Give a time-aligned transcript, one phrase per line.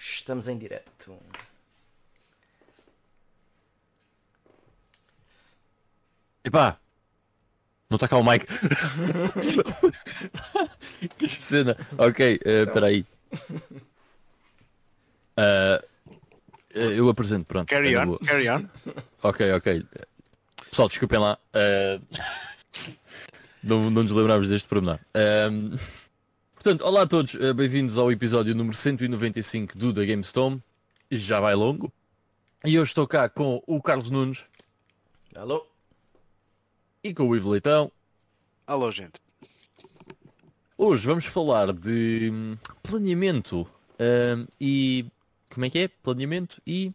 [0.00, 1.18] Estamos em direto.
[6.42, 6.78] Epá!
[7.90, 8.46] Não está cá o Mike.
[11.18, 11.76] que cena.
[11.98, 13.04] Ok, espera aí.
[15.36, 15.84] Uh,
[16.72, 17.68] eu apresento, pronto.
[17.68, 18.18] Carry É on, boa.
[18.20, 18.68] carry on.
[19.22, 19.84] Ok, ok.
[20.70, 21.36] Pessoal, desculpem lá.
[21.52, 22.00] Uh,
[23.62, 24.98] não, não nos lembramos deste pormenor.
[25.50, 25.76] Um,
[26.62, 27.32] portanto, olá a todos.
[27.34, 30.58] uh, Bem-vindos ao episódio número 195 do The GameStorm.
[31.10, 31.90] Já vai longo.
[32.64, 34.44] E eu estou cá com o Carlos Nunes
[35.34, 35.66] Alô?
[37.02, 37.90] e com o Ivo Leitão.
[38.66, 39.14] Alô, gente.
[40.76, 43.66] Hoje vamos falar de hum, planeamento
[43.98, 45.06] hum, e.
[45.52, 45.88] Como é que é?
[45.88, 46.92] Planeamento e.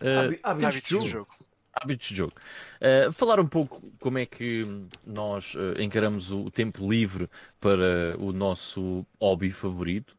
[0.00, 1.08] uh, Hábi- hábitos Hábitos do jogo.
[1.08, 1.28] jogo.
[1.80, 2.32] Hábitos de jogo.
[2.80, 4.66] Uh, falar um pouco como é que
[5.06, 7.28] nós uh, encaramos o tempo livre
[7.60, 10.16] para o nosso hobby favorito.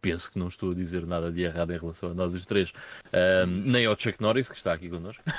[0.00, 2.72] Penso que não estou a dizer nada de errado em relação a nós os três,
[3.46, 5.24] um, nem ao Chuck Norris, que está aqui connosco.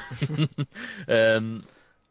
[1.39, 1.61] Um,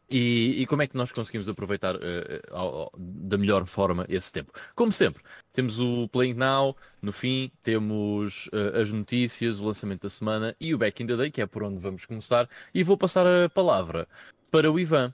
[0.09, 4.51] e, e como é que nós conseguimos aproveitar uh, da melhor forma esse tempo?
[4.75, 10.09] Como sempre, temos o Playing Now, no fim, temos uh, as notícias, o lançamento da
[10.09, 12.47] semana e o Back in the Day, que é por onde vamos começar.
[12.73, 14.07] E vou passar a palavra
[14.51, 15.13] para o Ivan.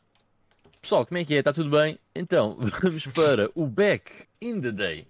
[0.82, 1.40] Pessoal, como é que é?
[1.40, 1.98] Está tudo bem?
[2.14, 5.08] Então, vamos para o Back in the Day.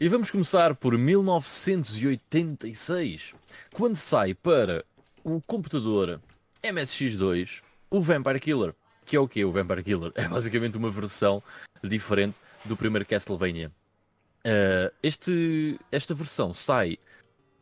[0.00, 3.34] E vamos começar por 1986,
[3.74, 4.82] quando sai para
[5.22, 6.18] o computador
[6.64, 8.74] MSX2 o Vampire Killer.
[9.10, 9.44] Que é o quê?
[9.44, 11.42] O Vampire Killer é basicamente uma versão
[11.82, 13.72] diferente do primeiro Castlevania.
[14.46, 16.96] Uh, este, esta versão sai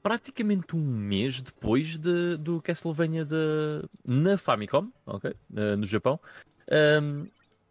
[0.03, 5.31] praticamente um mês depois de- do Castlevania de- na Famicom, ok?
[5.51, 6.21] Uh, no Japão.
[7.03, 7.27] Um,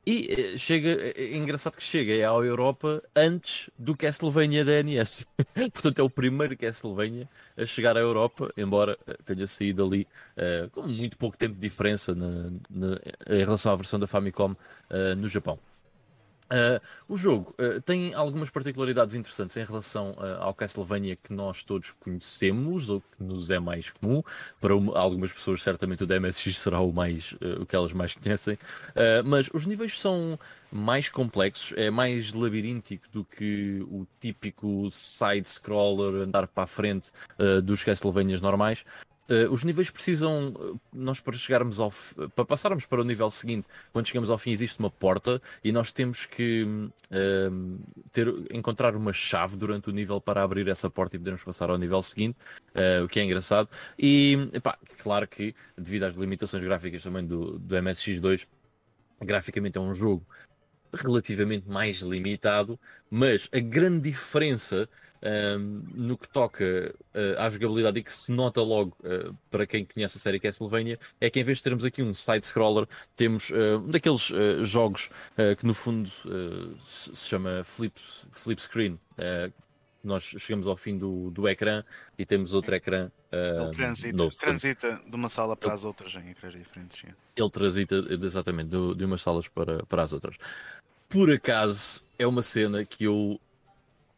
[0.08, 5.25] e eh, chega, é engraçado que chega é à Europa antes do Castlevania da NES.
[5.73, 10.83] Portanto, é o primeiro Castlevania a chegar à Europa, embora tenha saído ali eh, com
[10.88, 14.55] muito pouco tempo de diferença na- na- em relação à versão da Famicom
[14.89, 15.59] eh, no Japão.
[16.47, 21.62] Uh, o jogo uh, tem algumas particularidades interessantes em relação uh, ao Castlevania que nós
[21.62, 24.24] todos conhecemos, ou que nos é mais comum.
[24.62, 28.58] Para uma- algumas pessoas, certamente, o DMSX será o, mais, o que elas mais conhecem.
[29.25, 30.40] Mas os níveis são
[30.72, 37.12] mais complexos, é mais labiríntico do que o típico side-scroller, andar para a frente
[37.64, 38.84] dos Castlevanias normais.
[39.30, 41.92] Uh, os níveis precisam, uh, nós para chegarmos ao,
[42.36, 45.92] para passarmos para o nível seguinte, quando chegamos ao fim existe uma porta e nós
[45.92, 47.80] temos que hum,
[48.12, 51.78] ter, encontrar uma chave durante o nível para abrir essa porta e podermos passar ao
[51.78, 52.38] nível seguinte,
[52.74, 53.70] eh, o que é engraçado.
[53.98, 58.48] E, epá, claro que, devido às limitações gráficas também do, do MSX2,
[59.22, 60.26] graficamente é um jogo
[60.94, 64.88] relativamente mais limitado, mas a grande diferença
[65.23, 69.85] hum, no que toca eh, à jogabilidade e que se nota logo eh, para quem
[69.85, 73.75] conhece a série Castlevania é que em vez de termos aqui um side-scroller, temos eh,
[73.78, 74.31] um daqueles
[74.63, 75.09] jogos
[75.59, 76.09] que no fundo
[76.85, 78.00] se chama flip,
[78.31, 79.00] flip screen.
[80.03, 81.84] nós chegamos ao fim do, do ecrã
[82.17, 84.35] e temos outro ecrã eh, Ele transita, novo.
[84.38, 87.03] Transita de uma sala para as outras em ecrãs diferentes.
[87.35, 90.35] ele transita exatamente do- de umas salas para, para as outras.
[91.09, 93.39] Por acaso, é uma cena que eu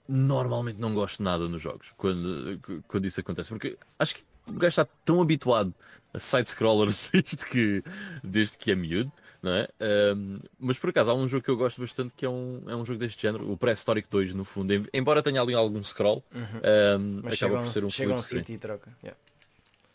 [0.10, 4.70] normalmente não gosto nada nos jogos quando, quando isso acontece, porque acho que o gajo
[4.70, 5.74] está tão habituado
[6.14, 7.84] a side-scrollers desde que,
[8.24, 9.12] desde que é miúdo,
[9.42, 9.68] não é?
[9.80, 12.76] Ahm, mas por acaso há um jogo que eu gosto bastante que é um, é
[12.76, 14.74] um jogo deste género, o Pré-Histórico 2, no fundo.
[14.74, 17.22] Em- Embora tenha ali algum scroll, Uhum.
[17.24, 18.92] Mas acaba por ser um chega um e troca.
[19.04, 19.20] Yeah.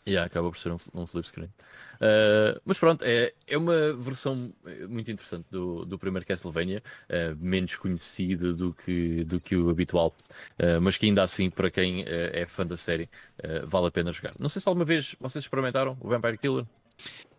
[0.07, 1.49] Yeah, acaba por ser um, um flip screen.
[1.95, 4.53] Uh, mas pronto, é, é uma versão
[4.87, 10.13] muito interessante do, do primeiro Castlevania, uh, menos conhecida do que, do que o habitual,
[10.61, 13.91] uh, mas que ainda assim, para quem uh, é fã da série, uh, vale a
[13.91, 14.33] pena jogar.
[14.39, 16.65] Não sei se alguma vez vocês experimentaram o Vampire Killer.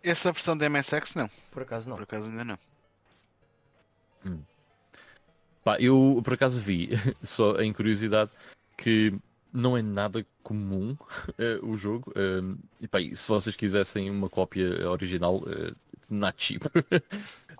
[0.02, 1.96] Essa versão da MSX não, Por acaso não.
[1.96, 2.58] por acaso ainda não.
[5.62, 6.90] Pá, eu por acaso vi,
[7.22, 8.32] só em curiosidade,
[8.76, 9.14] que
[9.56, 10.96] não é nada comum
[11.38, 12.12] eh, o jogo.
[12.14, 15.74] eh, e pá, e se vocês quisessem uma cópia original, uh,
[16.10, 16.62] not cheap.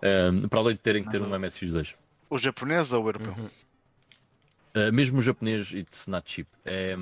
[0.01, 1.95] Eh, para além de terem que ter Mas um o- MSX2.
[2.29, 3.33] O japonês ou o europeu?
[3.33, 3.49] Uhum.
[4.75, 6.47] Uh, mesmo o japonês, it's not cheap.
[6.63, 6.95] É,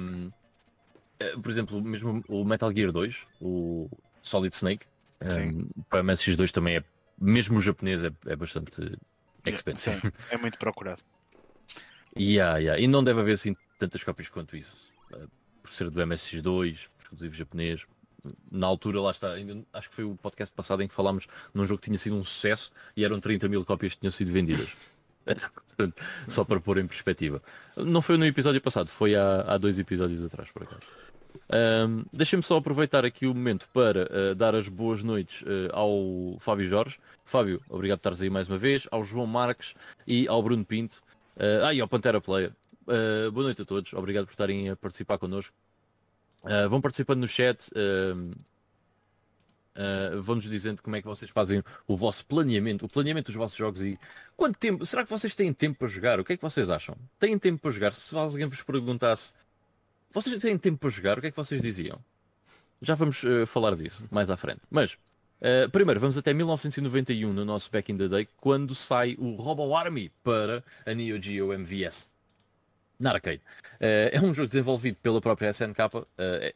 [1.19, 3.89] eh, por exemplo, mesmo o Metal Gear 2, o
[4.21, 4.85] Solid Snake,
[5.21, 6.83] um, para MSX2 também é,
[7.19, 8.97] mesmo o japonês é, é bastante
[9.45, 9.99] expensive.
[9.99, 11.01] Sim, é muito procurado.
[12.17, 12.81] Yeah, yeah.
[12.81, 14.91] E não deve haver assim tantas cópias quanto isso.
[15.11, 15.29] Uh,
[15.61, 17.85] por ser do MSX2, exclusivo japonês.
[18.51, 21.65] Na altura, lá está, ainda, acho que foi o podcast passado em que falámos num
[21.65, 24.73] jogo que tinha sido um sucesso e eram 30 mil cópias que tinham sido vendidas.
[25.25, 27.41] Portanto, Só para pôr em perspectiva.
[27.75, 30.81] Não foi no episódio passado, foi há, há dois episódios atrás, por acaso.
[31.49, 36.37] Um, Deixem-me só aproveitar aqui o momento para uh, dar as boas noites uh, ao
[36.39, 36.97] Fábio Jorge.
[37.23, 38.87] Fábio, obrigado por estares aí mais uma vez.
[38.91, 39.73] Ao João Marques
[40.07, 41.03] e ao Bruno Pinto.
[41.35, 42.53] Uh, ah, e ao Pantera Player.
[42.87, 43.91] Uh, boa noite a todos.
[43.93, 45.53] Obrigado por estarem a participar connosco.
[46.43, 47.69] Uh, vão participando no chat.
[47.71, 48.35] Uh,
[50.21, 53.83] vão-nos dizendo como é que vocês fazem o vosso planeamento, o planeamento dos vossos jogos
[53.83, 53.99] e
[54.37, 54.85] quanto tempo.
[54.85, 56.19] Será que vocês têm tempo para jogar?
[56.19, 56.95] O que é que vocês acham?
[57.19, 57.91] Têm tempo para jogar?
[57.91, 59.33] Se alguém vos perguntasse
[60.15, 61.99] vocês têm tempo para jogar, o que é que vocês diziam?
[62.81, 64.61] Já vamos falar disso mais à frente.
[64.71, 69.35] Mas, uh, primeiro, vamos até 1991 no nosso Back in the Day, quando sai o
[69.35, 72.09] Robo Army para a Neo Geo MVS.
[72.99, 73.41] Na arcade.
[73.75, 75.79] Uh, é um jogo desenvolvido pela própria SNK.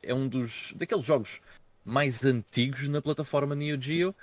[0.01, 1.41] é um dos daqueles jogos
[1.83, 4.15] mais antigos na plataforma Neo Geo.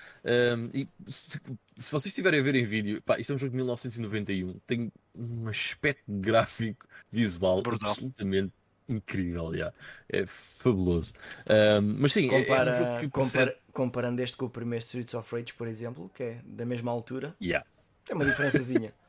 [0.73, 1.41] e se,
[1.79, 4.55] se, vocês estiverem a ver em vídeo, pá, isto é um jogo de 1991.
[4.67, 7.91] Tem um aspecto gráfico visual Brutal.
[7.91, 8.53] absolutamente
[8.89, 9.75] incrível, yeah.
[10.09, 11.13] é fabuloso.
[11.49, 13.57] Um, mas sim, Compara, é, é um jogo que compara- percebe...
[13.73, 17.35] comparando este com o primeiro Streets of Rage, por exemplo, que é da mesma altura,
[17.43, 17.67] yeah.
[18.05, 18.93] tem uma diferençazinha.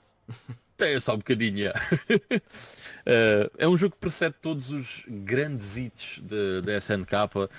[0.78, 1.72] Tem só um bocadinho.
[1.72, 6.22] Uh, é um jogo que precede todos os grandes hits
[6.64, 7.50] da SNK, uh,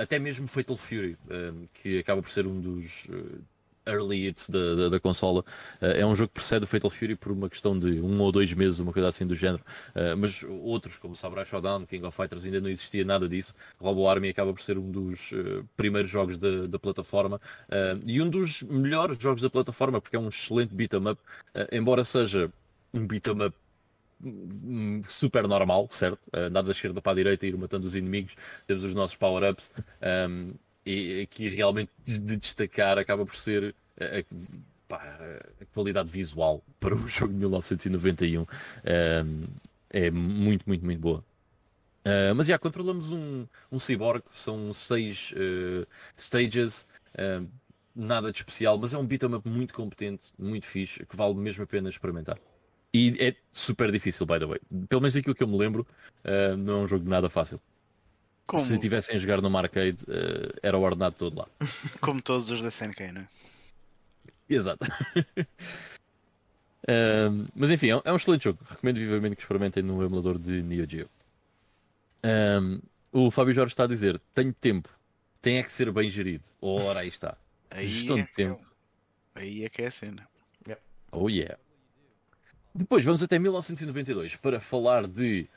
[0.00, 3.08] até mesmo Fatal Fury, uh, que acaba por ser um dos
[3.90, 5.44] early hits da, da, da consola.
[5.80, 8.52] Uh, é um jogo que precede Fatal Fury por uma questão de um ou dois
[8.52, 9.62] meses, uma coisa assim do género.
[9.94, 13.54] Uh, mas outros, como Samurai Shodown, King of Fighters, ainda não existia nada disso.
[13.78, 17.40] Robo Army acaba por ser um dos uh, primeiros jogos da, da plataforma
[18.06, 21.20] e um dos melhores jogos da plataforma, porque é um excelente beat'em up,
[21.72, 22.50] embora seja
[22.92, 23.56] um beat'em up
[24.22, 26.28] hum, super normal, certo?
[26.32, 28.34] Andar da esquerda para a direita e ir matando os inimigos,
[28.66, 29.70] temos os nossos power-ups.
[30.28, 30.54] Um,
[30.84, 34.24] e aqui realmente de destacar acaba por ser a,
[34.88, 35.18] pá,
[35.60, 38.46] a qualidade visual para o jogo de 1991 um,
[39.90, 41.24] é muito, muito, muito boa.
[42.00, 45.86] Uh, mas já, controlamos um, um cyborg, são seis uh,
[46.16, 47.46] stages, uh,
[47.94, 51.64] nada de especial, mas é um beat'em up muito competente, muito fixe, que vale mesmo
[51.64, 52.38] a pena experimentar.
[52.94, 54.60] E é super difícil, by the way.
[54.88, 55.86] Pelo menos aquilo que eu me lembro,
[56.58, 57.60] não é um jogo de nada fácil.
[58.50, 61.46] Como, Se tivessem a jogar numa arcade, uh, era o ordenado todo lá.
[62.02, 63.28] como todos os da SNK, não é?
[64.48, 64.84] Exato.
[67.30, 68.58] um, mas enfim, é um, é um excelente jogo.
[68.68, 71.08] Recomendo vivamente que experimentem no emulador de Neo Geo.
[72.24, 72.80] Um,
[73.12, 74.88] o Fábio Jorge está a dizer: tenho tempo,
[75.40, 76.48] tem é que ser bem gerido.
[76.60, 77.36] Ora, aí está.
[77.70, 78.72] Aí Gestão é de é- tempo.
[79.32, 80.28] Aí é que é a cena.
[81.12, 81.56] Oh yeah.
[82.74, 85.48] Depois vamos até 1992 para falar de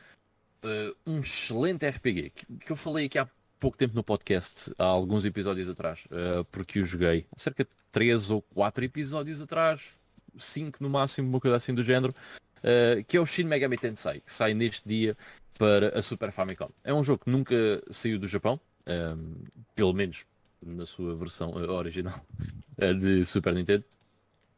[0.63, 3.27] uh, um excelente RPG que, que eu falei aqui há
[3.59, 7.69] pouco tempo no podcast, há alguns episódios atrás, uh, porque o joguei há cerca de
[7.91, 9.97] 3 ou 4 episódios atrás,
[10.37, 12.13] 5 no máximo, uma coisa assim do género,
[12.57, 15.15] uh, que é o Shin Megami Tensei, que sai neste dia
[15.57, 16.69] para a Super Famicom.
[16.83, 17.55] É um jogo que nunca
[17.89, 19.35] saiu do Japão, um,
[19.75, 20.25] pelo menos
[20.61, 22.19] na sua versão original
[22.99, 23.83] de Super Nintendo.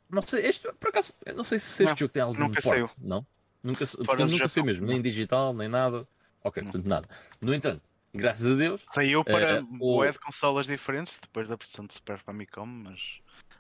[0.10, 2.62] Não sei, este, por acaso, eu não sei se este Não, jogo tem algum nunca
[2.62, 2.90] port, saiu.
[3.02, 3.26] não?
[3.66, 6.08] Nunca, portanto, nunca saiu mesmo, nem digital, nem nada.
[6.44, 6.72] Ok, Não.
[6.72, 7.10] portanto, nada.
[7.42, 7.82] No entanto,
[8.14, 12.20] graças a Deus, Saiu para Eh, o- de consolas diferentes depois da versão de Super
[12.20, 13.00] Famicom, mas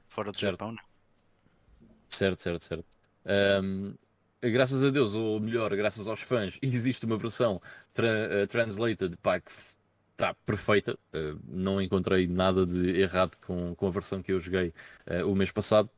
[0.09, 0.51] fora do Certo.
[0.51, 0.83] Japão não.
[2.07, 2.85] certo, certo, certo.
[3.25, 3.95] Ahm,
[4.43, 7.59] graças a Deus, ou melhor, graças aos fãs, existe uma versão
[7.91, 9.51] tra- eh, translated pá, que
[10.11, 10.95] está perfeita.
[11.13, 14.71] Eh, não encontrei nada de errado com, com a versão que eu joguei
[15.07, 15.89] eh, o mês passado.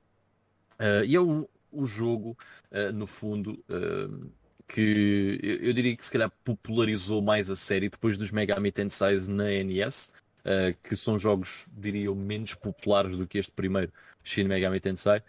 [0.79, 2.38] Eh, e é o, o jogo,
[2.72, 4.29] eh, no fundo, eh,
[4.67, 9.17] que eu, eu diria que se calhar popularizou mais a série depois dos Megami Tensei
[9.29, 10.12] na NES,
[10.43, 13.91] eh, que são jogos, diria eu, menos populares do que este primeiro,
[14.24, 15.22] Shin Megami Tensei.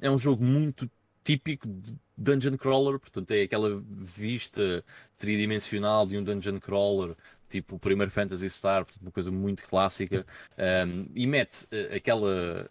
[0.00, 0.90] É um jogo muito
[1.24, 4.84] típico de dungeon crawler, portanto é aquela vista
[5.18, 7.16] tridimensional de um dungeon crawler,
[7.48, 10.26] tipo o primeiro Phantasy Star, uma coisa muito clássica,
[10.86, 12.70] um, e mete uh, aquela uh,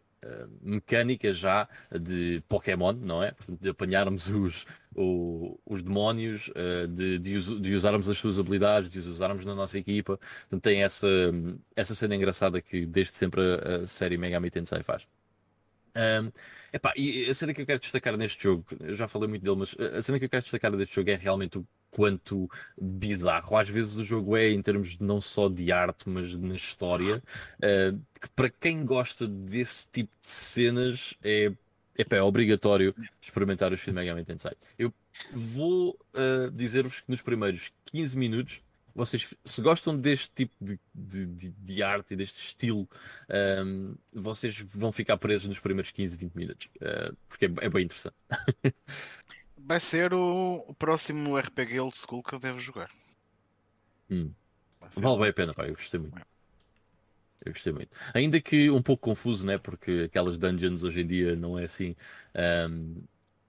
[0.62, 1.68] mecânica já
[2.00, 3.32] de Pokémon, não é?
[3.32, 4.66] Portanto, de apanharmos os,
[4.96, 9.56] o- os demónios, uh, de, de de usarmos as suas habilidades, de os usarmos na
[9.56, 10.18] nossa equipa.
[10.18, 11.08] Portanto, tem essa,
[11.76, 15.04] essa cena engraçada que desde sempre a, a série Megami Tensei faz.
[15.98, 16.32] Um,
[16.74, 19.56] epá, e a cena que eu quero destacar neste jogo, eu já falei muito dele,
[19.58, 21.66] mas a cena que eu quero destacar deste jogo é realmente o
[21.96, 22.50] quanto
[22.80, 27.24] bizarro às vezes o jogo é em termos não só de arte, mas na história.
[27.58, 31.54] Uh, que para quem gosta desse tipo de cenas é,
[31.98, 34.52] epá, é obrigatório experimentar o Shin Megami Tensei.
[34.78, 34.94] Eu
[35.32, 38.62] vou uh, dizer-vos que nos primeiros 15 minutos
[38.94, 42.90] vocês, se gostam deste tipo de, de, de- de arte e deste estilo,
[43.66, 47.84] um, vocês vão ficar presos nos primeiros 15, 20 minutos, uh, porque é, é bem
[47.84, 48.16] interessante.
[49.68, 52.90] Vai ser o, o próximo RPG Old School que eu devo jogar.
[54.10, 54.32] Hum.
[54.96, 56.22] Vale bem a pena, pá, eu gostei muito.
[57.44, 57.90] Eu gostei muito.
[58.14, 59.58] Ainda que um pouco confuso, né?
[59.58, 61.96] Porque aquelas dungeons hoje em dia não é assim
[62.34, 62.96] ahm,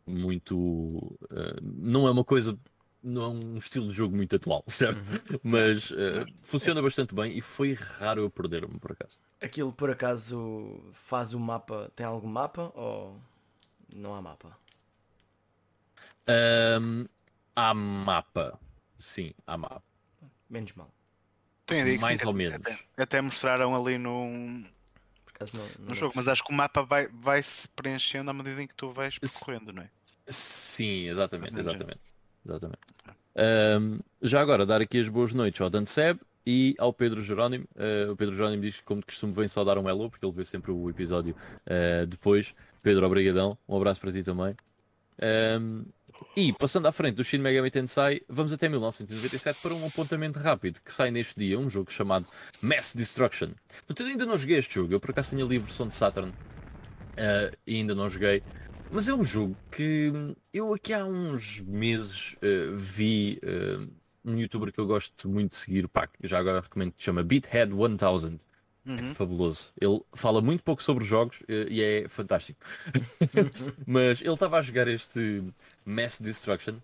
[0.06, 1.18] muito.
[1.30, 2.58] ah, não é uma coisa.
[3.02, 4.99] Não é um estilo de jogo muito atual, certo?
[5.42, 9.18] Mas ah, funciona bastante bem e foi raro eu perder-me por acaso.
[9.40, 11.90] Aquilo por acaso faz o mapa.
[11.94, 13.16] Tem algum mapa ou
[13.94, 14.56] não há mapa?
[16.28, 17.04] Ahm,
[17.54, 18.59] há mapa.
[18.99, 19.83] Sim, há mapa.
[20.49, 20.90] Menos mal.
[21.66, 22.54] Tem Mais sim, ou até- menos.
[22.66, 24.62] Até, até mostraram ali no,
[25.25, 25.64] Por acaso não.
[25.80, 28.66] não no jogo, mas acho que o mapa vai, vai se preenchendo à medida em
[28.66, 29.90] que tu vais percorrendo, não é?
[30.28, 32.00] Sim, exatamente, exatamente.
[32.45, 32.80] exatamente.
[33.37, 37.66] Ahm, já agora, dar aqui as boas noites ao Dan Seb e ao Pedro Jerónimo.
[37.76, 40.25] Ah, o Pedro Jerónimo diz que, como de costume, vem só dar um hello, porque
[40.25, 42.54] ele vê sempre o episódio ah, depois.
[42.83, 43.59] Pedro, obrigadão.
[43.68, 44.54] Um abraço para ti também.
[45.21, 45.85] Ahm,
[46.37, 50.80] e, passando à frente do Shin Megami Tensei, vamos até 1997 para um apontamento rápido
[50.82, 52.26] que sai neste dia, um jogo chamado
[52.61, 53.50] Mass Destruction.
[53.87, 55.94] Portanto, eu ainda não joguei este jogo, eu por acaso tenho ali a versão de
[55.94, 56.32] Saturn
[57.16, 58.42] ah, e ainda não joguei.
[58.90, 60.12] Mas é um jogo que
[60.52, 63.85] eu aqui há uns meses eh, vi eh,
[64.25, 67.23] um youtuber que eu gosto muito de seguir, pá, que já agora recomendo, que chama
[67.25, 68.38] Beathead 1000.
[68.88, 69.14] É Uhum.
[69.14, 69.73] fabuloso.
[69.80, 72.64] Ele fala muito pouco sobre jogos e é fantástico.
[73.85, 75.42] Mas ele estava a jogar este
[75.87, 76.76] Mass Destruction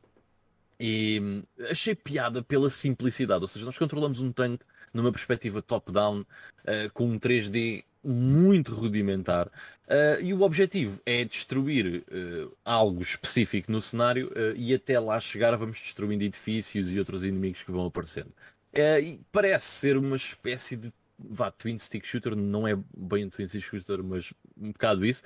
[0.80, 3.42] e hum, achei piada pela simplicidade.
[3.42, 6.24] Ou seja, nós controlamos um tanque numa perspectiva top-down
[6.64, 9.50] eh, com um 3D muito rudimentar.
[9.88, 15.20] eh, e o objetivo é destruir eh, algo específico no cenário eh, e até lá
[15.20, 18.32] chegar vamos destruindo edifícios e outros inimigos que vão aparecendo.
[18.74, 23.46] E parece ser uma espécie de vá, twin stick shooter, não é bem um twin
[23.46, 25.22] stick shooter, mas um bocado isso.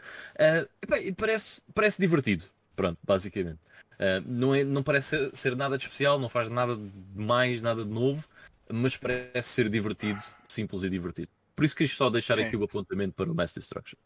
[1.00, 3.60] E parece, parece divertido, pronto, basicamente.
[3.98, 7.62] Eh, não, é, não parece ser, ser nada de especial, não faz nada de mais,
[7.62, 8.28] nada de novo,
[8.70, 11.28] mas parece ser divertido, simples e divertido.
[11.54, 12.46] Por isso quis só deixar É.
[12.46, 13.98] aqui o apontamento para o Mass Destruction.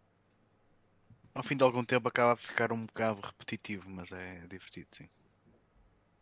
[1.35, 5.09] Ao fim de algum tempo acaba a ficar um bocado repetitivo, mas é divertido, sim.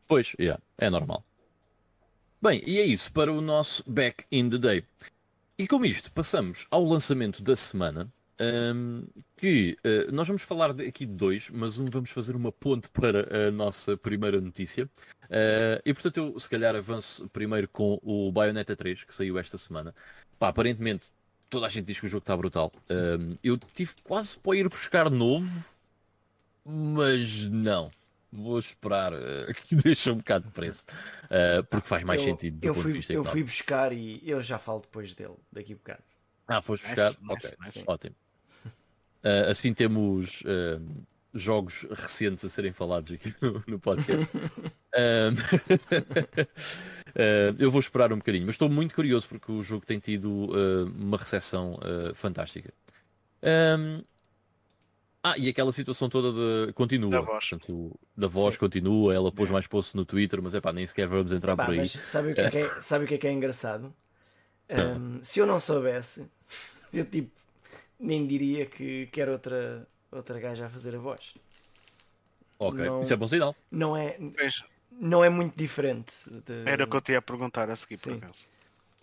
[0.06, 1.24] Pois, yeah, é normal.
[2.40, 4.84] Bem, e é isso para o nosso Back in the Day.
[5.58, 10.84] E com isto passamos ao lançamento da semana, hum, que eh, nós vamos falar de-
[10.86, 14.88] aqui de dois, mas um vamos fazer uma ponte para a nossa primeira notícia.
[15.30, 19.58] Eh, e portanto eu se calhar avanço primeiro com o Bayonetta 3, que saiu esta
[19.58, 19.94] semana.
[20.38, 21.10] Pá, aparentemente
[21.50, 22.72] toda a gente diz que o jogo está brutal.
[22.90, 25.64] Hum, eu tive quase para ir buscar novo,
[26.64, 27.90] mas não.
[28.30, 30.84] Vou esperar eh, que deixe um bocado de preço,
[31.70, 34.20] porque faz mais eu, sentido do eu ponto fui, de vista Eu fui buscar e
[34.28, 36.02] eu já falo depois dele, daqui a bocado.
[36.46, 37.22] Ah, foste Nice, buscar?
[37.22, 37.84] nice, ok, nice.
[37.88, 38.16] ótimo.
[39.46, 40.80] Ah, assim temos ah,
[41.34, 44.28] jogos recentes a serem falados aqui no, no podcast.
[47.16, 50.50] Ah, eu vou esperar um bocadinho, mas estou muito curioso porque o jogo tem tido
[50.94, 51.78] uma recepção
[52.14, 52.72] fantástica.
[53.42, 54.02] Ahm,
[55.22, 57.10] ah, e aquela situação toda de continua.
[57.10, 57.48] Da voz.
[57.48, 58.60] Portanto, da voz Sim.
[58.60, 59.52] continua, ela pôs É.
[59.52, 61.78] mais posts no Twitter, mas é pá, nem sequer vamos entrar Pá, por aí.
[61.78, 63.92] mas sabe o que é, que é- sabe o que é, que é engraçado?
[64.68, 66.26] Ahm, se eu não soubesse,
[66.92, 67.30] eu tipo
[67.98, 71.34] nem diria que quero outra, outra gaja a fazer a voz.
[72.58, 73.54] Ok, não- isso é bom sinal.
[73.70, 74.54] Não é, Pois,
[74.90, 76.12] não é muito diferente.
[76.30, 78.18] de- era o que eu te ia perguntar a seguir, por Sim.
[78.18, 78.46] acaso.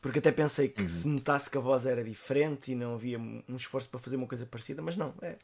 [0.02, 0.88] Porque até pensei que Uhum.
[0.88, 4.28] se notasse que a voz era diferente e não havia um esforço para fazer uma
[4.28, 5.36] coisa parecida, mas não, é,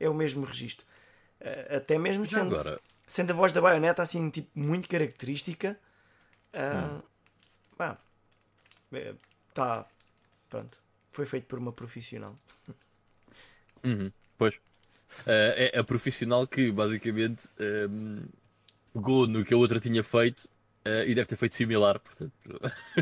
[0.00, 0.86] é o mesmo registro.
[1.40, 5.78] Eh, Até mesmo sendo, agora, sendo a voz da baioneta assim, tipo, muito característica,
[6.54, 7.02] ah, Hum.
[7.76, 7.98] pá,
[8.92, 9.14] é,
[9.54, 9.86] tá,
[10.50, 10.78] pronto,
[11.12, 12.38] foi feito por uma profissional.
[13.84, 14.54] Uhum, pois.
[15.26, 18.24] Eh, é a profissional que basicamente ehm,
[18.92, 20.48] pegou no que a outra tinha feito
[20.84, 22.32] eh, e deve ter feito similar, portanto.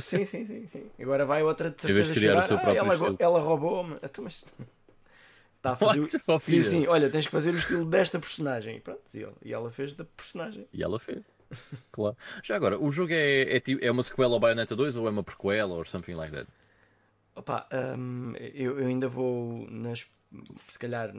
[0.01, 0.91] Sim, sim, sim, sim.
[1.01, 3.95] Agora vai outra de certeza de criar o seu "Ah, próprio ela, estilo." ela roubou-me.
[4.03, 4.45] Então, mas...
[5.57, 6.41] Está a fazer o...
[6.41, 8.79] Sim, sim, olha, tens que fazer o estilo desta personagem.
[8.79, 9.03] E pronto,
[9.45, 10.67] e ela- fez da personagem.
[10.73, 11.23] E ela fez.
[11.93, 12.17] Claro.
[12.43, 15.11] Já agora, o jogo é, é, tipo- é uma sequela ao Bayonetta 2 ou é
[15.11, 16.49] uma prequela ou something like that?
[17.41, 17.67] Opa,
[17.97, 20.07] hum, eu, eu ainda vou nas
[20.69, 21.11] se calhar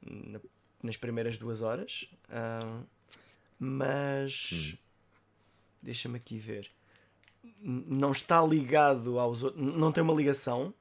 [0.00, 0.40] na-
[0.82, 2.82] nas primeiras duas horas, hum,
[3.58, 4.74] mas
[5.82, 6.70] deixa-me aqui ver.
[7.60, 10.72] Não está ligado aos outros, não tem uma ligação.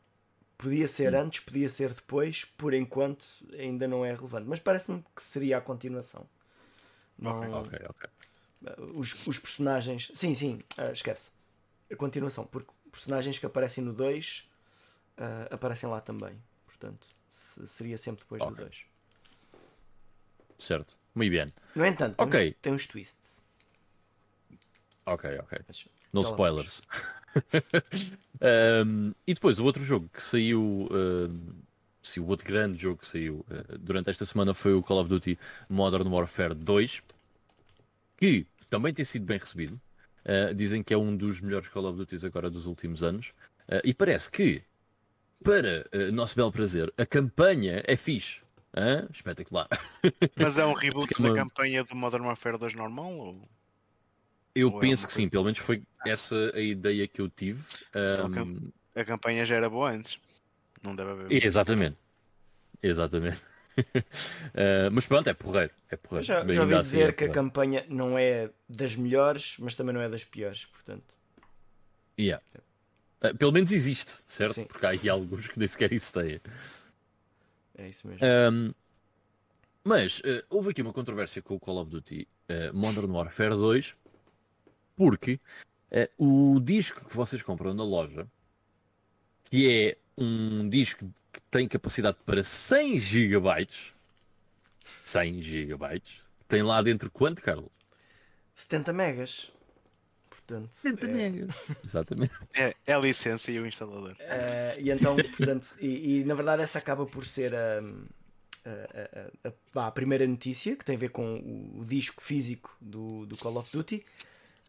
[0.57, 5.21] Podia ser antes, podia ser depois, por enquanto ainda não é relevante, mas parece-me que
[5.21, 6.25] seria a continuação.
[7.19, 8.09] Não- Ok, ok.
[8.93, 10.09] os, os personagens.
[10.13, 11.31] Sim, sim, ah, esquece.
[11.91, 14.49] A continuação, porque personagens que aparecem no 2
[15.17, 16.41] ah, aparecem lá também.
[16.65, 18.63] Portanto, se- seria sempre depois do Ok.
[18.63, 18.85] 2.
[20.57, 20.97] Certo.
[21.13, 21.47] Muito bem.
[21.75, 22.49] No entanto, tem, Ok.
[22.49, 23.45] uns, tem uns twists.
[25.05, 25.59] Ok, ok.
[25.67, 26.81] Mas No spoilers.
[28.85, 31.61] um, e depois, o outro jogo que saiu, um,
[32.01, 35.09] se o outro grande jogo que saiu uh, durante esta semana foi o Call of
[35.09, 35.37] Duty
[35.69, 37.01] Modern Warfare 2,
[38.17, 39.79] que também tem sido bem recebido.
[40.25, 43.29] Uh, dizem que é um dos melhores Call of Duty agora dos últimos anos.
[43.69, 44.63] Uh, e parece que,
[45.43, 48.39] para nosso belo prazer, a campanha é fixe.
[48.75, 49.07] Hã?
[49.11, 49.67] Espetacular.
[50.35, 51.29] Mas é um reboot uma...
[51.29, 53.11] da campanha do Modern Warfare 2 normal?
[53.11, 53.41] Ou...
[54.53, 57.29] Eu ou é penso é que sim, pelo menos foi essa a ideia que eu
[57.29, 57.63] tive.
[57.95, 58.71] Um...
[58.93, 60.19] A campanha já era boa antes.
[60.81, 61.45] Não deve haver.
[61.45, 61.97] Exatamente.
[62.81, 63.39] Exatamente.
[63.77, 65.73] uh, mas pronto, é porreiro.
[65.89, 66.25] É porreiro.
[66.25, 69.93] Já, já ouvi assim dizer é que a campanha não é das melhores, mas também
[69.93, 71.15] não é das piores, portanto.
[72.19, 72.41] Yeah.
[73.23, 74.55] Uh, pelo menos existe, certo?
[74.55, 74.65] Sim.
[74.65, 76.41] Porque há aí alguns que nem sequer existem.
[77.77, 78.25] É isso mesmo.
[78.25, 78.73] Um,
[79.83, 82.27] mas uh, houve aqui uma controvérsia com o Call of Duty
[82.73, 83.95] Modern Warfare 2
[84.95, 85.39] porque
[85.91, 88.27] uh, o disco que vocês compram na loja,
[89.45, 93.67] que é um disco que tem capacidade para 100 GB,
[95.03, 96.01] 100 GB,
[96.47, 97.69] tem lá dentro quanto, Carlos?
[98.53, 99.51] 70 megas.
[100.45, 101.47] Portanto, 70 é...
[101.83, 102.33] Exatamente.
[102.53, 104.11] É, é, a licença e o instalador.
[104.11, 107.79] Uh, e então, portanto, e, e, na verdade essa acaba por ser a,
[108.65, 113.25] a, a, a, primeira notícia que tem a ver com o, o disco físico do,
[113.25, 114.05] do Call of Duty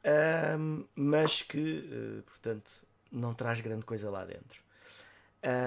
[0.06, 2.70] um, mas que, uh, portanto,
[3.10, 4.62] não traz grande coisa lá dentro.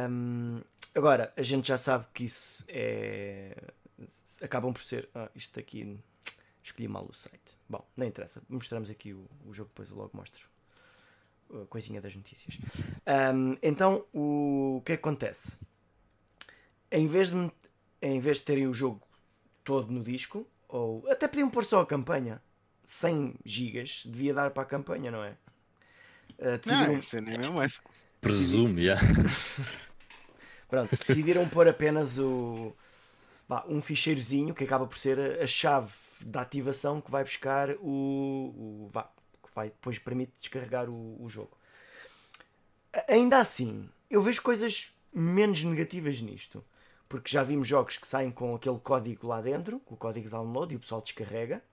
[0.10, 0.62] Um,
[0.96, 3.56] agora, a gente já sabe que isso é.
[4.42, 5.10] Acabam por ser.
[5.14, 6.00] Ah, isto aqui.
[6.70, 7.58] Escolhi mal o site.
[7.68, 8.44] Bom, não interessa.
[8.48, 10.48] Mostramos aqui o, o jogo, depois eu logo mostro
[11.52, 12.60] a coisinha das notícias.
[13.08, 15.58] Um, então, o, o que, é que acontece?
[16.92, 17.52] Em vez, de,
[18.04, 19.02] em vez de terem o jogo
[19.64, 22.40] todo no disco, ou até podiam pôr só a campanha,
[22.86, 25.36] 100 gigas devia dar para a campanha, não é?
[26.38, 26.94] Uh, decidiram...
[26.94, 27.82] Não, isso é nem essa.
[28.22, 28.98] Presumo, já.
[30.70, 32.76] Pronto, decidiram pôr apenas o,
[33.68, 38.88] um ficheirozinho que acaba por ser a chave da ativação que vai buscar o.
[38.88, 38.90] o
[39.44, 41.58] que vai, depois permite descarregar o, o jogo.
[43.08, 46.64] Ainda assim, eu vejo coisas menos negativas nisto.
[47.08, 50.32] Porque já vimos jogos que saem com aquele código lá dentro, com o código de
[50.32, 51.64] download, e o pessoal descarrega.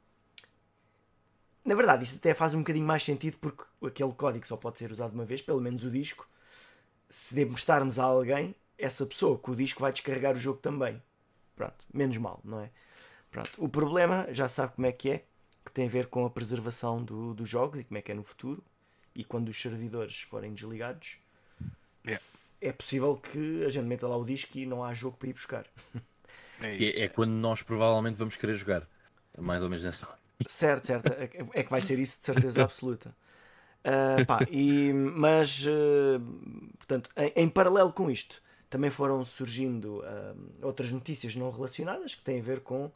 [1.63, 4.91] Na verdade, isso até faz um bocadinho mais sentido porque aquele código só pode ser
[4.91, 6.27] usado uma vez, pelo menos o disco.
[7.11, 11.03] Se emprestarmos a alguém, essa pessoa com o disco vai descarregar o jogo também.
[11.55, 12.71] Pronto, menos mal, não é?
[13.37, 13.51] Pronto.
[13.59, 15.25] O problema, já sabe como é que é,
[15.65, 18.15] que tem a ver com a preservação do, dos jogos e como é que é
[18.15, 18.65] no futuro.
[19.15, 21.17] E quando os servidores forem desligados,
[22.07, 22.23] yeah.
[22.63, 25.33] é possível que a gente meta lá o disco e não há jogo para ir
[25.35, 25.67] buscar.
[26.59, 28.89] É, é, é quando nós provavelmente vamos querer jogar.
[29.35, 30.19] É mais ou menos nessa hora.
[30.47, 31.13] Certo, certo.
[31.13, 33.15] É, é que vai ser isso de certeza absoluta.
[33.85, 36.19] Uh, pá, e, mas, uh,
[36.79, 42.23] portanto, em, em, paralelo com isto, também foram surgindo uh, outras notícias não relacionadas que
[42.23, 42.91] têm a ver com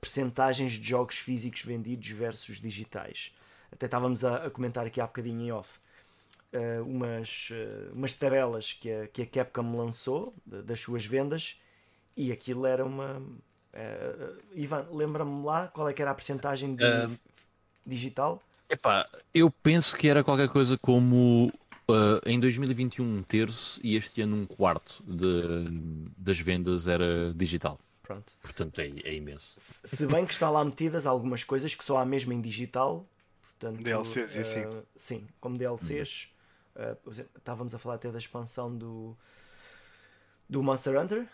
[0.00, 3.32] percentagens de jogos físicos vendidos versus digitais.
[3.72, 5.80] Até estávamos a, a comentar aqui há bocadinho em off
[6.86, 7.48] umas,
[7.92, 11.60] umas tabelas que a, que a Capcom lançou das suas vendas
[12.16, 13.20] e aquilo era uma,
[13.74, 17.18] Uh, Ivan, lembra-me lá qual é que era a porcentagem de uh,
[17.84, 18.40] digital?
[18.70, 21.52] Epá, eu penso que era qualquer coisa como
[21.88, 27.78] uh, em 2021 um terço e este ano um quarto de, das vendas era digital.
[28.04, 28.34] Pronto.
[28.42, 29.54] Portanto, é, é imenso.
[29.58, 33.08] Se bem que está lá metidas algumas coisas que só há mesmo em digital.
[33.40, 34.62] Portanto, DLCs e assim.
[34.94, 36.28] Sim, como DLCs.
[36.76, 37.24] Uhum.
[37.34, 39.16] estávamos a falar até da expansão do,
[40.46, 41.26] do Monster Hunter,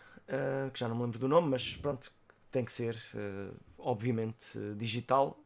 [0.73, 2.13] que já não me lembro do nome, mas pronto,
[2.53, 5.37] tem que ser, uh, obviamente, digital.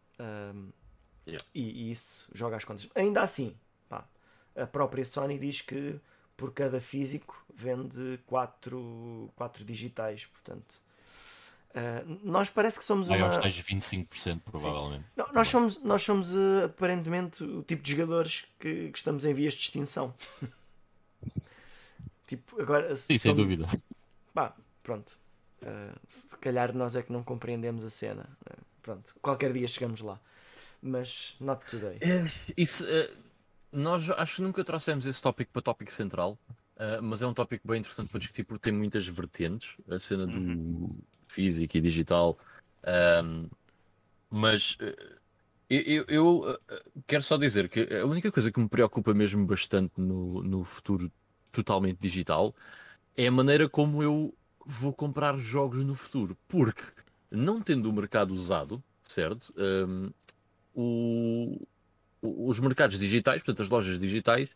[1.26, 1.42] Yeah.
[1.54, 2.86] e, e, isso joga as contas.
[2.94, 3.56] Ainda assim,
[3.88, 4.06] pá,
[4.54, 5.98] a própria Sony diz que
[6.36, 10.83] por cada físico vende 4, quatro digitais, portanto.
[11.74, 13.40] Uh, nós parece que somos Maior uma...
[13.40, 15.04] tais 25% provavelmente.
[15.16, 19.34] Não, nós somos, nós somos uh, aparentemente o tipo de jogadores que, que estamos em
[19.34, 20.14] vias de extinção.
[22.28, 22.96] tipo, agora...
[22.96, 23.66] Sim, sem dúvida.
[24.32, 25.18] Pá, pronto.
[25.64, 28.28] Uh, se calhar nós é que não compreendemos a cena.
[28.42, 30.20] Uh, pronto, qualquer dia chegamos lá.
[30.80, 31.98] Mas not today.
[32.00, 32.24] É,
[32.56, 33.16] isso, uh,
[33.72, 36.38] nós acho que nunca trouxemos esse tópico para tópico central,
[37.02, 40.32] mas é um tópico bem interessante para discutir porque tem muitas vertentes, a cena do
[40.32, 40.98] uhum.
[41.34, 42.38] Físico e digital.
[43.22, 43.48] Um,
[44.30, 44.78] mas
[45.68, 46.58] eu, eu,
[47.06, 51.10] quero só dizer que a única coisa que me preocupa mesmo bastante no, no futuro
[51.50, 52.54] totalmente digital
[53.16, 54.34] é a maneira como eu
[54.66, 56.82] vou comprar jogos no futuro, porque
[57.30, 59.52] não tendo o mercado usado, certo?
[59.56, 60.10] Um,
[60.74, 61.66] o,
[62.22, 64.48] os mercados digitais, portanto as lojas digitais,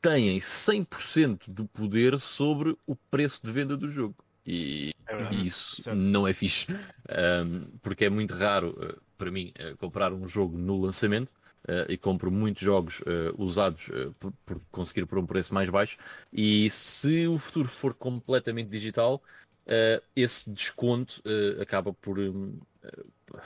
[0.00, 4.23] têm 100% do poder sobre o preço de venda do jogo.
[4.46, 5.96] E, É e isso Certo.
[5.96, 6.66] não é fixe.
[7.08, 11.30] Um, porque é muito raro, uh, para mim, uh, comprar um jogo no lançamento.
[11.66, 15.70] uh, e compro muitos jogos uh, usados uh, por, por conseguir por um preço mais
[15.70, 15.96] baixo.
[16.30, 19.22] E se o futuro for completamente digital,
[19.66, 23.38] uh, esse desconto uh, acaba por, um, uh,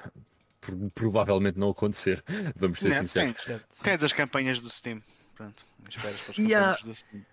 [0.60, 2.24] por provavelmente não acontecer.
[2.56, 3.34] Vamos ser Não, sinceros.
[3.36, 3.84] tens, Certo, sim.
[3.84, 5.00] tens as campanhas do Steam.
[5.36, 7.26] Pronto, esperas pelas E há- campanhas do Steam.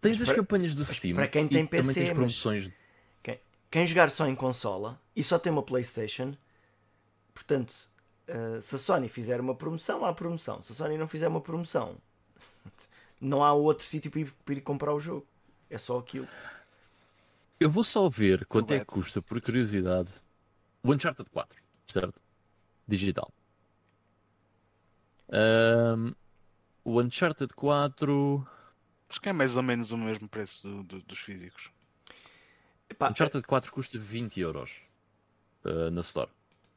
[0.00, 2.16] Tens Mas as para- campanhas do Steam para quem e tem também PC, tens mas-
[2.16, 2.64] promoções.
[2.64, 2.74] Quem,
[3.70, 6.34] quem jogar só em consola e só tem uma PlayStation,
[7.34, 7.74] portanto,
[8.26, 10.62] eh, se a Sony fizer uma promoção, há promoção.
[10.62, 11.96] Se a Sony não fizer uma promoção,
[13.20, 15.26] não há outro sítio para ir, para ir comprar o jogo.
[15.70, 16.26] É só aquilo.
[17.60, 20.14] Eu vou só ver quanto é que custa, por curiosidade,
[20.82, 22.20] o Uncharted 4, certo?
[22.86, 23.30] Digital.
[25.30, 26.14] Ahm,
[26.84, 28.46] o Uncharted 4.
[29.10, 31.70] Acho que é mais ou menos o mesmo preço do- do- dos físicos.
[32.90, 34.80] Epá, Uncharted 4 custa 20 euros
[35.64, 36.30] ah, na Store,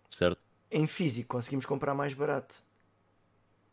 [0.09, 0.39] certo?
[0.69, 2.55] em físico conseguimos comprar mais barato.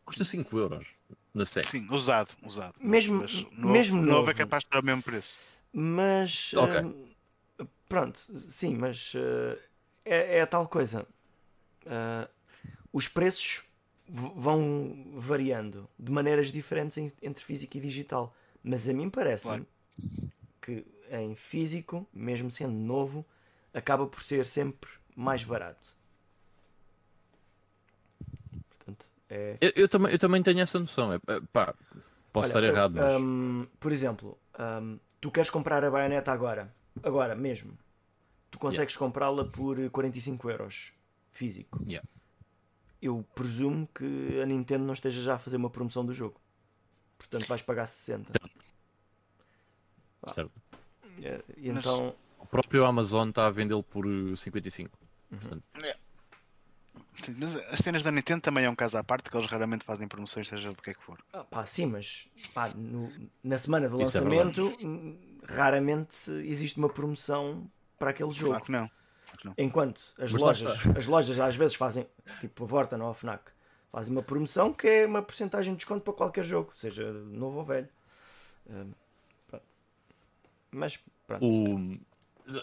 [0.05, 0.87] Custa 5 euros
[1.33, 1.67] na SEC.
[1.69, 2.75] Sim, usado, usado.
[2.81, 4.31] Mesmo- Mas mesmo novo, novo.
[4.31, 5.37] é capaz de estar ao mesmo preço.
[5.71, 6.81] Mas Ok.
[6.81, 7.07] hum,
[7.87, 9.59] pronto, sim, mas eh,
[10.03, 11.07] é, é a tal coisa.
[12.91, 13.63] Os preços
[14.07, 18.35] vão variando de maneiras diferentes entre físico e digital.
[18.63, 19.65] Mas a mim parece-me
[20.61, 23.25] que em físico, mesmo sendo novo,
[23.73, 25.97] acaba por ser sempre mais barato.
[28.69, 29.57] Portanto, é.
[29.61, 31.13] Eu, eu também, eu também tenho essa noção.
[31.13, 31.73] É, é, pá,
[32.31, 33.21] posso Olha, estar errado, mas.
[33.21, 37.77] hum, por exemplo, hum, tu queres comprar a baioneta agora, agora mesmo.
[38.51, 40.91] Tu consegues comprá-la por 45 euros
[41.31, 41.79] físico.
[41.87, 42.07] Yeah.
[43.01, 46.41] Eu presumo que a Nintendo não esteja já a fazer uma promoção do jogo.
[47.17, 48.33] Portanto, vais pagar 60.
[50.33, 50.51] certo.
[51.57, 54.97] E Mas- então, O próprio Amazon está a vendê-lo por eh, 55.
[57.23, 59.83] Sim, Mas as cenas da Nintendo também é um caso à parte, que eles raramente
[59.85, 61.19] fazem promoções, seja do que é que for.
[61.33, 63.11] ah, pá, sim, mas pá, no-
[63.43, 68.51] na semana do é lançamento, hum, raramente existe uma promoção para aquele jogo.
[68.51, 68.89] Claro que não.
[69.57, 72.07] Enquanto as Mas lojas, as lojas às vezes fazem,
[72.39, 73.51] tipo a Vorten ou a Fnac,
[73.91, 77.65] fazem uma promoção que é uma porcentagem de desconto para qualquer jogo, seja novo ou
[77.65, 77.89] velho.
[78.69, 78.91] Hum.
[80.71, 81.45] Mas pronto.
[81.45, 81.99] O...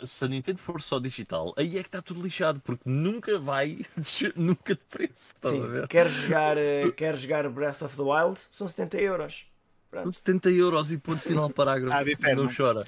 [0.05, 3.79] Se a Nintendo for só digital, aí é que está tudo lixado, porque nunca vai
[4.35, 5.35] nunca de preço.
[5.41, 5.87] Sim, ver?
[5.87, 9.47] quer jogar, eh, quer jogar Breath of the Wild, são 70 euros.
[9.93, 11.97] Com 70 euros e ponto final parágrafo.
[11.97, 12.43] Ad eterno.
[12.43, 12.85] Não chora.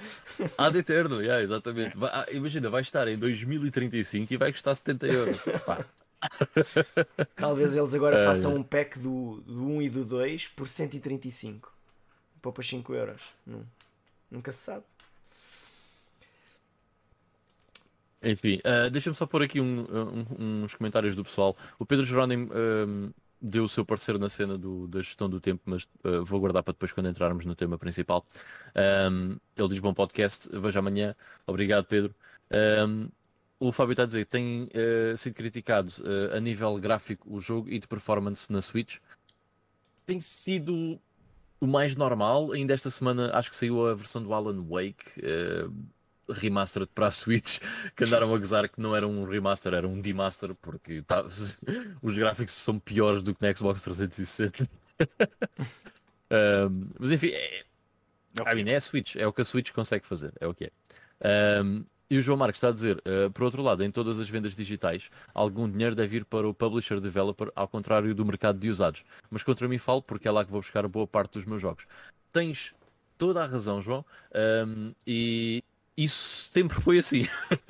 [0.57, 1.97] Ad eterno, yeah, exatamente.
[1.97, 5.39] Vai- ah, imagina, vai estar em 2035 e vai custar 70 euros.
[5.65, 5.83] Pá,
[7.37, 8.25] Talvez eles agora É.
[8.25, 11.71] façam um pack do, do 1 e do 2 por 135.
[12.41, 13.21] Poupas 5 euros.
[13.47, 13.63] Nun-
[14.29, 14.83] Nunca se sabe.
[18.21, 19.85] Enfim, ah, deixa-me só pôr aqui um-
[20.37, 21.55] um- uns comentários do pessoal.
[21.77, 25.61] O Pedro Jerónimo ahm, deu o seu parecer na cena do- da gestão do tempo,
[25.65, 28.25] mas ah, vou guardar para depois quando entrarmos no tema principal.
[28.75, 31.15] Ahm, ele diz bom podcast, vejo amanhã.
[31.47, 32.13] Obrigado, Pedro.
[32.51, 33.07] Ahm,
[33.59, 35.91] o Fábio está a dizer que tem ah, sido criticado
[36.35, 38.97] a nível gráfico o jogo e de performance na Switch.
[40.05, 40.99] Tem sido
[41.61, 42.51] o mais normal.
[42.51, 45.21] Ainda esta semana acho que saiu a versão do Alan Wake.
[46.31, 47.59] Remastered para a Switch
[47.95, 51.25] que andaram a gozar que não era um remaster, era um demaster porque tá-
[52.01, 54.69] os gráficos são piores do que na Xbox 360
[56.31, 57.63] Um, mas enfim é,
[58.39, 60.65] I mean, é a Switch, é o que a Switch consegue fazer, é o que
[60.65, 64.19] é Um, e o João Marcos está a dizer, uh, por outro lado, em todas
[64.19, 68.57] as vendas digitais, algum dinheiro deve ir para o publisher developer, ao contrário do mercado
[68.57, 69.03] de usados.
[69.29, 71.85] Mas contra mim falo, porque é lá que vou buscar boa parte dos meus jogos.
[72.31, 72.73] Tens
[73.15, 74.03] toda a razão, João,
[74.65, 75.63] um, e
[76.03, 77.25] isso sempre foi assim.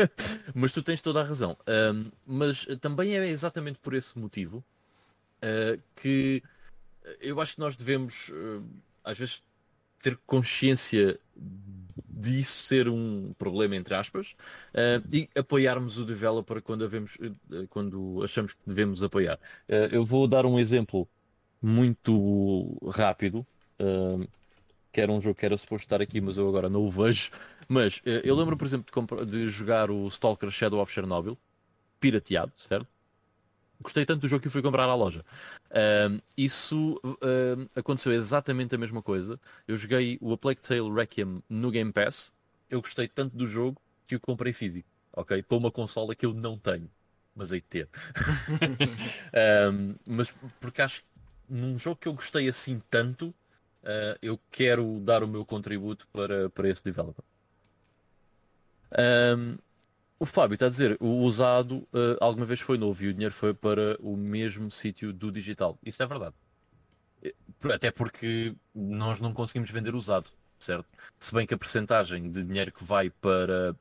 [0.54, 1.58] mas tu tens toda a razão.
[1.68, 4.64] Um, mas também é exatamente por esse motivo
[5.44, 6.44] uh, que
[7.20, 8.64] eu acho que nós devemos, uh,
[9.04, 9.44] às vezes,
[10.02, 11.20] ter consciência
[11.96, 14.34] disso ser um problema, entre aspas,
[14.74, 17.18] uh, e apoiarmos o developer quando, havemos,
[17.70, 19.40] quando achamos que devemos apoiar.
[19.92, 21.08] Eu vou dar um exemplo
[21.62, 23.46] muito rápido.
[23.80, 24.28] Uh,
[24.92, 27.30] que era um jogo que era suposto estar aqui, mas eu agora não o vejo.
[27.68, 31.38] Mas uh, eu lembro, por exemplo, de, de jogar o Stalker Shadow of Chernobyl,
[32.00, 32.88] pirateado, certo?
[33.82, 35.24] Gostei tanto do jogo que eu fui comprar à loja.
[35.72, 39.40] Um, isso um, aconteceu exatamente a mesma coisa.
[39.66, 42.34] Eu joguei o A Plague Tale Requiem no Game Pass.
[42.70, 45.42] Eu gostei tanto do jogo que o comprei físico, ok?
[45.44, 46.90] Para uma consola que eu não tenho,
[47.34, 47.90] mas hei de ter.
[49.72, 51.04] Um, mas porque acho
[51.48, 53.34] num jogo que eu gostei assim tanto,
[53.84, 57.24] uh, eu quero dar o meu contributo para, para esse developer.
[58.98, 59.58] Um,
[60.20, 63.34] o Fábio está a dizer, o usado uh, alguma vez foi novo e o dinheiro
[63.34, 65.78] foi para o mesmo sítio do digital.
[65.84, 66.36] Isso é verdade.
[67.74, 70.86] Até porque nós não conseguimos vender usado, certo?
[71.18, 73.76] Se bem que a percentagem de dinheiro que vai para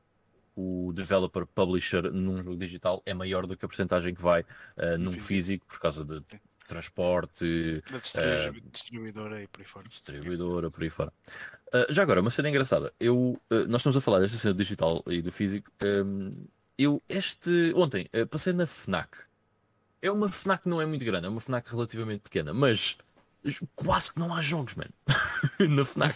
[0.55, 4.97] o developer publisher num jogo digital é maior do que a percentagem que vai uh,
[4.97, 5.27] num físico.
[5.27, 6.21] físico por causa de
[6.69, 7.99] transporte, da
[8.71, 9.87] distribuidora uh, e por aí fora.
[9.87, 11.11] Distribuidora, por aí fora.
[11.67, 12.93] Uh, já agora, uma cena engraçada.
[12.99, 15.71] Eu, uh, nós estamos a falar desta cena do digital e do físico.
[15.81, 16.31] Um,
[16.77, 19.17] eu, este, ontem, passei na FNAC.
[20.01, 22.97] É uma FNAC que não é muito grande, é uma FNAC relativamente pequena, mas
[23.75, 24.85] quase que não há jogos, man.
[25.67, 26.15] na FNAC.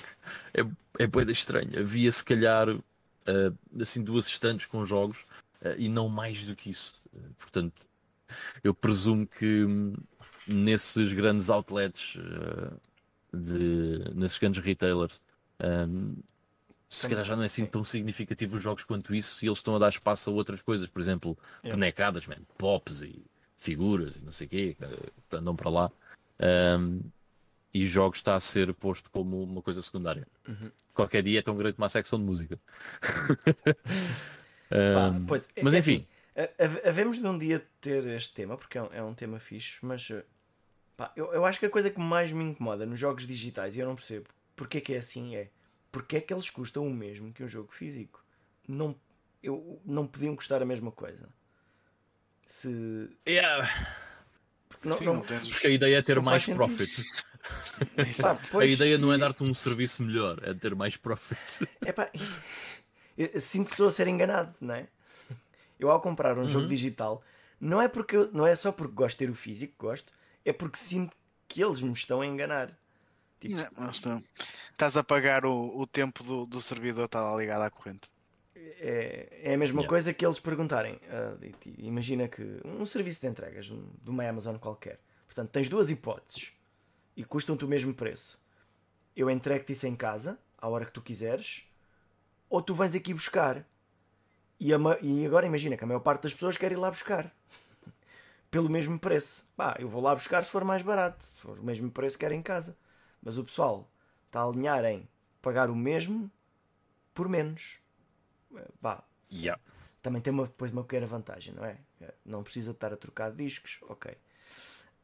[0.54, 1.82] É, é boeda estranha.
[1.82, 2.68] Havia se calhar
[3.82, 5.26] assim duas estantes com jogos
[5.78, 7.02] e não mais do que isso.
[7.38, 7.82] portanto,
[8.64, 9.94] eu presumo que hum,
[10.48, 12.80] nesses grandes outlets, uh,
[13.34, 15.22] de, nesses grandes retailers.
[15.64, 16.16] Um,
[16.90, 19.76] se calhar já não é assim tão significativo os jogos quanto isso e eles estão
[19.76, 21.76] a dar espaço a outras coisas, por exemplo, yeah.
[21.76, 23.26] bonecadas, man, pops e
[23.58, 24.78] figuras e não sei o quê,
[25.30, 25.92] que andam para lá.
[26.80, 27.00] Um,
[27.74, 30.28] e jogos está a ser posto como uma coisa secundária.
[30.48, 30.70] Uhum.
[30.94, 32.60] Qualquer dia é tão grande como a secção de música.
[34.72, 36.06] um, pois, é, mas é enfim.
[36.36, 39.80] Assim, havemos de um dia ter este tema, porque é um, é um tema fixe,
[39.84, 40.24] mas eh,
[40.96, 43.80] Pá, eu, eu acho que a coisa que mais me incomoda nos jogos digitais, e
[43.80, 45.50] eu não percebo porque é que é assim, é
[45.92, 48.24] porque é que eles custam o mesmo que um jogo físico.
[48.68, 48.96] Não,
[49.42, 51.30] eu, não podiam custar a mesma coisa.
[52.46, 53.10] Se.
[53.28, 53.70] Yeah.
[54.70, 57.04] Porque, não, Sim, não, porque a ideia é ter mais profit.
[58.22, 61.68] Pá, a ideia não é dar-te um serviço melhor, é ter mais profit.
[61.82, 62.10] É pá,
[63.40, 64.88] sinto que estou a ser enganado, não é?
[65.78, 66.48] Eu ao comprar um uhum.
[66.48, 67.22] jogo digital,
[67.60, 70.14] não é, porque eu, não é só porque gosto de ter o físico, gosto,
[70.46, 71.16] é porque sinto
[71.48, 72.78] que eles me estão a enganar.
[73.40, 73.56] Tipo...
[73.80, 74.24] Não, estão.
[74.72, 78.08] Estás a pagar o, o tempo do, do servidor estar lá ligado à corrente.
[78.56, 79.90] É, é a mesma yeah.
[79.90, 80.96] coisa que eles perguntarem.
[80.96, 85.00] Uh, imagina que um serviço de entregas de uma Amazon qualquer.
[85.26, 86.52] Portanto, tens duas hipóteses
[87.16, 88.42] e custam-te o mesmo preço.
[89.16, 91.68] Eu entrego-te isso em casa, à hora que tu quiseres,
[92.50, 93.66] ou tu vens aqui buscar.
[94.60, 97.32] E, a, e agora imagina que a maior parte das pessoas quer ir lá buscar
[98.54, 99.50] pelo mesmo preço.
[99.58, 102.24] Pá, eu vou lá buscar se for mais barato, se for o mesmo preço que
[102.24, 102.78] era em casa.
[103.20, 103.92] Mas o pessoal
[104.28, 105.10] está a alinhar em
[105.42, 106.32] pagar o mesmo
[107.16, 107.80] por menos.
[108.56, 109.04] Eh, vá.
[109.32, 109.60] Yeah.
[110.04, 111.80] Também tem uma, depois uma pequena vantagem, não é?
[112.00, 114.16] Eh, não precisa estar a trocar discos, ok.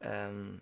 [0.00, 0.60] Um,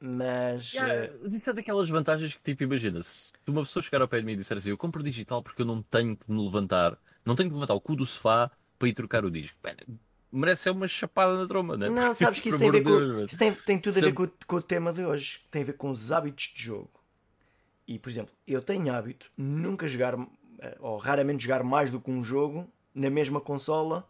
[0.00, 0.72] mas.
[0.72, 1.26] Yeah, uh...
[1.28, 4.32] Isso é daquelas vantagens que, tipo, imagina, se uma pessoa chegar ao pé de mim
[4.32, 7.48] e disser assim: Eu compro digital porque eu não tenho que me levantar, não tenho
[7.48, 9.56] que levantar o cu do sofá para ir trocar o disco
[10.34, 11.90] merece ser uma chapada na tromba, não é?
[11.90, 14.28] Não, sabes que isso, tem, a ver com, isso tem, tem tudo a ver com,
[14.46, 15.40] com, o tema de hoje.
[15.50, 16.90] Tem a ver com os hábitos de jogo.
[17.86, 20.18] E, por exemplo, eu tenho hábito nunca jogar,
[20.58, 24.08] eh, ou raramente jogar mais do que um jogo na mesma consola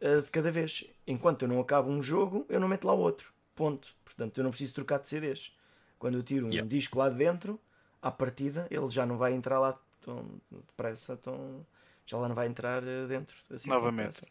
[0.00, 0.84] uh, de cada vez.
[1.06, 3.32] Enquanto eu não acabo um jogo, eu não meto lá outro.
[3.54, 3.94] Ponto.
[4.04, 5.52] Portanto, eu não preciso trocar de CDs.
[5.98, 6.68] Quando eu tiro um yeah.
[6.68, 7.60] disco lá dentro,
[8.00, 11.64] à partida, ele já não vai entrar lá tão depressa, tão...
[12.06, 13.36] já lá não vai entrar eh, dentro.
[13.50, 14.22] Assim, Novamente.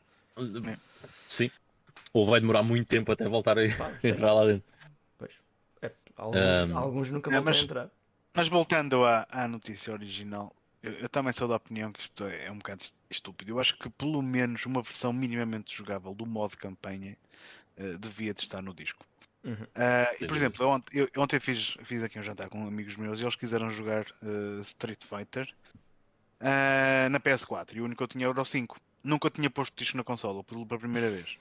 [1.07, 1.51] Sim.
[2.11, 3.65] Ou vai demorar muito tempo até voltar a
[4.03, 4.63] entrar lá dentro.
[5.17, 5.33] Pois.
[5.81, 6.77] É, alguns, um...
[6.77, 7.89] alguns, nunca vão mas, entrar.
[8.35, 12.45] Mas voltando à, à notícia original, eu, eu, também sou da opinião que isto é,
[12.45, 13.53] é, um bocado estúpido.
[13.53, 17.17] Eu acho que pelo menos uma versão minimamente jogável do modo campanha
[17.77, 19.05] uh, devia de estar no disco.
[19.43, 19.53] Uhum.
[19.53, 22.95] Uh, e por exemplo, eu ontem, eu, ontem fiz, fiz aqui um jantar com amigos
[22.95, 25.47] meus e eles quiseram jogar uh, Street Fighter
[27.09, 28.77] na PS4 e o único que eu tinha era o 5.
[29.03, 31.37] Nunca tinha posto disco na consola pela primeira vez.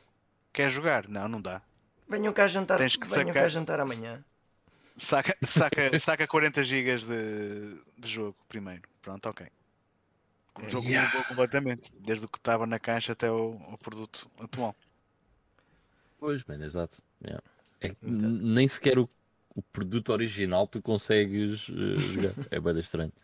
[0.53, 1.09] Quer jogar?
[1.09, 1.63] Não, não dá.
[2.09, 3.43] Venham cá jantar, Tens que venham sacar...
[3.43, 4.23] cá jantar amanhã.
[4.97, 8.83] Saca, saca, saca 40 GB de, de jogo primeiro.
[9.01, 9.47] Pronto, ok.
[10.61, 11.09] O jogo yeah.
[11.09, 14.77] mudou completamente, desde o que estava na caixa até o, o produto atual.
[16.19, 16.99] Pois, bem, exato.
[17.25, 17.43] Yeah.
[17.81, 18.29] É, então.
[18.29, 19.09] Nem sequer o,
[19.57, 22.35] o, produto original tu consegues uh, jogar.
[22.51, 23.13] é bem estranho.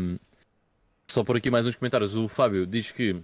[0.00, 0.20] Um,
[1.10, 2.14] só por aqui mais uns comentários.
[2.14, 3.20] O Fábio diz que.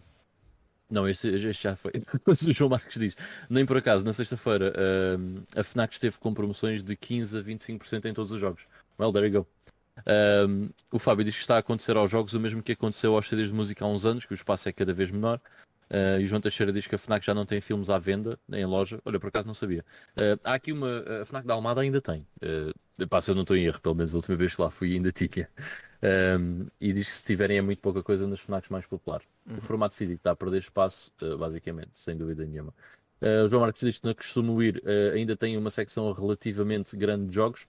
[0.90, 1.92] Não, este, este já foi.
[2.26, 3.14] o João Marcos diz:
[3.48, 8.06] Nem por acaso, na sexta-feira, uh, a Fnac esteve com promoções de 15 a 25%
[8.06, 8.62] em todos os jogos.
[8.98, 9.46] Well, there you go.
[10.48, 13.28] Um, o Fábio diz que está a acontecer aos jogos o mesmo que aconteceu aos
[13.28, 15.40] CDs de música há uns anos, que o espaço é cada vez menor.
[15.90, 18.38] Uh, e o João Teixeira diz que a FNAC já não tem filmes à venda,
[18.48, 19.00] nem em loja.
[19.04, 19.84] Olha, por acaso não sabia.
[20.16, 21.04] Uh, há aqui uma.
[21.22, 22.26] A FNAC da Almada ainda tem.
[22.42, 24.94] Uh, se eu não estou em erro, pelo menos a última vez que lá fui
[24.94, 25.48] ainda tinha.
[26.04, 29.26] Um, e diz que se tiverem é muito pouca coisa nas FNACs mais populares.
[29.46, 29.56] Uhum.
[29.56, 32.74] O formato físico está a perder espaço, uh, basicamente, sem dúvida nenhuma.
[33.22, 36.94] Uh, o João Marques diz que não costumo ir, uh, ainda tem uma secção relativamente
[36.94, 37.66] grande de jogos,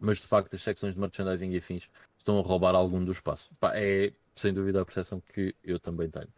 [0.00, 3.48] mas de facto as secções de merchandising e afins estão a roubar algum do espaço.
[3.60, 6.28] Pá, é sem dúvida a percepção que eu também tenho.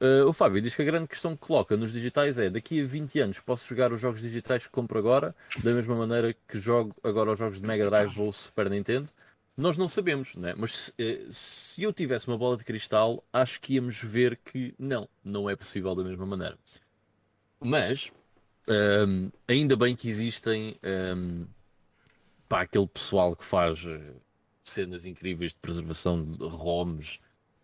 [0.00, 2.84] Uh, o Fábio diz que a grande questão que coloca nos digitais é daqui a
[2.84, 6.94] 20 anos posso jogar os jogos digitais que compro agora, da mesma maneira que jogo
[7.02, 9.08] agora os jogos de Mega Drive ou Super Nintendo.
[9.56, 10.52] Nós não sabemos, né?
[10.56, 15.08] mas se, se eu tivesse uma bola de cristal, acho que íamos ver que não,
[15.22, 16.58] não é possível da mesma maneira.
[17.60, 18.12] Mas
[18.68, 20.76] um, ainda bem que existem
[21.16, 21.46] um,
[22.48, 24.14] pá, aquele pessoal que faz eh,
[24.62, 27.20] cenas incríveis de preservação de ROMs,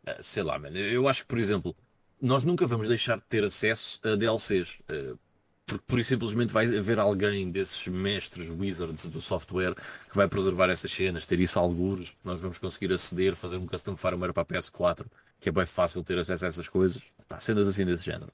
[0.07, 0.77] uh, sei lá, mano.
[0.77, 1.75] Eu acho que, por exemplo,
[2.21, 4.79] nós nunca vamos deixar de ter acesso a DLCs.
[5.71, 10.91] Porque por simplesmente vai haver alguém desses mestres wizards do software que vai preservar essas
[10.91, 14.47] cenas, ter isso a algures, nós vamos conseguir aceder, fazer um custom farmer para a
[14.47, 15.07] PS4,
[15.39, 18.31] que é bem fácil ter acesso a essas coisas, Pá, cenas assim desse género.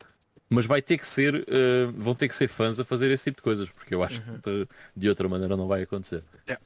[0.48, 3.38] Mas vai ter que ser, uh, vão ter que ser fãs a fazer esse tipo
[3.38, 4.40] de coisas, porque eu acho uhum.
[4.40, 6.24] que de outra maneira não vai acontecer.
[6.46, 6.58] É,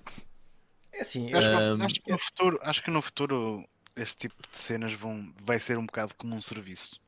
[0.93, 1.83] é assim, acho, um...
[1.83, 3.65] acho, que no futuro, acho que no futuro
[3.97, 7.01] este tipo de cenas vão, vai ser um bocado como um serviço.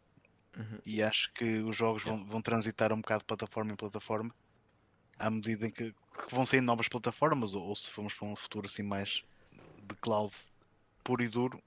[0.57, 0.79] Uhum.
[0.85, 4.35] E acho que os jogos vão, vão transitar um bocado de plataforma em plataforma
[5.19, 8.35] à medida em que, que vão sair novas plataformas, ou, ou, se formos para um
[8.35, 9.23] futuro assim mais
[9.89, 10.35] de cloud
[11.05, 11.63] puro e duro,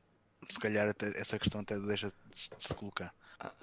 [0.50, 3.13] se calhar até, essa questão até deixa de, se colocar.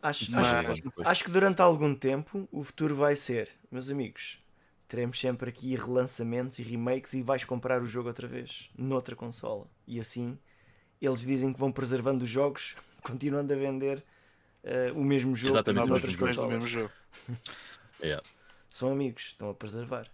[0.03, 4.39] Acho, acho, acho, que durante algum tempo o futuro vai ser, meus amigos,
[4.87, 9.67] teremos sempre aqui relançamentos e remakes e vais comprar o jogo outra vez, noutra consola.
[9.87, 10.39] E assim
[11.01, 14.05] eles dizem que vão preservando os jogos, continuando a vender
[14.65, 16.37] uh, o mesmo jogo Exatamente, noutras consolas.
[16.37, 16.91] Do mesmo jogo.
[18.03, 18.23] yeah.
[18.69, 20.09] São amigos, estão a preservar.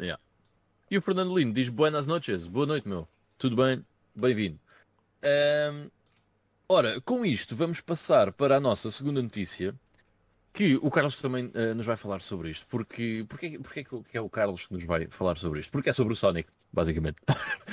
[0.00, 0.20] Yeah.
[0.90, 3.08] E o Fernando Lino diz buenas noches, boa noite, meu.
[3.38, 3.84] Tudo bem?
[4.14, 4.58] Bem-vindo.
[5.22, 5.90] Um,
[6.68, 9.74] ora, com isto vamos passar para a nossa segunda notícia.
[10.54, 12.66] Que o Carlos também uh, nos vai falar sobre isto.
[12.66, 15.72] Porque, porque, porque é que é o Carlos que nos vai falar sobre isto?
[15.72, 17.16] Porque é sobre o Sonic, basicamente.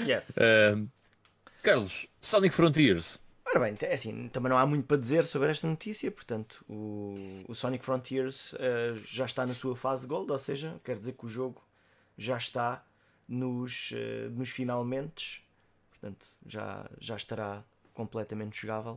[0.08, 0.36] Yes.
[1.62, 3.20] Carlos, Sonic Frontiers.
[3.52, 7.16] Ora bem, é assim, também não há muito para dizer sobre esta notícia, portanto, o,
[7.48, 8.58] o Sonic Frontiers uh,
[9.06, 11.60] já está na sua fase Gold, ou seja, quer dizer que o jogo
[12.16, 12.86] já está
[13.28, 15.44] nos, uh, nos finalmente,
[15.90, 18.94] portanto, já, já estará completamente jogável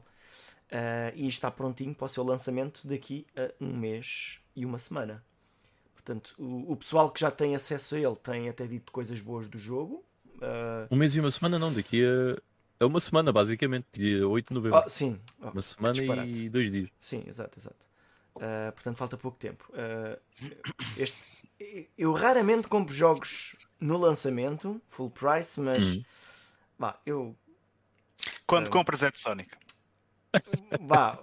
[0.71, 5.25] uh, e está prontinho para o seu lançamento daqui a um mês e uma semana.
[5.95, 9.49] Portanto, o, o pessoal que já tem acesso a ele tem até dito coisas boas
[9.49, 10.05] do jogo.
[10.91, 12.52] um mês e uma semana, não, daqui a
[12.83, 14.83] é uma semana, basicamente, dia 8 de novembro.
[14.85, 15.21] Oh, sim.
[15.41, 16.91] Oh, uma semana e dois dias.
[16.99, 17.77] Sim, exato, exato.
[18.37, 19.71] Uh, portanto, falta pouco tempo.
[19.73, 20.21] Uh,
[20.97, 21.17] este,
[21.97, 26.05] eu raramente compro jogos no lançamento, full price, mas uhum.
[26.79, 27.37] vá, eu.
[28.47, 29.51] Quando uh, compras é de Sonic.
[30.81, 31.19] Vá,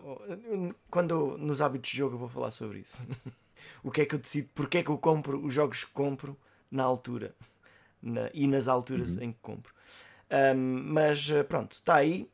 [0.92, 3.04] quando nos hábitos de jogo eu vou falar sobre isso.
[3.82, 6.38] o que é que eu decido, porque é que eu compro os jogos que compro
[6.70, 7.34] na altura
[8.00, 9.24] na, e nas alturas uhum.
[9.24, 9.74] em que compro.
[10.32, 12.30] Um, mas eh, pronto, está aí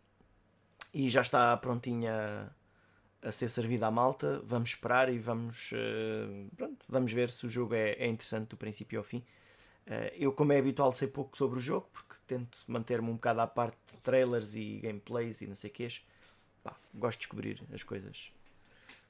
[0.93, 2.49] e já está prontinha
[3.21, 4.41] a ser servida à malta.
[4.43, 8.57] Vamos esperar e vamos, uh, pronto, vamos ver se o jogo é, é, interessante do
[8.57, 9.19] princípio ao fim.
[9.87, 13.41] Uh, eu, como é habitual, sei pouco sobre o jogo porque tento manter-me um bocado
[13.41, 15.87] à parte de trailers e gameplays e não sei o que.
[16.93, 18.31] Gosto de descobrir as coisas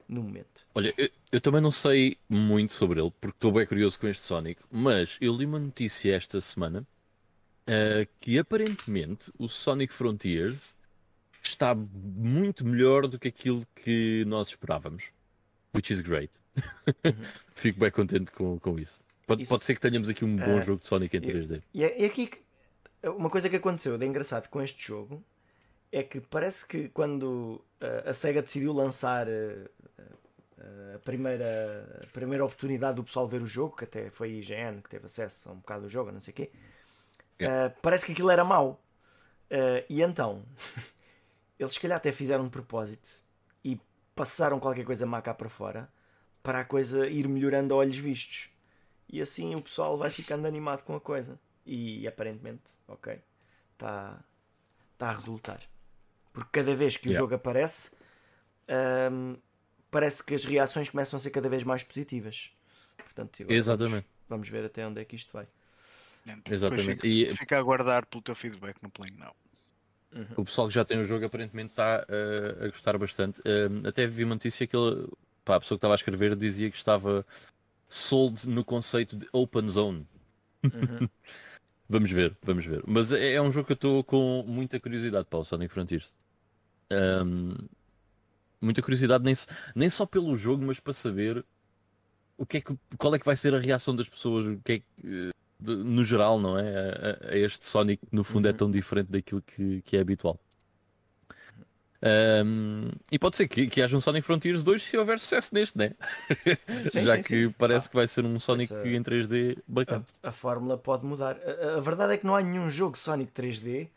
[0.08, 0.66] no momento.
[0.76, 4.24] Olha, eu, eu, também não sei muito sobre ele porque estou bem curioso com este
[4.24, 6.86] Sonic, mas eu li uma notícia esta semana
[7.68, 10.76] uh, que aparentemente o Sonic Frontiers
[11.42, 15.06] está muito melhor do que aquilo que nós esperávamos.
[15.74, 16.32] Which is great.
[16.58, 17.14] Uhum.
[17.54, 19.00] Fico bem contente com, com isso.
[19.28, 19.50] Pode, isso.
[19.50, 21.62] pode ser que tenhamos aqui um bom uh, jogo de Sonic em 3D.
[21.74, 22.30] E, e aqui
[23.12, 25.24] uma coisa que aconteceu de engraçado com este jogo
[25.92, 29.70] é que parece que quando uh, a SEGA decidiu lançar uh,
[30.96, 34.82] a, primeira, a primeira oportunidade do pessoal ver o jogo, que até foi a IGN
[34.82, 36.52] que teve acesso a um bocado do jogo, não sei o quê,
[37.42, 38.82] Uh, parece que aquilo era mau.
[39.52, 40.44] Uh, e então,
[41.60, 43.10] eles se calhar até fizeram de propósito
[43.64, 43.80] e
[44.16, 45.90] passaram qualquer coisa má cá para fora
[46.46, 48.50] para a coisa ir melhorando a olhos vistos.
[49.12, 51.40] E assim o pessoal vai ficando animado com a coisa.
[51.66, 53.20] E aparentemente, ok,
[53.74, 54.24] está
[54.96, 55.60] tá a resultar.
[56.32, 57.96] Porque cada vez que o jogo aparece,
[59.12, 59.36] um,
[59.90, 62.52] parece que as reações começam a ser cada vez mais positivas.
[62.96, 64.06] Portanto, Exatamente.
[64.30, 65.48] Vamos, vamos ver até onde é que isto vai.
[66.50, 67.02] Exatamente.
[67.02, 67.36] Fica, e...
[67.36, 69.36] fica a aguardar pelo teu feedback no Playing Now.
[70.14, 70.26] Uhum.
[70.38, 73.42] O pessoal que já tem o jogo aparentemente está uh, a gostar bastante.
[73.42, 75.08] Uh, até vi uma notícia que ele,
[75.44, 77.26] pá, a pessoa que estava a escrever dizia que estava
[77.90, 80.08] sold no conceito de open zone.
[80.64, 81.10] Uhum.
[81.90, 82.82] vamos ver, vamos ver.
[82.88, 86.16] Mas é, é um jogo que eu estou com muita curiosidade para o Sonic Frontiers.
[86.92, 87.56] Um,
[88.62, 89.34] muita curiosidade nem,
[89.76, 91.46] nem só pelo jogo, mas para saber
[92.38, 94.72] o que é que, qual é que vai ser a reação das pessoas, o que
[94.74, 96.70] é que, eh, de- no geral, não é?
[97.30, 98.58] A, a- este Sonic no fundo é Uhum.
[98.58, 100.40] tão diferente daquilo que, que é habitual.
[102.02, 105.78] Ahm, e pode ser que, que haja um Sonic Frontiers 2 se houver sucesso neste,
[105.78, 105.92] né?
[106.84, 107.52] Sim, Já sim, que sim.
[107.52, 110.06] parece Ah, que vai ser um Sonic Essa- em 3D bacana.
[110.24, 111.38] a, a fórmula pode mudar.
[111.40, 113.90] A, a- verdade é que não há nenhum jogo Sonic 3D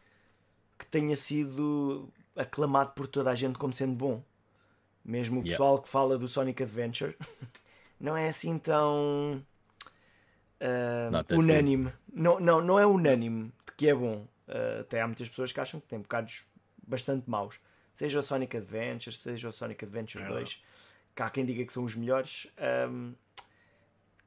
[0.79, 4.23] que tenha sido aclamado por toda a gente como sendo bom.
[5.05, 5.51] Mesmo o Yeah.
[5.51, 7.17] pessoal que fala do Sonic Adventure
[8.01, 9.43] não é assim tão
[10.59, 11.93] that unânime.
[12.13, 14.27] Não, não, não é unânime de que é bom.
[14.49, 16.45] Ah, até há muitas pessoas que acham que tem bocados
[16.87, 17.61] bastante maus.
[17.95, 20.45] Seja o Sonic Adventure, seja o Sonic Adventure Verdade.
[20.45, 20.63] 2,
[21.17, 22.47] que há quem diga que são os melhores.
[22.57, 23.13] ahm,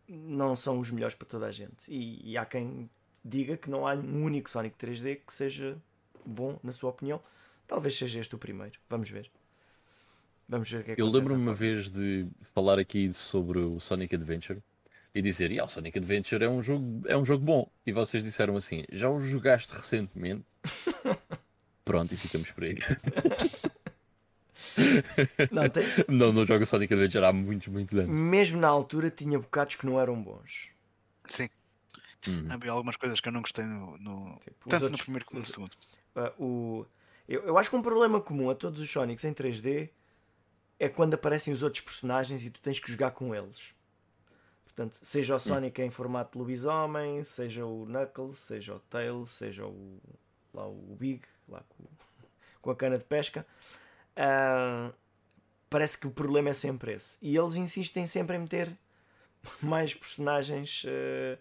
[0.07, 1.89] não são os melhores para toda a gente.
[1.89, 2.89] E, e há quem
[3.23, 5.77] diga que não há um único Sonic 3D que seja
[6.25, 7.21] bom, na sua opinião.
[7.65, 8.77] Talvez seja este o primeiro.
[8.89, 9.31] Vamos ver.
[10.49, 13.79] Vamos ver o que é que Eu lembro-me uma vez de falar aqui sobre o
[13.79, 14.61] Sonic Adventure
[15.13, 17.69] e dizer, "Ya, o Sonic Adventure é um jogo, é um jogo bom.
[17.85, 20.45] E vocês disseram assim, já o jogaste recentemente?
[21.83, 22.77] Pronto, e ficamos por aí.
[25.51, 28.09] Não, tem- não, não jogo Sonic Adventure há muitos, muitos anos.
[28.15, 30.69] mesmo na altura tinha bocados que não eram bons.
[31.27, 31.49] Sim,
[32.27, 32.45] Hum.
[32.49, 35.41] havia algumas coisas que eu não gostei no, no- Tipo, tanto outros- no primeiro como
[35.41, 35.71] no segundo.
[36.15, 36.85] Ah, o...
[37.27, 39.89] eu, eu acho que um problema comum a todos os Sonics em 3D
[40.79, 43.73] é quando aparecem os outros personagens e tu tens que jogar com eles.
[44.75, 49.65] Portanto, seja o Sonic em formato de lobisomem, seja o Knuckles, seja o Tails, seja
[49.65, 49.99] o,
[50.53, 51.83] lá o Big, lá com,
[52.61, 53.45] com a cana de pesca.
[54.15, 54.91] ah,
[55.69, 57.17] parece que o problema é sempre esse.
[57.21, 58.71] E eles insistem sempre em meter
[59.61, 61.37] mais personagens ah,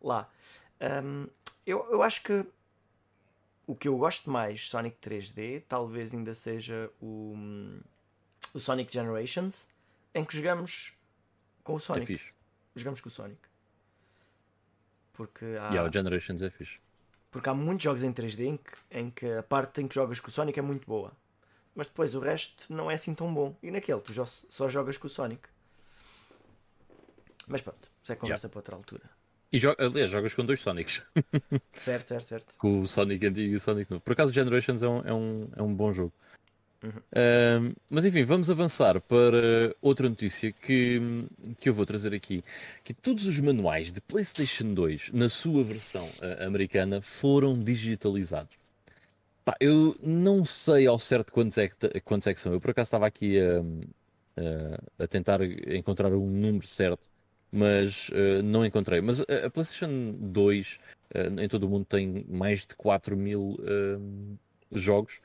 [0.00, 0.30] lá.
[0.80, 1.26] Ahm,
[1.66, 2.44] eu, eu acho que
[3.66, 7.34] o que eu gosto mais Sonic 3D talvez ainda seja o,
[8.54, 9.66] o Sonic Generations
[10.14, 10.94] em que jogamos
[11.64, 12.06] com o É Sonic.
[12.06, 12.32] fixe.
[12.74, 13.40] Jogamos com o Sonic.
[15.12, 16.78] Porque há, Yeah, o Generations é fixe.
[17.30, 20.20] porque há muitos jogos em 3D em que, em que a parte em que jogas
[20.20, 21.12] com o Sonic é muito boa.
[21.74, 23.56] Mas depois o resto não é assim tão bom.
[23.62, 25.42] E naquele tu jo- só jogas com o Sonic.
[27.48, 29.02] Mas pronto, isso é conversa para outra altura.
[29.52, 31.02] E jo aliás, jogas com dois Sonics.
[31.74, 32.54] Certo, certo, certo.
[32.58, 34.02] com o Sonic antigo e o Sonic novo.
[34.02, 36.12] Por acaso, Generations é um, é um, é um bom jogo.
[36.82, 36.90] Uhum.
[37.14, 41.00] Ahm, mas enfim, vamos avançar para outra notícia que,
[41.60, 42.42] que eu vou trazer aqui.
[42.82, 48.56] Que todos os manuais de PlayStation 2, na sua versão ah, americana, foram digitalizados.
[49.44, 52.52] Pá, eu não sei ao certo quantos é que, quantos é que são.
[52.52, 57.08] Eu por acaso estava aqui a, a, tentar encontrar um número certo,
[57.50, 59.00] mas ah, não encontrei.
[59.00, 60.78] Mas a, a PlayStation 2
[61.14, 64.38] Uh, em todo o mundo tem mais de 4 mil uh,
[64.72, 65.20] jogos.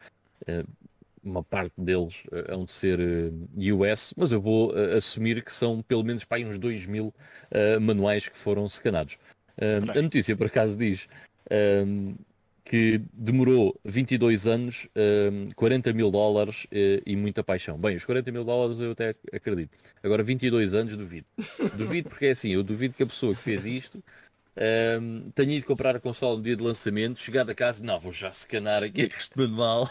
[1.24, 5.52] Uh, uma parte deles uh, hão de ser US, mas eu vou uh, assumir que
[5.52, 7.08] são pelo menos aí uns 2 mil
[7.52, 9.18] uh, manuais que foram scanados.
[9.58, 11.08] Uh, a notícia, por acaso, diz
[11.52, 12.16] um,
[12.64, 14.90] que demorou 22 anos,
[15.32, 17.78] um, 40 mil dólares uh, e muita paixão.
[17.78, 19.76] Bem, os 40 mil dólares eu até acredito.
[20.04, 21.26] Agora, 22 anos, duvido.
[21.78, 24.04] Duvido porque é assim, eu duvido que a pessoa que fez isto
[25.00, 28.12] um, tenha ido comprar a consola no dia de lançamento, chegado a casa, não, vou
[28.12, 29.88] já scanar aqui este manual,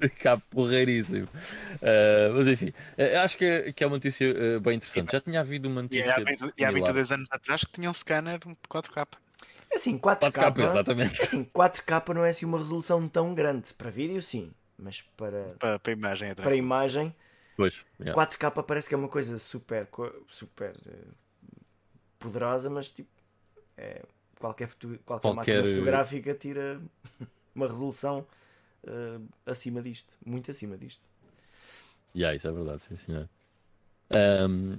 [0.00, 1.26] ficar porreiríssimo.
[1.26, 5.12] Uh, mas enfim, uh, acho que é, que é uma notícia uh, bem interessante.
[5.12, 6.14] Já tinha havido uma E notícia.
[6.14, 6.72] há, 20, e há similar.
[6.72, 9.08] 22 anos atrás que tinha um scanner 4K.
[9.74, 11.22] Assim, 4K, 4K, exatamente.
[11.22, 13.74] assim, 4K não é assim uma resolução tão grande.
[13.74, 14.52] Para vídeo, sim.
[14.78, 17.14] Mas para, Para, para a imagem é para imagem,
[17.56, 18.14] Pois, yeah.
[18.14, 19.88] 4K parece que é uma coisa super,
[20.28, 21.08] super eh,
[22.18, 23.08] poderosa, mas tipo,
[23.76, 24.02] é,
[24.38, 26.80] qualquer, foto- qualquer, Qualquer, máquina eh, fotográfica tira
[27.54, 28.26] uma resolução
[28.86, 31.02] eh, acima disto, muito acima disto.
[32.14, 33.28] Yeah, isso é verdade, sim senhor.
[34.10, 34.78] Ahm,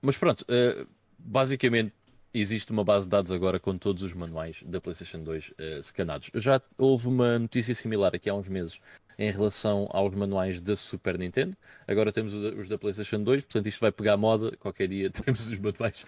[0.00, 0.86] mas pronto, eh,
[1.18, 1.94] basicamente
[2.34, 6.30] existe uma base de dados agora com todos os manuais da PlayStation 2 eh, scanados.
[6.34, 8.80] Já houve uma notícia similar aqui há uns meses
[9.18, 11.56] em relação aos manuais da Super Nintendo.
[11.86, 14.56] Agora temos os da- PlayStation 2, portanto isto vai pegar moda.
[14.58, 16.04] Qualquer dia temos os manuais,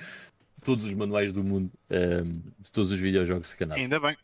[0.62, 2.24] todos os manuais do mundo ahm,
[2.58, 3.82] de todos os videojogos scanados.
[3.82, 4.16] Ainda bem.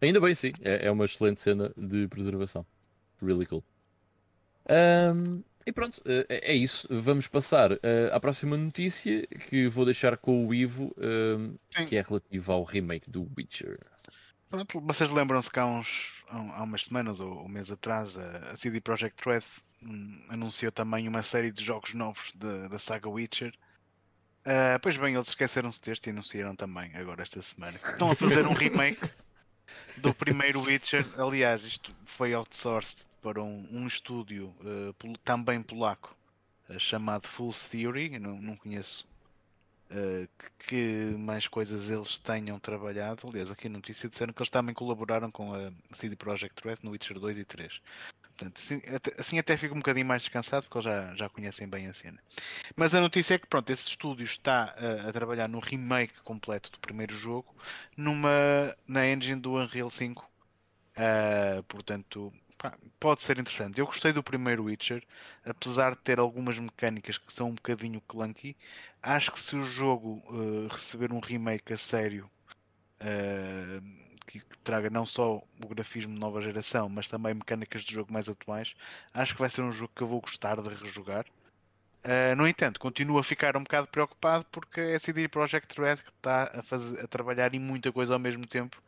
[0.00, 0.52] Ainda bem, sim.
[0.62, 2.64] É, é uma excelente cena de preservação.
[3.20, 3.64] Really cool.
[4.68, 6.86] Ahm, e pronto, eh, é, é isso.
[6.90, 11.84] Vamos passar eh, à próxima notícia que vou deixar com o Ivo, ahm, Sim.
[11.86, 13.78] que é relativo ao remake do Witcher.
[14.50, 18.80] Pronto, vocês lembram-se que há, uns, há umas semanas ou um mês atrás a, CD
[18.80, 19.42] Projekt Red
[19.82, 23.52] hum, anunciou também uma série de jogos novos da- da saga Witcher.
[24.44, 27.78] Ah, pois bem, eles esqueceram-se deste e anunciaram também agora esta semana.
[27.78, 29.00] que Estão a fazer um remake
[29.98, 31.04] do primeiro Witcher.
[31.20, 34.54] Aliás, isto foi outsourced para um, um estúdio
[34.98, 36.16] pol- também polaco
[36.70, 39.06] uh, chamado Full Theory, não, não conheço
[39.90, 43.26] uh, que, que, mais coisas eles tenham trabalhado.
[43.28, 46.90] Aliás, aqui a notícia disseram que eles também colaboraram com a CD Projekt Red no
[46.90, 47.80] Witcher 2 e 3.
[48.38, 51.68] Portanto, assim, até, assim até fico um bocadinho mais descansado porque eles já, já conhecem
[51.68, 52.18] bem a cena.
[52.76, 56.70] Mas a notícia é que pronto, esse estúdio está a, a trabalhar no remake completo
[56.70, 57.52] do primeiro jogo
[57.96, 60.24] numa, na engine do Unreal 5.
[60.96, 62.47] Uh, portanto, pá,
[62.98, 63.78] pode ser interessante.
[63.78, 65.02] Eu gostei do primeiro Witcher,
[65.44, 68.56] apesar de ter algumas mecânicas que são um bocadinho clunky.
[69.02, 72.30] Acho que se o jogo uh, receber um remake a sério.
[73.00, 77.94] Uh, que, que, traga não só o grafismo de nova geração, mas também mecânicas de
[77.94, 78.74] jogo mais atuais,
[79.14, 81.24] acho que vai ser um jogo que eu vou gostar de rejogar.
[82.04, 85.96] Uh, no entanto, continuo a ficar um bocado preocupado porque é a CD Projekt Red
[85.96, 88.80] que está a, fazer, a trabalhar em muita coisa ao mesmo tempo.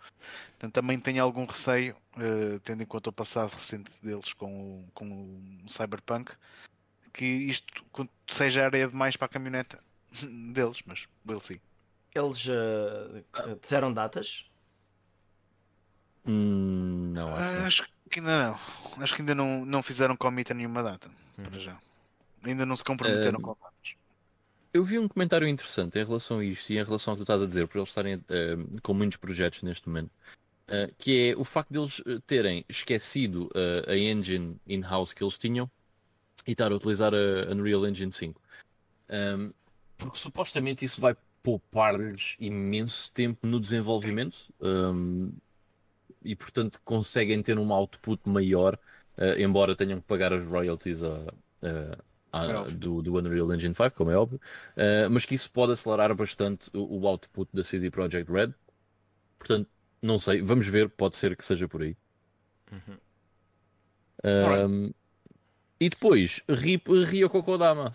[0.52, 4.88] Portanto, também tenho algum receio, uh, tendo em conta o passado recente deles com o,
[4.94, 6.32] com o Cyberpunk,
[7.12, 7.84] que isto
[8.28, 9.78] seja areia demais para a caminhoneta
[10.52, 11.60] deles, mas we'll see.
[12.14, 14.50] Eles uh, disseram datas
[16.26, 18.58] Hum, não, acho, acho que ainda não.
[19.02, 21.08] Acho que ainda não, não fizeram commit a nenhuma data.
[21.38, 21.42] Hum.
[21.42, 21.76] Para já.
[22.44, 23.94] Ainda não se comprometeram uh, com datas.
[24.72, 27.24] Eu vi um comentário interessante em relação a isto e em relação ao que tu
[27.24, 30.10] estás a dizer, por eles estarem uh, com muitos projetos neste momento,
[30.68, 33.50] uh, que é o facto deles terem esquecido
[33.86, 35.70] a engine in-house que eles tinham
[36.46, 38.40] e estar a utilizar a Unreal Engine 5.
[39.10, 39.52] Um,
[39.96, 44.38] porque supostamente isso vai poupar-lhes imenso tempo no desenvolvimento.
[44.60, 45.32] Um,
[46.24, 48.78] e portanto conseguem ter um output maior,
[49.16, 51.32] uh, embora tenham que pagar as royalties a,
[51.62, 51.98] a,
[52.32, 54.40] é do, do, Unreal Engine 5, como é óbvio,
[54.76, 58.54] uh, mas que isso pode acelerar bastante o, o, output da CD Projekt Red.
[59.38, 59.68] Portanto,
[60.00, 61.96] não sei, vamos ver, pode ser que seja por aí.
[62.70, 62.96] Uhum.
[64.24, 64.92] Um,
[65.80, 67.92] e depois, Rio Kokodama.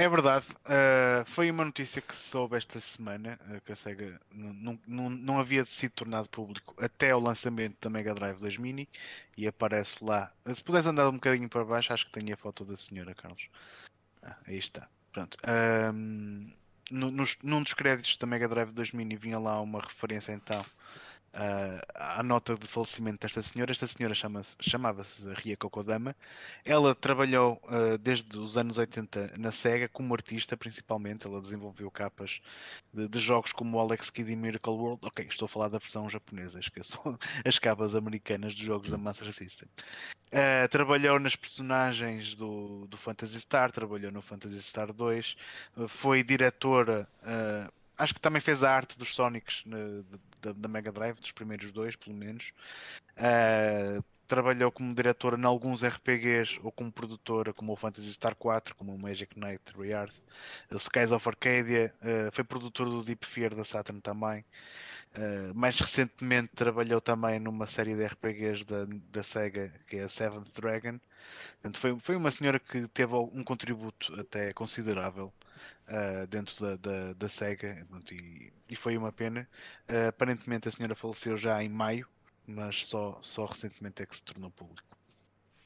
[0.00, 4.18] É verdade, uh, foi uma notícia que se soube esta semana uh, que a SEGA
[4.32, 8.88] não, havia sido tornado público até o lançamento da Mega Drive 2 Mini
[9.36, 10.32] e aparece lá.
[10.54, 13.50] Se pudesse andar um bocadinho para baixo, acho que tem a foto da senhora Carlos.
[14.22, 14.88] Ah, aí está.
[15.12, 15.36] Pronto.
[15.94, 16.50] Um,
[16.90, 20.64] no, nos, num dos créditos da Mega Drive 2 Mini vinha lá uma referência então
[21.34, 23.70] uh, à nota de falecimento desta senhora.
[23.70, 26.14] Esta senhora chama chamava-se Ria Kokodama.
[26.64, 31.26] Ela trabalhou uh, desde os anos 80 na SEGA como artista, principalmente.
[31.26, 32.40] Ela desenvolveu capas
[32.92, 35.00] de, de, jogos como Alex Kidd e Miracle World.
[35.02, 36.98] Ok, estou a falar da versão japonesa, esqueço
[37.44, 39.68] as capas americanas de jogos da Master System.
[40.28, 45.36] Uh, trabalhou nas personagens do, do Phantasy Star, trabalhou no Phantasy Star 2,
[45.88, 47.08] foi diretora
[48.00, 50.02] acho que também fez a arte dos Sonics né,
[50.40, 52.52] da, da, Mega Drive, dos primeiros dois, pelo menos.
[53.16, 58.74] Uh, trabalhou como diretora em alguns RPGs ou como produtora, como o Phantasy Star 4,
[58.76, 60.14] como o Magic Knight Rearth,
[60.70, 64.44] o Skies of Arcadia, uh, foi produtora do Deep Fear da Saturn também.
[65.16, 70.08] Uh, mais recentemente trabalhou também numa série de RPGs da, da SEGA que é a
[70.08, 70.98] Seventh Dragon.
[71.54, 75.32] Portanto, foi, foi uma senhora que teve um contributo até considerável
[75.88, 79.48] uh, dentro da, da, da SEGA e, e, foi uma pena.
[79.88, 82.08] Uh, aparentemente a senhora faleceu já em maio,
[82.46, 84.96] mas só, só recentemente é que se tornou público.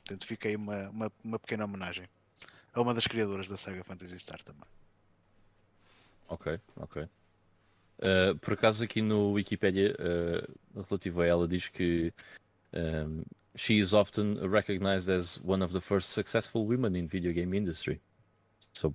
[0.05, 2.09] Portanto, fica aí uma, uma, uma pequena homenagem
[2.75, 4.69] a uma das criadoras da saga Fantasy Star também.
[6.29, 7.03] Ok, ok.
[7.99, 12.13] Uh, por acaso aqui no Wikipedia, uh, relativo a ela, diz que
[12.73, 13.23] um,
[13.55, 18.01] she is often recognized as one of the first successful women in video game industry.
[18.73, 18.93] So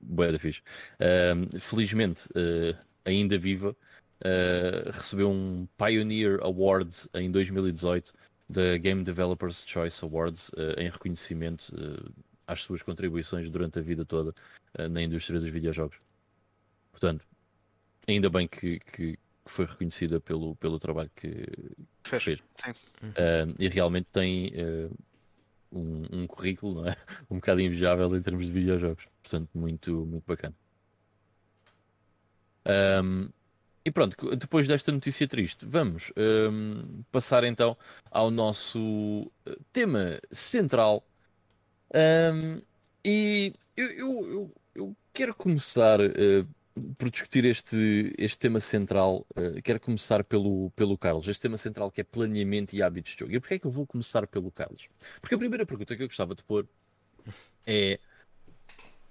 [0.00, 0.62] Boa da fixe.
[1.00, 8.12] Uh, felizmente, uh, ainda viva, uh, recebeu um Pioneer Award em 2018
[8.48, 11.70] da Game Developers Choice Awards ah, em reconhecimento
[12.46, 14.32] às suas contribuições durante a vida toda
[14.90, 15.98] na indústria dos videojogos.
[16.90, 17.26] Portanto,
[18.08, 21.46] ainda bem que, que, foi reconhecida pelo, pelo trabalho que,
[22.02, 22.38] que fez.
[22.38, 24.52] Uh, e realmente tem
[25.72, 26.96] um, um currículo não é?
[27.30, 29.06] um bocado invejável em termos de videojogos.
[29.22, 30.54] Portanto, muito, muito bacana.
[33.02, 33.28] Um,
[33.84, 37.76] e pronto, depois desta notícia triste, vamos um, passar então
[38.10, 41.02] ao nosso eh, tema central.
[41.94, 42.60] Um,
[43.02, 46.46] e eu, eu, eu, eu, quero começar uh,
[46.96, 51.90] por discutir este, este tema central, uh, quero começar pelo, pelo Carlos, este tema central
[51.90, 53.32] que é planeamento e hábitos de jogo.
[53.32, 54.88] E porquê é que eu vou começar pelo Carlos?
[55.20, 56.66] Porque a primeira pergunta que eu gostava de pôr
[57.66, 57.98] é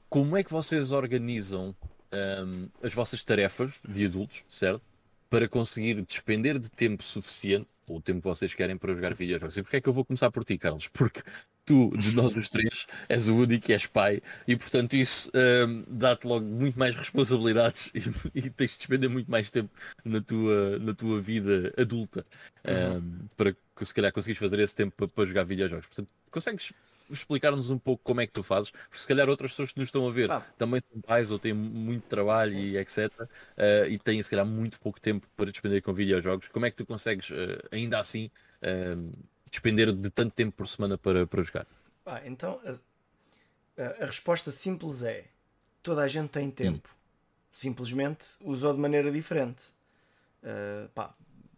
[0.10, 1.76] como é que vocês organizam
[2.12, 4.82] um, as vossas tarefas de adultos, certo?
[5.30, 9.58] Para conseguir despender de tempo suficiente, ou o tempo que vocês querem para jogar videojogos.
[9.58, 10.88] E porquê é que eu vou começar por ti, Carlos?
[10.88, 11.22] Porque
[11.68, 15.30] tu, de nós os três, és o único que és pai e, portanto, isso
[15.68, 18.00] um, dá-te logo muito mais responsabilidades e,
[18.34, 19.70] e, tens de despender muito mais tempo
[20.04, 22.24] na tua, na tua vida adulta
[22.66, 23.28] um, uhum.
[23.36, 25.86] para que, se calhar, conseguires fazer esse tempo para, para jogar videojogos.
[25.88, 26.72] Portanto, consegues
[27.10, 29.90] explicar-nos um pouco como é que tu fazes, porque se calhar outras pessoas que nos
[29.90, 30.46] estão a ver ah.
[30.58, 32.60] também são pais ou têm muito trabalho Sim.
[32.60, 33.12] e etc.
[33.22, 33.28] Uh,
[33.90, 36.48] e têm se calhar muito pouco tempo para despender com videojogos.
[36.48, 38.30] Como é que tu consegues, uh, ainda assim,
[38.62, 39.12] uh,
[39.50, 41.68] despender de tanto tempo por semana para, para jogar?
[42.06, 42.60] Ah, então
[43.78, 45.26] a, a, resposta simples é
[45.84, 46.90] toda a gente tem tempo.
[46.90, 46.98] Hum.
[47.52, 49.64] Simplesmente usou de maneira diferente.
[50.44, 51.14] Uh, pá,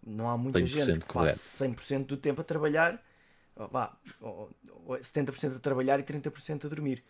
[0.06, 3.04] não há muita gente que passe 100% do tempo a trabalhar,
[3.56, 3.96] vá,
[4.90, 7.04] 70% a trabalhar e 30% a dormir.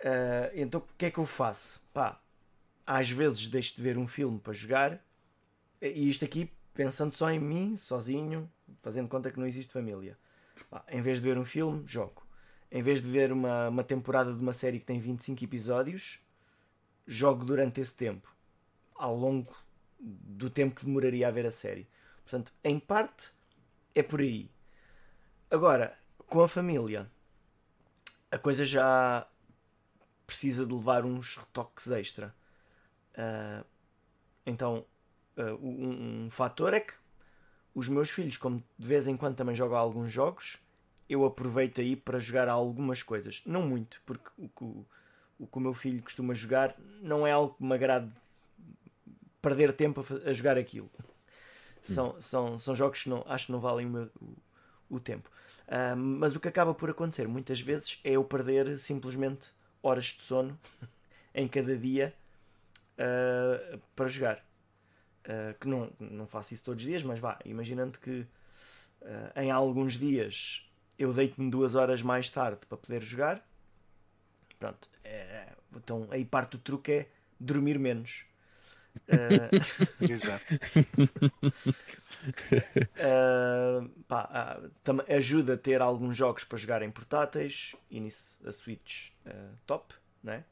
[0.00, 1.82] Uh, então o que é que eu faço?
[1.92, 2.20] Pá,
[2.86, 5.02] às vezes deixo de ver um filme para jogar,
[5.80, 8.50] e isto aqui pensando só em mim, sozinho,
[8.82, 10.18] fazendo conta que não existe família.
[10.88, 12.26] em vez de ver um filme, jogo.
[12.70, 16.18] Em vez de ver uma, uma temporada de uma série que tem 25 episódios,
[17.06, 18.34] jogo durante esse tempo.
[18.94, 19.54] Ao longo
[19.98, 21.88] do tempo que demoraria a ver a série.
[22.24, 23.30] Portanto, em parte,
[23.94, 24.50] é por aí.
[25.50, 25.96] Agora,
[26.26, 27.10] com a família,
[28.30, 29.26] a coisa já
[30.26, 32.34] precisa de levar uns retoques extra.
[33.12, 33.64] Uh,
[34.44, 34.84] então,
[35.36, 36.94] uh, um, um fator é que
[37.74, 40.58] os meus filhos, como de vez em quando também jogam alguns jogos,
[41.08, 43.42] eu aproveito aí para jogar algumas coisas.
[43.44, 44.86] Não muito, porque o que o,
[45.38, 48.10] o, que o meu filho costuma jogar não é algo que me agrade
[49.42, 50.90] perder tempo a, a jogar aquilo.
[51.82, 52.20] São, hum.
[52.20, 55.30] são, são jogos que não, acho que não valem o, meu, o, o tempo.
[55.66, 59.48] Uh, mas o que acaba por acontecer muitas vezes é eu perder simplesmente
[59.82, 60.58] horas de sono
[61.34, 62.14] em cada dia
[62.98, 64.44] uh, para jogar.
[65.24, 68.26] Uh, que não, não faço isso todos os dias, mas vá, imaginando que
[69.00, 73.42] uh, em alguns dias eu deito-me duas horas mais tarde para poder jogar,
[74.58, 77.08] pronto, é, então aí parte do truque é
[77.40, 78.26] dormir menos.
[79.08, 79.48] Uh,
[80.12, 80.44] Exato.
[84.06, 84.60] pá,
[85.08, 89.08] ajuda a ter alguns jogos para jogar em portáteis e nisso a Switch
[89.66, 90.44] top, né?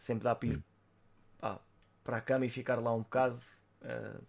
[0.00, 0.62] sempre dá para ir hum.
[1.38, 1.60] pá,
[2.02, 3.38] para a cama e ficar lá um bocado
[3.82, 4.24] Uh,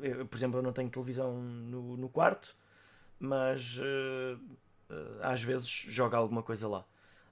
[0.00, 2.54] eu, por exemplo, eu não tenho televisão no, no quarto,
[3.18, 4.40] mas uh,
[5.22, 6.84] às vezes joga alguma coisa lá.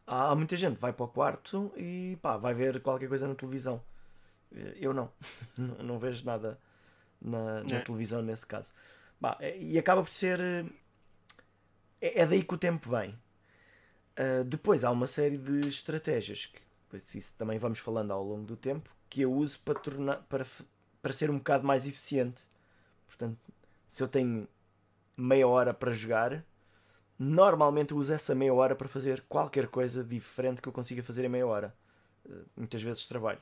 [0.07, 3.29] Há, há, muita gente que vai para o quarto e pá, vai ver qualquer coisa
[3.29, 3.83] na televisão.
[4.77, 5.11] Eu não,
[5.57, 6.59] não, não vejo nada
[7.21, 7.81] na, na é.
[7.81, 8.73] televisão nesse caso.
[9.21, 10.41] Bah, e acaba por ser.
[12.01, 13.11] É, é daí que o tempo vem.
[14.19, 16.61] Uh, depois há uma série de estratégias que
[17.19, 20.45] isso também vamos falando ao longo do tempo que eu uso para tornar para
[21.03, 22.43] para ser um bocado mais eficiente.
[23.07, 23.39] Portanto,
[23.89, 24.47] se eu tenho
[25.17, 26.45] meia hora para jogar,
[27.19, 31.29] normalmente uso essa meia hora para fazer qualquer coisa diferente que eu consiga fazer em
[31.29, 31.75] meia hora.
[32.25, 33.41] Uh, muitas vezes trabalho.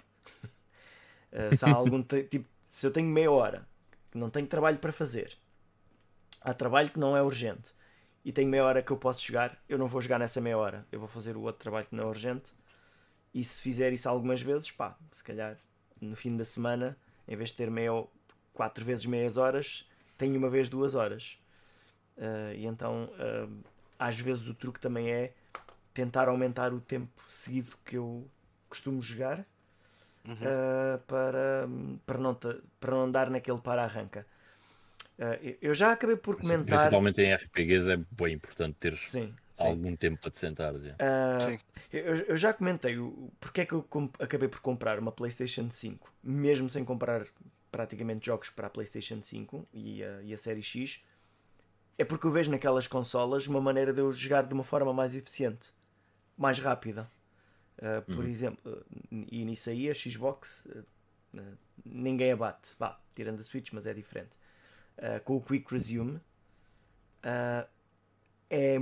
[1.32, 3.66] uh, se algum tipo, se eu tenho meia hora
[4.14, 5.36] não tenho trabalho para fazer,
[6.40, 7.72] há trabalho que não é urgente
[8.24, 10.86] e tenho meia hora que eu posso jogar, eu não vou jogar nessa meia hora,
[10.90, 12.52] eu vou fazer o outro trabalho que não é urgente.
[13.32, 15.58] E se fizer isso algumas vezes, pá, se calhar
[16.00, 16.96] no fim da semana
[17.28, 17.92] em vez de ter meia,
[18.54, 21.38] quatro vezes meias horas, tenho uma vez duas horas.
[22.16, 23.64] Uh, e então, uh,
[23.98, 25.32] às vezes, o truque também é
[25.94, 28.28] tentar aumentar o tempo seguido que eu
[28.68, 29.44] costumo jogar
[30.26, 30.34] uhum.
[30.34, 31.68] uh, para,
[32.06, 34.26] para, não para não andar naquele para-arranca.
[35.60, 36.78] eu já acabei por comentar.
[36.78, 39.68] Principalmente em RPGs é bem importante ter sim, sim.
[39.68, 40.74] algum tempo para te sentar.
[41.92, 43.86] Eu, eu, já comentei o, porque é que eu
[44.18, 47.26] acabei por comprar uma PlayStation 5, mesmo sem comprar
[47.70, 51.02] praticamente jogos para a PlayStation 5 e a, e a série X.
[51.96, 55.14] É porque eu vejo naquelas consolas uma maneira de eu jogar de uma forma mais
[55.14, 55.74] eficiente,
[56.36, 57.10] mais rápida.
[57.78, 58.30] Uh, por uhum.
[58.30, 61.48] exemplo, e nisso aí a Xbox uh,
[61.84, 64.30] ninguém abate, vá, tirando a Switch, mas é diferente.
[64.96, 66.20] Uh, com o Quick Resume
[68.50, 68.78] é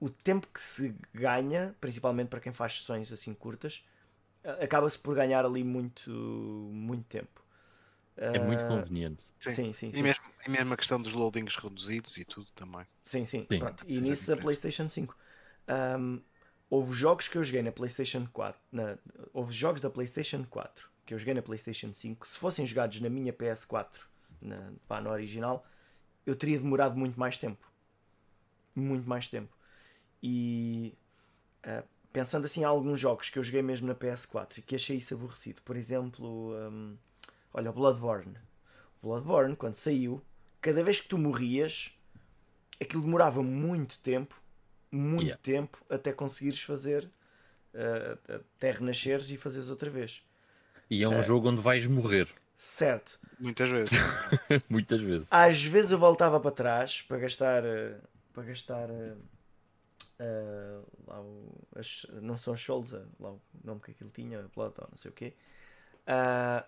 [0.00, 3.84] o tempo que se ganha, principalmente para quem faz sessões assim curtas,
[4.60, 7.44] acaba-se por ganhar ali muito, muito tempo.
[8.16, 9.24] É muito ah, conveniente.
[9.38, 9.92] Sim, sim, sim.
[9.92, 9.98] sim.
[9.98, 12.84] E, mesmo, e mesmo a questão dos loadings reduzidos e tudo também.
[13.04, 13.46] Sim, sim.
[13.48, 13.58] sim.
[13.58, 13.84] Pronto.
[13.86, 15.16] E nisso a PlayStation 5.
[15.68, 16.20] Um,
[16.68, 18.60] houve jogos que eu joguei na PlayStation 4.
[18.72, 18.98] Na,
[19.32, 22.26] houve jogos da PlayStation 4 que eu joguei na PlayStation 5.
[22.26, 24.00] Se fossem jogados na minha PS4,
[24.42, 25.64] na, pá, no original,
[26.26, 27.66] eu teria demorado muito mais tempo.
[28.78, 29.54] Muito mais tempo.
[30.22, 30.94] E
[31.66, 34.96] uh, pensando assim em alguns jogos que eu joguei mesmo na PS4 e que achei
[34.98, 36.96] isso aborrecido, por exemplo, um,
[37.54, 38.36] olha, o Bloodborne.
[39.02, 40.22] Bloodborne, quando saiu,
[40.60, 41.92] cada vez que tu morrias,
[42.80, 44.40] aquilo demorava muito tempo
[44.90, 45.42] muito Yeah.
[45.42, 47.10] tempo até conseguires fazer,
[47.74, 48.18] eh,
[48.56, 50.22] até renasceres e fazeres outra vez.
[50.90, 51.22] E é um É.
[51.22, 52.26] jogo onde vais morrer.
[52.56, 53.18] Certo.
[53.38, 53.90] Muitas vezes.
[54.68, 55.26] Muitas vezes.
[55.30, 57.64] Às vezes eu voltava para trás para gastar.
[57.64, 57.96] eh,
[58.38, 58.88] Para gastar.
[60.20, 64.74] eh, lá o, as, não são Souls, eh, lá o nome que aquilo tinha, ou
[64.90, 65.34] não sei o quê.
[66.06, 66.64] Ah,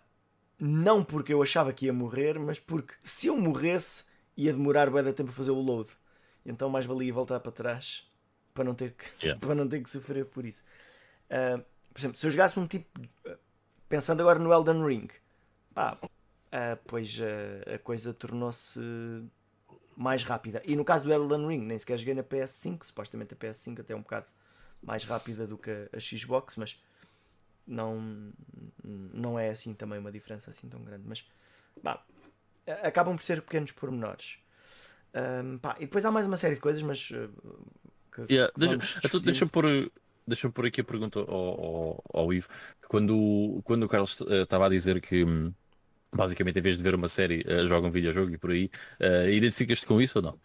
[0.58, 4.04] não porque eu achava que ia morrer, mas porque se eu morresse
[4.36, 5.90] ia demorar bem de tempo a fazer o load.
[6.44, 8.10] Então mais valia voltar para trás
[8.54, 9.38] para não ter que, Yeah.
[9.40, 10.64] para não ter que sofrer por isso.
[11.30, 11.62] Ah,
[11.92, 12.88] por exemplo, se eu jogasse um tipo.
[13.88, 15.08] Pensando agora no Elden Ring,
[15.74, 15.98] pá,
[16.52, 18.80] ah, pois ah, a coisa tornou-se
[20.00, 20.62] mais rápida.
[20.64, 23.92] E no caso do Elden Ring, nem sequer joguei na PS5, supostamente a PS5 até
[23.92, 24.28] é um bocado
[24.82, 26.82] mais rápida do que a Xbox, mas
[27.66, 28.32] não,
[28.82, 31.04] não é assim também uma diferença assim tão grande.
[31.06, 31.28] Mas
[31.82, 32.02] pá,
[32.82, 34.38] acabam por ser pequenos pormenores.
[35.12, 37.28] Ahm, pá, e depois há mais uma série de coisas, mas ah,
[38.10, 39.50] que, que Yeah, deixa, vamos então, deixa-me discutindo.
[39.50, 39.92] pôr,
[40.26, 42.48] deixa pôr aqui a pergunta ao, ao, ao Ivo.
[42.88, 45.52] Quando, quando o Carlos eh, estava a dizer que hum,
[46.12, 49.32] basicamente em vez de ver uma série eh, joga um videojogo e por aí, eh,
[49.32, 50.40] identificas-te com isso ou não?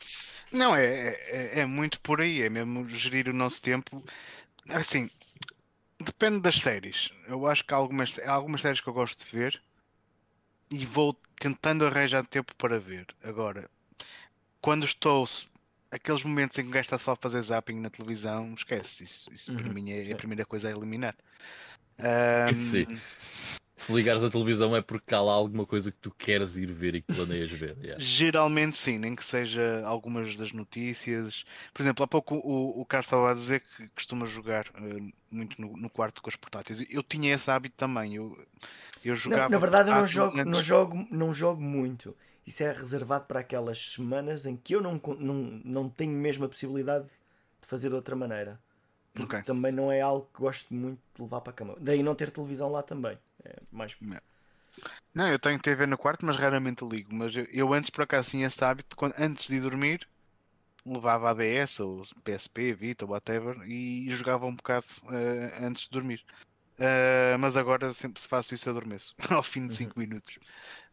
[0.52, 4.04] Não, é, é, é muito por aí, é mesmo gerir o nosso tempo.
[4.70, 5.10] Assim,
[6.02, 7.10] depende das séries.
[7.28, 9.62] Eu acho que há algumas, há algumas séries que eu gosto de ver
[10.72, 13.06] e vou tentando arranjar tempo para ver.
[13.24, 13.70] Agora,
[14.62, 15.28] quando estou.
[15.92, 19.04] Aqueles momentos em que o gajo está só a fazer zapping na televisão, esquece.
[19.06, 20.14] Isso, isso para Uhum, mim é sim.
[20.14, 21.16] a primeira coisa a eliminar.
[22.00, 23.04] Ahm, Sim.
[23.76, 26.96] Se ligares a televisão é porque há lá alguma coisa que tu queres ir ver
[26.96, 27.78] e que planeias ver.
[27.82, 28.02] yeah.
[28.02, 31.46] Geralmente sim, nem que seja algumas das notícias.
[31.74, 35.62] Por exemplo, há pouco o, o Carlos estava a dizer que costuma jogar eh, muito
[35.62, 36.84] no, no quarto com os portáteis.
[36.90, 38.16] Eu tinha esse hábito também.
[38.16, 38.38] Eu,
[39.04, 39.50] eu Não, jogava.
[39.50, 42.16] na verdade, eu não jogo, não, antes- jogo, não jogo muito.
[42.46, 46.50] Isso é reservado para aquelas semanas em que eu não, não, não tenho mesmo a
[46.50, 48.60] possibilidade de fazer de outra maneira.
[49.16, 49.44] Porque Ok.
[49.46, 51.76] também não é algo que gosto muito de levar para a cama.
[51.80, 53.18] Daí não ter televisão lá também.
[53.44, 53.96] É mais.
[55.14, 57.16] Não, eu tenho TV no quarto, mas raramente ligo.
[57.16, 60.06] Mas eu, eu antes por acaso tinha esse hábito, quando, antes de ir dormir,
[60.86, 66.24] levava a DS ou PSP, Vita, whatever, e jogava um bocado eh, antes de dormir.
[66.78, 70.38] Eh, mas agora sempre faço isso adormeço, ao fim de 5 minutos.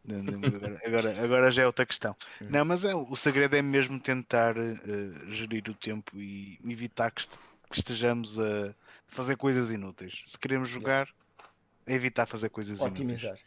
[0.05, 2.15] Não, não, Agora, agora, agora já é outra questão.
[2.41, 2.47] Uhum.
[2.49, 7.23] Não, mas é, o segredo é mesmo tentar eh, gerir o tempo e evitar que,
[7.73, 8.75] que estejamos a
[9.07, 10.21] fazer coisas inúteis.
[10.25, 11.09] Se queremos jogar,
[11.87, 12.99] é evitar fazer coisas inúteis.
[12.99, 13.37] Otimizar.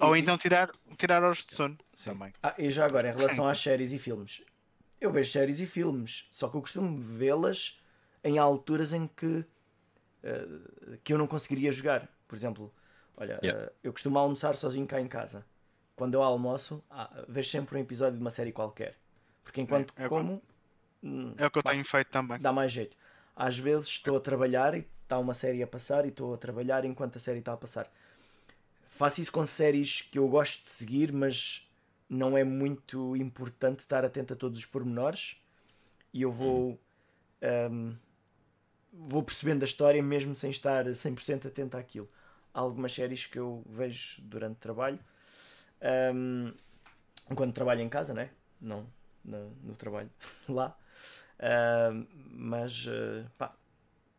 [0.00, 2.10] Ou e- então tirar, tirar horas de sono Sim.
[2.10, 2.32] também.
[2.42, 4.44] Ah, e já agora, em relação às séries e filmes,
[5.00, 7.80] eu vejo séries e filmes, só que eu costumo vê-las
[8.22, 9.44] em alturas em que,
[10.22, 10.46] eh,
[11.02, 12.06] que eu não conseguiria jogar.
[12.28, 12.72] Por exemplo,
[13.16, 13.64] olha, Yeah.
[13.64, 15.44] eh, eu costumo almoçar sozinho cá em casa.
[15.96, 18.96] Quando eu almoço, ah, vejo sempre um episódio de uma série qualquer.
[19.42, 20.42] Porque enquanto é como,
[21.02, 22.38] hum, É o que eu tenho feito também.
[22.38, 22.94] dá mais jeito.
[23.40, 26.84] Às vezes estou a trabalhar e está uma série a passar e estou a trabalhar
[26.84, 27.90] enquanto a série está a passar.
[28.86, 31.66] Faço isso com séries que eu gosto de seguir, mas
[32.06, 35.36] não é muito importante estar atento a todos os pormenores
[36.12, 36.78] e eu vou
[37.72, 37.96] hum,
[38.92, 42.10] vou percebendo a história mesmo sem estar 100% atento àquilo.
[42.52, 44.98] Há algumas séries que eu vejo durante o trabalho
[46.14, 46.52] hum,
[47.34, 48.28] quando trabalho em casa, né?
[48.60, 48.86] não
[49.24, 50.10] no, no trabalho
[50.48, 50.76] lá.
[51.42, 53.54] Hum, mas uh, pá,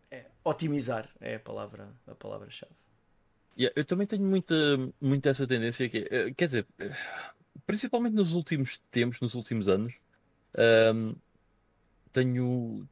[0.10, 2.72] é, otimizar é a palavra a palavra-chave.
[3.58, 4.56] Yeah, eu também tenho muita,
[5.00, 6.92] muita essa tendência que é, eh, quer dizer, eh,
[7.66, 9.94] principalmente nos últimos tempos, nos últimos anos,
[10.58, 11.14] ahm,
[12.14, 12.88] tenho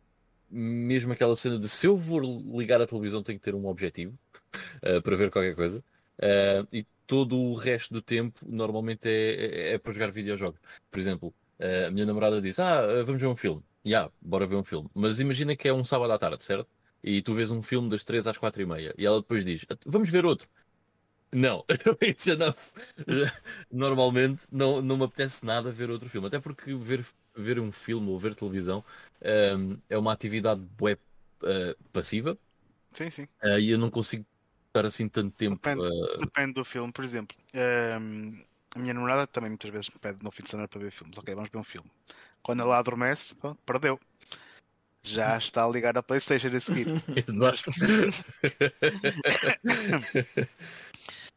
[0.49, 2.19] mesmo aquela cena de se eu vou
[2.59, 4.17] ligar a televisão tenho que ter um objetivo
[4.81, 5.83] eh, para ver qualquer coisa
[6.21, 10.59] Ah, e todo o resto do tempo normalmente é, é, é para jogar videojogos.
[10.91, 13.63] Por exemplo, eh, a minha namorada diz: Ah, vamos ver um filme.
[13.85, 14.89] Ya, bora ver um filme.
[14.93, 16.69] Mas imagina que é um sábado à tarde, certo?
[17.03, 19.65] E tu vês um filme das 3 às 4 e meia e ela depois diz:
[19.85, 20.47] Vamos ver outro.
[21.33, 21.65] Não.
[23.71, 27.05] Normalmente não, não me apetece nada ver outro filme, até porque ver,
[27.35, 28.83] ver um filme ou ver televisão
[29.23, 30.97] ahm, é uma atividade bué,
[31.43, 32.37] ah, passiva
[32.93, 33.27] Sim, sim.
[33.41, 34.25] ah, e eu não consigo
[34.67, 35.55] estar assim tanto tempo.
[35.65, 35.81] Depende.
[35.81, 36.91] ah, Depende do filme.
[36.91, 38.43] Por exemplo, hum,
[38.75, 41.17] a minha namorada também muitas vezes me pede no fim de semana para ver filmes.
[41.17, 41.89] Ok, vamos ver um filme.
[42.41, 43.35] Quando ela adormece,
[43.65, 43.99] perdeu.
[45.01, 46.87] Já está a ligar a Playstation a seguir.
[47.27, 47.71] Exato.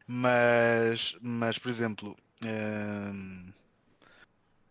[0.05, 3.53] Mas, mas por exemplo, hum,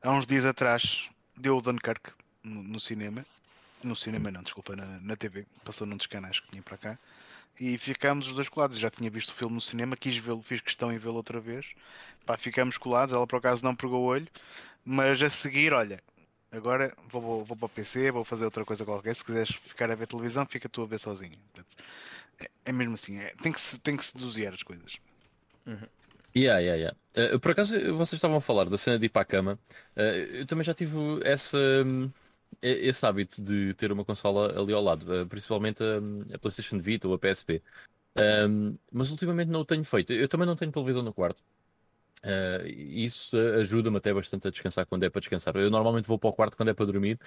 [0.03, 2.13] há uns dias atrás deu o Dunkirk
[2.45, 3.25] no, no cinema.
[3.83, 5.47] No cinema não, desculpa, na, na TV.
[5.65, 6.99] Passou num dos canais que tinha para cá.
[7.59, 8.79] E ficámos os dois colados.
[8.79, 11.67] Já tinha visto o filme no cinema, quis vê-lo, fiz questão em vê-lo outra vez.
[12.25, 13.15] Pá, ficámos colados.
[13.15, 14.29] Ela por acaso não pegou o olho.
[14.85, 16.01] Mas a seguir, olha,
[16.53, 19.17] agora vou, vou, vou para o PC, vou fazer outra coisa qualquer.
[19.17, 21.39] Se quiseres ficar a ver televisão, fica tu a ver sozinho.
[22.39, 24.99] É, é mesmo assim, é, tem, que se, tem que se as coisas.
[26.35, 26.97] Yeah, yeah, yeah.
[27.15, 29.59] Eh, por acaso, vocês estavam a falar da cena de ir para a cama.
[29.95, 32.11] Eh, eu também já tive essa, hum,
[32.63, 37.07] esse hábito de ter uma consola ali ao lado, eh, principalmente a, a PlayStation Vita
[37.07, 37.63] ou a PSP.
[38.17, 40.13] Um, mas ultimamente não o tenho feito.
[40.13, 41.43] Eu também não tenho televisão no quarto.
[42.25, 45.57] Uh, isso ajuda-me até bastante a descansar quando é para descansar.
[45.57, 47.19] Eu normalmente vou para o quarto quando é para dormir.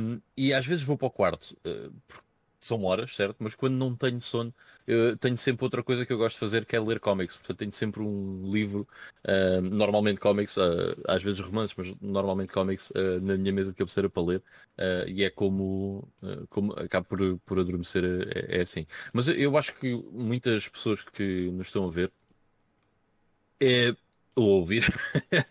[0.00, 1.92] Um, e às vezes vou para o quarto, uh,
[2.58, 3.36] são horas, certo?
[3.38, 4.52] Mas quando não tenho sono,
[4.86, 7.36] eu tenho sempre outra coisa que eu gosto de fazer que é ler cómics.
[7.36, 8.88] Portanto, tenho sempre um livro,
[9.24, 14.10] uh, normalmente cómics, uh, às vezes romances, mas normalmente cómics na minha mesa de cabeceira
[14.10, 14.42] para ler.
[15.06, 16.08] E é como,
[16.48, 18.86] como acabo por, por adormecer, é, é assim.
[19.12, 22.10] Mas eu acho que muitas pessoas que nos estão a ver
[23.60, 23.94] é,
[24.36, 24.84] ou ouvir,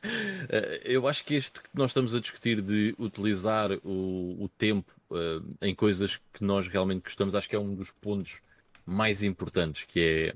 [0.85, 5.43] eu acho que este que nós estamos a discutir de utilizar o, o tempo uh,
[5.61, 8.39] em coisas que nós realmente gostamos, acho que é um dos pontos
[8.85, 10.35] mais importantes, que é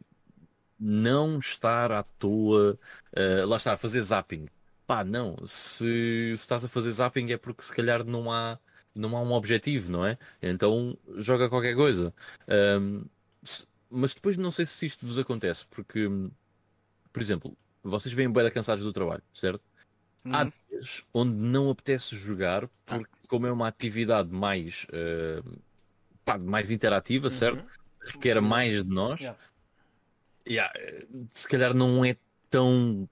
[0.79, 2.77] não estar à toa,
[3.13, 4.47] uh, lá está, a fazer zapping.
[4.87, 8.57] Pá, não, se, se estás a fazer zapping é porque se calhar não há,
[8.95, 10.17] não há um objetivo, não é?
[10.41, 12.13] Então joga qualquer coisa.
[12.81, 13.05] Um,
[13.43, 16.07] se- mas depois não sei se isto vos acontece, porque,
[17.11, 19.61] por exemplo, vocês vêm bem cansados do trabalho, certo?
[20.25, 20.51] Há Uhum.
[20.69, 22.97] dias onde não apetece jogar, Ah.
[22.97, 25.41] porque como é uma atividade mais, eh,
[26.25, 27.65] pá, mais interativa, certo?
[28.05, 29.19] Requer Sim, mais de nós.
[29.21, 29.39] Yeah.
[30.47, 30.73] Yeah,
[31.33, 32.17] se calhar não é
[32.49, 33.07] tão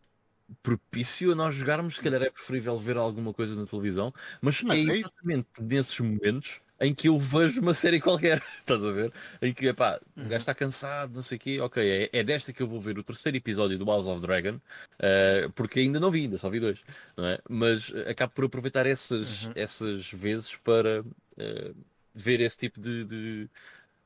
[0.63, 4.78] propício a nós jogarmos, se calhar é preferível ver alguma coisa na televisão, mas, Mas
[4.80, 9.11] é é exatamente nesses momentos em que eu vejo uma série qualquer, estás a ver?
[9.41, 10.28] Em que, epá, o Uhum.
[10.28, 12.97] gajo está cansado, não sei o quê, ok, é, é desta que eu vou ver
[12.99, 14.59] o terceiro episódio do House of Dragon,
[14.99, 16.80] eh, porque ainda não vi, ainda só vi dois,
[17.15, 17.39] não é?
[17.49, 19.51] Mas eh, acabo por aproveitar essas, Uhum.
[19.55, 21.03] essas vezes para
[21.38, 21.73] eh,
[22.13, 23.03] ver esse tipo de...
[23.05, 23.49] de,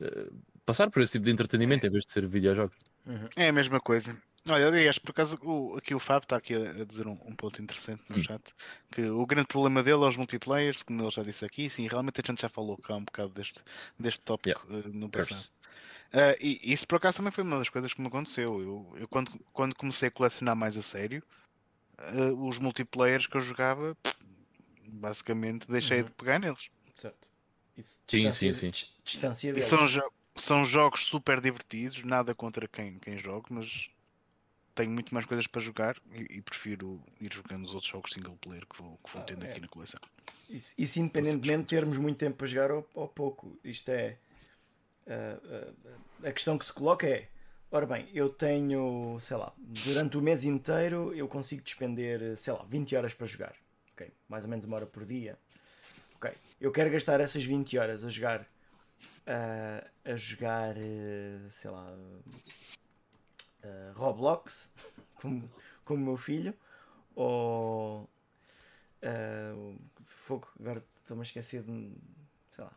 [0.02, 0.30] eh,
[0.66, 2.76] passar por esse tipo de entretenimento em vez de ser videojogos.
[3.06, 3.28] Uhum.
[3.36, 4.16] É a mesma coisa.
[4.50, 7.36] Olha, aliás, por acaso, o, aqui o Fábio está aqui a, a dizer um, um
[7.36, 8.24] ponto interessante no Hum.
[8.24, 8.42] chat,
[8.92, 12.20] que o grande problema dele é os multiplayers, como ele já disse aqui, sim, realmente
[12.22, 13.62] a gente já falou cá um bocado deste,
[14.00, 15.48] deste tópico eh, no passado.
[16.14, 18.62] Ah, e isso por acaso também foi uma das coisas que me aconteceu.
[18.62, 21.24] Eu, eu quando, quando comecei a colecionar mais a sério,
[22.00, 23.98] ah, os multiplayers que eu jogava,
[24.94, 26.06] basicamente deixei Uhum.
[26.06, 26.70] de pegar neles.
[26.94, 27.28] Certo.
[27.78, 28.70] Isso, Sim, sim, sim.
[28.72, 29.70] dis- Distância E deles.
[29.70, 33.90] são, jo- são jogos super divertidos, nada contra quem, quem joga, mas
[34.76, 38.38] tenho muito mais coisas para jogar e, e prefiro ir jogando os outros jogos single
[38.38, 39.52] player que vou, que vou Ah, tendo é.
[39.52, 40.00] aqui na coleção.
[40.50, 43.58] Isso, isso independentemente de termos muito tempo para jogar ou, ou pouco.
[43.64, 44.18] Isto é.
[45.08, 45.40] ah,
[46.24, 47.28] ah, a questão que se coloca é:
[47.72, 52.64] ora bem, eu tenho, sei lá, durante o mês inteiro eu consigo despender, sei lá,
[52.64, 53.56] 20 horas para jogar.
[53.94, 54.12] Ok?
[54.28, 55.38] Mais ou menos uma hora por dia.
[56.16, 56.32] Ok.
[56.60, 58.46] Eu quero gastar essas 20 horas a jogar.
[59.28, 61.96] ah, a jogar, eh, sei lá,
[63.64, 64.72] ah, Roblox,
[65.86, 66.54] como, meu filho,
[67.16, 68.10] ou
[69.04, 71.92] o fogo, agora estou-me a esquecer de.
[72.52, 72.72] Sei lá,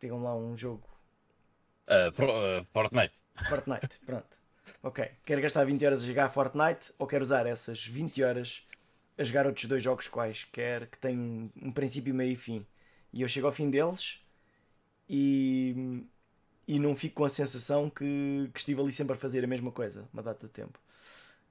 [0.00, 0.86] digam lá um jogo.
[1.86, 3.14] Uh, For- uh, Fortnite.
[3.48, 4.36] Fortnite, pronto.
[4.82, 8.66] Ok, quero gastar 20 horas a jogar Fortnite ou quero usar essas 20 horas
[9.16, 12.66] a jogar outros dois jogos quaisquer que têm um, um princípio, meio e fim.
[13.12, 14.20] E eu chego ao fim deles
[15.08, 16.04] e,
[16.68, 19.72] e não fico com a sensação que, que estive ali sempre a fazer a mesma
[19.72, 20.80] coisa, uma data de tempo.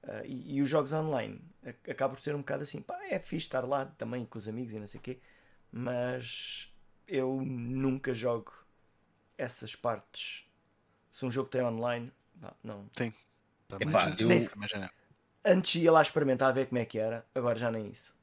[0.04, 1.40] Ah, e, e os jogos online
[1.88, 4.72] acabam por ser um bocado assim, pá, é fixe estar lá também com os amigos
[4.74, 5.18] e não sei o quê,
[5.72, 6.72] mas
[7.08, 8.52] eu nunca jogo
[9.38, 10.44] essas partes.
[11.10, 12.86] Se um jogo tem online, pá, não.
[13.68, 14.48] Também, Epá, eu- Nem.
[15.44, 18.14] Antes ia lá experimentar a ver como é que era, agora já nem isso.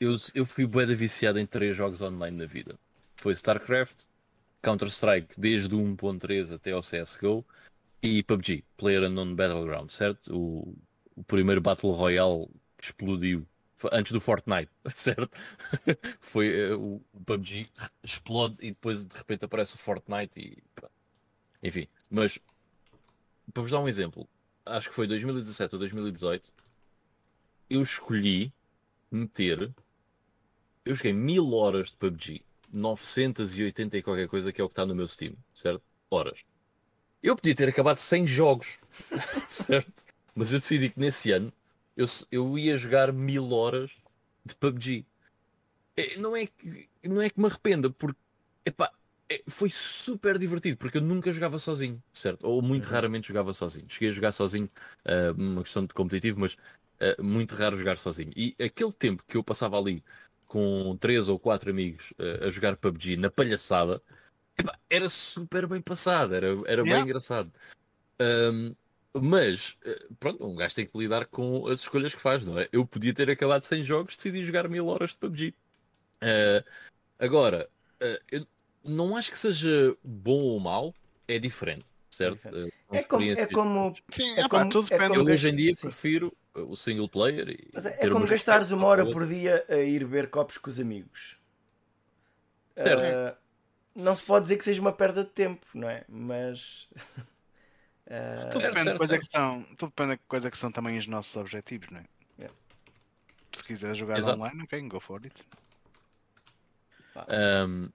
[0.00, 2.78] Eu, eu fui bué da viciado em três jogos online na vida.
[3.16, 4.04] Foi StarCraft,
[4.62, 7.44] Counter-Strike desde o 1.3 até ao CSGO
[8.02, 10.36] e PUBG, PlayerUnknown Battleground, certo?
[10.36, 10.76] O,
[11.16, 13.46] o primeiro Battle Royale que explodiu
[13.92, 15.30] antes do Fortnite, certo?
[16.20, 17.68] Foi eh, o PUBG
[18.02, 20.58] explode e depois de repente aparece o Fortnite e
[21.62, 22.38] enfim, mas
[23.52, 24.28] para vos dar um exemplo,
[24.64, 26.52] acho que foi 2017 ou 2018,
[27.68, 28.52] eu escolhi
[29.10, 29.74] meter.
[30.84, 34.86] Eu joguei mil horas de PUBG, 980 e qualquer coisa, que é o que está
[34.86, 35.82] no meu Steam, certo?
[36.10, 36.40] Horas.
[37.22, 38.78] Eu podia ter acabado 100 jogos,
[39.48, 40.04] certo?
[40.34, 41.52] Mas eu decidi que nesse ano
[41.96, 43.92] eu, eu ia jogar mil horas
[44.44, 45.06] de PUBG.
[45.96, 48.20] É, Não é que, não é que me arrependa, porque
[48.64, 48.92] epá,
[49.30, 52.44] é, foi super divertido, porque eu nunca jogava sozinho, certo?
[52.46, 52.90] Ou muito Uhum.
[52.92, 53.86] raramente jogava sozinho.
[53.90, 54.68] Cheguei a jogar sozinho,
[55.04, 56.56] ah, uma questão de competitivo, mas
[57.00, 58.32] Uh, muito raro jogar sozinho.
[58.36, 60.02] E aquele tempo que eu passava ali
[60.48, 64.02] com três ou quatro amigos uh, a jogar PUBG na palhaçada,
[64.58, 67.04] epá, era super bem passado, era, era bem Yeah.
[67.04, 67.52] engraçado.
[68.20, 68.74] Um,
[69.12, 72.68] mas, eh, pronto, um gajo tem que lidar com as escolhas que faz, não é?
[72.72, 75.54] Eu podia ter acabado sem jogos, decidi jogar mil horas de PUBG.
[76.22, 76.64] Uh,
[77.18, 77.68] agora,
[78.02, 78.46] uh, eu
[78.84, 80.94] não acho que seja bom ou mau,
[81.26, 82.36] é diferente, certo?
[82.36, 82.68] diferente.
[82.68, 85.08] Uh, É como, é como, Sim, É pá, como- tudo é depende.
[85.16, 85.88] como eu hoje em dia Sim.
[85.88, 87.48] prefiro o single player.
[87.50, 90.70] E mas é, é como gastares uma hora por dia a ir beber copos com
[90.70, 91.36] os amigos.
[92.74, 93.02] Certo.
[93.04, 93.36] Ah,
[93.94, 96.04] não se pode dizer que seja uma perda de tempo, não é?
[96.08, 96.88] Mas.
[98.10, 99.26] ah, Tudo Certo, depende, de certo, coisa certo.
[99.26, 102.04] que são, tudo depende de coisa que são também os nossos objetivos, não é?
[102.38, 102.56] Yeah.
[103.52, 104.40] Se quiser jogar Exato.
[104.40, 105.46] online, ok, go for it.
[107.16, 107.88] Um,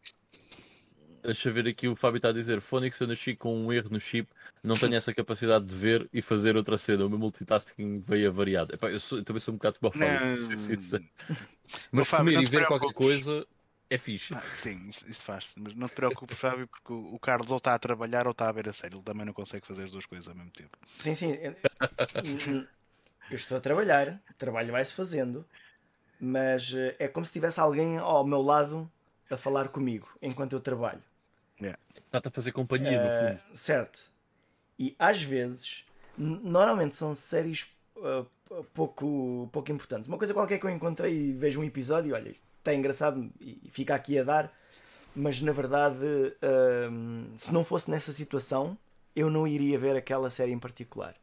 [1.24, 3.90] deixa eu ver aqui o Fábio está a dizer: Phonics eu nasci com um erro
[3.90, 4.30] no chip,
[4.64, 7.06] não tenho essa capacidade de ver e fazer outra cena.
[7.06, 8.74] O meu multitasking veio avariado.
[8.74, 11.04] Epá, eu, sou- eu também sou um bocado como o Fábio, ser sincero.
[11.92, 13.46] mas Fábio, comer e ver qualquer coisa
[13.90, 14.34] é fixe.
[14.34, 17.58] Ah, sim, isso, isso faz mas não te preocupes, Fábio, porque o, o Carlos ou
[17.58, 19.92] está a trabalhar ou está a ver a série, ele também não consegue fazer as
[19.92, 20.78] duas coisas ao mesmo tempo.
[20.96, 21.34] Sim, sim.
[21.44, 21.56] Eu
[23.30, 25.46] eu estou a trabalhar, o trabalho vai-se fazendo,
[26.20, 28.92] mas eh, é como se tivesse alguém ao meu lado
[29.30, 31.02] a falar comigo enquanto eu trabalho.
[31.60, 33.58] Está-te a fazer companhia, no Eh, fundo.
[33.58, 34.12] certo.
[34.78, 35.86] E às vezes,
[36.18, 37.66] normalmente são séries
[37.98, 38.26] uh,
[38.74, 40.08] pouco, pouco importantes.
[40.08, 43.68] Uma coisa qualquer que eu encontrei e vejo um episódio e olha, está engraçado e
[43.70, 44.54] fica aqui a dar,
[45.16, 46.06] mas na verdade,
[46.92, 48.78] hum, se não fosse nessa situação,
[49.16, 51.16] eu não iria ver aquela série em particular.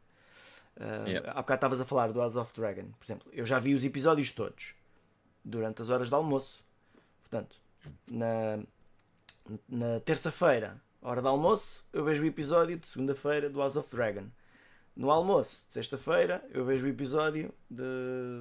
[0.77, 1.31] Uh, Yeah.
[1.31, 3.29] Há bocado estavas a falar do House of Dragon, por exemplo.
[3.33, 4.73] Eu já vi os episódios todos
[5.43, 6.63] durante as horas de almoço.
[7.21, 7.55] Portanto,
[8.07, 8.59] na,
[9.67, 14.27] na terça-feira, hora de almoço, eu vejo o episódio de segunda-feira do House of Dragon.
[14.95, 17.83] No almoço de sexta-feira, eu vejo o episódio de,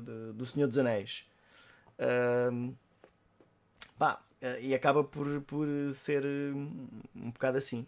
[0.04, 1.24] de- do Senhor dos Anéis.
[1.98, 2.72] Ahm,
[3.98, 7.86] pá, eh, e acaba por, por ser um, um bocado assim.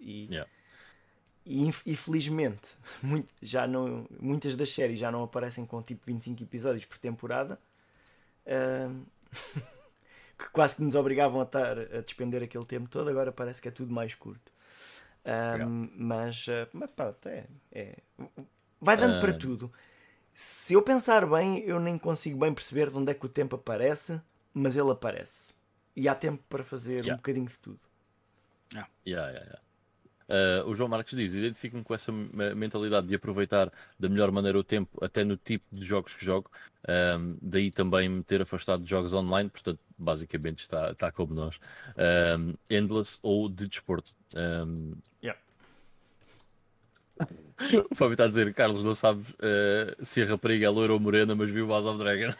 [0.00, 0.50] E, Yeah.
[1.46, 6.42] e inf- infelizmente, muito- já não, muitas das séries já não aparecem com tipo 25
[6.42, 7.58] episódios por temporada.
[8.46, 9.04] Ahm,
[10.38, 13.68] que quase que nos obrigavam a estar a despender aquele tempo todo, agora parece que
[13.68, 14.52] é tudo mais curto.
[15.96, 17.98] Mas, ah, mas pronto, é, é-
[18.80, 19.38] vai dando para Ah.
[19.38, 19.72] tudo.
[20.34, 23.56] Se eu pensar bem, eu nem consigo bem perceber de onde é que o tempo
[23.56, 24.20] aparece,
[24.54, 25.54] mas ele aparece.
[25.94, 27.16] E há tempo para fazer um Yeah.
[27.16, 27.80] bocadinho de tudo.
[28.72, 29.60] Yeah, yeah, yeah.
[30.28, 34.58] Uh, o João Marques diz: identifico-me com essa me- mentalidade de aproveitar da melhor maneira
[34.58, 36.50] o tempo, até no tipo de jogos que jogo.
[36.88, 41.58] Um, daí também me ter afastado de jogos online, portanto, basicamente está, está como nós.
[42.38, 44.12] Um, endless ou de desporto.
[44.36, 45.38] Um, Yeah.
[47.90, 50.98] O Fábio está a dizer: Carlos, não sabes uh, se a rapariga é loira ou
[50.98, 52.34] morena, mas viu o House of Dragon.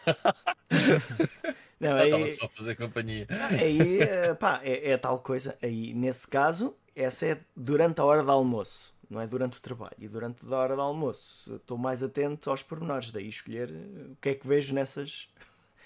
[1.79, 3.27] Não, Estava aí, só a fazer companhia.
[3.59, 5.57] aí eh, pá, é, é tal coisa.
[5.61, 9.95] Aí, nesse caso, essa é durante a hora de almoço, não é durante o trabalho.
[9.99, 14.15] E durante a hora de almoço estou mais atento aos pormenores, daí escolher eh, o
[14.21, 15.29] que é que vejo nessas.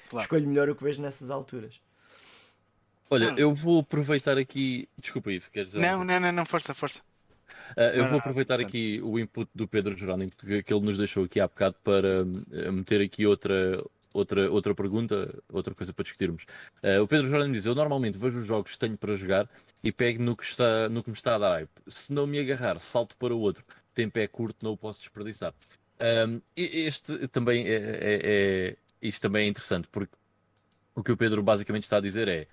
[0.10, 0.24] Claro.
[0.24, 1.82] Escolho melhor o que vejo nessas alturas.
[3.10, 3.36] Olha, Hum.
[3.38, 4.88] eu vou aproveitar aqui.
[5.02, 5.82] Desculpa, Ivo, queres dizer?
[5.82, 7.00] Não, não, não, não, força, força.
[7.78, 8.70] Uh, eu Não, vou não, aproveitar portanto.
[8.70, 12.24] aqui o input do Pedro Jerónimo que, que ele nos deixou aqui há bocado para
[12.24, 13.82] uh, meter aqui outra,
[14.14, 16.44] outra, outra pergunta, outra coisa para discutirmos.
[16.84, 19.50] Uh, o Pedro Jerónimo diz: Eu normalmente vejo os jogos que tenho para jogar
[19.84, 21.70] e pego no que, está, no que me está a dar hype.
[21.88, 23.64] Se não me agarrar, salto para o outro.
[23.94, 25.54] Tempo é curto, não o posso desperdiçar.
[26.00, 30.16] Um, este também é, é- é- isto também é interessante porque
[30.96, 32.48] o que o Pedro basicamente está a dizer é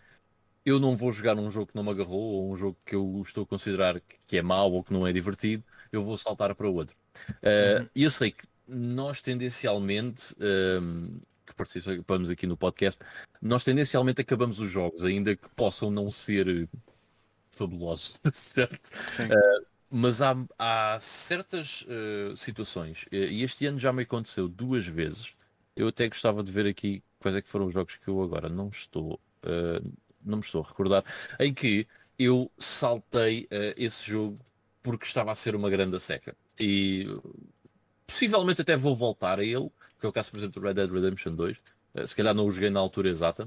[0.64, 3.22] eu não vou jogar um jogo que não me agarrou ou um jogo que eu
[3.24, 6.68] estou a considerar que- é mau ou que não é divertido, eu vou saltar para
[6.68, 6.96] o outro.
[7.42, 7.88] Uh, Uhum.
[7.94, 10.34] E eu sei que nós tendencialmente,
[10.80, 11.20] um,
[11.54, 13.02] que participamos aqui no podcast,
[13.40, 16.68] nós tendencialmente acabamos os jogos, ainda que possam não ser
[17.50, 18.90] fabulosos, certo?
[19.10, 19.28] Sim.
[19.90, 25.30] Mas há, há certas uh, situações, e este ano já me aconteceu duas vezes.
[25.76, 28.48] Eu até gostava de ver aqui quais é que foram os jogos que eu agora
[28.48, 29.92] não estou, uh,
[30.24, 31.04] não me estou a recordar,
[31.38, 31.86] em que
[32.18, 34.36] eu saltei uh, esse jogo
[34.82, 36.36] porque estava a ser uma grande seca.
[36.58, 37.04] E
[38.06, 39.70] possivelmente até vou voltar a ele,
[40.04, 41.56] que é o caso, por exemplo, do Red Dead Redemption 2.
[41.94, 43.44] Uh, se calhar não o joguei na altura exata.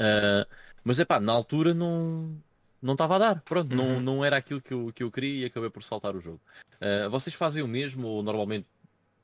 [0.00, 0.46] Uh,
[0.84, 2.42] mas é pá, na altura não,
[2.82, 3.42] não estava a dar.
[3.42, 4.00] Pronto, não, Uhum.
[4.00, 6.40] não era aquilo que eu, que eu queria e acabei por saltar o jogo.
[6.80, 8.66] Uh, vocês fazem o mesmo ou normalmente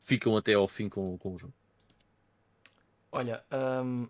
[0.00, 1.54] ficam até ao fim com, com o jogo?
[3.10, 3.44] Olha,
[3.84, 4.08] hum,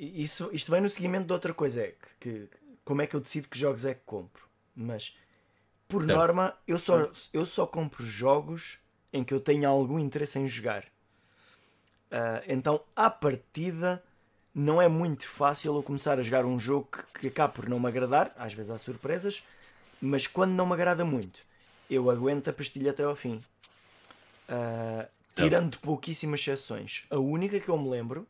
[0.00, 2.50] isso, isto vem no seguimento de outra coisa, é que, que-
[2.84, 4.48] como é que eu decido que jogos é que compro.
[4.74, 5.16] Mas,
[5.88, 6.28] por Certo.
[6.28, 8.78] norma, eu só, eu só compro jogos
[9.12, 10.86] em que eu tenho algum interesse em jogar.
[12.10, 14.02] Ah, então, à partida,
[14.54, 17.78] não é muito fácil eu começar a jogar um jogo que, que acaba por não
[17.78, 19.42] me agradar, às vezes há surpresas,
[20.00, 21.40] mas quando não me agrada muito,
[21.88, 23.42] eu aguento a pastilha até ao fim.
[24.48, 27.06] Uh, tirando pouquíssimas exceções.
[27.10, 28.26] A única que eu me lembro,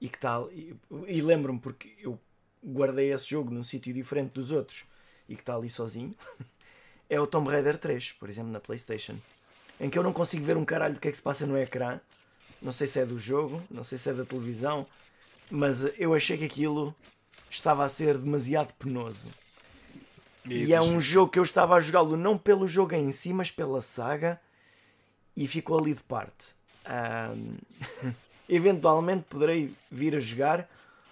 [0.00, 2.18] e que tal, e, e lembro-me porque eu
[2.64, 4.84] guardei esse jogo num sítio diferente dos outros
[5.28, 6.14] e que está ali sozinho,
[7.08, 9.16] é o Tomb Raider 3, por exemplo, na PlayStation.
[9.80, 11.58] Em que eu não consigo ver um caralho do que é que se passa no
[11.58, 12.00] ecrã.
[12.64, 14.86] Não sei se é do jogo, não sei se é da televisão,
[15.50, 16.94] mas eu achei que aquilo
[17.50, 19.28] estava a ser demasiado penoso.
[20.46, 23.34] E, e é um jogo que eu estava a jogá-lo não pelo jogo em si,
[23.34, 24.40] mas pela saga,
[25.36, 26.54] e ficou ali de parte.
[27.36, 27.56] Um...
[28.48, 30.68] Eventualmente poderei vir a jogar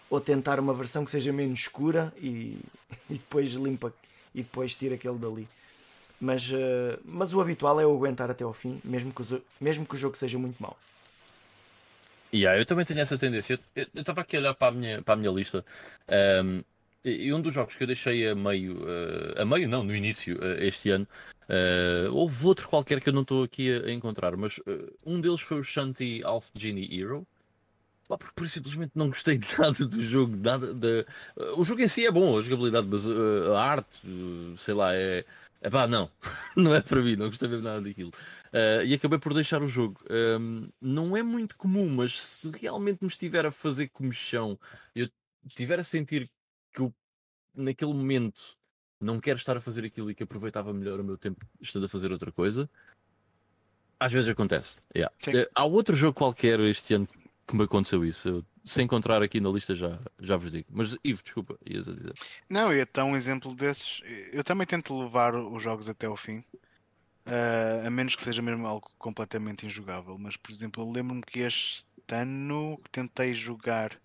[0.09, 2.59] ou tentar uma versão que seja menos escura e,
[3.11, 3.93] e depois limpa
[4.35, 5.47] e depois tira aquele dali.
[6.19, 9.85] Mas, uh, mas o habitual é eu aguentar até ao fim, mesmo que o, mesmo
[9.85, 10.79] que o jogo seja muito mau.
[12.35, 13.61] Yeah, eu também tenho essa tendência.
[13.77, 15.65] Eu estava aqui a olhar para a minha, para a minha lista
[16.43, 16.63] um,
[17.05, 20.37] e um dos jogos que eu deixei a meio, uh, a meio não, no início,
[20.39, 21.07] uh, este ano,
[21.49, 24.61] uh, houve outro qualquer que eu não estou aqui a, encontrar, mas
[25.05, 27.27] um deles foi o Shanti Alpha Genie Hero.
[28.09, 31.05] Pá, porque por simplesmente não gostei de nada do jogo, nada de...
[31.57, 34.01] o jogo em si é bom, a jogabilidade, mas a arte,
[34.59, 35.25] sei lá, é.
[35.63, 36.11] Epá, não,
[36.57, 38.13] não é para mim, não gostei mesmo nada daquilo.
[38.53, 39.99] Uh, e acabei por deixar o jogo.
[40.11, 44.59] Um, não é muito comum, mas se realmente me estiver a fazer comichão,
[44.95, 45.09] eu
[45.47, 46.31] estiver a sentir
[46.73, 46.95] que eu,
[47.55, 48.57] naquele momento
[49.01, 51.89] não quero estar a fazer aquilo e que aproveitava melhor o meu tempo estando a
[51.89, 52.69] fazer outra coisa,
[53.99, 54.79] às vezes acontece.
[54.95, 55.15] Yeah.
[55.29, 57.09] Uh, há outro jogo qualquer este ano
[57.47, 58.29] que me aconteceu isso.
[58.29, 60.67] Eu, se encontrar aqui na lista já, já vos digo.
[60.71, 62.13] Mas Ivo, desculpa, ias a dizer.
[62.49, 64.03] Não, é tão um exemplo desses.
[64.33, 66.45] Eu também tento levar os jogos até ao fim.
[67.25, 70.19] Uh, a menos que seja mesmo algo completamente injogável.
[70.19, 73.99] Mas, por exemplo, eu lembro-me que este ano tentei jogar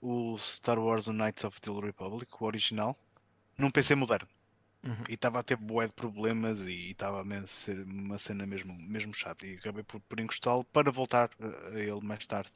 [0.00, 2.96] o Star Wars Knights of the Old Republic, o original,
[3.58, 4.28] num PC moderno.
[4.84, 5.04] Uhum.
[5.08, 9.14] E estava a ter bué de problemas e estava a ser uma cena mesmo, mesmo
[9.14, 9.46] chata.
[9.46, 12.52] E acabei por, por encostá-lo para voltar a ele mais tarde.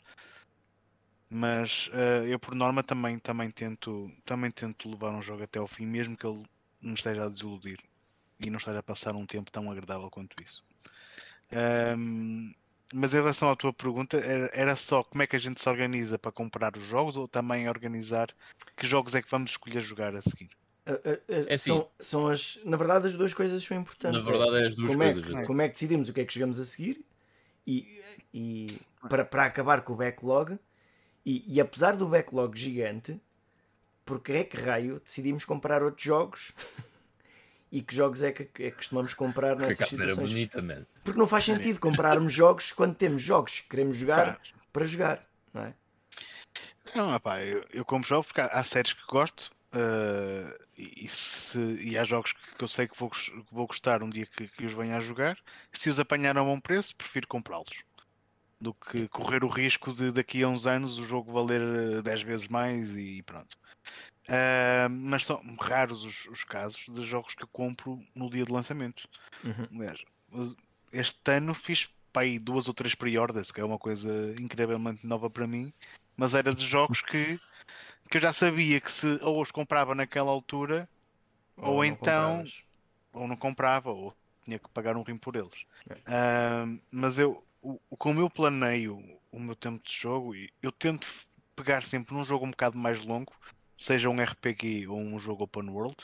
[1.31, 5.67] Mas uh, eu por norma também, também, tento, também tento levar um jogo até ao
[5.67, 6.45] fim, mesmo que ele
[6.83, 7.79] me esteja a desiludir
[8.41, 10.65] e não estar a passar um tempo tão agradável quanto isso.
[11.97, 12.53] Um,
[12.93, 14.19] mas em relação à tua pergunta,
[14.53, 17.69] era, só como é que a gente se organiza para comprar os jogos ou também
[17.69, 18.35] organizar
[18.77, 20.51] que jogos é que vamos escolher jogar a seguir?
[20.87, 21.71] É assim.
[21.71, 24.27] são, são as, na verdade, as duas coisas são importantes.
[24.27, 25.35] Na verdade, é as duas como coisas.
[25.35, 27.05] É, como é que decidimos o que é que chegamos a seguir
[27.67, 28.67] e, e
[29.07, 30.59] para, para acabar com o backlog.
[31.27, 33.21] E, e apesar do backlog gigante,
[34.07, 36.53] porque é que raio decidimos comprar outros jogos
[37.71, 40.33] e que jogos é que, é que costumamos comprar nessas situações.
[40.33, 40.87] Bonita, man.
[41.05, 44.39] Porque não faz sentido comprarmos jogos quando temos jogos que queremos jogar claro.
[44.73, 45.75] para jogar, não é?
[46.95, 51.59] Não, rapaz, eu, eu compro jogos porque há, há séries que gosto uh, e, se,
[51.59, 54.65] e há jogos que, eu sei que vou, que vou gostar um dia que, que
[54.65, 55.39] os venha a jogar.
[55.73, 57.85] Se os apanhar a bom preço, prefiro comprá-los
[58.61, 62.49] do que correr o risco de daqui a uns anos o jogo valer 10 vezes
[62.49, 63.57] mais e pronto.
[64.29, 68.53] Uh, mas são raros os, os, casos de jogos que eu compro no dia de
[68.53, 69.09] lançamento.
[69.43, 69.81] Uhum.
[69.81, 70.05] Aliás,
[70.93, 75.31] este ano fiz para aí duas ou três pre-orders, que é uma coisa incrivelmente nova
[75.31, 75.73] para mim,
[76.15, 77.41] mas era de jogos que,
[78.11, 80.87] que eu já sabia que se ou os comprava naquela altura,
[81.57, 82.45] ou, ou então
[83.15, 84.15] ou não comprava, ou
[84.45, 85.65] tinha que pagar um rim por eles.
[85.89, 85.95] É.
[85.95, 89.03] Uh, mas eu, o, como eu planeio
[89.33, 91.07] o meu tempo de jogo, eu tento
[91.57, 93.33] pegar sempre num jogo um bocado mais longo
[93.79, 95.97] seja um RPG ou um jogo open world.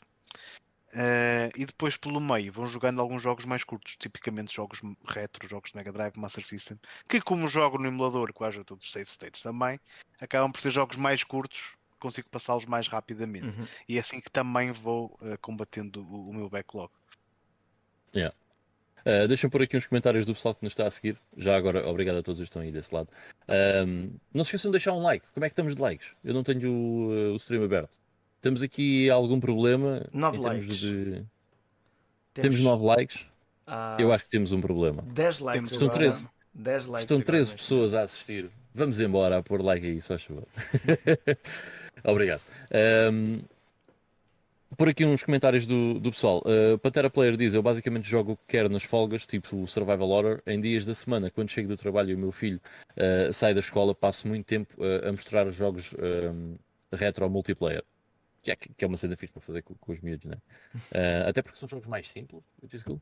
[0.93, 5.73] Uh, e depois pelo meio vão jogando alguns jogos mais curtos, tipicamente jogos retro, jogos
[5.73, 6.79] Mega Drive, Master System,
[7.09, 9.81] que como jogo no emulador com a ajuda dos save states também,
[10.21, 13.47] acabam por ser jogos mais curtos, consigo passá-los mais rapidamente.
[13.47, 13.67] Uhum.
[13.89, 16.93] E é assim que também vou uh, combatendo o, o, meu backlog.
[18.15, 18.33] Yeah.
[19.05, 21.19] Uh, Deixa-me pôr aqui uns comentários do pessoal que nos está a seguir.
[21.37, 23.09] Já agora, obrigado a todos que estão aí desse lado.
[23.87, 25.27] Um, não se esqueçam de deixar um like.
[25.35, 26.09] Como é que estamos de likes?
[26.25, 27.99] Eu não tenho o, o stream aberto.
[28.41, 30.07] Temos aqui algum problema?
[30.13, 30.79] 9 likes.
[30.79, 31.25] De...
[32.33, 32.57] Temos...
[32.57, 33.27] temos 9 likes?
[33.67, 35.03] Ah, Eu acho que temos um problema.
[35.03, 35.73] 10 likes.
[35.73, 38.51] Estão 13, 10 likes Estão 13 pessoas a assistir.
[38.75, 40.43] Vamos embora a pôr like aí, só chuva.
[42.05, 42.43] Obrigado.
[43.13, 43.39] Um,
[44.77, 46.43] por aqui uns comentários do, do pessoal.
[46.45, 50.09] Uh, Pantera Player diz: Eu basicamente jogo o que quero nas folgas, tipo o Survival
[50.09, 51.31] Horror, em dias da semana.
[51.31, 52.61] Quando chego do trabalho e o meu filho
[52.97, 55.95] uh, sai da escola, passo muito tempo uh, a mostrar os jogos
[56.93, 57.83] retro multiplayer.
[58.43, 60.37] Que é, que é uma cena fixe para fazer com, com os miúdos, né?
[61.27, 63.01] até porque são jogos mais simples, which is cool.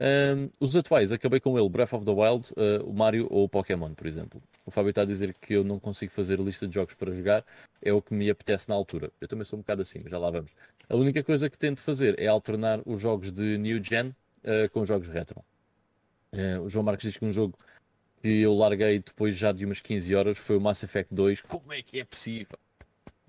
[0.00, 3.48] Um, os atuais, acabei com ele, Breath of the Wild, uh, o Mario ou o
[3.48, 4.40] Pokémon, por exemplo.
[4.64, 7.44] O Fábio está a dizer que eu não consigo fazer lista de jogos para jogar,
[7.82, 9.10] é o que me apetece na altura.
[9.20, 10.52] Eu também sou um bocado assim, mas já lá vamos.
[10.88, 14.86] A única coisa que tento fazer é alternar os jogos de New Gen uh, com
[14.86, 15.44] jogos retro.
[16.32, 17.58] Uh, o João Marcos diz que um jogo
[18.22, 21.42] que eu larguei depois já de umas 15 horas foi o Mass Effect 2.
[21.42, 22.58] Como é que é possível?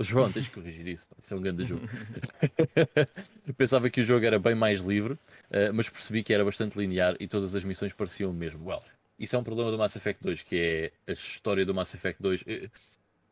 [0.02, 1.81] João, tens de corrigir isso, isso é um grande jogo.
[3.57, 7.18] Pensava que o jogo era bem mais livre, uh, mas percebi que era bastante linear
[7.19, 8.65] e todas as missões pareciam o mesmo.
[8.65, 8.80] Well,
[9.19, 12.22] isso é um problema do Mass Effect 2, que é a história do Mass Effect
[12.22, 12.45] 2.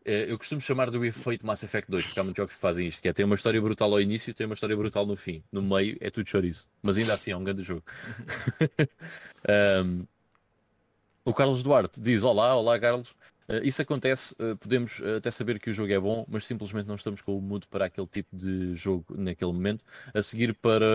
[0.07, 2.59] Eu, eh, eu costumo chamar do efeito Mass Effect 2, porque há muitos jogos que
[2.59, 5.05] fazem isto, que é ter uma história brutal ao início e ter uma história brutal
[5.05, 5.43] no fim.
[5.51, 6.67] No meio é tudo chouriço.
[6.81, 7.83] Mas ainda assim é um grande jogo.
[9.85, 10.05] um,
[11.25, 13.13] o Carlos Duarte diz: Olá, olá Carlos.
[13.49, 16.85] Uh, isso acontece, uh, podemos uh, até saber que o jogo é bom, mas simplesmente
[16.85, 20.85] não estamos com o mood para aquele tipo de jogo naquele momento, a seguir para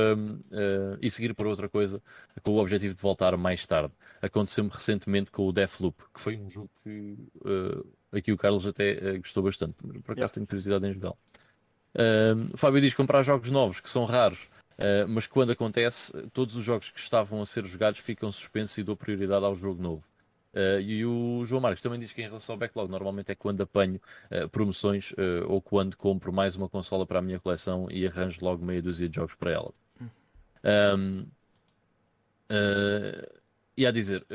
[1.01, 2.03] e seguir para outra coisa,
[2.43, 3.95] com o objetivo de voltar mais tarde.
[4.21, 7.17] Aconteceu-me recentemente com o Deathloop, que foi um jogo que
[8.13, 10.35] aqui o Carlos até gostou bastante, por acaso yeah.
[10.35, 11.17] tenho curiosidade em jogá-lo.
[12.53, 14.49] o Fábio diz comprar jogos novos que são raros.
[15.09, 18.97] mas quando acontece, todos os jogos que estavam a ser jogados ficam suspensos e dou
[18.97, 20.05] prioridade ao jogo novo.
[20.53, 23.63] Uh, e o João Marcos também diz que em relação ao backlog, normalmente é quando
[23.63, 23.99] apanho
[24.31, 28.39] uh, promoções uh, ou quando compro mais uma consola para a minha coleção e arranjo
[28.43, 29.73] logo meia dúzia de jogos para ela.
[30.99, 31.27] Um,
[33.75, 34.27] e a dizer,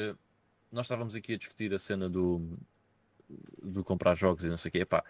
[0.72, 2.58] nós estávamos aqui a discutir a cena do,
[3.62, 4.80] do comprar jogos e não sei o quê.
[4.80, 5.04] Epá,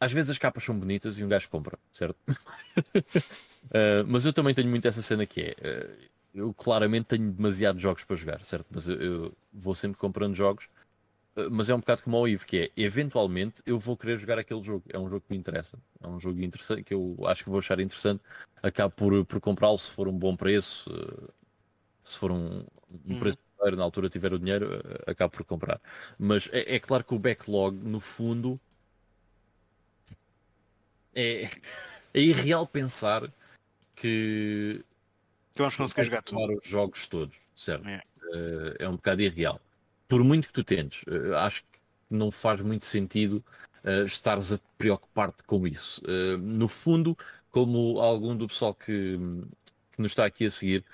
[0.00, 2.18] às vezes as capas são bonitas e um gajo compra, certo?
[4.06, 8.16] mas eu também tenho muito essa cena que é eu claramente tenho demasiados jogos para
[8.16, 8.66] jogar, certo?
[8.70, 10.68] Mas eu, eu, vou sempre comprando jogos,
[11.36, 14.38] eh, mas é um bocado como o Eve, que é eventualmente eu vou querer jogar
[14.38, 14.84] aquele jogo.
[14.88, 17.58] É um jogo que me interessa, é um jogo interessante que eu acho que vou
[17.58, 18.22] achar interessante.
[18.62, 21.30] Acabo por, por comprá-lo se for um bom preço, eh,
[22.04, 22.64] se for um,
[23.06, 23.38] um preço
[23.70, 23.76] uhum.
[23.76, 25.80] na altura tiver o dinheiro, eh, acabo por comprar.
[26.18, 28.58] Mas é, é claro que o backlog, no fundo,
[31.14, 31.50] é,
[32.14, 33.30] é irreal pensar
[33.96, 34.84] que
[35.52, 36.54] que vamos conseguir jogar tudo.
[36.54, 37.86] os jogos todos, certo?
[37.88, 38.02] É.
[38.34, 39.60] Uh, é um bocado irreal.
[40.08, 41.78] Por muito que tu tentes, uh, acho que
[42.08, 43.44] não faz muito sentido
[43.84, 46.02] uh, estares a preocupar-te com isso.
[46.04, 47.16] Uh, no fundo,
[47.50, 49.18] como algum do pessoal que
[50.02, 50.84] nos está aqui a seguir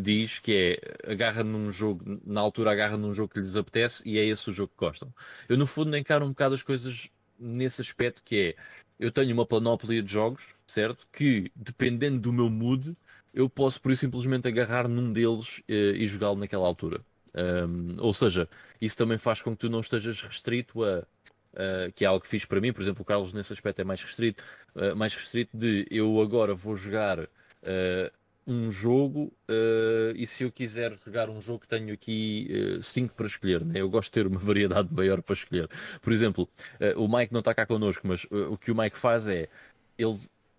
[0.00, 4.18] diz, que é agarra num jogo, na altura agarra num jogo que lhes apetece e
[4.18, 5.12] é esse o jogo que gostam.
[5.48, 8.62] Eu, no fundo, encaro um bocado as coisas nesse aspecto que é
[8.98, 11.06] eu tenho uma panóplia de jogos, certo?
[11.12, 12.96] Que dependendo do meu mood,
[13.34, 17.00] eu posso por isso simplesmente agarrar num deles uh, e jogá-lo naquela altura.
[17.34, 18.48] Um, ou seja,
[18.80, 21.06] isso também faz com que tu não estejas restrito a.
[21.52, 23.84] Uh, que é algo que fiz para mim, por exemplo, o Carlos nesse aspecto é
[23.84, 24.44] mais restrito,
[24.74, 27.26] uh, mais restrito de eu agora vou jogar
[28.46, 29.32] um jogo
[30.14, 33.80] e se eu quiser jogar um jogo tenho aqui 5 para escolher, né?
[33.80, 35.68] eu gosto de ter uma variedade maior para escolher.
[36.00, 36.48] Por exemplo,
[36.96, 39.48] o Mike não está cá connosco, mas o que o Mike faz é
[39.98, 40.16] ele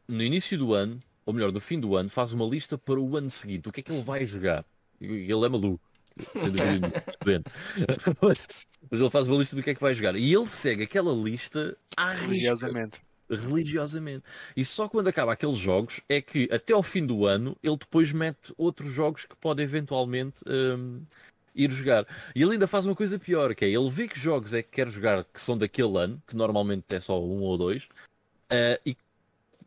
[0.07, 3.17] no início do ano ou melhor, no fim do ano, faz uma lista para o
[3.17, 3.67] ano seguinte.
[3.67, 4.63] O que é que ele vai jogar?
[4.99, 5.85] Ele é maluco.
[8.89, 10.15] Mas ele faz uma lista do que é que vai jogar.
[10.15, 11.77] E ele segue aquela lista
[12.21, 13.01] religiosamente.
[13.29, 14.23] Religiosamente.
[14.55, 18.11] E só quando acaba aqueles jogos é que até ao fim do ano ele depois
[18.11, 21.01] mete outros jogos que pode eventualmente um,
[21.53, 22.05] ir jogar.
[22.35, 24.69] E ele ainda faz uma coisa pior, que é ele vê que jogos é que
[24.69, 28.95] quer jogar que são daquele ano, que normalmente é só um ou dois, uh, e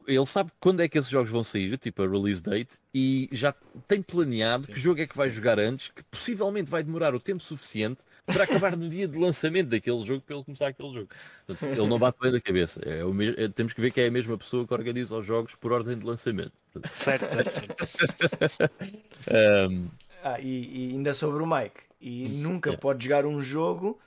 [0.07, 3.55] ele sabe quando é que esses jogos vão sair, tipo a release date, e já
[3.87, 4.73] tem planeado Sim.
[4.73, 8.45] que jogo é que vai jogar antes, que possivelmente vai demorar o tempo suficiente para
[8.45, 11.09] acabar no dia de lançamento daquele jogo para ele começar aquele jogo.
[11.47, 12.81] Portanto, ele não bate bem da cabeça.
[12.85, 15.27] É o mesmo, é, temos que ver que é a mesma pessoa que organiza os
[15.27, 16.53] jogos por ordem de lançamento.
[16.95, 18.73] Certo, certo.
[19.69, 19.89] um...
[20.23, 22.77] ah, e, e, ainda sobre o Mike, e nunca é.
[22.77, 23.99] pode jogar um jogo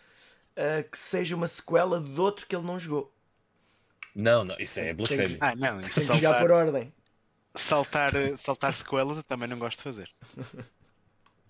[0.57, 3.13] uh, que seja uma sequela de outro que ele não jogou.
[4.15, 5.37] Não, não, isso é blasfémia.
[5.41, 6.93] Ah, não, isso Tem que saltar, por ordem.
[7.55, 10.09] Saltar, saltar sequelas eu também não gosto de fazer.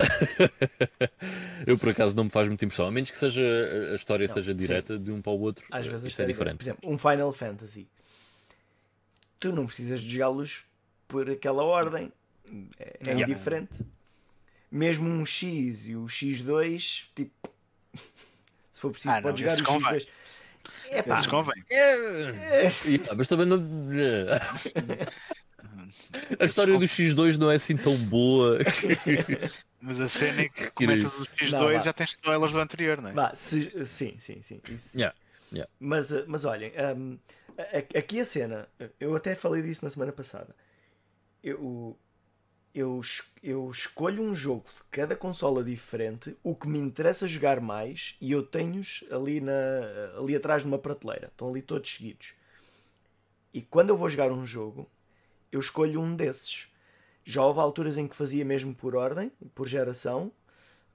[1.65, 3.41] eu por acaso não me faz muita impressão, a menos que seja
[3.91, 5.03] a história não, seja direta sim.
[5.03, 5.65] de um para o outro.
[5.71, 6.57] Às vezes isto é diferente.
[6.57, 7.87] Por exemplo, um Final Fantasy,
[9.39, 10.63] tu não precisas de jogá-los
[11.07, 12.11] por aquela ordem,
[12.79, 13.25] é, é yeah.
[13.25, 13.85] diferente.
[14.71, 17.53] Mesmo um X e o X2, tipo,
[18.71, 20.07] se for preciso, ah, pode jogar o X2.
[20.91, 21.15] Epá.
[21.15, 21.63] Esses convém.
[21.69, 23.15] É...
[23.15, 23.59] mas também não.
[26.39, 28.59] A história do X2 não é assim tão boa.
[29.81, 33.09] Mas a cena é que começas o X2 não, já tens spoilers do anterior, não
[33.09, 33.13] é?
[33.13, 34.61] Vá, se, sim, sim, sim.
[34.69, 34.97] Isso.
[34.97, 35.13] Yeah,
[35.51, 35.69] yeah.
[35.79, 37.19] Mas, eh, mas olhem, um,
[37.97, 38.67] aqui a cena,
[38.99, 40.55] eu até falei disso na semana passada.
[41.43, 41.97] Eu,
[42.73, 43.01] eu,
[43.43, 48.31] eu escolho um jogo de cada consola diferente, o que me interessa jogar mais, e
[48.31, 49.53] eu tenho-os ali, na,
[50.17, 51.27] ali atrás numa prateleira.
[51.27, 52.33] Estão ali todos seguidos.
[53.53, 54.89] E quando eu vou jogar um jogo,
[55.53, 56.67] eu escolho um desses.
[57.23, 60.31] Já houve alturas em que fazia mesmo por ordem, por geração.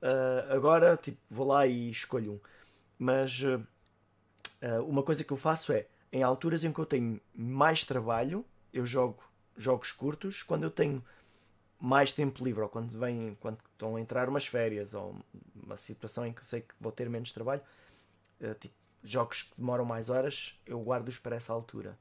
[0.02, 2.40] Uh, agora, tipo, vou lá e escolho um.
[2.98, 3.64] Mas uh,
[4.62, 8.44] uh, uma coisa que eu faço é, em alturas em que eu tenho mais trabalho,
[8.72, 9.22] eu jogo
[9.56, 10.42] jogos curtos.
[10.42, 11.02] Quando eu tenho
[11.80, 15.14] mais tempo livre, ou quando, vem, quando estão a entrar umas férias, ou
[15.54, 17.62] uma situação em que eu sei que vou ter menos trabalho,
[18.58, 18.74] tipo,
[19.04, 21.96] jogos que demoram mais horas, eu guardo-os para essa altura.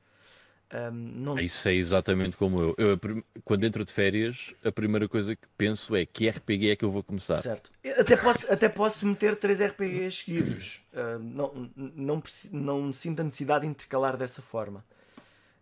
[0.73, 1.39] Um, não...
[1.39, 2.75] Isso é exatamente como eu.
[2.77, 2.99] eu.
[3.43, 6.91] Quando entro de férias, a primeira coisa que penso é que RPG é que eu
[6.91, 7.35] vou começar.
[7.35, 7.71] Certo.
[7.97, 10.85] Até posso, até posso meter três RPGs seguidos.
[10.91, 14.83] Uh, não, não, não sinto a necessidade de intercalar dessa forma.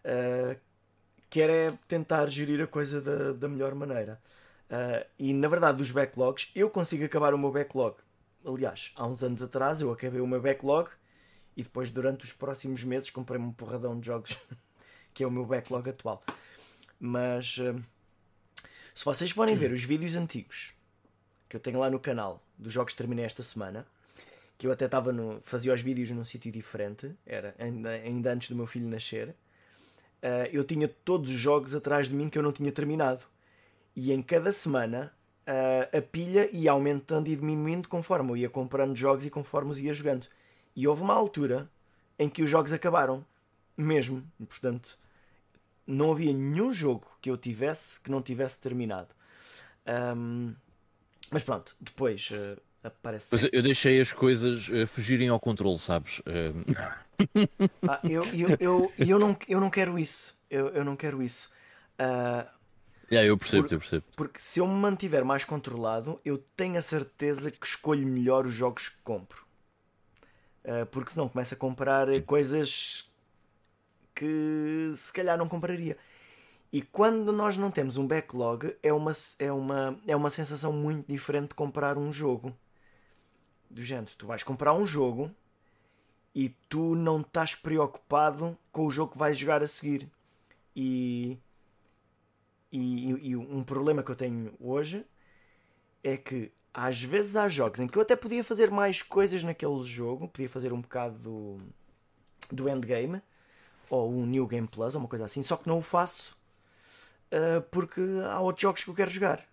[0.04, 0.58] Uh,
[1.30, 4.20] quero é tentar gerir a coisa da, da melhor maneira.
[4.70, 7.98] Uh, e na verdade, dos backlogs, eu consigo acabar o meu backlog.
[8.44, 10.90] Aliás, há uns anos atrás eu acabei o meu backlog
[11.56, 14.38] e depois, durante os próximos meses, comprei-me um porradão de jogos
[15.16, 16.24] que é o meu backlog atual.
[17.00, 17.82] Mas uh,
[18.94, 20.74] se vocês forem ver os vídeos antigos
[21.50, 23.88] que eu tenho lá no canal dos jogos que terminei esta semana,
[24.58, 25.40] que eu até estava no.
[25.42, 29.30] fazia os vídeos num sítio diferente, era ainda, ainda antes do meu filho nascer.
[29.30, 33.26] Uh, eu tinha todos os jogos atrás de mim que eu não tinha terminado.
[33.96, 35.14] E em cada semana
[35.48, 39.80] uh, a pilha ia aumentando e diminuindo conforme eu ia comprando jogos e conforme os
[39.80, 40.28] ia jogando.
[40.76, 41.70] E houve uma altura
[42.20, 43.26] em que os jogos acabaram.
[43.78, 44.24] Mesmo.
[44.48, 44.98] Portanto,
[45.86, 49.14] não havia nenhum jogo que eu tivesse que não tivesse terminado.
[49.88, 50.56] Um,
[51.32, 53.30] mas pronto, depois uh, aparece.
[53.32, 56.20] Mas eu deixei as coisas uh, fugirem ao controle, sabes?
[56.20, 57.06] Uh...
[57.88, 60.38] Ah, eu, eu, eu, eu, não, eu não quero isso.
[60.50, 61.50] Eu, eu não quero isso.
[61.98, 62.46] Uh,
[63.10, 64.04] yeah, eu percebo, por, eu percebo.
[64.18, 68.54] Porque se eu me mantiver mais controlado, eu tenho a certeza que escolho melhor os
[68.54, 69.46] jogos que compro.
[70.66, 73.10] Uh, porque senão começo a comprar coisas
[74.16, 75.98] que se calhar não compraria.
[76.72, 81.08] E quando nós não temos um backlog, é uma, é uma, é uma sensação muito
[81.08, 82.56] diferente de comprar um jogo.
[83.70, 85.32] Do género, tu vais comprar um jogo
[86.34, 90.10] e tu não estás preocupado com o jogo que vais jogar a seguir.
[90.76, 91.38] E,
[92.72, 95.06] e, e um problema que eu tenho hoje
[96.04, 99.82] é que às vezes há jogos em que eu até podia fazer mais coisas naquele
[99.84, 101.58] jogo, podia fazer um bocado do,
[102.52, 103.22] do endgame
[103.90, 106.38] ou um New Game Plus ou uma coisa assim, só que não o faço
[107.32, 109.46] uh, porque há outros jogos que eu quero jogar.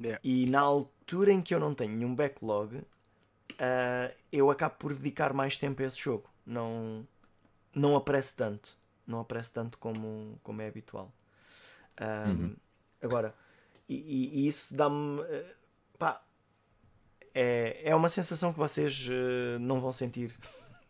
[0.00, 0.20] Yeah.
[0.22, 5.32] E na altura em que eu não tenho nenhum backlog, uh, eu acabo por dedicar
[5.32, 6.28] mais tempo a esse jogo.
[6.46, 7.06] Não,
[7.74, 8.78] não aparece tanto.
[9.06, 11.12] Não aparece tanto como, como é habitual.
[12.00, 12.56] Um, uhum.
[13.02, 13.34] Agora,
[13.88, 15.20] e, e, isso dá-me.
[15.20, 15.54] Uh,
[15.98, 16.22] pá,
[17.34, 20.32] é, é uma sensação que vocês uh, não vão sentir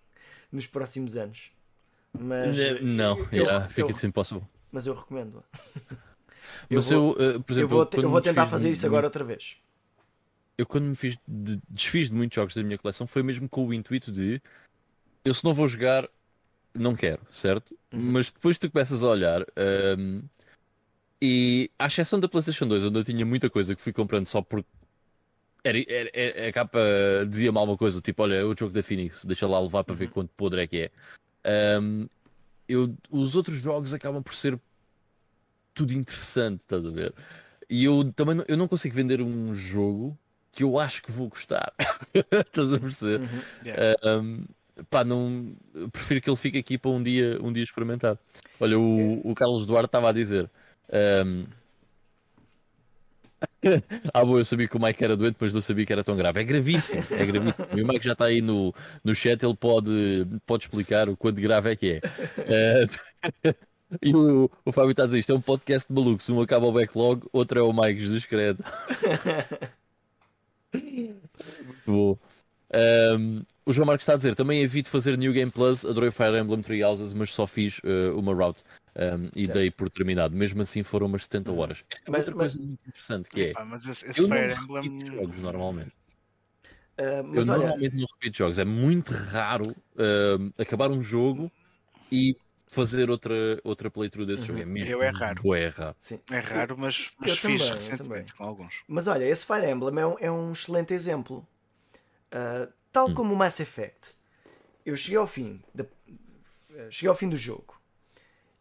[0.52, 1.50] nos próximos anos.
[2.12, 4.46] Mas não, eu, yeah, eu, fica assim impossível.
[4.70, 5.42] Mas eu recomendo.
[6.70, 9.24] Mas eu, vou, eu, por exemplo, eu vou, eu vou tentar fazer isso agora outra
[9.24, 9.56] vez.
[10.56, 13.66] Eu quando me fiz de, desfiz de muitos jogos da minha coleção foi mesmo com
[13.66, 14.40] o intuito de
[15.24, 16.08] eu se não vou jogar
[16.74, 17.76] não quero, certo?
[17.92, 18.12] Uhum.
[18.12, 19.44] Mas depois tu começas a olhar
[19.98, 20.22] um,
[21.20, 24.40] e à exceção da PlayStation 2, onde eu tinha muita coisa que fui comprando só
[24.42, 24.68] porque
[25.64, 26.78] era, era, era, a capa
[27.28, 29.92] dizia mal uma coisa, tipo, olha, é o jogo da Phoenix, deixa lá levar para
[29.92, 29.98] uhum.
[29.98, 30.90] ver quanto podre é que é.
[31.44, 32.08] Um,
[32.68, 34.58] eu, os outros jogos acabam por ser
[35.74, 37.14] tudo interessante, estás a ver?
[37.70, 40.18] E eu também não, eu não consigo vender um jogo
[40.52, 41.72] que eu acho que vou gostar.
[42.46, 43.20] estás a perceber?
[43.20, 43.42] Uhum.
[43.64, 43.96] Yeah.
[44.04, 44.44] Um,
[44.90, 45.54] pá, não
[45.92, 48.18] prefiro que ele fique aqui para um dia, um dia experimentar.
[48.58, 50.50] Olha, o, o Carlos Duarte estava a dizer.
[51.24, 51.44] Um,
[54.14, 56.16] ah, bom, eu sabia que o Mike era doente, mas não sabia que era tão
[56.16, 56.40] grave.
[56.40, 57.66] É gravíssimo, é gravíssimo.
[57.72, 58.74] o Mike já está aí no,
[59.04, 62.00] no chat, ele pode, pode explicar o quanto grave é que é.
[63.44, 63.54] Uh,
[64.02, 66.28] e o, o Fábio está a dizer isto: é um podcast de malucos.
[66.30, 68.64] Um acaba o backlog, outro é o Mike Jesus Credo.
[70.72, 72.18] Muito bom.
[72.70, 75.84] Um, o João Marcos está a dizer: também evito fazer New Game Plus.
[75.84, 78.62] Adorei Fire Emblem Three Houses, mas só fiz uh, uma route
[78.98, 80.34] um, e dei por terminado.
[80.34, 81.58] Mesmo assim foram umas 70 uhum.
[81.58, 81.84] horas.
[81.90, 82.54] É mas, outra mas...
[82.54, 83.52] coisa muito interessante que é.
[83.64, 85.06] mas esse, esse eu Fire não Emblem.
[85.06, 85.92] jogos normalmente.
[86.98, 87.44] Uh, eu olha...
[87.44, 88.58] normalmente não repito jogos.
[88.58, 91.50] É muito raro uh, acabar um jogo
[92.10, 94.46] e fazer outra, outra playthrough desse uhum.
[94.48, 94.60] jogo.
[94.60, 95.54] É mesmo eu é raro.
[95.54, 95.96] É raro.
[96.00, 96.20] Sim.
[96.30, 98.82] É raro, mas, mas eu fiz também, recentemente com alguns.
[98.88, 101.46] Mas olha, esse Fire Emblem é um, é um excelente exemplo.
[102.32, 103.14] Uh, tal hum.
[103.14, 104.16] como o Mass Effect.
[104.84, 105.62] Eu cheguei ao fim.
[105.72, 105.86] De,
[106.90, 107.77] cheguei ao fim do jogo.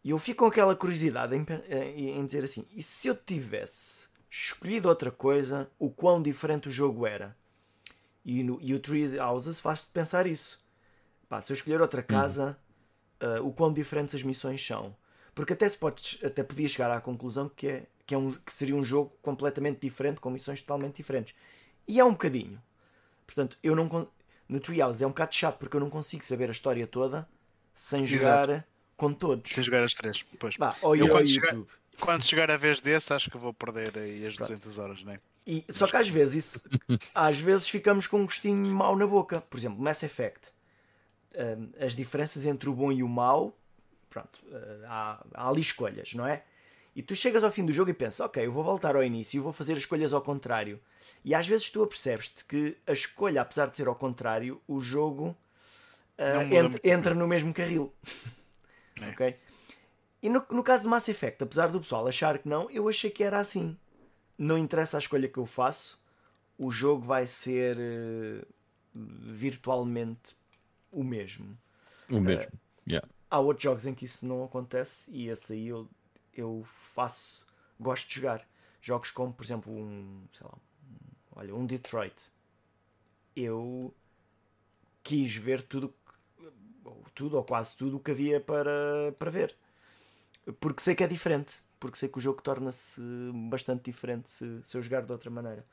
[0.08, 1.44] E eu fico com aquela curiosidade em,
[2.18, 7.06] em, dizer assim: e se eu tivesse escolhido outra coisa, o quão diferente o jogo
[7.06, 7.36] era.
[8.24, 10.64] E, no, e o Three Houses faz-te pensar isso.
[11.28, 12.58] Pá, se eu escolher outra casa,
[13.22, 14.96] uh, o quão diferentes as missões são.
[15.34, 18.50] Porque até, se podes, até podia chegar à conclusão que, é, que, é um, que
[18.50, 21.34] seria um jogo completamente diferente, com missões totalmente diferentes.
[21.86, 22.58] E é um bocadinho.
[23.26, 24.08] Portanto, eu não.
[24.48, 27.28] No Treehouse é um bocado chato porque eu não consigo saber a história toda
[27.74, 28.77] sem jogar Exato.
[28.98, 29.50] Com todos.
[29.50, 30.22] Sem jogar as três.
[30.38, 30.56] Pois.
[30.56, 31.56] Bah, ou eu, quando, chegar,
[31.98, 34.48] quando chegar a vez desse, acho que vou perder aí as Pronto.
[34.50, 35.18] 200 horas, né?
[35.46, 36.68] E, só que às vezes, isso,
[37.14, 39.40] às vezes ficamos com um gostinho mau na boca.
[39.40, 40.50] Por exemplo, Mass Effect.
[41.34, 43.56] Um, as diferenças entre o bom e o mau,
[44.10, 46.42] pronto, uh, há, há ali escolhas, não é?
[46.96, 49.38] E tu chegas ao fim do jogo e pensas, ok, eu vou voltar ao início
[49.38, 50.80] e vou fazer as escolhas ao contrário.
[51.24, 55.36] E às vezes tu apercebes-te que a escolha, apesar de ser ao contrário, o jogo
[56.18, 57.92] uh, entra, entra, no mesmo carril.
[59.02, 59.10] É.
[59.10, 59.36] ok?
[60.22, 63.10] E no, no caso do Mass Effect, apesar do pessoal achar que não, eu achei
[63.10, 63.76] que era assim.
[64.36, 66.02] Não interessa a escolha que eu faço,
[66.56, 68.46] o jogo vai ser uh,
[68.94, 70.36] virtualmente
[70.90, 71.56] o mesmo.
[72.10, 73.06] O mesmo, uh, yeah.
[73.30, 75.88] Há outros jogos em que isso não acontece e esse aí eu
[76.38, 77.46] eu faço,
[77.78, 78.48] gosto de jogar.
[78.80, 80.96] Jogos como, por exemplo, um, sei lá, um,
[81.32, 82.14] olha, um Detroit.
[83.34, 83.94] Eu
[85.02, 85.92] quis ver tudo,
[87.14, 89.54] tudo ou quase tudo o que havia para, para ver.
[90.60, 91.56] Porque sei que é diferente.
[91.78, 93.00] Porque sei que o jogo torna-se
[93.50, 95.64] bastante diferente se, se eu jogar de outra maneira.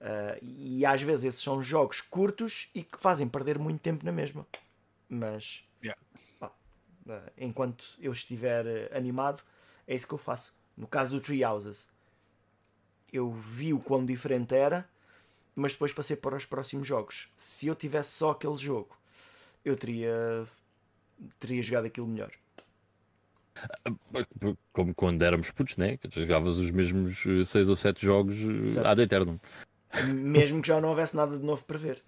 [0.00, 4.12] Uh, e às vezes esses são jogos curtos e que fazem perder muito tempo na
[4.12, 4.46] mesma.
[5.08, 6.00] Mas yeah.
[6.38, 6.48] pá,
[7.06, 9.42] uh, enquanto eu estiver animado,
[9.86, 10.54] é isso que eu faço.
[10.76, 11.86] No caso do Tree Houses,
[13.12, 14.88] eu vi o quão diferente era,
[15.54, 17.28] mas depois passei para os próximos jogos.
[17.36, 18.96] Se eu tivesse só aquele jogo,
[19.64, 20.46] eu teria,
[21.38, 22.30] teria jogado aquilo melhor.
[24.72, 25.96] Como quando éramos putos, né?
[25.96, 28.86] Que tu jogavas os mesmos 6 eh, ou 7 jogos eh, certo.
[28.86, 29.38] ad eternum.
[30.08, 32.02] Mesmo que já não houvesse nada de novo para ver.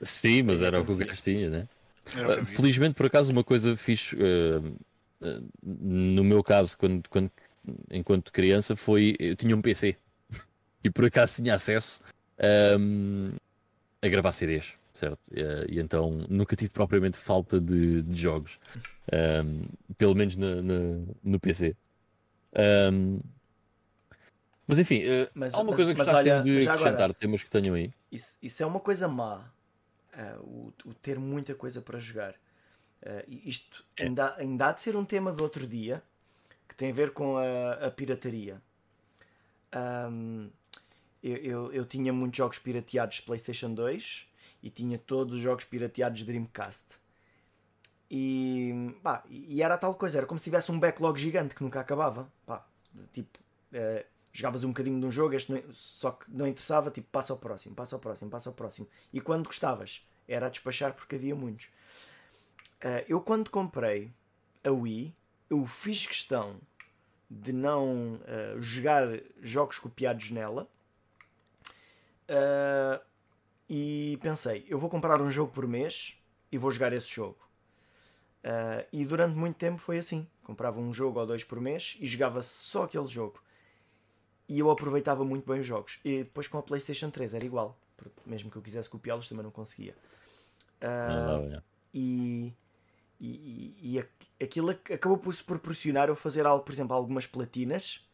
[0.00, 1.68] Sim, mas era o que o gajo tinha, né?
[2.46, 4.16] Felizmente, por acaso, uma coisa fixe.
[4.16, 4.76] Uh,
[5.62, 7.30] no meu caso, quando, quando,
[7.90, 9.96] enquanto criança, foi eu tinha um PC
[10.82, 12.00] e por acaso tinha acesso
[12.78, 13.30] um,
[14.00, 15.18] a gravar CDs, certo?
[15.30, 18.58] E, e, então nunca tive propriamente falta de, de jogos,
[19.12, 19.62] um,
[19.98, 21.76] pelo menos no, no, no PC.
[22.92, 23.20] Um,
[24.66, 27.50] mas enfim, uh, mas, há uma mas, coisa que gostassem de acrescentar, agora, temas que
[27.50, 27.92] tenham aí.
[28.10, 29.50] Isso, isso é uma coisa má,
[30.14, 32.34] uh, o, o ter muita coisa para jogar.
[33.02, 34.04] Uh, isto é.
[34.04, 36.02] ainda, ainda há de ser um tema do outro dia
[36.68, 38.62] que tem a ver com a, a pirataria.
[39.74, 40.48] Um,
[41.22, 44.28] eu, eu, eu, tinha muitos jogos pirateados de PlayStation 2
[44.62, 47.00] e tinha todos os jogos pirateados de Dreamcast.
[48.10, 51.80] E, pá, e era tal coisa, era como se tivesse um backlog gigante que nunca
[51.80, 52.30] acabava.
[52.46, 52.66] Pá,
[53.10, 53.38] tipo,
[53.72, 57.32] uh, jogavas um bocadinho de um jogo, este não, só que não interessava, tipo, passa
[57.32, 58.86] ao próximo, passa ao próximo, passa ao próximo.
[59.12, 61.66] E quando gostavas, era a despachar porque havia muitos.
[62.84, 64.12] Uh, eu quando comprei
[64.62, 65.14] a Wii,
[65.48, 66.60] eu fiz questão
[67.30, 69.08] de não uh, jogar
[69.40, 70.68] jogos copiados nela.
[73.68, 76.16] E pensei, eu vou comprar um jogo por mês
[76.50, 77.38] e vou jogar esse jogo.
[78.44, 80.26] Uh, e durante muito tempo foi assim.
[80.42, 83.42] Comprava um jogo ou dois por mês e jogava só aquele jogo.
[84.48, 86.00] E eu aproveitava muito bem os jogos.
[86.04, 87.78] E depois com a PlayStation 3 era igual.
[88.26, 89.94] Mesmo que eu quisesse copiá-los também não conseguia.
[90.82, 91.62] Uh, não, não,
[91.94, 92.52] e
[93.24, 98.04] e, e, aquilo acabou por se proporcionar eu fazer algo, por exemplo, algumas platinas,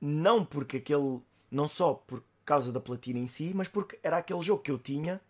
[0.00, 1.20] não porque aquele,
[1.50, 4.78] não só por causa da platina em si, mas porque era aquele jogo que eu
[4.78, 5.20] tinha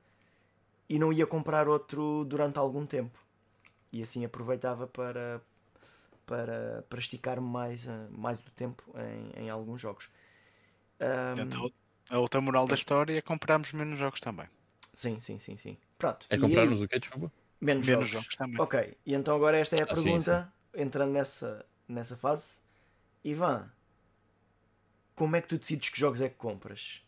[0.89, 3.19] e não ia comprar outro durante algum tempo.
[3.93, 5.43] E assim aproveitava para,
[6.25, 10.09] para, para esticar mais, eh, mais do tempo em, em alguns jogos.
[11.01, 11.41] Um...
[11.43, 11.73] Então,
[12.09, 14.47] a outra moral da história é comprarmos menos jogos também.
[14.95, 15.77] Sim, sim, sim, sim.
[15.99, 16.25] Pronto.
[16.31, 16.85] É comprarmos aí...
[16.85, 17.33] o que, desculpa?
[17.61, 18.11] Menos, Menos jogos.
[18.11, 18.37] jogos.
[18.37, 18.61] também.
[18.61, 20.83] Ok, e então agora esta é a ah, pergunta, sim, sim.
[20.85, 22.61] entrando nessa, nessa fase.
[23.25, 23.69] Ivan,
[25.17, 27.03] como é que tu decides que jogos é que compras?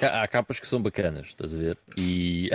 [0.00, 1.78] Há capas que são bacanas, estás a ver?
[1.96, 2.50] E.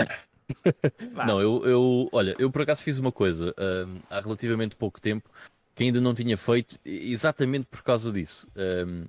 [1.26, 2.08] não, eu, eu.
[2.12, 5.28] Olha, eu por acaso fiz uma coisa um, há relativamente pouco tempo
[5.74, 8.48] que ainda não tinha feito, exatamente por causa disso.
[8.56, 9.04] Um,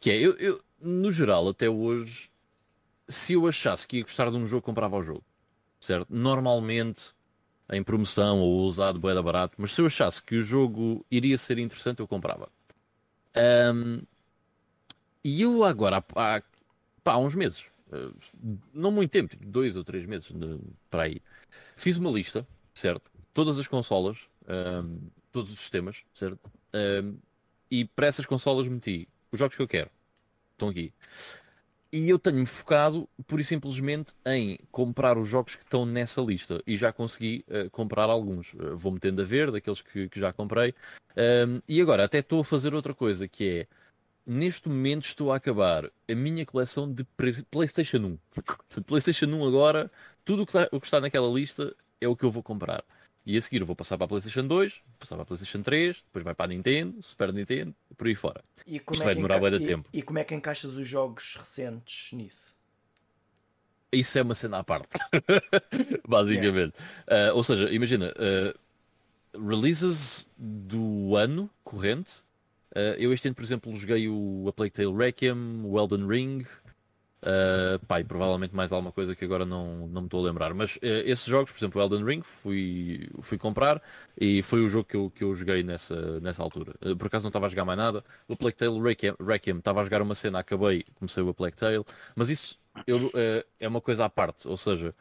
[0.00, 2.30] que é, eu, eu, no geral, até hoje,
[3.08, 5.24] se eu achasse que ia gostar de um jogo, comprava o jogo
[5.82, 6.06] certo?
[6.08, 7.12] Normalmente
[7.70, 11.58] em promoção ou usado boeda barato, mas se eu achasse que o jogo iria ser
[11.58, 12.48] interessante, eu comprava.
[13.74, 14.02] Um,
[15.24, 16.42] e eu agora, há, há,
[17.04, 18.10] há uns meses, eh,
[18.72, 20.32] não muito tempo, tipo dois ou três meses
[20.90, 21.20] para aí,
[21.76, 23.10] fiz uma lista, certo?
[23.34, 24.98] Todas as consolas, um,
[25.30, 26.50] todos os sistemas, certo?
[26.74, 27.16] Um,
[27.70, 29.90] e para essas consolas meti os jogos que eu quero.
[30.52, 30.92] Estão aqui.
[31.90, 36.62] E eu tenho-me focado, pura e simplesmente, em comprar os jogos que estão nessa lista.
[36.66, 38.54] E já consegui uh, comprar alguns.
[38.54, 40.74] Uh, vou metendo a ver, daqueles que, que já comprei.
[41.16, 43.66] Um, e agora, até estou a fazer outra coisa, que é...
[44.24, 47.04] Neste momento estou a acabar a minha coleção de
[47.50, 48.18] PlayStation
[48.78, 48.82] 1.
[48.82, 49.90] PlayStation 1 agora,
[50.24, 52.84] tudo o que, está, o que está naquela lista é o que eu vou comprar.
[53.24, 56.02] E a seguir eu vou passar para a PlayStation 2, passar para a PlayStation 3,
[56.04, 58.42] depois vai para a Nintendo, Super Nintendo, por aí fora.
[58.66, 59.88] E como Isto é vai demorar enca- de tempo.
[59.92, 62.56] E como é que encaixas os jogos recentes nisso?
[63.92, 64.88] Isso é uma cena à parte,
[66.08, 66.74] basicamente.
[67.06, 68.54] Ah, ou seja, imagina, ah,
[69.34, 72.24] releases do ano corrente.
[72.74, 76.46] Ah, eu este ano, por exemplo, joguei o A Plague Tale Requiem, o Elden Ring.
[77.24, 80.52] Uh, pá, e provavelmente mais alguma coisa que agora não, não me estou a lembrar.
[80.54, 83.80] Mas uh, esses jogos, por exemplo, Elden Ring, fui, fui comprar
[84.20, 86.74] e foi o jogo que eu, que eu joguei nessa, nessa altura.
[86.84, 88.04] Uh, por acaso não estava a jogar mais nada.
[88.26, 91.84] O Plague Tale Requiem, estava a jogar uma cena, acabei, comecei o Plague Tale.
[92.16, 92.58] Mas isso
[92.88, 94.92] eu, uh, é uma coisa à parte, ou seja,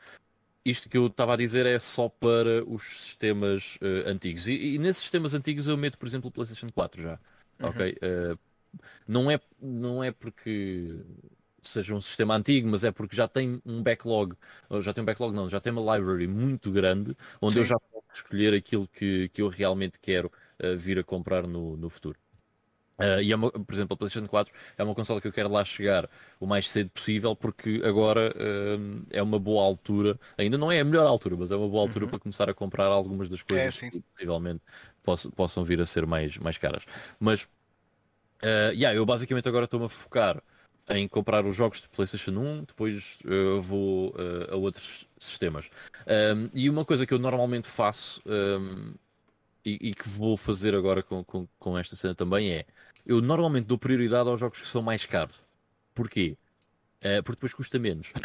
[0.63, 4.47] isto que eu estava a dizer é só para os sistemas uh, antigos.
[4.47, 7.19] E, e nesses sistemas antigos eu meto, por exemplo, o PlayStation 4 já.
[7.61, 7.97] Ok?
[8.01, 8.37] Uh,
[9.07, 10.97] não, é, não é porque
[11.61, 14.35] seja um sistema antigo, mas é porque já tem um backlog,
[14.69, 17.65] ou já tem um backlog não, já tem uma library muito grande, onde eu Sim.
[17.65, 20.31] já posso escolher aquilo que, que eu realmente quero
[20.63, 22.19] uh, vir a comprar no, no futuro.
[23.01, 25.49] Uh, e é uma- por exemplo, a PlayStation 4 é uma consola que eu quero
[25.49, 26.09] lá chegar
[26.39, 28.33] o mais cedo possível, porque agora
[28.79, 31.81] um, é uma boa altura, ainda não é a melhor altura, mas é uma boa
[31.81, 32.11] altura Uhum.
[32.11, 33.89] para começar a comprar algumas das coisas sim.
[33.89, 34.61] que possivelmente
[35.03, 36.83] poss- possam vir a ser mais, mais caras.
[37.19, 37.47] Mas
[38.43, 40.41] Uh, yeah, eu basicamente agora estou-me a focar
[40.89, 45.69] em comprar os jogos de PlayStation 1, depois uh, vou uh, a outros sistemas.
[46.07, 48.93] Um, e uma coisa que eu normalmente faço um,
[49.65, 52.65] e, e que vou fazer agora com, com, com esta cena também é
[53.05, 55.35] eu normalmente dou prioridade aos jogos que são mais caros.
[55.93, 56.37] Porquê?
[57.03, 58.07] Uh, porque depois custa menos.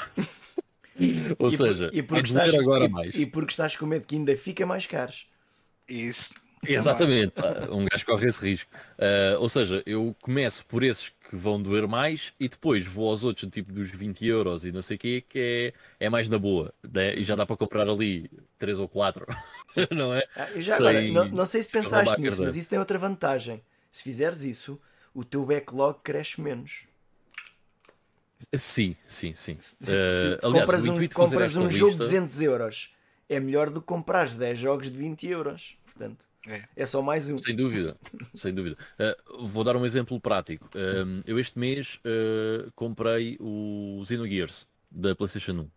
[1.38, 3.14] Ou E por- seja, e porque, estás, agora e- mais.
[3.14, 5.26] e porque estás com medo que ainda fica mais caros.
[5.88, 6.34] Isso.
[6.66, 8.70] Exatamente, ah, um gajo corre esse risco.
[8.98, 13.24] Ah, ou seja, eu começo por esses que vão doer mais e depois vou aos
[13.24, 16.38] outros, tipo dos 20 euros e não sei o quê, que é, é mais na
[16.38, 16.72] boa.
[16.92, 17.14] né?
[17.14, 19.26] E já dá para comprar ali 3 ou 4,
[19.94, 20.22] não é?
[20.34, 23.62] Ah, já Sem- agora, não, não sei se pensaste nisso, mas isso tem outra vantagem.
[23.96, 24.78] Se fizeres isso,
[25.14, 26.82] o teu backlog cresce menos.
[28.54, 29.56] Sim, sim, sim.
[29.84, 32.94] Ah, aliás, compras o um, de fazer compras um jogo de lista- 200 euros.
[33.26, 35.78] É melhor do que comprares 10 jogos de 20 euros.
[35.86, 36.62] Portanto, É.
[36.76, 37.38] é só mais um.
[37.38, 37.96] Sem dúvida,
[38.34, 38.76] sem dúvida.
[39.00, 40.68] Uh, vou dar um exemplo prático.
[40.74, 45.70] Um, eu este mês uh, comprei o Xenogears da PlayStation 1.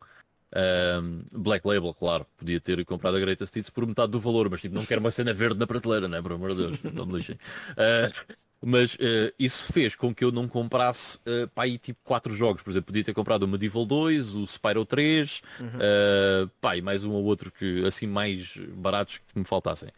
[0.56, 4.62] Um, Black Label, claro, podia ter comprado a Greatest Hits por metade do valor, mas
[4.62, 6.22] tipo, não quero uma cena verde na prateleira, né?
[6.22, 7.36] Por amor de Deus, não me lixem.
[7.36, 12.62] Uh, mas uh, isso fez com que eu não comprasse uh, aí tipo 4 jogos.
[12.62, 17.04] Por exemplo, podia ter comprado o Medieval 2, o Spyro 3, uh, pá, e mais
[17.04, 19.90] um ou outro que assim mais baratos que me faltassem.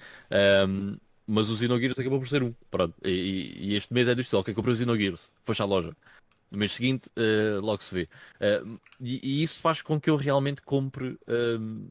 [0.67, 2.53] Um, mas o Xenogears acabou por ser um.
[2.69, 2.93] Pronto.
[3.03, 4.41] E, e- este mês é do estilo.
[4.41, 5.31] Ok, comprei o Xenogears.
[5.43, 5.95] Foste à loja.
[6.51, 8.09] No mês seguinte, eh, logo se vê.
[8.39, 8.61] Eh,
[8.99, 11.87] e, e isso faz com que eu realmente compre ehm,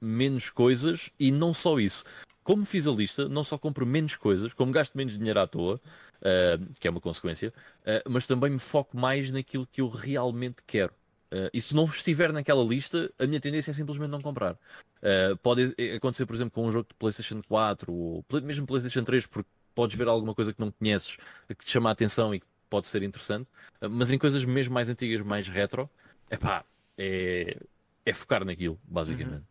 [0.00, 2.04] menos coisas e não só isso.
[2.44, 5.80] Como fiz a lista, não só compro menos coisas, como gasto menos dinheiro à toa,
[6.20, 7.52] eh, que é uma consequência,
[8.08, 10.92] mas também me foco mais naquilo que eu realmente quero.
[11.52, 14.58] E se não estiver naquela lista, a minha tendência é simplesmente não comprar.
[15.02, 19.26] Uh, pode acontecer, por exemplo, com um jogo de PlayStation 4 ou mesmo PlayStation 3,
[19.26, 21.16] porque podes ver alguma coisa que não conheces
[21.48, 23.46] que te chama a atenção e que pode ser interessante,
[23.90, 25.90] mas em coisas mesmo mais antigas, mais retro,
[26.30, 26.64] epá,
[26.96, 27.58] é,
[28.02, 29.44] é focar naquilo, basicamente.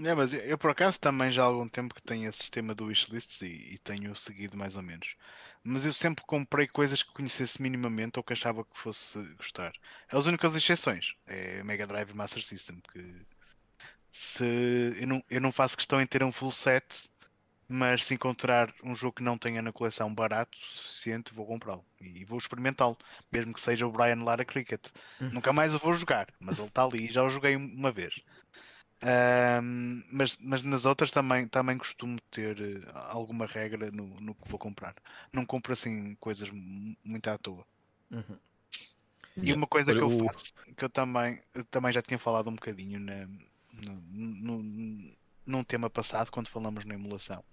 [0.00, 2.74] É, mas eu, eu, por acaso também já há algum tempo que tenho esse sistema
[2.74, 5.16] do wishlists e, e tenho seguido mais ou menos.
[5.62, 9.72] Mas eu sempre comprei coisas que conhecesse minimamente ou que achava que fosse gostar.
[10.10, 13.14] As únicas exceções é Mega Drive e Master System, que
[14.10, 14.44] se
[14.98, 17.10] eu não, eu não faço questão em ter um full set,
[17.72, 21.84] mas se encontrar um jogo que não tenha na coleção barato o suficiente, vou comprá-lo
[22.00, 22.96] e vou experimentá-lo,
[23.32, 24.88] mesmo que seja o Brian Lara Cricket.
[25.30, 28.14] Nunca mais o vou jogar, mas ele está ali e já o joguei uma vez.
[29.02, 34.48] Ahm, mas, mas nas outras também, também costumo ter eh, alguma regra no, no que
[34.50, 34.94] vou comprar.
[35.32, 37.66] Não compro assim coisas mu- muito à toa.
[38.10, 38.40] Uhum.
[39.42, 39.54] E Yeah.
[39.54, 42.54] uma coisa Olha, que eu faço, que eu também, eu também já tinha falado um
[42.54, 43.26] bocadinho na,
[43.72, 45.16] no, no-
[45.46, 47.44] num tema passado, quando falamos na emulação,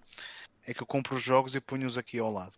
[0.63, 2.53] é que eu compro os jogos e ponho-os aqui ao lado.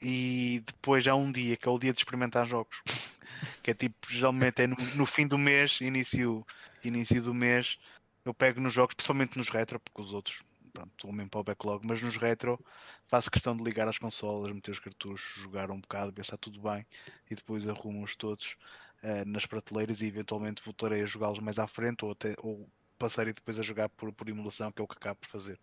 [0.00, 2.82] E depois há um dia que é o dia de experimentar jogos.
[3.62, 6.44] que é tipo, geralmente é no, no fim do mês, início,
[6.84, 7.78] início do mês,
[8.24, 10.40] eu pego nos jogos, principalmente nos retro, porque os outros
[10.72, 12.58] pronto, estou mesmo para o backlog, mas nos retro
[13.06, 16.36] faço questão de ligar as consolas, meter os cartuchos, jogar um bocado, ver se está
[16.36, 16.86] tudo bem
[17.30, 18.56] e depois arrumo-os todos
[19.02, 22.68] uh, nas prateleiras e eventualmente voltarei a jogá-los mais à frente ou até ou
[23.02, 25.58] passarei depois a jogar por, por emulação, que é o que acabo por fazer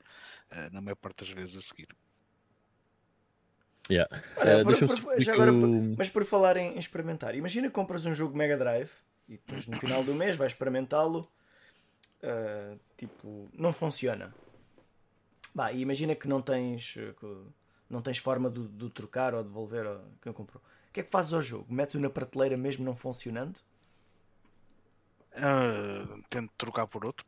[0.52, 1.88] uh, na maior parte das vezes a seguir.
[3.90, 4.08] Yeah.
[4.38, 5.52] Olha, Uh, por- por- já agora,
[5.98, 8.92] mas por falar em, em experimentar, imagina que compras um jogo Mega Drive
[9.28, 11.28] e depois no final do mês vais experimentá-lo,
[12.22, 14.34] ah, tipo, não funciona.
[15.56, 17.44] Bah, e imagina que não tens, que
[17.90, 20.62] não tens forma de, de o trocar ou devolver a quem comprou.
[20.90, 21.74] O que é que fazes ao jogo?
[21.74, 23.60] Metes-o na prateleira mesmo não funcionando?
[25.36, 27.26] Uh, tento trocar por outro.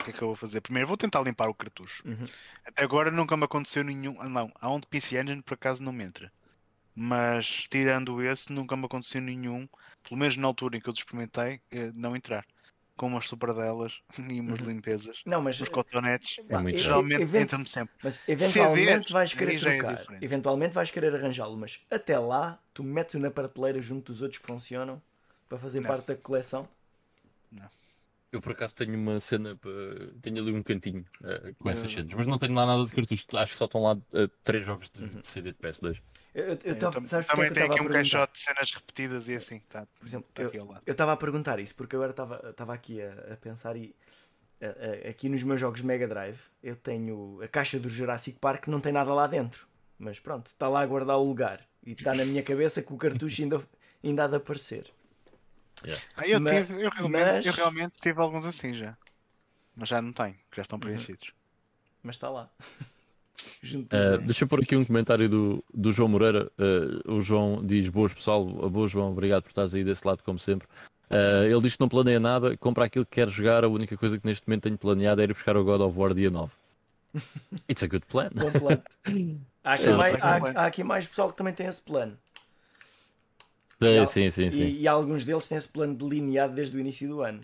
[0.00, 0.60] O que é que eu vou fazer?
[0.60, 2.02] Primeiro vou tentar limpar o cartucho.
[2.06, 2.24] Uhum.
[2.64, 4.16] Até agora nunca me aconteceu nenhum.
[4.20, 6.32] ah, Não, há um de PC Engine por acaso não me entra.
[6.94, 9.68] Mas tirando esse, nunca me aconteceu nenhum,
[10.02, 12.44] pelo menos na altura em que eu experimentei, eh, não entrar.
[12.96, 14.66] Com umas superdelas e umas Uhum.
[14.66, 16.36] limpezas, Não, mas, uns cotonetes.
[16.48, 17.94] É muito Geralmente event- entra-me sempre.
[18.02, 19.96] mas eventualmente CDs, vais querer é trocar.
[19.96, 20.24] diferente.
[20.24, 24.46] eventualmente vais querer arranjá-lo, mas até lá tu metes-o na prateleira junto dos outros que
[24.46, 25.00] funcionam
[25.48, 25.88] para fazer Não.
[25.88, 26.68] parte da coleção.
[28.32, 29.70] Eu por acaso tenho uma cena, para-
[30.22, 32.92] tenho ali um cantinho eh, com essas Eu- cenas, mas não tenho lá nada de
[32.92, 33.26] cartuchos.
[33.34, 35.08] Acho que só estão lá eh, três jogos de, Uhum.
[35.20, 36.00] de CD de PS2.
[36.32, 38.38] Eu, eu, eu É, tava- sabes é também que eu tem aqui um caixote de
[38.38, 40.52] cenas repetidas e assim, tá, Por exemplo, tá eu-
[40.86, 43.92] estava a perguntar isso porque agora estava estava aqui a, a pensar e
[44.62, 48.62] a- a- aqui nos meus jogos Mega Drive eu tenho a caixa do Jurassic Park
[48.62, 49.66] que não tem nada lá dentro,
[49.98, 52.96] mas pronto, está lá a guardar o lugar e está na minha cabeça que o
[52.96, 53.60] cartucho ainda,
[54.04, 54.84] ainda há de aparecer.
[56.16, 58.96] Ah, eu, Ma- tive, eu, realmente, mas- eu realmente tive alguns assim já.
[59.76, 60.80] Mas já não tenho, que já estão Uhum.
[60.80, 61.32] preenchidos.
[62.02, 62.48] Mas está lá.
[63.62, 64.22] Dois.
[64.24, 66.50] deixa eu pôr aqui um comentário do, do João Moreira.
[66.58, 70.38] Eh, o João diz: Boas pessoal, boa João, obrigado por estares aí desse lado, como
[70.38, 70.66] sempre.
[71.08, 73.64] Eh, ele diz que não planeia nada, compra aquilo que quer jogar.
[73.64, 76.12] A única coisa que neste momento tenho planeado é ir buscar o God of War
[76.14, 76.52] dia 9.
[77.68, 78.30] It's a good plan.
[78.34, 78.82] Bom plano.
[79.64, 80.18] Há aqui, mais, sim.
[80.22, 82.16] há, há aqui mais pessoal que também tem esse plano.
[83.80, 84.62] É, sim, sim, sim.
[84.62, 87.40] E, e alguns deles têm esse plano delineado desde o início do ano.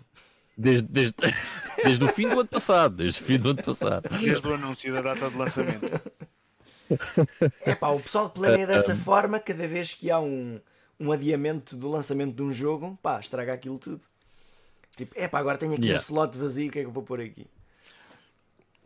[0.57, 1.15] Desde, desde,
[1.83, 2.95] desde o fim do ano passado.
[2.95, 4.09] Desde o fim do ano passado.
[4.19, 6.01] Desde o anúncio da data de lançamento.
[7.65, 10.57] É pá, o pessoal planeia dessa forma, cada vez que há um,
[10.97, 13.99] um adiamento do lançamento de um jogo, pá, estraga aquilo tudo.
[14.95, 16.01] Tipo, é pá, agora tenho aqui Yeah.
[16.01, 17.45] um slot vazio, o que é que eu vou pôr aqui?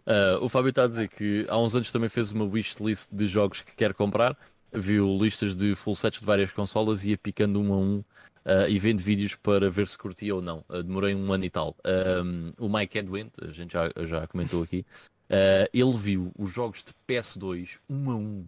[0.05, 3.27] Ah, o Fábio está a dizer que há uns anos também fez uma wishlist de
[3.27, 4.35] jogos que quer comprar,
[4.71, 8.03] viu listas de full sets de várias consolas e ia picando um a um
[8.45, 10.63] ah, e vendo vídeos para ver se curtia ou não.
[10.69, 11.75] Ah, demorei um ano e tal.
[11.83, 14.85] Ahm, o Mike Edwin, a gente já, já comentou aqui,
[15.29, 18.45] ah, ele viu os jogos de PS2 um a um.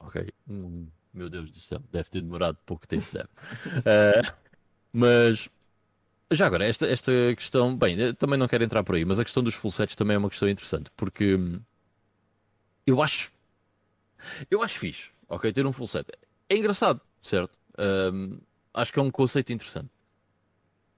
[0.00, 0.88] Ok, um a um.
[1.14, 3.28] Meu Deus do céu, deve ter demorado pouco tempo, deve.
[4.94, 5.48] Mas
[6.32, 9.24] já agora, esta, esta questão, bem, eu também não quero entrar por aí, mas a
[9.24, 11.38] questão dos full sets também é uma questão interessante, porque
[12.86, 13.32] eu acho
[14.50, 16.06] eu acho fixe, ok, ter um full set.
[16.48, 17.58] É engraçado, certo?
[18.12, 18.38] Hum,
[18.74, 19.90] acho que é um conceito interessante.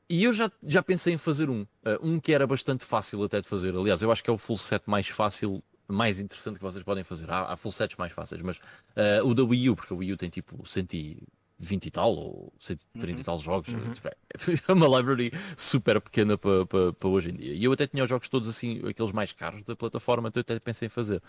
[0.08, 1.66] E eu já, já pensei em fazer um, uh,
[2.02, 3.74] um que era bastante fácil até de fazer.
[3.74, 7.02] Aliás, eu acho que é o full set mais fácil, mais interessante que vocês podem
[7.02, 7.30] fazer.
[7.30, 10.12] Há, há full sets mais fáceis, mas uh, o da Wii U, porque a Wii
[10.12, 13.22] U tem tipo 120 e tal, ou 130 e Uhum.
[13.22, 13.92] tal jogos, Uhum.
[13.92, 14.16] tipo, é-
[14.68, 17.54] é uma library super pequena para pa, pa hoje em dia.
[17.54, 20.42] E eu até tinha os jogos todos assim, aqueles mais caros da plataforma, então eu
[20.42, 21.22] até pensei em fazer.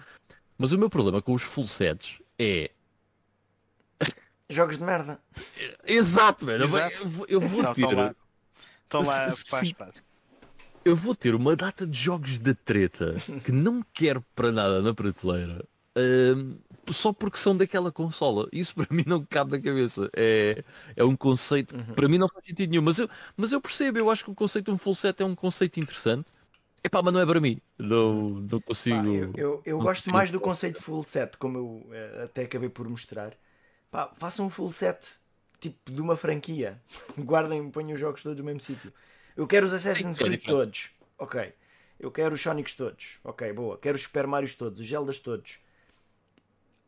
[0.57, 2.71] Mas o meu problema com os full sets é.
[4.49, 5.19] Jogos de merda.
[5.85, 6.63] Exato, velho.
[6.63, 6.95] eu vou- Exato.
[7.03, 7.81] Eu vou, eu vou Não, ter.
[7.81, 8.15] Estão lá,
[8.83, 9.91] estão lá
[10.85, 14.93] eu vou ter uma data de jogos da treta que não quero para nada na
[14.93, 15.65] prateleira
[15.97, 16.57] hum,
[16.91, 18.47] só porque são daquela consola.
[18.51, 20.07] Isso para mim não cabe na cabeça.
[20.15, 20.63] É,
[20.95, 21.95] é um conceito que Uhum.
[21.95, 22.83] para mim não faz sentido nenhum.
[22.83, 25.25] Mas eu, mas eu percebo, eu acho que o conceito de um full set é
[25.25, 26.29] um conceito interessante.
[26.85, 27.59] Epá, mas não é para mim.
[27.79, 29.07] Não, não Pá, consigo.
[29.07, 32.43] eu eu, eu não gosto consigo mais do conceito full set, como eu eh, até
[32.43, 33.33] acabei por mostrar.
[33.89, 35.17] Pá, façam um full set
[35.59, 36.79] tipo de uma franquia.
[37.17, 38.93] Guardem, ponham os jogos todos no mesmo sítio.
[39.35, 40.91] Eu quero os Assassin's é Creed todos.
[41.17, 41.53] Ok.
[41.99, 43.19] Eu quero os Sonics todos.
[43.23, 43.79] Ok, boa.
[43.79, 45.57] Quero os Super Marios todos, os Zeldas todos.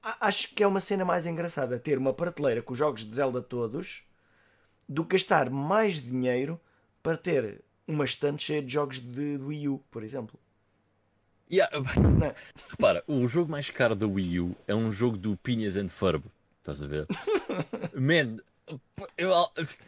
[0.04, 3.42] Acho que é uma cena mais engraçada ter uma prateleira com os jogos de Zelda
[3.42, 4.04] todos
[4.88, 6.62] do que gastar mais dinheiro
[7.02, 10.40] para ter uma estante cheia de jogos de, de Wii U, por exemplo.
[11.50, 11.72] Yeah,
[12.20, 12.36] Não é?
[12.70, 16.26] Repara, o jogo mais caro da Wii U é um jogo do Pinhas and Ferb.
[16.60, 17.08] Estás a ver?
[17.96, 18.38] Man,
[19.18, 19.32] eu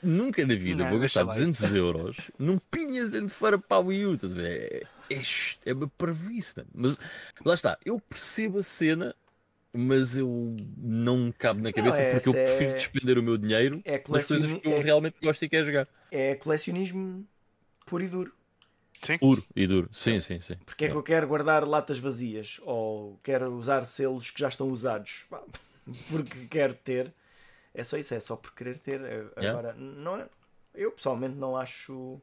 [0.01, 3.81] nunca na vida Não, vou gastar lá 200 euros num Pinhas and Ferb para a
[3.81, 4.13] Wii U.
[4.15, 4.87] Estás a ver?
[5.09, 5.21] É, é,
[5.65, 6.69] é uma parvice, mano.
[6.73, 6.97] Mas
[7.43, 9.13] lá está, eu percebo a cena,
[9.73, 13.23] mas eu não me cabe na cabeça é, porque eu essa é- prefiro despender o
[13.23, 15.87] meu dinheiro É, nas coisas que eu é- realmente gosto e quero jogar.
[16.09, 17.27] é colecionismo
[17.89, 18.31] puro e duro.
[19.01, 19.17] Sim.
[19.17, 19.89] Puro e duro.
[19.91, 20.55] Sim, sim, sim.
[20.65, 24.69] Porque é que eu quero guardar latas vazias ou quero usar selos que já estão
[24.69, 25.25] usados?
[26.09, 27.13] Porque quero ter.
[27.73, 29.01] É só isso, é só por querer ter.
[29.01, 29.49] É- Yeah.
[29.51, 30.27] Agora, não é,
[30.75, 32.19] eu pessoalmente não acho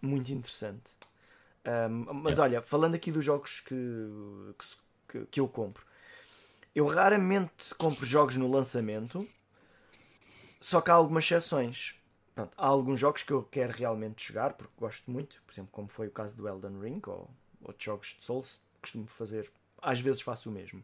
[0.00, 0.92] muito interessante.
[1.64, 3.74] Ahm, mas olha, falando aqui dos jogos que,
[5.08, 5.84] que, que eu compro,
[6.74, 9.26] eu raramente compro jogos no lançamento,
[10.60, 11.97] só que há algumas exceções.
[12.38, 15.88] Pronto, há alguns jogos que eu quero realmente jogar porque gosto muito, por exemplo, como
[15.88, 17.28] foi o caso do Elden Ring ou
[17.64, 19.50] outros jogos de Souls, costumo fazer,
[19.82, 20.80] às vezes faço o mesmo.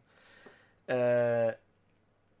[0.85, 1.55] Ah,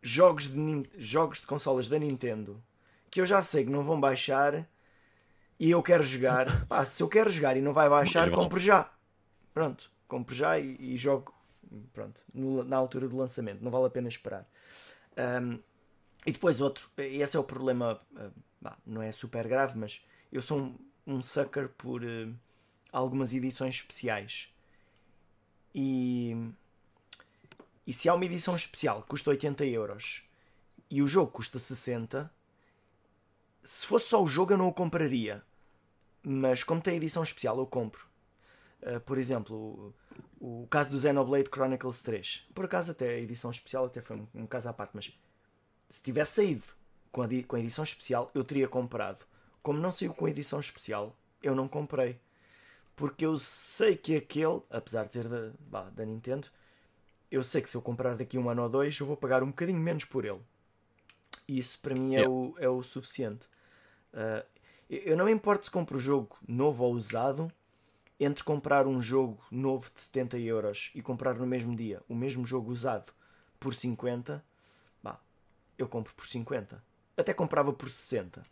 [0.01, 2.61] jogos, de, jogos de consolas da Nintendo
[3.09, 4.67] que eu já sei que não vão baixar
[5.57, 6.47] e eu quero jogar.
[6.67, 8.35] Pá, se eu quero jogar e não vai baixar, vale.
[8.35, 8.91] compro já.
[9.53, 11.33] Pronto, compro já e, e jogo
[11.93, 13.63] pronto, no- na altura do lançamento.
[13.63, 14.45] Não vale a pena esperar.
[15.15, 15.59] Ahm,
[16.25, 18.29] e depois outro, e esse é o problema, ah,
[18.65, 20.01] bah, não é super grave, mas
[20.31, 20.75] eu sou um,
[21.05, 22.27] um sucker por eh,
[22.91, 24.51] algumas edições especiais.
[25.73, 26.35] E,
[27.85, 30.23] e se há uma edição especial que custa 80 euros
[30.89, 32.31] e o jogo custa 60,
[33.63, 35.43] se fosse só o jogo eu não o compraria.
[36.23, 38.07] Mas como tem edição especial, eu compro.
[38.81, 39.93] Uh, por exemplo,
[40.39, 42.47] o, o caso do Xenoblade Chronicles 3.
[42.55, 45.15] Por acaso até a edição especial até foi um, um caso à parte, mas
[45.87, 46.63] se tivesse saído
[47.15, 49.25] com a, com a edição especial, eu teria comprado.
[49.63, 52.19] Como não saiu com a edição especial, eu não comprei.
[52.93, 56.49] Porque eu sei que aquele, apesar de ser da, vá, da Nintendo,
[57.31, 59.47] eu sei que se eu comprar daqui um ano ou dois, eu vou pagar um
[59.47, 60.41] bocadinho menos por ele.
[61.47, 62.29] E isso para mim é, Yeah.
[62.29, 63.47] o, é o suficiente.
[64.13, 64.45] Uh,
[64.89, 67.49] eu eu não me importo se compro o jogo novo ou usado,
[68.19, 72.45] entre comprar um jogo novo de 70 euros e comprar no mesmo dia o mesmo
[72.45, 73.13] jogo usado
[73.57, 74.43] por 50,
[75.01, 75.19] bah,
[75.77, 76.83] eu compro por 50.
[77.17, 78.43] Até comprava por 60,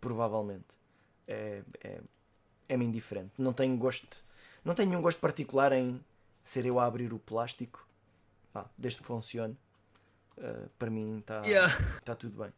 [0.00, 0.66] provavelmente.
[1.26, 2.00] É, é,
[2.68, 3.32] é-me indiferente.
[3.38, 4.16] Não tenho gosto,
[4.64, 6.00] não tenho nenhum gosto particular em
[6.42, 7.86] ser eu a abrir o plástico.
[8.52, 9.56] Pá, desde que funcione,
[10.38, 11.72] uh, para mim está Yeah.
[12.04, 12.52] tá tudo bem.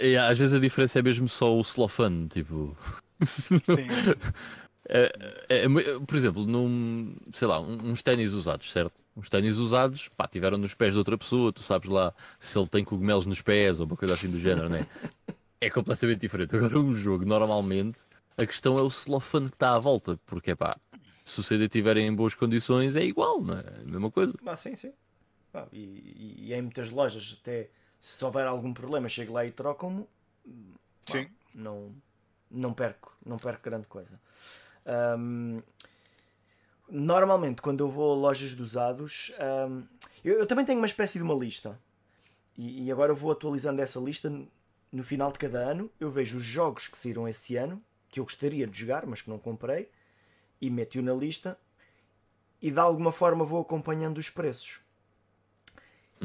[0.00, 2.74] E, às vezes a diferença é mesmo só o celofane, tipo.
[3.22, 3.58] Sim.
[4.92, 5.12] É,
[5.48, 5.68] é,
[6.04, 9.04] por exemplo, num, sei lá, uns ténis usados, certo?
[9.16, 12.66] Uns ténis usados, pá, tiveram nos pés de outra pessoa, tu sabes lá se ele
[12.66, 14.84] tem cogumelos nos pés ou uma coisa assim do género, né?
[15.60, 16.56] É completamente diferente.
[16.56, 18.00] Agora, um jogo, normalmente,
[18.36, 20.76] a questão é o celofane que está à volta, porque, pá,
[21.24, 23.60] se o CD estiver em boas condições, é igual, não é?
[23.60, 24.34] A mesma coisa.
[24.44, 24.92] Ah, sim, sim.
[25.52, 29.52] Pá, e, e- e em muitas lojas, até se houver algum problema, chego lá e
[29.52, 30.04] trocam-me.
[31.06, 31.28] Sim.
[31.54, 31.94] Não,
[32.50, 34.20] não perco, não perco grande coisa.
[34.86, 35.60] Ahm,
[36.88, 39.82] normalmente, quando eu vou a lojas de usados, ahm,
[40.24, 41.78] eu, eu também tenho uma espécie de uma lista.
[42.56, 44.30] E, e agora eu vou atualizando essa lista
[44.92, 45.90] no final de cada ano.
[45.98, 49.30] Eu vejo os jogos que saíram esse ano, que eu gostaria de jogar, mas que
[49.30, 49.90] não comprei,
[50.60, 51.58] e meto-o na lista.
[52.60, 54.80] E de alguma forma vou acompanhando os preços.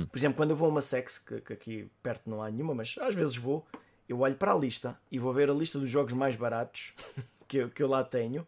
[0.08, 2.76] Por exemplo, quando eu vou a uma sex, que, que aqui perto não há nenhuma,
[2.76, 3.66] mas às vezes vou,
[4.10, 6.94] eu olho para a lista e vou ver a lista dos jogos mais baratos
[7.48, 8.46] que eu, que eu lá tenho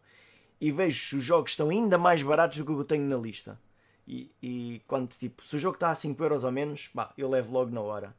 [0.60, 3.04] e vejo se os jogos estão ainda mais baratos do que o que eu tenho
[3.04, 3.58] na lista.
[4.06, 7.28] E, e quando, tipo, se o jogo está a 5 euros ou menos, pá, eu
[7.28, 8.14] levo logo na hora.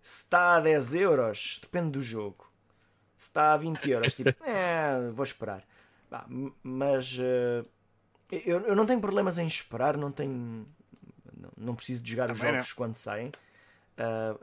[0.00, 2.50] Se está a 10 euros, depende do jogo.
[3.16, 5.62] Se está a 20 euros, tipo, é, vou esperar.
[6.28, 7.64] M- mas eh,
[8.30, 10.66] eu, eu não tenho problemas em esperar, não tenho.
[11.36, 12.58] Não, não preciso de jogar os Também não.
[12.62, 13.30] jogos quando saem.
[13.98, 14.36] Ah,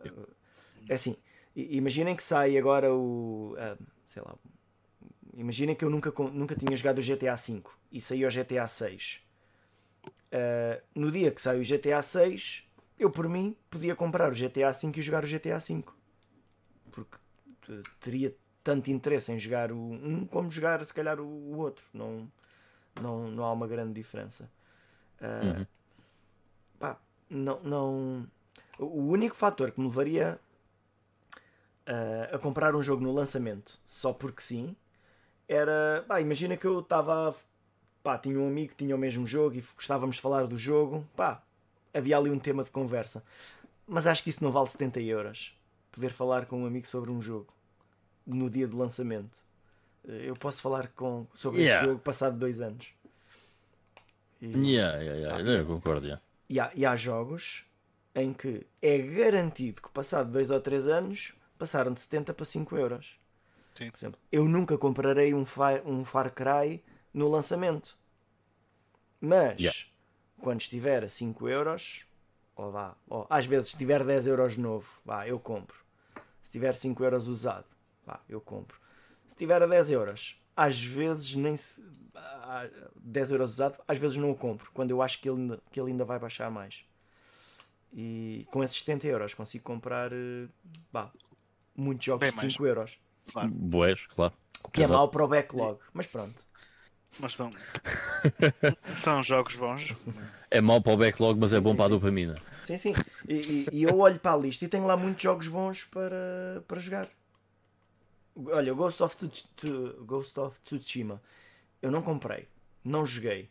[0.88, 1.16] é assim,
[1.56, 3.56] imaginem que sai agora o.
[3.58, 4.36] ah, sei lá.
[5.36, 9.22] Imaginem que eu nunca, nunca tinha jogado o GTA V e saiu o GTA 6.
[10.32, 12.68] Ah, no dia que sai o GTA 6,
[13.00, 15.84] eu por mim podia comprar o GTA V e jogar o GTA V.
[16.92, 17.18] Porque
[18.00, 21.86] teria tanto interesse em jogar o um como jogar se calhar o, outro.
[21.94, 22.30] Não,
[23.02, 24.50] não, não há uma grande diferença.
[25.22, 25.66] Ah, Uhum.
[26.80, 27.00] pá,
[27.30, 28.28] não, não.
[28.80, 30.40] O único fator que me levaria
[31.86, 34.76] ah, a comprar um jogo no lançamento só porque sim
[35.48, 36.04] era.
[36.08, 37.36] Pá, imagina que eu estava.
[38.04, 41.06] Pá, tinha um amigo que tinha o mesmo jogo e gostávamos de falar do jogo.
[41.16, 41.42] Pá,
[41.94, 43.24] havia ali um tema de conversa.
[43.88, 45.56] Mas acho que isso não vale 70 euros.
[45.92, 47.54] Poder falar com um amigo sobre um jogo
[48.26, 49.40] no dia de lançamento.
[50.08, 51.82] Eh, Eu posso falar com, sobre Yeah.
[51.82, 52.88] esse jogo passado dois anos.
[54.42, 55.52] E- Yeah, yeah, yeah.
[55.62, 56.22] Eu concordo, yeah.
[56.50, 57.66] e há, e há jogos
[58.14, 62.76] em que é garantido que passado 2 ou 3 anos passaram de 70 para 5
[62.78, 63.18] euros.
[63.76, 63.92] Sim.
[63.92, 66.84] Por exemplo, eu nunca comprarei um, Fi- um Far Cry
[67.14, 67.98] no lançamento.
[69.20, 69.80] Mas Yeah.
[70.40, 72.06] quando estiver a 5 euros,
[72.56, 75.84] ou vá, ou às vezes se tiver 10 euros novo, vá, eu compro.
[76.42, 77.66] Se tiver 5 euros usado,
[78.06, 78.80] vá, eu compro.
[79.28, 81.84] Se tiver a 10 euros, às vezes nem se.
[82.16, 85.62] ah, 10 euros usado, às vezes não o compro, quando eu acho que ele, ainda-
[85.72, 86.86] que ele ainda vai baixar mais.
[87.94, 90.48] E com esses 70 euros consigo comprar eh,
[90.92, 91.12] bah,
[91.76, 92.54] muitos jogos Bem de mais.
[92.54, 93.00] 5 euros.
[93.32, 93.54] Claro.
[93.72, 94.34] Boés, claro.
[94.64, 94.96] O que é Exato.
[94.96, 96.42] mau para o backlog, mas pronto.
[97.20, 97.52] Mas são,
[98.96, 99.94] são jogos bons.
[100.50, 102.36] É mau para o backlog, mas é Sim, bom sim, para a dopamina.
[102.62, 103.00] Sim, sim.
[103.28, 106.64] E, e- e eu olho para a lista e tenho lá muitos jogos bons para,
[106.68, 107.10] para jogar.
[108.52, 109.16] Olha, o Ghost of,
[110.06, 111.22] Ghost of Tsushima
[111.82, 112.48] eu não comprei,
[112.84, 113.50] não joguei.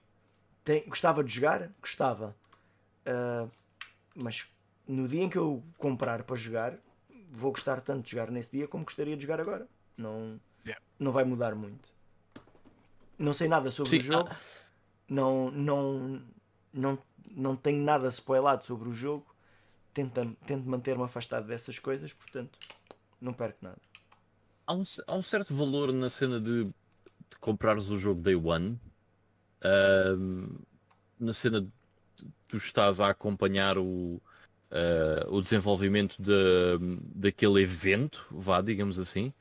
[0.64, 1.70] Tem- gostava de jogar?
[1.80, 2.36] Gostava.
[3.06, 3.48] Ah,
[4.16, 4.52] mas
[4.88, 6.78] no dia em que eu comprar para jogar,
[7.34, 9.66] vou gostar tanto de jogar nesse dia como gostaria de jogar agora.
[9.96, 10.82] Não, Yeah.
[10.98, 11.90] não vai mudar muito.
[13.18, 14.30] Não sei nada sobre Sim, o jogo.
[15.08, 16.22] Não, não,
[16.72, 16.98] não,
[17.30, 19.26] não tenho nada spoilado sobre o jogo.
[19.92, 22.58] Tento, tento manter-me afastado dessas coisas, portanto,
[23.20, 23.78] não perco nada.
[24.66, 28.80] Há um, há um certo valor na cena de, de comprares o jogo day one.
[29.62, 30.56] Ahm,
[31.20, 31.70] na cena de
[32.48, 34.20] tu estás a acompanhar o,
[34.74, 36.32] ah, o desenvolvimento da
[37.14, 39.32] daquele evento, vá, digamos assim.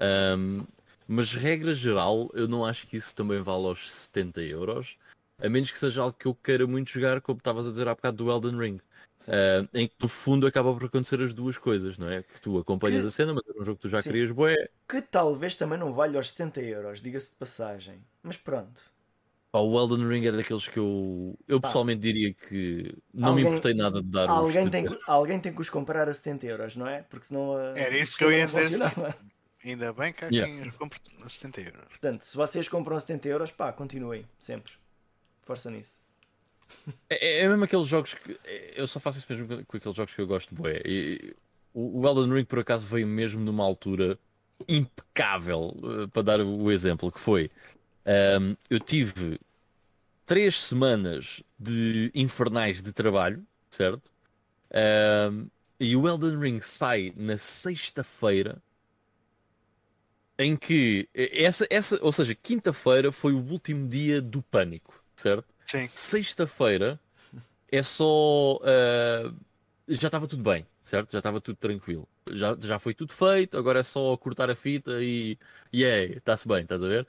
[0.00, 0.64] Ahm,
[1.06, 4.96] mas regra geral, eu não acho que isso também vale aos 70 euros.
[5.40, 7.94] A menos que seja algo que eu queira muito jogar, como estavas a dizer há
[7.94, 8.80] bocado do Elden Ring.
[9.28, 12.22] Ah, em que no fundo acaba por acontecer as duas coisas, não é?
[12.22, 14.08] Que tu acompanhas Que- a cena, mas é um jogo que tu já Sim.
[14.10, 14.68] querias bué.
[14.88, 18.02] Que talvez também não valha aos 70 euros, diga-se de passagem.
[18.22, 18.80] Mas pronto.
[19.50, 23.50] Pá, o Elden Ring é daqueles que eu, eu pessoalmente diria que não Alguém- me
[23.50, 26.46] importei nada de dar Alguém 70 tem, que- alguém tem que os comprar a 70
[26.46, 27.02] euros, não é?
[27.02, 28.78] Porque senão a, Era isso que eu ia dizer.
[29.64, 30.52] Ainda bem que há Yeah.
[30.54, 31.86] quem os compre a 70 euros.
[31.88, 34.72] Portanto, se vocês compram a 70 euros, pá, continuem, sempre.
[35.42, 35.98] Força nisso.
[37.08, 38.38] É, é mesmo aqueles jogos que.
[38.44, 40.82] é- Eu só faço isso mesmo com, aqueles jogos que eu gosto bué.
[40.84, 41.34] E,
[41.72, 44.18] o, Elden Ring, por acaso, veio mesmo numa altura
[44.68, 47.50] impecável, eh, para dar o exemplo, que foi.
[48.08, 49.38] Ahm, eu tive
[50.24, 54.10] três semanas de infernais de trabalho, certo?
[54.72, 55.48] Ahm,
[55.78, 58.62] e o Elden Ring sai na sexta-feira.
[60.38, 65.46] Em que essa, essa, ou seja, quinta-feira foi o último dia do pânico, certo?
[65.66, 65.88] Sim.
[65.94, 66.98] Sexta-feira
[67.70, 68.60] é só.
[68.62, 69.32] ah,
[69.88, 71.12] já estava tudo bem, certo?
[71.12, 72.08] Já estava tudo tranquilo.
[72.30, 75.38] Já, já foi tudo feito, agora é só cortar a fita e.
[75.72, 77.06] E é, está-se bem, estás a ver?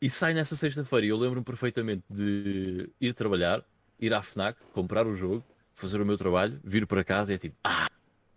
[0.00, 3.64] E sai nessa sexta-feira e eu lembro-me perfeitamente de ir trabalhar,
[3.98, 5.42] ir à Fnac, comprar o jogo,
[5.74, 7.56] fazer o meu trabalho, vir para casa e é tipo.
[7.64, 7.88] Ah!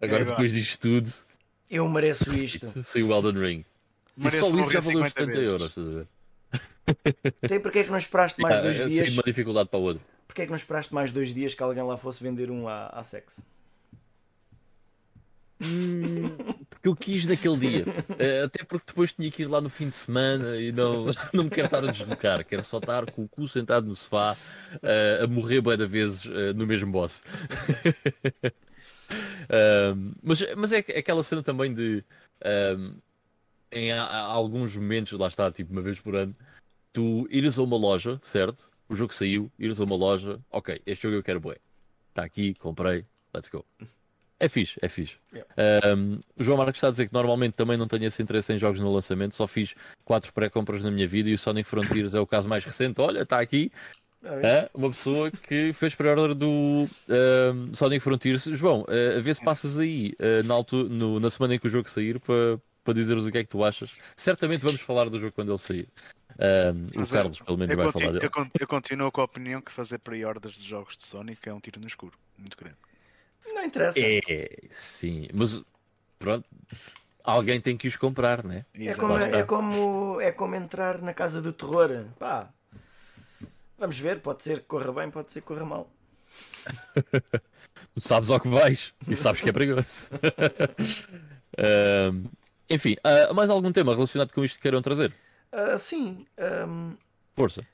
[0.00, 0.24] Agora agora?
[0.24, 1.10] depois disto tudo,
[1.70, 2.82] Eu mereço isto.
[2.82, 3.64] saiu o Elden Ring.
[4.16, 5.52] E Mereço só isso já valeu os 50 70 vezes.
[5.52, 6.06] euros, estás a ver?
[7.48, 9.12] Tem porque é que não esperaste mais Ah, dois dias?
[9.14, 10.02] uma dificuldade para a outra.
[10.26, 12.88] Porque é que não esperaste mais dois dias que alguém lá fosse vender um à,
[12.88, 13.02] à
[15.60, 16.66] sex?
[16.70, 17.84] Porque eu quis naquele dia.
[18.18, 21.44] Eh, Até porque depois tinha que ir lá no fim de semana e não, não
[21.44, 22.44] me quero estar a deslocar.
[22.44, 24.36] Quero só estar com o cu sentado no sofá
[24.82, 27.22] eh, a morrer bué de vezes eh, no mesmo boss.
[30.22, 32.02] Mas, mas é aquela cena também de
[33.72, 36.34] em a- a- alguns momentos, lá está, tipo uma vez por ano,
[36.92, 38.70] tu ires a uma loja, certo?
[38.88, 41.56] O jogo saiu, ires a uma loja, ok, este jogo eu quero bué.
[42.10, 43.04] Está aqui, comprei,
[43.34, 43.64] let's go.
[44.40, 45.16] É fixe, é fixe.
[45.96, 48.58] Um, o João Marcos está a dizer que normalmente também não tenho esse interesse em
[48.58, 49.74] jogos no lançamento, só fiz
[50.04, 53.00] quatro pré-compras na minha vida e o Sonic Frontiers é o caso mais recente.
[53.00, 53.70] Olha, está aqui
[54.24, 58.42] Ah, é, isto- uma pessoa que fez pré-order do um, Sonic Frontiers.
[58.44, 61.70] João, uh, a ver se passas aí uh, na, no- na semana em que o
[61.70, 63.90] jogo sair para para dizeres o que é que tu achas.
[64.14, 65.88] Certamente vamos falar do jogo quando ele sair.
[66.38, 68.26] Um, o Carlos, pelo menos, Eu vai continuo, falar dele.
[68.26, 71.54] eu con- eu continuo com a opinião que fazer pre-orders de jogos de Sonic é
[71.54, 72.12] um tiro no escuro.
[72.36, 72.76] Muito grande.
[73.46, 73.98] Não interessa.
[74.00, 75.62] É, sim, mas
[76.18, 76.46] pronto,
[77.22, 78.64] alguém tem que os comprar, né?
[78.74, 79.38] É como, está.
[79.38, 82.06] é, como, é como entrar na casa do terror.
[82.18, 82.48] Pá,
[83.78, 85.90] vamos ver, pode ser que corra bem, pode ser que corra mal.
[87.94, 90.10] Tu sabes ao que vais e sabes que é perigoso.
[91.56, 92.24] Um,
[92.68, 95.14] enfim, ah, mais algum tema relacionado com isto que queiram trazer?
[95.52, 96.96] Ah, sim, ahm,
[97.36, 97.64] Força.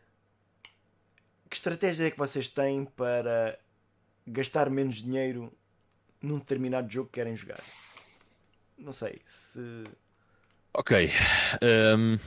[1.49, 3.59] que estratégia é que vocês têm para
[4.27, 5.51] gastar menos dinheiro
[6.23, 7.61] num determinado jogo que querem jogar?
[8.79, 9.61] Não sei, se.
[10.73, 11.11] Ok.
[11.97, 12.19] um,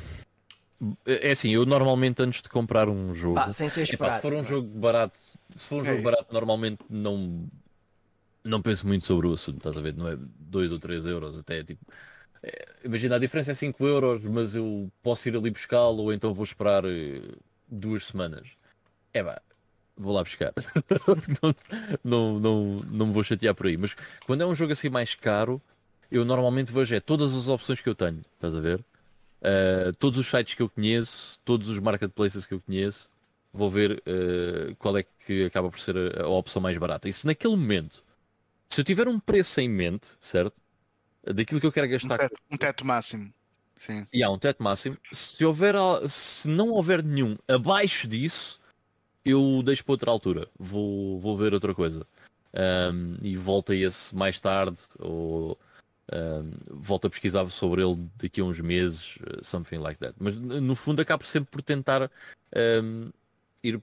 [1.06, 3.36] é assim, eu normalmente antes de comprar um jogo.
[3.36, 4.16] Pá, sem ser Epá, esperado.
[4.16, 4.44] se for um é?
[4.44, 5.18] jogo barato,
[5.56, 6.04] se for um É jogo isso.
[6.04, 7.48] barato, normalmente não
[8.44, 9.96] não penso muito sobre o assunto, estás a ver?
[9.96, 11.86] Não é 2 ou 3 euros, até tipo.
[12.44, 16.34] é, imagina, a diferença é 5 euros, mas eu posso ir ali buscá-lo ou então
[16.34, 17.22] vou esperar eh,
[17.68, 18.50] duas semanas.
[19.14, 19.42] É pá,
[19.98, 20.54] vou lá buscar.
[21.42, 21.56] não,
[22.04, 23.78] não, não, não me vou chatear por aí.
[23.78, 23.96] Mas
[24.26, 25.62] quando é um jogo assim mais caro,
[26.12, 28.80] eu normalmente vejo é todas as opções que eu tenho, estás a ver?
[29.42, 33.10] Uh, todos os sites que eu conheço, todos os marketplaces que eu conheço,
[33.52, 37.10] vou ver uh, qual é que acaba por ser a, a, opção mais barata.
[37.10, 38.04] E se naquele momento,
[38.70, 40.62] se eu tiver um preço em mente, certo?
[41.24, 42.16] Daquilo que eu quero gastar.
[42.16, 43.34] Um teto, um teto máximo.
[43.80, 44.08] Sim.
[44.14, 44.98] E há um teto máximo.
[45.12, 45.76] Se, houver,
[46.08, 48.60] se não houver nenhum abaixo disso,
[49.26, 50.48] eu deixo para outra altura.
[50.58, 52.06] Vou, vou ver outra coisa.
[52.54, 54.80] Um, e volto a esse mais tarde.
[55.00, 55.58] Ou
[56.12, 59.18] um, volto a pesquisar sobre ele daqui a uns meses.
[59.18, 60.16] Uh, something like that.
[60.20, 62.12] Mas no fundo acabo sempre por tentar
[62.84, 63.12] um,
[63.64, 63.82] ir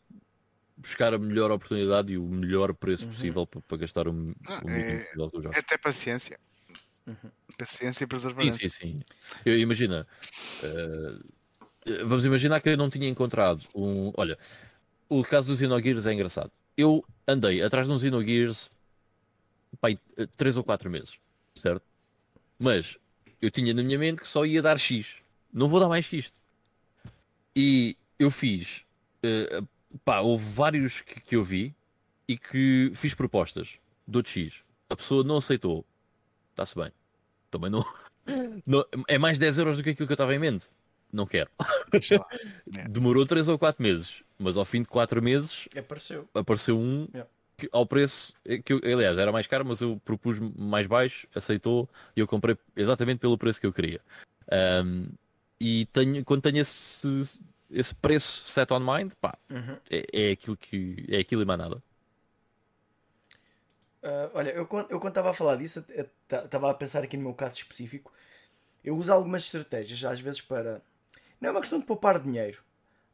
[0.77, 3.11] buscar a melhor oportunidade e o melhor preço uhum.
[3.11, 5.07] possível para, para, gastar o, o ah, é,
[5.55, 6.39] é até paciência.
[7.07, 7.31] Uhum.
[7.59, 8.59] Paciência e perseverança.
[8.59, 9.05] Sim, sim, sim.
[9.45, 10.07] Eu, imagina,
[10.63, 14.13] uh, vamos imaginar que eu não tinha encontrado um.
[14.17, 14.39] Olha,
[15.11, 16.51] o caso dos Xenogears é engraçado.
[16.77, 18.71] Eu andei atrás de uns Xenogears
[19.81, 19.99] pai,
[20.37, 21.19] 3 ou 4 meses,
[21.55, 21.83] certo?
[22.59, 22.97] Mas
[23.43, 25.17] eu tinha na minha mente que só ia dar X.
[25.53, 26.41] Não vou dar mais isto.
[27.55, 28.85] E eu fiz.
[29.25, 29.67] Uh,
[30.05, 31.75] pá, houve vários que, que eu vi
[32.29, 33.79] e que fiz propostas.
[34.07, 34.63] Dou X.
[34.89, 35.85] A pessoa não aceitou.
[36.51, 36.93] Está-se bem.
[37.51, 37.85] Também não...
[38.65, 38.85] não.
[39.09, 40.71] É mais 10 euros do que aquilo que eu estava em mente.
[41.13, 41.51] Não quero.
[41.93, 42.89] É.
[42.89, 47.29] Demorou 3 ou 4 meses, mas ao fim de 4 meses apareceu, apareceu um yeah.
[47.57, 48.35] que, ao preço
[48.65, 52.57] que eu, aliás era mais caro, mas eu propus mais baixo, aceitou e eu comprei
[52.77, 54.01] exatamente pelo preço que eu queria.
[54.85, 55.07] Um,
[55.61, 59.77] e tenho, quando tenho esse, esse preço set on mind, pá, uhum.
[59.91, 61.83] é, é, aquilo que é aquilo e mais nada.
[64.03, 65.85] Uh, olha, eu, eu quando estava a falar disso,
[66.27, 68.11] estava a pensar aqui no meu caso específico.
[68.83, 70.81] Eu uso algumas estratégias, às vezes para.
[71.41, 72.63] Não é uma questão de poupar dinheiro,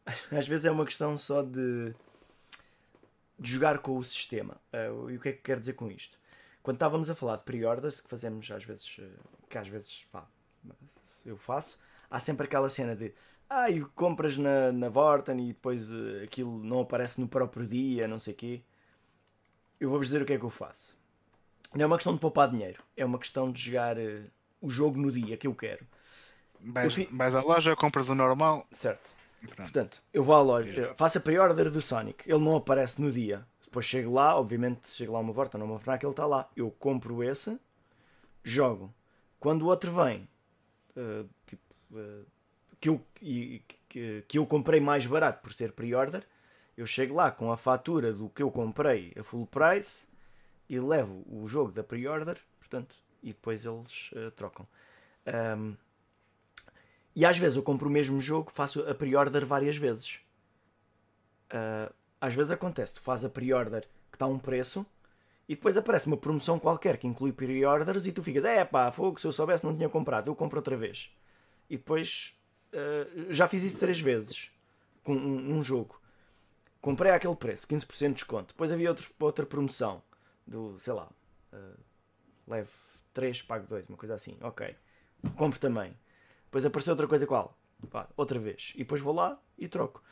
[0.30, 1.94] às vezes é uma questão só de,
[3.38, 4.56] de jogar com o sistema.
[4.72, 6.18] Uh, e o que é que quero dizer com isto?
[6.62, 10.26] Quando estávamos a falar de pre-orders, que fazemos às vezes, uh, que às vezes pá,
[11.24, 11.78] eu faço,
[12.10, 13.14] há sempre aquela cena de
[13.48, 18.08] ah, e compras na, na Vorten e depois uh, aquilo não aparece no próprio dia,
[18.08, 18.62] não sei o quê
[19.78, 20.96] eu vou-vos dizer o que é que eu faço.
[21.74, 24.24] Não é uma questão de poupar dinheiro, é uma questão de jogar uh,
[24.60, 25.86] o jogo no dia que eu quero.
[26.72, 27.09] Vais, fi...
[27.10, 28.64] vais à loja, compras o normal.
[28.70, 29.14] Certo.
[29.55, 33.47] Portanto, eu vou à loja, faço a pre-order do Sonic, ele não aparece no dia.
[33.62, 36.48] Depois chego lá, obviamente, chego lá uma volta, não uma FNAC, ele está lá.
[36.56, 37.59] Eu compro esse,
[38.43, 38.94] jogo.
[39.38, 40.28] Quando o outro vem,
[40.97, 41.62] uh, tipo,
[41.93, 42.24] uh,
[42.80, 43.62] que, eu, que,
[44.26, 46.24] que eu comprei mais barato por ser pre-order,
[46.76, 50.06] eu chego lá com a fatura do que eu comprei a full price
[50.68, 54.66] e levo o jogo da pre-order, portanto, e depois eles uh, trocam.
[55.26, 55.76] Um,
[57.16, 60.20] e às vezes eu compro o mesmo jogo, faço a pre-order várias vezes.
[61.47, 64.86] Uh, às vezes acontece, tu fazes a pre-order que está a um preço
[65.48, 69.18] e depois aparece uma promoção qualquer que inclui pre-orders e tu ficas, é pá, fogo,
[69.18, 71.10] se eu soubesse não tinha comprado, eu compro outra vez.
[71.70, 72.38] E depois
[72.72, 74.51] uh, já fiz isso três vezes
[75.02, 75.98] com um, um jogo
[76.86, 78.55] comprei aquele preço, 15% de desconto.
[78.55, 80.01] Depois havia outro, outra promoção
[80.47, 81.09] do, sei lá,
[81.52, 81.80] uh,
[82.47, 82.70] leve
[83.12, 84.38] 3, pago 2, uma coisa assim.
[84.40, 84.72] Ok,
[85.36, 85.98] compro também.
[86.56, 87.54] Depois apareceu outra coisa qual?
[87.90, 88.72] Pá, outra vez.
[88.76, 90.02] E depois vou lá e troco.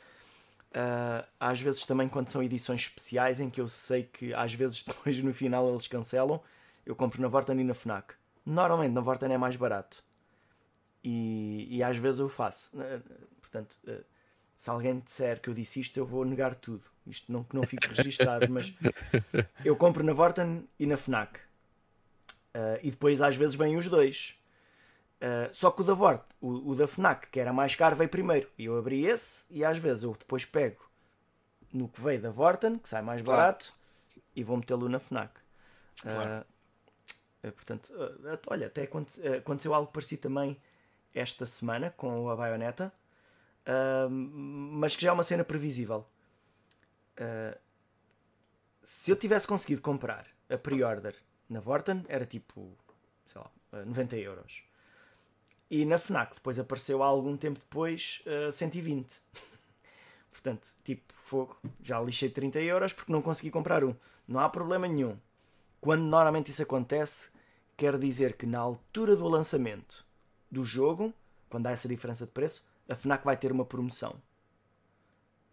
[0.69, 4.83] Uh, às vezes também quando são edições especiais em que eu sei que às vezes
[4.85, 6.39] depois no final eles cancelam,
[6.85, 8.13] eu compro na Vorten e na FNAC.
[8.45, 10.03] Normalmente na Vorten é mais barato.
[11.03, 12.69] E, e às vezes eu faço.
[12.77, 13.01] Uh,
[13.41, 14.05] portanto, uh,
[14.55, 16.83] se alguém disser que eu disse isto, eu vou negar tudo.
[17.07, 18.71] Isto não, que não fique registado, mas
[19.65, 21.39] eu compro na Vorten e na Fnac.
[22.55, 24.37] Uh, e depois às vezes vêm os dois.
[25.25, 28.09] Uh, só que o da Vort, o, o, da Fnac, que era mais caro, veio
[28.09, 28.49] primeiro.
[28.57, 30.83] E eu abri esse e às vezes eu depois pego
[31.73, 34.23] no que veio da Vorten, que sai mais barato, claro.
[34.35, 35.33] e vou metê-lo na Fnac.
[36.01, 36.45] Claro.
[37.43, 37.91] Uh, portanto,
[38.47, 38.83] olha, até
[39.37, 40.61] aconteceu algo parecido também
[41.13, 42.93] esta semana com a Bayonetta
[43.65, 46.05] uh, mas que já é uma cena previsível.
[47.19, 47.57] Uh,
[48.83, 51.15] se eu tivesse conseguido comprar a pre-order
[51.49, 52.77] na Vorten, era tipo,
[53.25, 53.51] sei lá,
[53.85, 54.63] 90 euros.
[55.75, 59.13] E na Fnac depois apareceu há algum tempo depois uh, 120.
[60.31, 63.93] Portanto, tipo, fogo, já lixei 30 euros porque não consegui comprar um.
[64.25, 65.17] Não há problema nenhum.
[65.81, 67.29] Quando normalmente isso acontece,
[67.75, 70.05] quer dizer que na altura do lançamento
[70.49, 71.13] do jogo,
[71.49, 74.15] quando há essa diferença de preço, a FNAC vai ter uma promoção.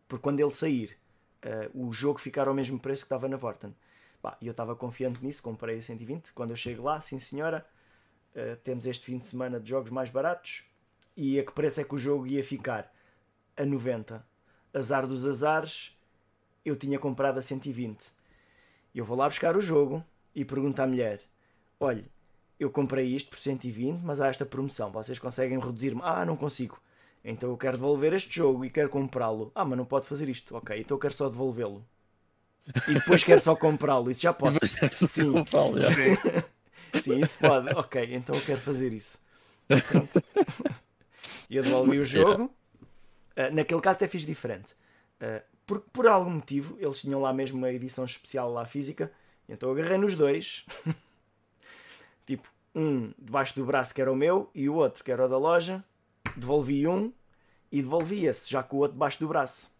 [0.06, 0.96] Porque quando ele sair,
[1.44, 3.74] uh, o jogo ficar ao mesmo preço que estava na Vorten.
[4.40, 6.32] E eu estava confiante nisso, comprei a 120.
[6.32, 7.66] Quando eu chego lá, sim senhora,
[8.34, 10.64] uh, temos este fim de semana de jogos mais baratos.
[11.16, 12.92] E a que preço é que o jogo ia ficar?
[13.56, 14.24] A 90.
[14.74, 15.96] Azar dos azares,
[16.64, 18.10] eu tinha comprado a 120.
[18.94, 20.04] Eu vou lá buscar o jogo
[20.34, 21.20] e pergunto à mulher:
[21.78, 22.04] olha,
[22.58, 26.00] eu comprei isto por 120, mas há esta promoção, vocês conseguem reduzir-me?
[26.02, 26.80] Ah, não consigo.
[27.24, 29.52] Então eu quero devolver este jogo e quero comprá-lo.
[29.54, 30.56] Ah, mas não pode fazer isto.
[30.56, 31.84] Ok, então eu quero só devolvê-lo.
[32.88, 34.10] E depois quero só comprá-lo.
[34.10, 34.58] Isso já posso.
[34.92, 35.32] Sim.
[35.88, 36.42] Sim.
[37.00, 37.68] Sim, isso pode.
[37.74, 39.20] Ok, então eu quero fazer isso.
[39.88, 40.22] Pronto.
[41.48, 42.50] E eu devolvi o jogo.
[43.36, 44.74] Ah, naquele caso até fiz diferente.
[45.20, 49.12] Ah, porque por algum motivo eles tinham lá mesmo uma edição especial lá física.
[49.48, 50.66] Então eu agarrei nos dois.
[52.26, 55.28] tipo, um debaixo do braço que era o meu e o outro que era o
[55.28, 55.82] da loja.
[56.36, 57.12] Devolvi um
[57.70, 59.70] e devolvi esse, já com o outro debaixo do braço.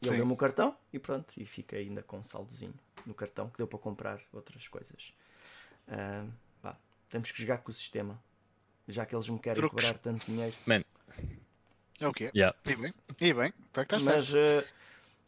[0.00, 2.74] E ele deu-me o cartão e pronto, e fiquei ainda com um saldozinho
[3.06, 5.12] no cartão que deu para comprar outras coisas.
[5.94, 6.24] Ah,
[6.62, 6.76] pá,
[7.10, 8.18] temos que jogar com o sistema.
[8.88, 9.84] Já que eles me querem Truques.
[9.84, 10.54] cobrar tanto dinheiro.
[10.66, 10.82] Man,
[12.00, 12.30] É o quê?
[12.34, 12.56] yeah.
[12.66, 14.04] E bem, e bem, que certo.
[14.04, 14.64] Mas, eh,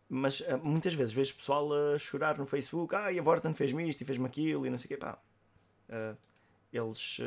[0.09, 3.89] mas eh, muitas vezes vejo pessoal a chorar no Facebook, ah, e a Vorten fez-me
[3.89, 4.97] isto e fez-me aquilo e não sei o quê.
[4.97, 5.19] Pá,
[6.73, 7.19] eles.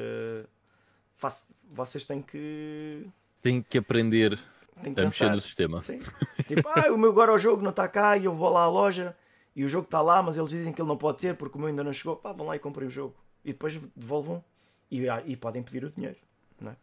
[1.16, 3.08] faço- vocês têm que.
[3.42, 4.38] Tem que aprender
[4.84, 5.36] Têm que a mexer pensar.
[5.36, 5.82] no sistema.
[5.82, 6.00] Sim.
[6.48, 8.70] Tipo, ah, o meu agora o jogo não está cá e eu vou lá à
[8.70, 9.16] loja
[9.56, 11.60] e o jogo está lá, mas eles dizem que ele não pode ser porque o
[11.60, 12.16] meu ainda não chegou.
[12.18, 13.16] Pá, vão lá e comprem o jogo.
[13.48, 14.44] E depois devolvam
[14.92, 16.18] e, ah, e podem pedir o dinheiro.
[16.60, 16.76] Não é?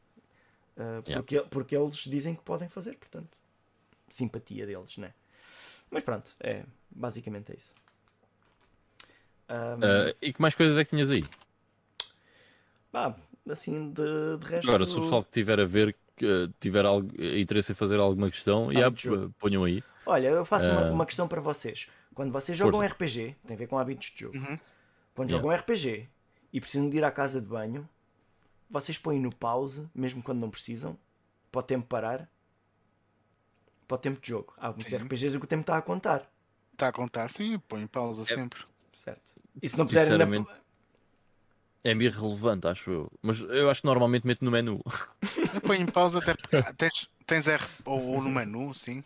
[0.78, 1.14] Ah, Yeah.
[1.16, 3.36] porque, porque eles dizem que podem fazer, portanto.
[4.08, 5.14] Simpatia deles, não é?
[5.90, 7.74] Mas pronto, é, basicamente é isso.
[9.48, 11.22] Ah, Ah, e que mais coisas é que tinhas aí?
[12.90, 13.14] pá,
[13.50, 14.68] assim, de, de resto.
[14.68, 18.30] Agora, se o pessoal que tiver a ver, que, tiver algo, interesse em fazer alguma
[18.30, 19.28] questão, yeah, jogo.
[19.28, 19.82] p- ponham aí.
[20.06, 20.90] Olha, eu faço uma, Ah.
[20.92, 21.90] uma questão para vocês.
[22.14, 22.94] Quando vocês jogam Força.
[22.94, 24.36] RPG, tem a ver com hábitos de jogo.
[24.38, 24.58] Uhum.
[25.14, 25.42] Quando Yeah.
[25.42, 26.08] jogam RPG
[26.54, 27.86] e precisam de ir à casa de banho,
[28.70, 30.96] vocês põem no pause, mesmo quando não precisam,
[31.50, 32.30] para o tempo parar,
[33.88, 34.54] para o tempo de jogo.
[34.56, 34.96] Há muitos Sim.
[34.96, 36.30] RPGs que o tempo está a contar,
[36.72, 38.60] Está a contar, sim, põe pausa sempre.
[38.96, 39.22] certo?
[39.62, 40.24] E se não puserem na...
[40.24, 40.50] Sinceramente,
[41.84, 43.12] É meio relevante, acho eu.
[43.22, 44.80] Mas eu acho que normalmente meto no menu.
[45.54, 49.04] Eu ponho em pausa até porque tens, tens R, ou, ou no menu, sim.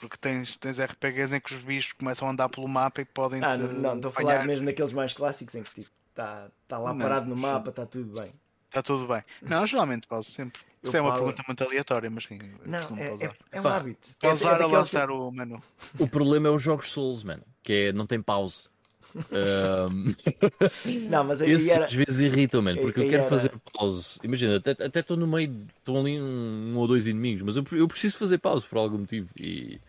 [0.00, 3.42] Porque tens, tens RPGs em que os bichos começam a andar pelo mapa e podem
[3.42, 6.48] Ah, te não, não, estou a falar mesmo daqueles mais clássicos em que tipo, está
[6.68, 8.32] tá lá Não, parado no mapa, está tudo bem.
[8.68, 9.22] Está tudo bem.
[9.42, 10.60] Não, geralmente pauso sempre.
[10.82, 13.28] Eu Isso é uma pergunta muito aleatória, mas sim, Não, costumo é, pausar.
[13.52, 14.08] é, é um Pá, hábito.
[14.08, 15.62] É- é Pausar a daqueles- lançar o menu.
[15.98, 17.42] O problema é os jogos Souls, mano.
[17.62, 18.68] Que é não tem pause.
[21.08, 21.84] Não, mas aí esses era...
[21.84, 24.18] às vezes irritam, mano, porque eu quero era- fazer pause.
[24.22, 27.64] Imagina, até até estou no meio, estão ali um, um ou dois inimigos, mas eu,
[27.78, 29.80] eu preciso fazer pause por algum motivo e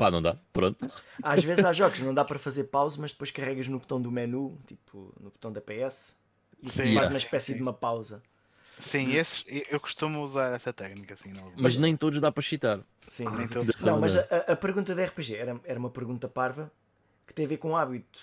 [0.00, 0.36] pá, não dá.
[0.52, 0.78] Pronto.
[1.22, 4.00] Às vezes há jogos que não dá para fazer pause, mas depois carregas no botão
[4.00, 6.14] do menu, tipo no botão da PS,
[6.62, 7.54] e Sim, faz uma espécie sim.
[7.54, 8.22] de uma pausa.
[8.78, 11.32] Sim, esses, eu costumo usar essa técnica, assim.
[11.56, 12.80] Mas nem todos dá para cheatar.
[13.08, 13.48] Sim, Nem sim.
[13.48, 13.74] todos.
[13.80, 14.20] Não, mas a,
[14.52, 16.70] a- pergunta da RPG era, era uma pergunta parva
[17.26, 18.20] que tem a ver com hábito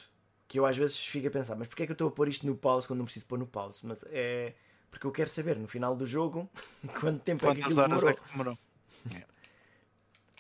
[0.48, 2.30] que eu às vezes fico a pensar, mas porquê é que eu estou a pôr
[2.30, 3.82] isto no pause quando não preciso pôr no pause?
[3.86, 4.54] Mas é
[4.90, 6.50] porque eu quero saber no final do jogo
[7.00, 8.10] quanto tempo é que Quantas aquilo demorou.
[8.10, 8.58] é que demorou?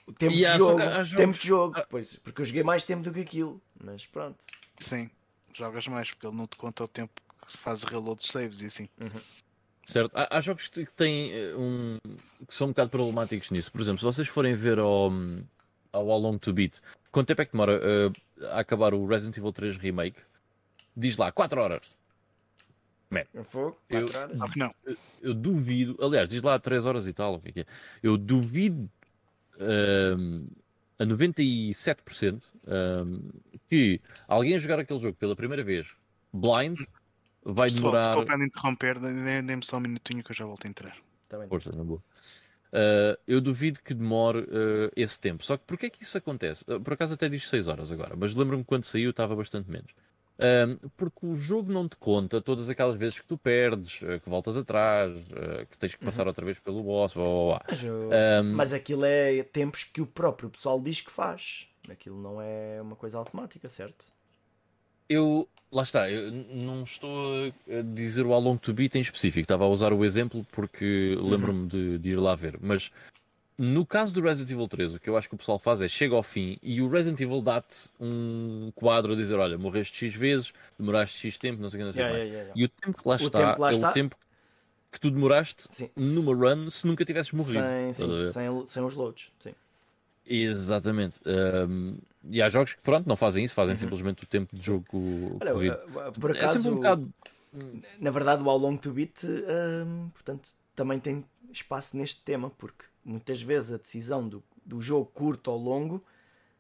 [0.07, 2.83] O tempo E de jogo, há tempo jogos- de jogo, pois, porque eu joguei mais
[2.85, 4.37] tempo do que aquilo, mas pronto.
[4.79, 5.09] Sim,
[5.53, 8.67] jogas mais, porque ele não te conta o tempo que fazes reload de saves e
[8.67, 8.89] assim.
[9.85, 10.11] Certo?
[10.15, 11.97] Há, há jogos que têm eh, um.
[12.47, 13.71] que são um bocado problemáticos nisso.
[13.71, 15.11] Por exemplo, se vocês forem ver ao,
[15.93, 16.79] ao How Long to Beat,
[17.11, 20.19] quanto tempo é que demora eh, a acabar o Resident Evil 3 Remake?
[20.95, 21.81] Diz lá, 4 horas.
[23.33, 24.55] Um fogo, Eu- 4 horas.
[24.57, 24.73] Não.
[25.21, 27.65] Eu duvido, aliás, diz lá 3 horas e tal, o que é que é?
[28.03, 28.89] Eu duvido
[30.99, 33.19] a 97% ehm,
[33.67, 35.87] que alguém a jogar aquele jogo pela primeira vez,
[36.33, 36.79] blind,
[37.43, 38.07] vai Pessoal, demorar.
[38.07, 40.97] desculpa de interromper, dê- dê-me só um minutinho que eu já volto a entrar.
[41.29, 41.47] Tá bem.
[41.47, 42.01] Força, na boa.
[42.67, 45.43] Uh, eu duvido que demore uh, esse tempo.
[45.43, 46.65] Só que porquê é que isso acontece?
[46.67, 49.91] Uh, por acaso até diz 6 horas agora, mas lembro-me quando saiu estava bastante menos.
[50.39, 54.29] Um, porque o jogo não te conta todas aquelas vezes que tu perdes, uh, que
[54.29, 57.61] voltas atrás, uh, que tens que passar outra vez pelo boss, blá, blá, blá.
[57.67, 61.67] Mas, Um, mas aquilo é tempos que o próprio pessoal diz que faz.
[61.89, 64.05] Aquilo não é uma coisa automática, certo?
[65.09, 67.09] Eu, lá está, eu não estou
[67.69, 71.17] a- dizer o How Long to Beat em específico, estava a usar o exemplo porque
[71.19, 72.91] lembro-me de, de ir lá ver, mas
[73.57, 75.89] no caso do Resident Evil 3, o que eu acho que o pessoal faz é
[75.89, 80.15] chega ao fim e o Resident Evil dá-te um quadro a dizer: Olha, morreste X
[80.15, 82.31] vezes, demoraste X tempo, não sei o que, não sei Yeah, mais.
[82.31, 84.15] yeah, yeah, E o tempo que lá O está tempo lá é está- o tempo
[84.91, 85.89] que tu demoraste Sim.
[85.95, 87.61] numa run se nunca tivesses morrido.
[87.61, 89.31] Sem, sim, sem, sem os loads.
[89.39, 89.53] Sim.
[90.25, 91.19] Exatamente.
[91.25, 91.97] Um,
[92.29, 95.37] e há jogos que, pronto, não fazem isso, fazem simplesmente o tempo de jogo Uhum.
[95.39, 97.09] Olha, uh, por É acaso, sempre um bocado.
[97.99, 102.83] na verdade, o How Long to Beat, hum, portanto, também tem espaço neste tema, porque
[103.07, 106.03] muitas vezes a decisão do, do jogo curto ou longo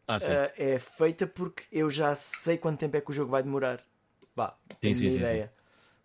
[0.07, 0.33] Ah, sim.
[0.33, 3.83] uh, é feita porque eu já sei quanto tempo é que o jogo vai demorar.
[4.35, 5.25] Vá, tenho sim, sim, sim.
[5.25, 5.53] ideia.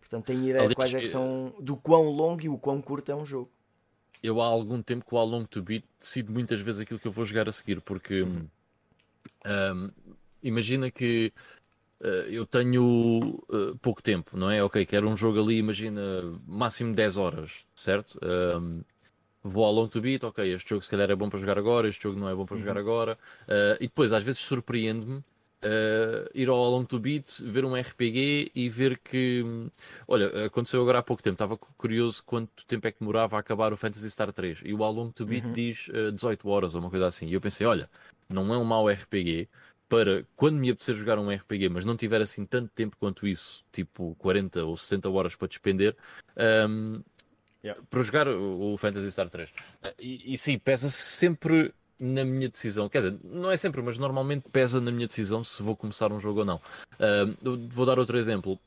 [0.00, 2.82] Portanto, tenho ideia de Aliás, quais é que são do quão longo e o quão
[2.82, 3.50] curto é um jogo.
[4.22, 7.08] Eu há algum tempo que o How Long to Beat decido muitas vezes aquilo que
[7.08, 8.48] eu vou jogar a seguir, porque hum,
[9.46, 9.90] hum,
[10.42, 11.32] imagina que
[12.02, 14.62] eh, eu tenho eh, pouco tempo, não é?
[14.62, 16.02] Ok, quero um jogo ali, imagina
[16.46, 18.18] máximo 10 horas, certo?
[18.22, 18.82] Hum,
[19.42, 21.88] vou ao Long to Beat, ok, este jogo se calhar é bom para jogar agora,
[21.88, 25.22] este jogo não é bom para jogar agora, Eh, e depois às vezes surpreende-me
[25.62, 29.44] eh, ir ao Long to Beat, ver um RPG e ver que.
[30.06, 33.40] Olha, aconteceu agora há pouco tempo, estava cu- curioso quanto tempo é que demorava a
[33.40, 35.52] acabar o Phantasy Star 3 e o How Long to Beat Uhum.
[35.52, 37.26] diz eh, 18 horas ou uma coisa assim.
[37.28, 37.88] E eu pensei, olha,
[38.28, 39.48] não é um mau RPG
[39.88, 43.62] para quando me apetecer jogar um RPG, mas não tiver assim tanto tempo quanto isso,
[43.70, 45.94] tipo 40 ou 60 horas para despender.
[46.68, 47.02] hum,
[47.64, 47.80] Yeah.
[47.88, 49.50] Para jogar o o Phantasy Star 3
[49.82, 52.88] Eh, e, e sim, pesa sempre na minha decisão.
[52.88, 56.18] Quer dizer, não é sempre, mas normalmente pesa na minha decisão se vou começar um
[56.18, 56.60] jogo ou não.
[57.44, 58.58] Eu vou dar outro exemplo.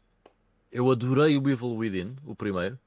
[0.72, 2.80] Eu adorei o Evil Within, o primeiro.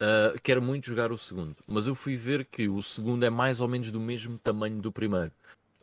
[0.00, 3.60] Ah, quero muito jogar o segundo, mas eu fui ver que o segundo é mais
[3.60, 5.30] ou menos do mesmo tamanho do primeiro.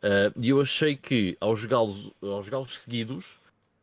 [0.02, 3.38] Ah, e eu achei que ao jogá-los jogá-los seguidos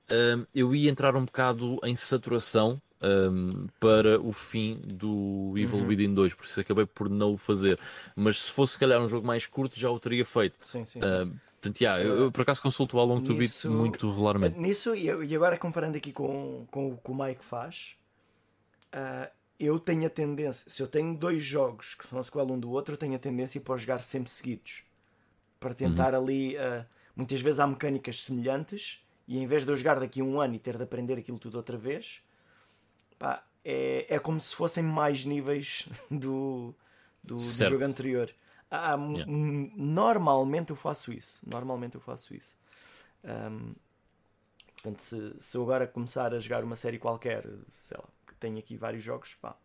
[0.10, 5.88] ah, eu ia entrar um bocado em saturação ah, para o fim do Evil Uhum.
[5.88, 7.80] Within 2, por isso acabei por não o fazer.
[8.16, 10.58] Mas se fosse se calhar um jogo mais curto, já o teria feito.
[10.62, 11.00] Sim, sim.
[11.00, 11.06] sim.
[11.06, 14.60] Ah, portanto, yeah, eu, eu por acaso consulto o How Long to Beat muito regularmente.
[14.60, 17.96] Nisso, e agora comparando aqui com, com o que o Mike faz,
[18.92, 22.72] ah, eu tenho a tendência, se eu tenho dois jogos que são sequela um do
[22.72, 24.84] outro, eu tenho a tendência para jogar sempre seguidos.
[25.60, 26.86] Para tentar ali, ah,
[27.16, 30.56] muitas vezes há mecânicas semelhantes, e em vez de eu jogar daqui a um ano
[30.56, 32.22] e ter de aprender aquilo tudo outra vez,
[33.20, 36.74] pá, é, é como se fossem mais níveis do,
[37.24, 38.34] do, do jogo anterior.
[38.70, 39.32] Há- há- Yeah.
[39.76, 41.42] Normalmente eu faço isso.
[41.48, 42.56] Normalmente eu faço isso.
[43.24, 43.74] Ahm,
[44.74, 47.44] portanto, se, se eu agora começar a jogar uma série qualquer,
[47.84, 49.56] sei lá, que tenho aqui vários jogos, pá,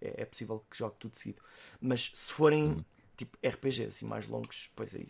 [0.00, 1.42] é, é possível que jogue tudo seguido.
[1.80, 2.84] Mas se forem Hum.
[3.16, 5.08] tipo RPGs assim, mais longos, pois aí,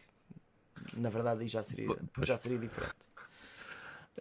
[0.95, 2.29] na verdade, aí já seria, Pois.
[2.29, 2.97] já seria diferente.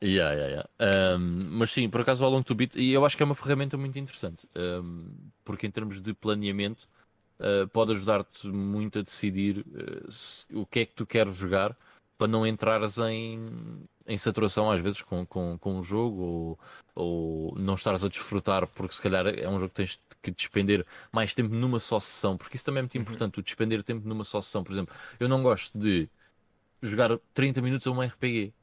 [0.02, 0.48] Yeah, yeah,
[0.80, 1.15] yeah.
[1.18, 3.26] Um, mas sim, por acaso o How Long to Beat, e eu acho que é
[3.26, 5.07] uma ferramenta muito interessante, um,
[5.45, 6.88] porque em termos de planeamento
[7.40, 11.78] uh, pode ajudar-te muito a decidir uh, se- o que é que tu queres jogar
[12.18, 13.40] para não entrares em,
[14.07, 16.60] em saturação às vezes com, com, com o jogo ou,
[16.95, 20.86] ou não estares a desfrutar porque se calhar é um jogo que tens que despender
[21.11, 24.24] mais tempo numa só sessão, porque isso também é muito importante, o despender tempo numa
[24.24, 24.64] só sessão.
[24.64, 26.10] Por exemplo, eu não gosto de
[26.82, 28.53] jogar 30 minutos a um RPG.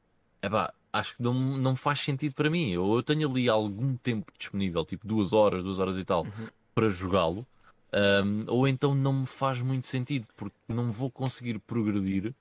[0.43, 2.77] Epá, acho que não, não faz sentido para mim.
[2.77, 6.27] Ou eu tenho ali algum tempo disponível, tipo duas horas, duas horas e tal,
[6.75, 7.47] para jogá-lo,
[7.93, 12.35] ahm, ou então não me faz muito sentido, porque não vou conseguir progredir,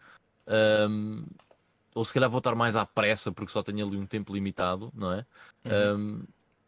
[0.47, 1.23] ahm,
[1.93, 4.91] ou se calhar vou estar mais à pressa, porque só tenho ali um tempo limitado,
[4.93, 5.25] não é?
[5.65, 6.23] Ahm,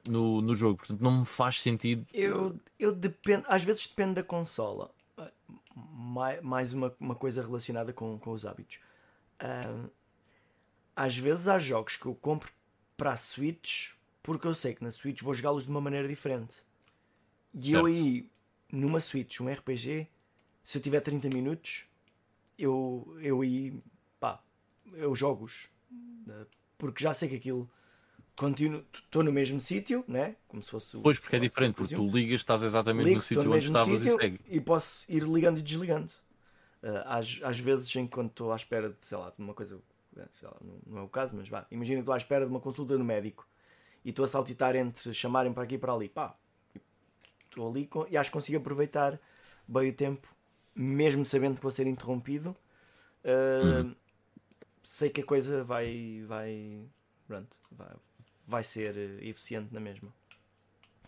[0.09, 2.05] no, no jogo, portanto não me faz sentido.
[2.13, 4.91] Eu, eu dependo, às vezes depende da consola.
[5.75, 8.79] Mais, mais uma, uma coisa relacionada com, com os hábitos.
[9.39, 9.87] Ahm,
[10.95, 12.51] às vezes há jogos que eu compro
[12.97, 13.89] para a Switch
[14.23, 16.57] porque eu sei que na Switch vou jogá-los de uma maneira diferente.
[17.53, 17.87] E eu Certo.
[17.87, 18.29] aí,
[18.71, 20.07] numa Switch, um RPG,
[20.63, 21.85] se eu tiver 30 minutos,
[22.57, 23.73] eu, eu aí,
[24.19, 24.41] pá,
[24.93, 25.69] eu jogo-os.
[26.29, 26.45] Eh,
[26.77, 27.69] Porque já sei que aquilo
[28.35, 30.35] continuo, estou no mesmo sítio, né?
[30.47, 33.17] Como se fosse o- Pois, porque é diferente, por porque tu ligas, estás exatamente Ligo,
[33.17, 34.39] no sítio no onde estavas e segue.
[34.49, 36.11] e posso ir ligando e desligando.
[36.83, 39.79] Uh, às, às vezes, enquanto estou à espera de, sei lá, de uma coisa,
[40.15, 42.97] lá, não, é o caso, mas vá, imagina que estou à espera de uma consulta
[42.97, 43.47] no médico
[44.03, 46.35] e estou a saltitar entre chamarem para aqui e para ali, pá,
[47.45, 49.19] estou ali e acho que consigo aproveitar
[49.67, 50.27] bem o tempo,
[50.75, 52.55] mesmo sabendo que vou ser interrompido.
[53.23, 53.95] Uh,
[54.83, 56.81] Sei que a coisa vai, vai,
[57.27, 57.87] pronto, vai,
[58.47, 60.11] vai ser eficiente na mesma.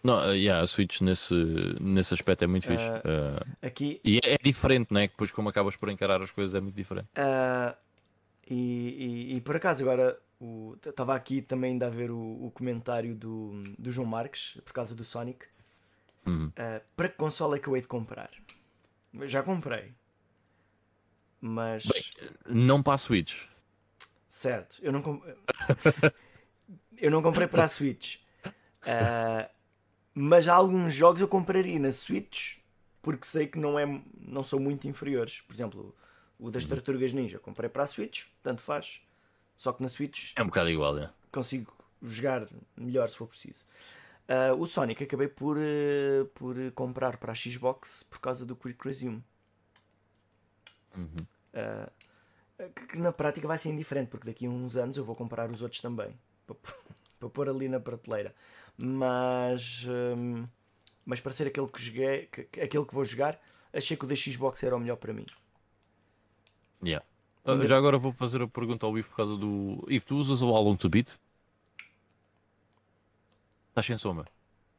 [0.04, 1.34] Não, uh, yeah, a Switch nesse,
[1.82, 2.86] nesse aspecto é muito fixe.
[2.86, 5.08] Uh, Aqui, e é, é diferente, não é?
[5.08, 7.08] Que depois, como acabas por encarar as coisas, é muito diferente.
[8.50, 8.56] E,
[9.34, 10.20] e- e por acaso agora
[10.86, 14.94] estava aqui também ainda a ver o, o comentário do, do João Marques por causa
[14.96, 15.46] do Sonic.
[16.26, 16.54] Uhum.
[16.56, 18.32] Ah, para que console é que eu hei de comprar?
[19.26, 19.94] Já comprei.
[21.42, 21.84] Mas
[22.50, 23.36] Não para a Switch.
[24.28, 25.22] certo, eu não com-
[26.98, 28.18] eu não comprei para a Switch.
[28.86, 29.50] Ah,
[30.14, 32.58] mas há alguns jogos eu compraria na Switch
[33.02, 33.86] porque sei que não, é,
[34.20, 35.42] não são muito inferiores.
[35.42, 35.96] Por exemplo,
[36.46, 39.02] o das Tartarugas Ninja comprei para a Switch, tanto faz.
[39.56, 41.10] Só que na Switch É um bocado igual, é.
[41.32, 41.72] consigo
[42.02, 43.64] jogar melhor se for preciso.
[44.28, 48.86] Ah, o Sonic acabei por, eh, por comprar para a Xbox por causa do Quick
[48.88, 49.24] Resume.
[50.98, 51.26] Uhum.
[51.54, 51.90] Ah,
[52.76, 55.50] que, que na prática vai ser indiferente, porque daqui a uns anos eu vou comprar
[55.52, 56.18] os outros também.
[56.46, 56.56] Para,
[57.20, 58.36] para pôr ali na prateleira.
[58.78, 60.46] Mas, hum,
[61.06, 63.40] mas para ser aquele que joguei, que- aquele que vou jogar,
[63.72, 65.26] achei que o da Xbox era o melhor para mim.
[66.84, 67.06] Yeah.
[67.46, 69.86] Ah, Ainda- Já agora vou fazer a pergunta ao Ivo por causa do.
[69.90, 71.18] Ivo, tu usas o Long to Beat?
[73.70, 74.26] Estás sem soma?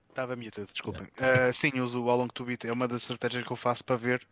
[0.09, 1.09] Estava mute, desculpem.
[1.19, 2.65] Ah, sim, uso o How Long to Beat.
[2.65, 4.27] É uma das estratégias que eu faço para ver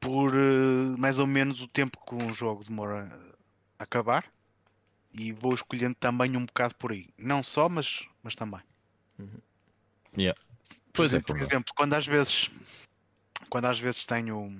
[0.00, 3.06] por eh, mais ou menos o tempo que um jogo demora
[3.78, 4.24] a acabar.
[5.12, 7.08] E vou escolhendo também um bocado por aí.
[7.18, 8.60] Não só, mas, mas também.
[10.16, 10.38] Yeah.
[10.92, 12.50] Por, Pois é, exemplo, por exemplo, quando às vezes
[13.50, 14.52] quando às vezes tenho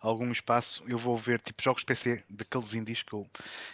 [0.00, 3.26] algum espaço, eu vou ver tipo jogos PC daqueles indies que eu...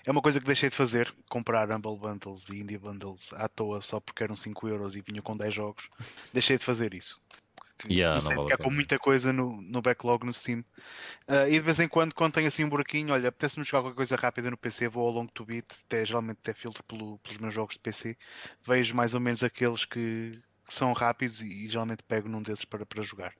[0.06, 3.82] é uma coisa que deixei de fazer, comprar Humble Bundles e Indie Bundles à toa
[3.82, 5.88] só porque eram 5 euros e vinha com 10 jogos.
[6.32, 7.20] Deixei de fazer isso.
[7.76, 10.64] Porque Yeah, não vale ficar com muita coisa no, no backlog no Steam.
[11.26, 13.96] Ah, e de vez em quando, quando tenho assim um buraquinho, olha, apetece-me jogar qualquer
[13.96, 17.38] coisa rápida no PC, vou ao long to beat, até, geralmente até filtro pelo- pelos
[17.38, 18.16] meus jogos de PC,
[18.64, 20.32] vejo mais ou menos aqueles que,
[20.72, 23.34] que são rápidos e, e geralmente pego num desses para, para jogar.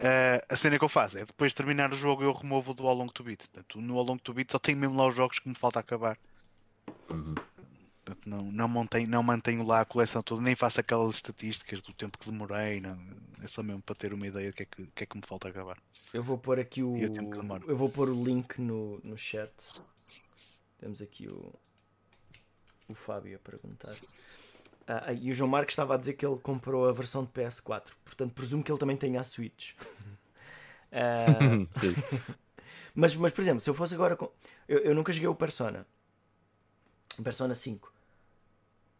[0.00, 2.82] Ah, a cena que eu faço é depois de terminar o jogo eu removo do
[2.84, 3.46] long to beat.
[3.48, 6.18] Portanto, no long to beat só tenho mesmo lá os jogos que me falta acabar.
[7.10, 7.34] Uhum.
[8.04, 11.92] Portanto, não, não, mantenho, não mantenho lá a coleção toda, nem faço aquelas estatísticas do
[11.92, 12.98] tempo que demorei, não,
[13.40, 15.16] é só mesmo para ter uma ideia do que é que, o que, é que
[15.16, 15.78] me falta acabar.
[16.12, 16.94] Eu vou pôr aqui o.
[16.94, 17.62] O tempo que demora.
[17.64, 19.52] Eu vou pôr o link no, no chat.
[20.80, 21.54] Temos aqui o.
[22.88, 23.96] O Fábio a perguntar.
[25.04, 27.92] Ah, e o João Marcos estava a dizer que ele comprou a versão de PS4.
[28.04, 29.72] Portanto, presumo que ele também tenha a Switch.
[31.76, 31.94] Sim.
[32.94, 34.16] mas, mas, por exemplo, se eu fosse agora.
[34.16, 34.30] com-
[34.68, 35.86] Eu, eu nunca joguei o Persona.
[37.22, 37.92] Persona 5.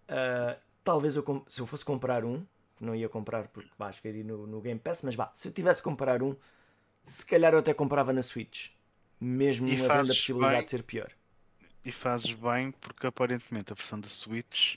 [0.08, 2.44] Ah, talvez eu, com- se eu fosse comprar um,
[2.80, 5.48] não ia comprar porque vá, acho que iria no, no Game Pass, mas vá, se
[5.48, 6.34] eu tivesse que comprar um,
[7.04, 8.70] se calhar eu até comprava na Switch.
[9.20, 10.64] Mesmo E havendo a possibilidade bem.
[10.64, 11.12] de ser pior.
[11.84, 14.76] E fazes bem porque aparentemente a versão da Switch,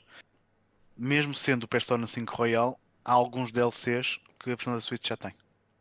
[0.97, 5.17] mesmo sendo o Persona 5 Royal, há alguns DLCs que a versão da Switch já
[5.17, 5.33] tem,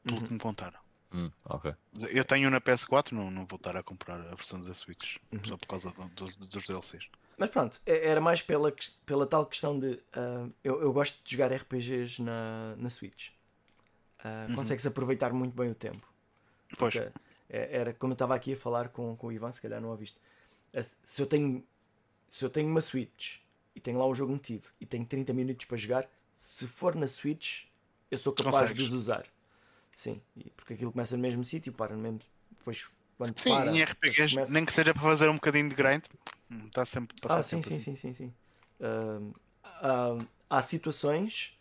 [0.05, 0.27] pelo Uhum.
[0.27, 0.79] que me contaram.
[1.13, 1.73] Hum, ok.
[2.11, 5.45] Eu tenho na PS4, não, não vou estar a comprar a versão da Switch Uhum.
[5.45, 7.07] só por causa do- do- dos DLCs.
[7.37, 8.73] Mas pronto, é- era mais pela,
[9.07, 10.01] pela tal questão de.
[10.13, 13.31] ah, eu, eu gosto de jogar RPGs na, na Switch.
[14.19, 14.55] Ah, Uhum.
[14.57, 16.07] Consegues aproveitar muito bem o tempo.
[16.79, 17.09] Pois, Porque
[17.49, 19.91] é- era como eu estava aqui a falar com, com o Ivan, se calhar não
[19.91, 20.19] ouviste.
[20.73, 21.63] É, Se eu tenho,
[22.31, 23.39] se eu tenho uma Switch
[23.75, 27.07] e tenho lá o jogo metido e tenho 30 minutos para jogar, se for na
[27.07, 27.65] Switch,
[28.11, 28.77] eu sou capaz Consegues.
[28.77, 29.27] de os usar.
[29.97, 30.21] Sim,
[30.57, 32.21] porque aquilo começa no mesmo sítio, para no mesmo.
[32.59, 35.75] Depois, quando sim, para, em RPGs, começa- nem que seja para fazer um bocadinho de
[35.75, 36.03] grind,
[36.67, 37.81] está sempre passar Ah, sim, sim, assim.
[37.81, 38.35] sim, sim, sim.
[38.81, 39.33] Ahm,
[39.83, 41.57] ahm, há situações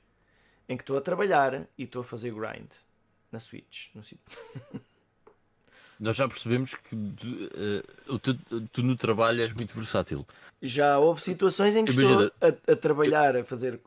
[0.67, 2.71] em que estou a trabalhar e estou a fazer grind
[3.31, 3.93] na Switch.
[3.93, 4.25] No sítio.
[6.03, 7.83] Nós já percebemos que tu, eh,
[8.21, 10.27] tu, tu no trabalho és muito versátil.
[10.61, 13.79] Já houve situações em que Imagina- estou a, a trabalhar, a fazer,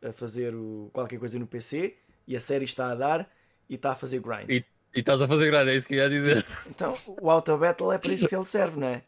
[0.00, 1.96] a, fazer o- qualquer coisa no PC
[2.28, 3.28] e a série está a dar
[3.68, 4.48] e está a fazer grind.
[4.50, 4.64] E,
[4.94, 6.46] e estás a fazer grande, é isso que ia dizer.
[6.70, 9.02] Então o Auto Battle é para isso que ele serve, não é?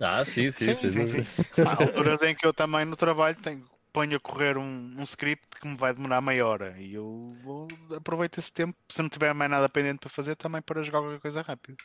[0.00, 1.06] Ah, sim, sim, Sim, sim.
[1.06, 1.62] sim, sim.
[1.64, 5.46] Há alturas em que eu também no trabalho tenho, ponho a correr um, um script
[5.60, 9.32] que me vai demorar meia hora e eu vou, aproveito esse tempo, se não tiver
[9.34, 11.76] mais nada pendente para fazer, também para jogar qualquer coisa rápido.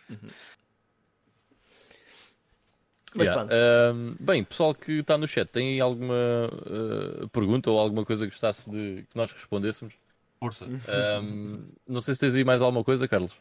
[3.16, 3.48] Mas Yeah,
[4.20, 8.32] bem, pessoal que está no chat, tem aí alguma ah, pergunta ou alguma coisa que
[8.32, 9.94] gostasse de que nós respondêssemos?
[10.38, 10.68] Força.
[11.88, 13.32] Não sei se tens aí mais alguma coisa, Carlos.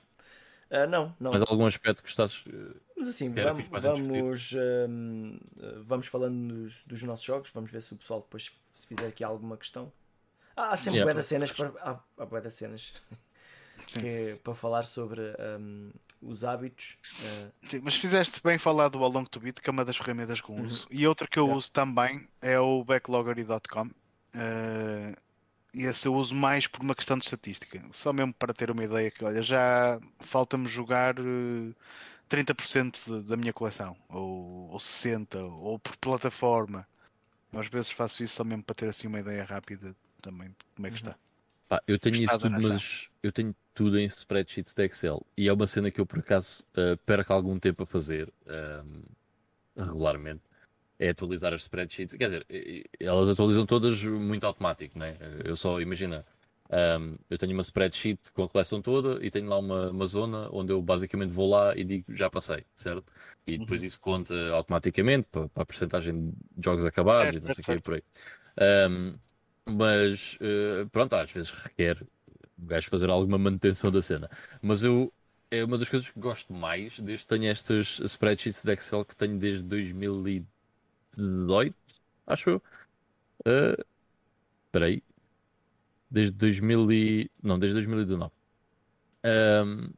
[0.70, 1.32] Ah, não, não.
[1.32, 2.45] Mais algum aspecto que gostasses.
[2.49, 4.27] eh, Mas assim, vamos, fixe mais a discutir.
[4.27, 4.55] vamos,
[5.85, 9.24] vamos falando dos, dos nossos jogos, vamos ver se o pessoal depois se fizer aqui
[9.24, 9.93] alguma questão.
[10.57, 11.05] Ah, há sempre Yeah.
[11.12, 11.70] bué cenas para.
[11.81, 12.95] Há, há bué cenas
[13.95, 15.23] que para falar sobre
[15.61, 15.93] hum,
[16.23, 16.97] os hábitos.
[17.20, 20.41] ah, Sim, mas fizeste bem falar do Along to Beat, que é uma das ferramentas
[20.41, 20.65] que eu Uhum.
[20.65, 20.86] uso.
[20.91, 21.53] E outra que eu Yeah.
[21.53, 23.89] uso também é o backloggery.com.
[24.35, 25.16] e
[25.82, 27.82] esse eu uso mais por uma questão de estatística.
[27.92, 31.74] Só mesmo para ter uma ideia que, olha, já falta-me jogar eh,
[32.28, 36.86] 30% de- da minha coleção, ou, ou 60%, ou por plataforma.
[37.52, 40.86] Às vezes faço isso só mesmo para ter assim uma ideia rápida também de como
[40.88, 40.98] é que Uhum.
[40.98, 41.16] está.
[41.68, 45.52] pá, eu tenho isso tudo, mas eu tenho tudo em spreadsheets de Excel e é
[45.52, 49.02] uma cena que eu por acaso ah, perco algum tempo a fazer ahm,
[49.76, 50.42] regularmente.
[50.98, 52.14] É atualizar as spreadsheets.
[52.14, 52.46] Quer dizer,
[53.00, 55.16] elas atualizam todas muito automático, né?
[55.44, 56.24] Eu só, imagina,
[56.70, 60.48] ahm, eu tenho uma spreadsheet com a coleção toda e tenho lá uma, uma zona
[60.52, 63.04] onde eu basicamente vou lá e digo já passei, certo?
[63.46, 63.82] E depois Uhum.
[63.82, 67.66] isso conta automaticamente para, para a porcentagem de jogos acabados Certo, e não sei o
[67.66, 68.02] que por aí.
[68.58, 69.14] Ahm,
[69.66, 72.02] mas eh, pronto, às vezes requer
[72.58, 74.30] o gajo fazer alguma manutenção da cena.
[74.62, 75.12] Mas eu
[75.50, 79.16] é uma das coisas que gosto mais desde que tenho estas spreadsheets de Excel que
[79.16, 79.64] tenho desde
[81.16, 81.77] 2018,
[82.27, 82.62] acho eu.
[83.41, 83.85] Uh,
[84.66, 85.03] espera aí.
[86.11, 87.31] Desde 2000 e...
[87.43, 88.32] Não, desde 2019.
[89.24, 89.91] Um,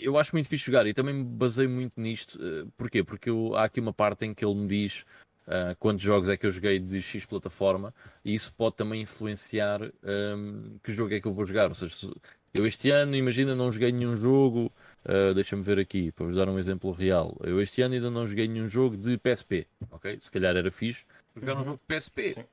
[0.00, 2.38] eu acho muito fixe jogar e também me basei muito nisto.
[2.38, 3.02] Uh, porquê?
[3.02, 5.04] Porque eu, há aqui uma parte em que ele me diz
[5.46, 7.94] uh, quantos jogos é que eu joguei de X plataforma
[8.24, 11.68] e isso pode também influenciar um, que jogo é que eu vou jogar.
[11.68, 12.10] Ou seja,
[12.52, 14.72] eu este ano, imagina, não joguei nenhum jogo.
[15.04, 17.36] Uh, Deixa-me ver aqui, para vos dar um exemplo real.
[17.42, 20.18] Eu este ano ainda não joguei nenhum jogo de PSP, ok?
[20.18, 21.04] Se calhar era fixe
[21.36, 21.60] jogar uhum.
[21.60, 22.32] um jogo de PSP.
[22.32, 22.44] Sim.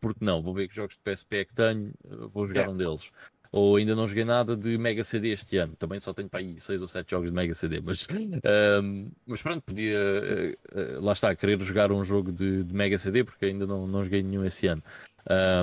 [0.00, 0.42] Porque não?
[0.42, 1.92] Vou ver que jogos de PSP é que tenho,
[2.32, 2.72] vou jogar yeah.
[2.72, 3.10] um deles
[3.56, 5.74] ou ainda não joguei nada de Mega CD este ano.
[5.76, 8.06] Também só tenho para aí 6 ou 7 jogos de Mega CD, mas,
[8.82, 12.98] um, mas pronto, podia, uh, uh, lá está, querer jogar um jogo de, de, Mega
[12.98, 14.82] CD porque ainda não, não joguei nenhum esse ano.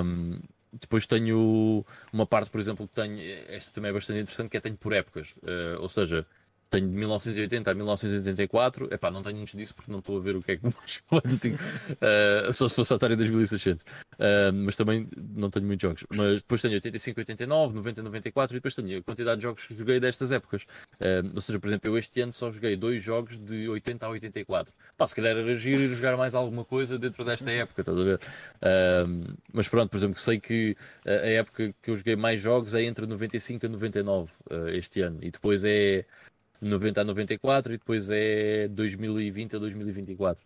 [0.04, 0.40] Um,
[0.80, 3.18] depois tenho uma parte, por exemplo, que tenho,
[3.48, 6.26] esta também é bastante interessante, que é tenho por épocas, uh, ou seja,
[6.70, 8.92] tenho de 1980 a 1984.
[8.92, 11.02] Epá, não tenho muitos disso porque não estou a ver o que é que mais.
[11.12, 13.82] uh, só se fosse a Atari 2600.
[14.14, 16.04] Uh, mas também não tenho muitos jogos.
[16.14, 19.74] Mas depois tenho 85, 89, 90, 94 e depois tenho a quantidade de jogos que
[19.74, 20.62] joguei destas épocas.
[20.94, 24.08] Uh, ou seja, por exemplo, eu este ano só joguei dois jogos de 80 a
[24.10, 24.74] 84.
[24.96, 28.04] Pá, se calhar era giro ir jogar mais alguma coisa dentro desta época, estás a
[28.04, 28.20] ver?
[28.62, 30.76] Uh, mas pronto, por exemplo, sei que
[31.06, 34.32] a época que eu joguei mais jogos é entre 95 a 99
[34.72, 35.18] este ano.
[35.22, 36.04] E depois é
[36.64, 40.44] 90 a 94 e depois é 2020 a 2024.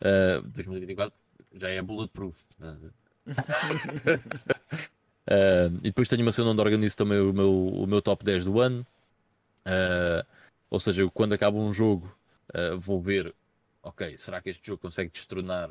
[0.00, 1.12] Uh, 2024
[1.54, 2.44] já é bulletproof.
[2.60, 2.90] uh,
[5.82, 8.60] e depois tenho uma cena onde organizo também o meu, o meu top 10 do
[8.60, 8.86] ano.
[9.66, 10.24] Uh,
[10.70, 12.14] ou seja, eu, quando acaba um jogo,
[12.54, 13.34] uh, vou ver,
[13.82, 15.70] ok, será que este jogo consegue destronar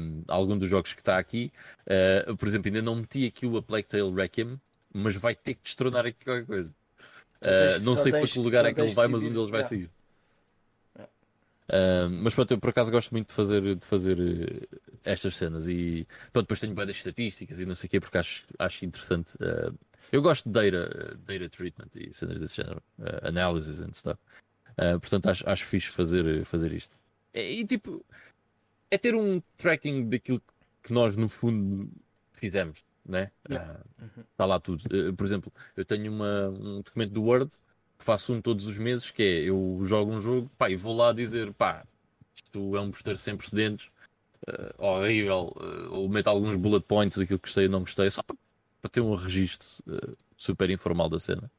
[0.00, 1.52] um, algum dos jogos que está aqui?
[1.86, 4.60] Uh, por exemplo, ainda não meti aqui o A Plague Tale Requiem,
[4.92, 6.74] mas vai ter que destronar aqui qualquer coisa.
[7.42, 9.90] Uh, não sei para que lugar é que ele vai, mas um deles vai sair.
[11.68, 15.68] Uh, mas pronto, eu por acaso gosto muito de fazer, de fazer uh, estas cenas
[15.68, 19.34] e pronto, depois tenho várias estatísticas e não sei o quê porque acho, acho interessante.
[19.34, 19.78] Uh,
[20.10, 22.82] eu gosto de data, data treatment e cenas desse género,
[23.22, 24.18] analysis and stuff.
[25.02, 26.98] portanto, acho, acho fixe fazer, fazer isto.
[27.34, 28.02] E, e tipo,
[28.90, 30.40] é ter um tracking daquilo
[30.82, 31.90] que nós no fundo
[32.32, 33.30] fizemos né?
[33.50, 33.72] Yeah.
[33.72, 34.24] Uh, uhum.
[34.30, 34.84] Está lá tudo.
[34.86, 37.50] Uh, por exemplo, eu tenho uma, um documento do Word
[37.98, 40.94] que faço um todos os meses, que é eu jogo um jogo, pá, e vou
[40.94, 41.84] lá dizer, pá,
[42.34, 43.90] isto é um booster sem precedentes,
[44.46, 45.52] uh, horrível,
[45.90, 48.36] ou meto alguns bullet points daquilo que gostei e não gostei, só para,
[48.80, 49.68] para ter um registro
[50.36, 51.50] super informal da cena.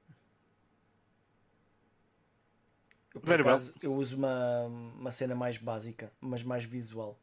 [3.13, 7.19] Eu, por acaso, eu uso uma, uma cena mais básica, mas mais visual.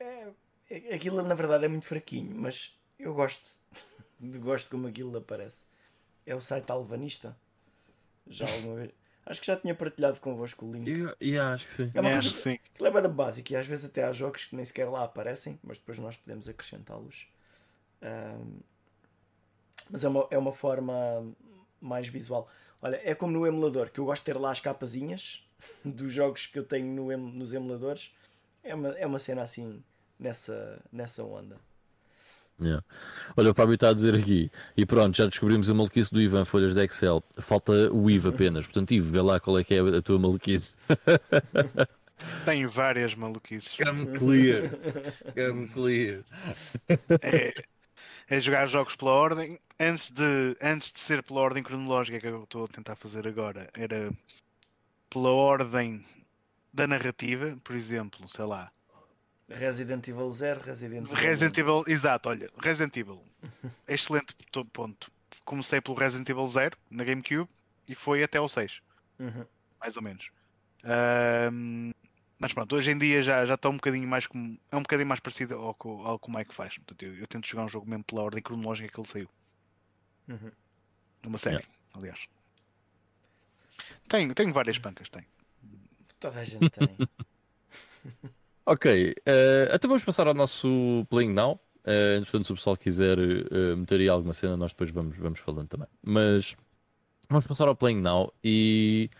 [0.00, 0.28] É,
[0.68, 3.44] é, aquilo na verdade é muito fraquinho, mas eu gosto.
[4.40, 5.64] gosto como aquilo aparece.
[6.24, 7.36] É o site Alvanista.
[8.26, 8.92] Já alguma vez.
[9.24, 10.88] Acho que já tinha partilhado convosco o link.
[10.88, 11.90] Eu, eu acho que sim.
[11.94, 12.58] É uma coisa acho que sim.
[12.74, 15.58] Que leva da básica e às vezes até há jogos que nem sequer lá aparecem,
[15.62, 17.26] mas depois nós podemos acrescentá-los.
[18.02, 18.60] Um,
[19.90, 20.92] mas é uma, é uma forma
[21.80, 22.48] mais visual.
[22.80, 25.46] Olha, é como no emulador, que eu gosto de ter lá as capazinhas
[25.84, 28.12] dos jogos que eu tenho no, nos emuladores.
[28.64, 29.82] É uma, é uma cena assim,
[30.18, 31.60] nessa, nessa onda.
[32.66, 32.84] Yeah.
[33.36, 36.44] Olha, o Fábio está a dizer aqui, e pronto, já descobrimos a maluquice do Ivan,
[36.44, 37.22] folhas de Excel.
[37.38, 38.66] Falta o IVA apenas.
[38.66, 40.76] Portanto, Ivo, vê lá qual é que é a tua maluquice.
[42.44, 43.76] Tenho várias maluquices.
[43.76, 44.70] Come clear.
[45.34, 46.22] Come clear.
[47.20, 47.52] É,
[48.28, 49.58] é jogar jogos pela ordem.
[49.78, 53.68] Antes de, antes de ser pela ordem cronológica que eu estou a tentar fazer agora,
[53.74, 54.12] era
[55.10, 56.04] pela ordem
[56.72, 58.70] da narrativa, por exemplo, sei lá.
[59.58, 61.14] Resident Evil 0, Resident Evil.
[61.14, 63.22] Resident Evil, exato, olha, Resident Evil.
[63.88, 64.34] Excelente
[64.72, 65.10] ponto.
[65.44, 67.48] Comecei pelo Resident Evil 0 na GameCube
[67.88, 68.80] e foi até o 6.
[69.18, 69.44] Uhum.
[69.80, 70.30] Mais ou menos.
[71.52, 71.92] Um,
[72.38, 74.58] mas pronto, hoje em dia já, já está um bocadinho mais como.
[74.70, 76.76] É um bocadinho mais parecido ao, ao que o Mike faz.
[76.76, 79.28] Portanto, eu, eu, tento jogar um jogo mesmo pela ordem cronológica que ele saiu.
[80.28, 80.50] Uhum.
[81.22, 81.68] Numa série, yeah.
[81.94, 82.28] aliás.
[84.08, 85.26] Tenho, tenho várias pancas, tenho.
[86.18, 86.96] Toda a gente tem.
[88.64, 91.60] Ok, uh, então vamos passar ao nosso Playing Now.
[91.84, 95.40] Uh, entretanto, se o pessoal quiser uh, meter aí alguma cena, nós depois vamos, vamos
[95.40, 95.88] falando também.
[96.02, 96.56] Mas
[97.28, 99.10] vamos passar ao Playing Now e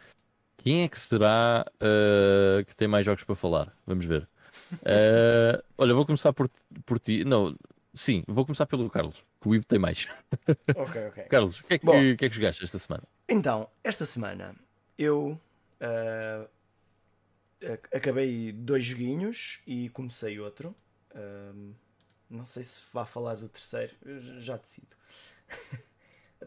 [0.58, 3.76] quem é que será uh, que tem mais jogos para falar?
[3.84, 4.28] Vamos ver.
[4.74, 6.48] Uh, olha, vou começar por,
[6.86, 7.24] por ti.
[7.24, 7.56] Não,
[7.94, 10.08] sim, vou começar pelo Carlos, que o Ivo tem mais.
[10.76, 11.24] Ok, ok.
[11.24, 13.02] Carlos, o que, é que, que, é que jogaste esta semana?
[13.28, 14.54] Então, esta semana
[14.96, 15.38] eu
[15.80, 16.48] uh,
[17.92, 20.74] acabei dois joguinhos e comecei outro.
[22.32, 23.94] Não sei se vá falar do terceiro,
[24.40, 24.96] já decido.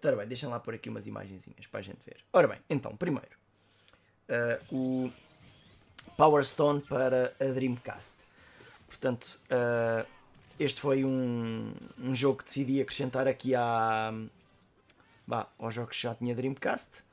[0.03, 2.17] Ora bem, deixem lá por aqui umas imagenzinhas para a gente ver.
[2.33, 3.37] Ora bem, então, primeiro,
[4.29, 5.11] uh, o
[6.17, 8.15] Power Stone para a Dreamcast.
[8.87, 10.05] Portanto, uh,
[10.59, 14.11] este foi um, um jogo que decidi acrescentar aqui à,
[15.25, 17.03] bah, jogos que já tinha Dreamcast.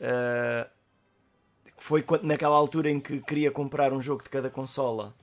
[0.00, 0.68] Uh,
[1.76, 5.14] foi quando, naquela altura em que queria comprar um jogo de cada consola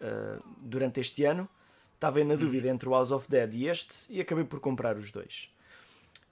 [0.00, 1.48] uh, durante este ano.
[1.94, 5.10] Estava na dúvida entre o House of Dead e este e acabei por comprar os
[5.10, 5.48] dois.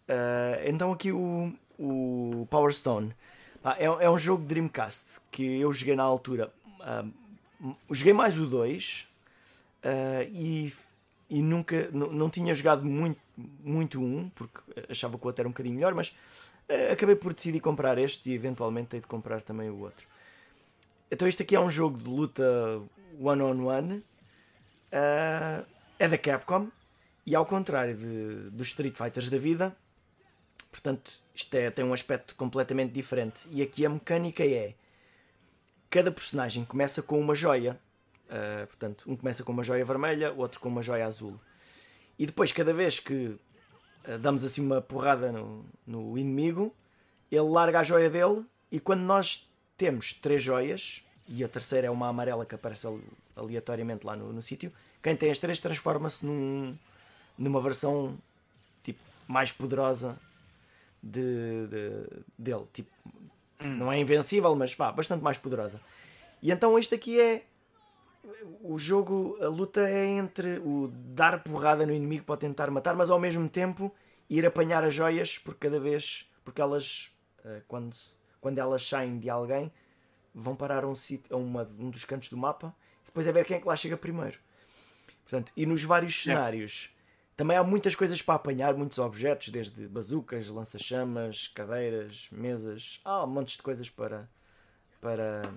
[0.09, 3.15] Uh, então aqui o, o Power Stone
[3.62, 6.53] ah, é, é, um jogo de Dreamcast que eu joguei na altura.
[6.81, 9.07] Uh, joguei mais o 2
[10.33, 10.73] e,
[11.29, 13.21] e nunca não tinha jogado muito,
[13.62, 14.59] muito um, porque
[14.89, 16.15] achava que o outro era um bocadinho melhor, mas
[16.92, 20.06] acabei por decidir comprar este e eventualmente hei de comprar também o outro.
[21.10, 22.44] Então este aqui é um jogo de luta
[23.18, 24.02] one-on-one, -on -one,
[24.92, 25.66] uh,
[25.98, 26.68] é da Capcom,
[27.26, 29.76] e ao contrário de, dos Street Fighters da vida,
[30.70, 33.47] portanto, isto é, tem um aspecto completamente diferente.
[33.51, 34.74] E aqui a mecânica é:
[35.88, 37.78] cada personagem começa com uma joia.
[38.26, 41.38] Uh, portanto, um começa com uma joia vermelha, outro com uma joia azul.
[42.18, 43.36] E depois, cada vez que
[44.20, 46.74] damos assim uma porrada no, no inimigo,
[47.31, 48.44] ele larga a joia dele.
[48.70, 52.86] E quando nós temos três joias, e a terceira é uma amarela que aparece
[53.36, 54.72] aleatoriamente lá no, no sítio.
[55.02, 56.77] Quem tem as três transforma-se num,
[57.39, 58.18] numa versão
[58.82, 60.18] tipo, mais poderosa
[61.02, 62.66] de, de, dele.
[62.72, 62.90] Tipo,
[63.62, 63.77] hum.
[63.77, 65.81] Não é invencível, mas pá, bastante mais poderosa.
[66.43, 67.44] E então isto aqui é.
[68.62, 73.10] O jogo, a luta é entre o dar porrada no inimigo para tentar matar, mas
[73.10, 73.92] ao mesmo tempo
[74.28, 76.30] ir apanhar as joias, porque cada vez.
[76.44, 77.12] Porque elas,
[77.44, 77.97] eh, quando,
[78.40, 79.72] quando elas saem de alguém,
[80.34, 82.74] vão parar a um, sítio, a uma, um dos cantos do mapa,
[83.05, 84.38] depois é ver quem é que lá chega primeiro.
[85.22, 86.90] Portanto, e nos vários cenários
[87.40, 93.28] também há muitas coisas para apanhar, muitos objetos, desde bazucas, lança-chamas, cadeiras, mesas, há um
[93.28, 94.28] monte de coisas para,
[95.01, 95.51] para,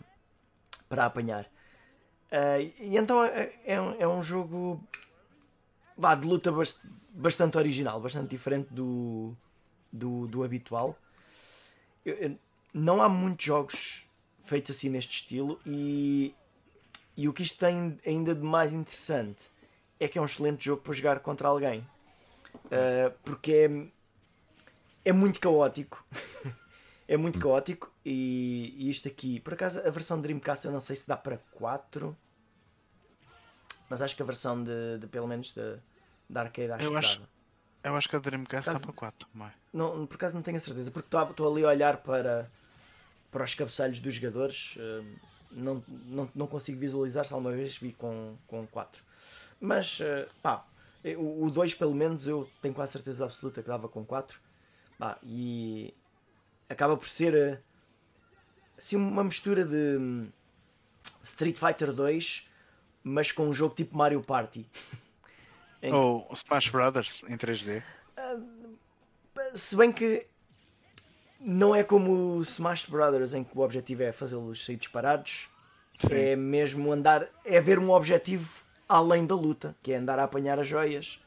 [0.88, 1.50] para apanhar.
[2.34, 4.84] Uh, e então é, é, um, é um jogo
[5.96, 6.52] vá, de luta
[7.12, 9.36] bastante original, bastante diferente do,
[9.92, 10.98] do, do habitual.
[12.04, 12.36] Eu, eu,
[12.74, 14.08] não há muitos jogos
[14.42, 16.34] feitos assim neste estilo e,
[17.16, 19.52] e o que isto tem ainda de mais interessante
[20.00, 21.82] é que é um excelente jogo para jogar contra alguém
[22.66, 23.52] uh, porque
[25.06, 26.04] é, é muito caótico
[27.14, 30.80] é muito caótico e, e, isto aqui, por acaso a versão de Dreamcast eu não
[30.80, 32.16] sei se dá para 4
[33.90, 35.54] mas acho que a versão de, de pelo menos
[36.30, 37.30] da arcade acho eu que acho, dava.
[37.84, 39.28] Eu acho que a Dreamcast dá para 4
[39.74, 42.50] não, por acaso não tenho a certeza porque estou ali a olhar para
[43.34, 45.04] para os cabeçalhos dos jogadores, uh,
[45.52, 49.04] não, não, não consigo visualizar se alguma vez vi com, com 4.
[49.60, 50.64] Mas, uh, pá,
[51.18, 54.40] o 2 pelo menos eu tenho quase certeza absoluta que dava com 4.
[55.00, 55.92] Pá, e
[56.70, 57.58] acaba por ser uh,
[58.78, 60.30] assim uma mistura de um,
[61.24, 62.50] Street Fighter 2,
[63.04, 64.66] mas com um jogo tipo Mario Party.
[65.92, 67.84] Ou Smash Brothers em 3D.
[68.18, 68.78] Uh,
[69.54, 70.26] se bem que
[71.40, 75.50] não é como o Smash Brothers em que o objetivo é fazê-los sair disparados.
[76.00, 76.14] Sim.
[76.14, 80.60] É mesmo andar, é ver um objetivo além da luta, que é andar a apanhar
[80.60, 81.20] as joias.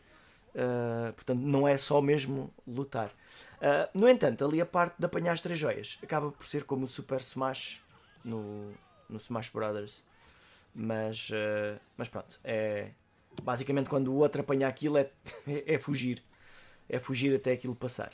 [0.55, 3.11] Uh, portanto, não é só mesmo lutar.
[3.57, 6.85] Uh, no entanto, ali a parte de apanhar as três joias acaba por ser como
[6.85, 7.81] o Super Smash
[8.25, 8.73] no,
[9.09, 10.05] no Smash Brothers.
[10.75, 12.91] Mas, uh, mas pronto, é
[13.43, 15.11] basicamente quando o outro apanha aquilo é,
[15.67, 16.23] é, fugir.
[16.89, 18.13] É fugir até aquilo passar.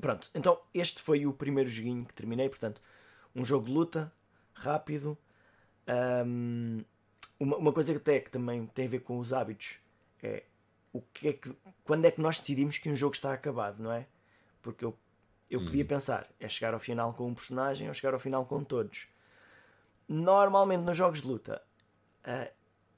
[0.00, 2.48] Pronto, então este foi o primeiro joguinho que terminei.
[2.48, 2.80] Portanto,
[3.34, 4.12] um jogo de luta,
[4.52, 5.16] rápido.
[6.26, 6.84] Um,
[7.38, 9.78] uma, uma coisa que até que também tem a ver com os hábitos
[10.22, 10.44] é
[10.92, 11.54] o que é que,
[11.84, 14.06] quando é que nós decidimos que um jogo está acabado, não é?
[14.62, 14.96] Porque eu,
[15.50, 15.88] eu podia hum.
[15.88, 19.06] pensar, é chegar ao final com um personagem ou chegar ao final com todos.
[20.08, 21.62] Normalmente nos jogos de luta
[22.26, 22.50] uh,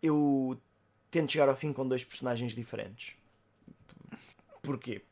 [0.02, 0.60] eu
[1.10, 3.16] tento chegar ao fim com dois personagens diferentes.
[4.62, 5.02] Porquê?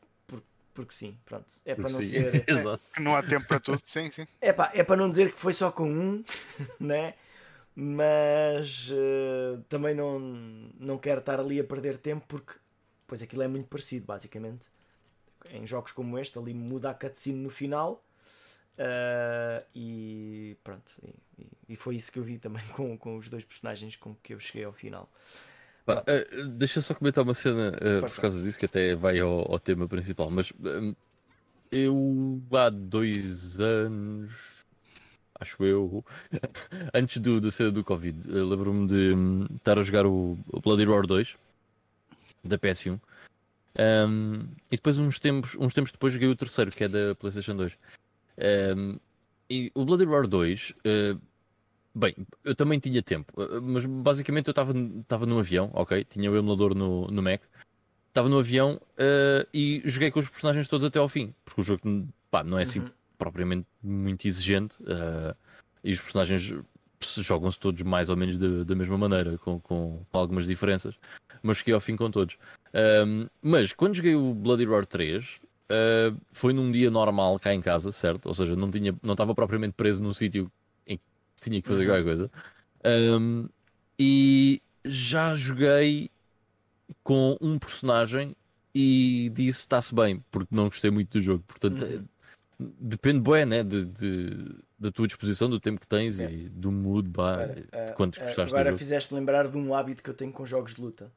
[0.73, 1.45] porque sim, pronto.
[1.65, 2.09] É para não sim.
[2.09, 2.43] ser.
[2.49, 2.81] Exato.
[2.99, 4.27] Não há tempo para tudo, sim, sim.
[4.39, 6.23] É pá, é para não dizer que foi só com um,
[6.79, 7.15] né?
[7.75, 12.53] Mas uh, também não, não quero estar ali a perder tempo porque
[13.11, 14.69] pois aquilo é muito parecido, basicamente.
[15.49, 18.01] Em jogos como este, ali muda a cutscene no final.
[18.77, 20.93] Uh, e pronto,
[21.37, 24.33] e, e, foi isso que eu vi também com, com os dois personagens com que
[24.33, 25.09] eu cheguei ao final.
[25.85, 29.59] uh, deixa só comentar uma cena uh, por causa disso que até vai ao, ao
[29.59, 30.31] tema principal.
[30.31, 30.53] Mas
[31.69, 34.63] eu há dois anos,
[35.37, 36.05] acho eu,
[36.93, 40.85] antes do, da cena do Covid, lembro-me de um, estar a jogar o, o Bloody
[40.85, 41.35] Roar 2
[42.43, 42.99] da PS1.
[43.79, 47.55] Um, e depois, uns tempos, uns tempos depois, joguei o terceiro, que é da PlayStation
[47.55, 47.77] 2.
[48.77, 48.99] Um,
[49.49, 51.21] e o Bloody Roar 2 uh,
[51.93, 52.15] Bem,
[52.45, 56.05] eu também tinha tempo, eh, mas basicamente eu estava no avião, ok?
[56.05, 57.41] Tinha o emulador no, no Mac,
[58.07, 61.63] estava no avião uh, e joguei com os personagens todos até ao fim, porque o
[61.63, 62.89] jogo pá, não é assim Uhum.
[63.17, 65.35] propriamente muito exigente uh,
[65.83, 66.53] e os personagens
[67.17, 70.95] jogam-se todos mais ou menos da, da mesma maneira, com, com algumas diferenças,
[71.43, 72.37] mas cheguei ao fim com todos.
[73.05, 75.39] Um, mas quando joguei o Bloody Roar 3,
[75.69, 78.27] uh, foi num dia normal cá em casa, certo?
[78.27, 80.51] Ou seja, não tinha, não estava propriamente preso num sítio
[80.87, 81.03] em que
[81.35, 81.87] tinha que fazer Uhum.
[81.87, 82.31] qualquer coisa.
[82.85, 83.47] Um,
[83.99, 86.09] e já joguei
[87.03, 88.35] com um personagem
[88.73, 91.43] e disse está-se bem, porque não gostei muito do jogo.
[91.47, 92.05] Portanto, Uhum.
[92.79, 93.63] depende bem, né?
[93.63, 96.31] De, de- da tua disposição, do tempo que tens É.
[96.31, 98.79] e do mood, bah, Agora, de ah, quanto ah, gostaste agora jogo.
[98.79, 101.11] fizeste-me lembrar de um hábito que eu tenho com jogos de luta.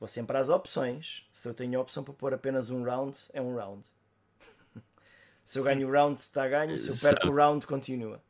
[0.00, 1.24] Vou sempre às opções.
[1.30, 3.86] Se eu tenho a opção para pôr apenas um round, é um round.
[5.44, 6.76] Se eu ganho o round, está ganho.
[6.78, 8.20] Se eu perco o round, continua.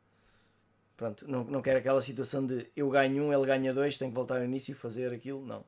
[0.97, 4.15] Pronto, não, não quero aquela situação de eu ganho um, ele ganha dois, tenho que
[4.15, 5.43] voltar ao início e fazer aquilo.
[5.45, 5.63] Não.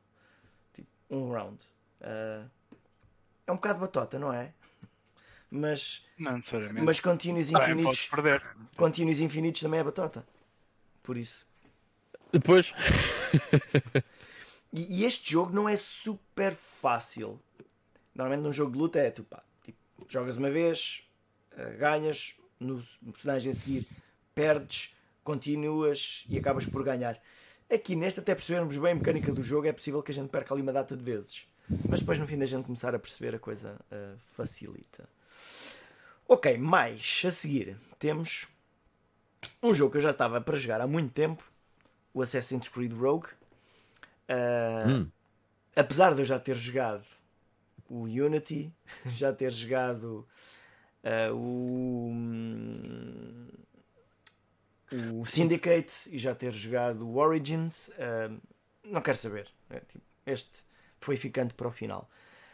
[0.73, 1.57] Tipo, um round.
[2.01, 2.45] Ah,
[3.47, 4.51] é um bocado batota, não é?
[5.49, 6.83] Mas, Não necessariamente.
[6.83, 8.43] mas podes infinitos, perder.
[8.75, 10.25] continuos infinitos também é batota.
[11.03, 11.45] Por isso.
[12.31, 12.73] Depois,
[14.73, 17.39] E, e este jogo não é super fácil.
[18.15, 19.77] Normalmente num jogo de luta é tu pá, tipo,
[20.07, 21.07] jogas uma vez,
[21.55, 22.81] eh, ganhas, no
[23.11, 23.87] personagem a seguir
[24.33, 27.21] perdes, continuas e acabas por ganhar.
[27.71, 30.53] Aqui neste, até percebermos bem a mecânica do jogo, é possível que a gente perca
[30.53, 31.47] ali uma data de vezes.
[31.87, 35.07] Mas depois no fim da gente começar a perceber a coisa eh, facilita.
[36.27, 38.47] Ok, mais a seguir temos
[39.61, 41.43] um jogo que eu já estava para jogar há muito tempo,
[42.13, 43.29] o Assassin's Creed Rogue.
[44.33, 45.09] Ah, Hum.
[45.75, 47.05] Apesar de eu já ter jogado
[47.89, 48.71] o Unity,
[49.07, 50.27] já ter jogado
[51.03, 53.47] ah, o, hum,
[54.91, 58.31] o Syndicate e já ter jogado o Origins, ah,
[58.83, 59.47] não quero saber.
[59.69, 60.63] É, tipo, este
[60.99, 62.09] foi ficando para o final.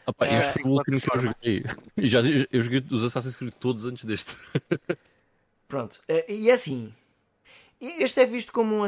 [0.06, 1.64] Opa, este foi o último que eu joguei.
[1.96, 2.20] E já,
[2.50, 4.36] eu joguei os Assassin's Creed todos antes deste.
[5.68, 6.92] Pronto, e é assim.
[7.80, 8.86] Este é visto como um.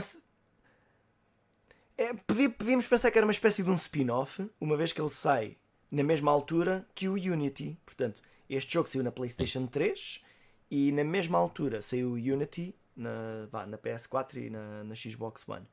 [1.96, 2.12] É,
[2.48, 5.56] podíamos pensar que era uma espécie de um spin-off, uma vez que ele sai
[5.90, 7.78] na mesma altura que o Unity.
[7.84, 10.24] Portanto, este jogo saiu na PlayStation 3
[10.70, 15.46] e na mesma altura saiu o Unity na, vá, na PS4 e na, na Xbox
[15.48, 15.66] One.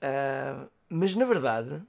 [0.00, 1.82] Ah, mas na verdade,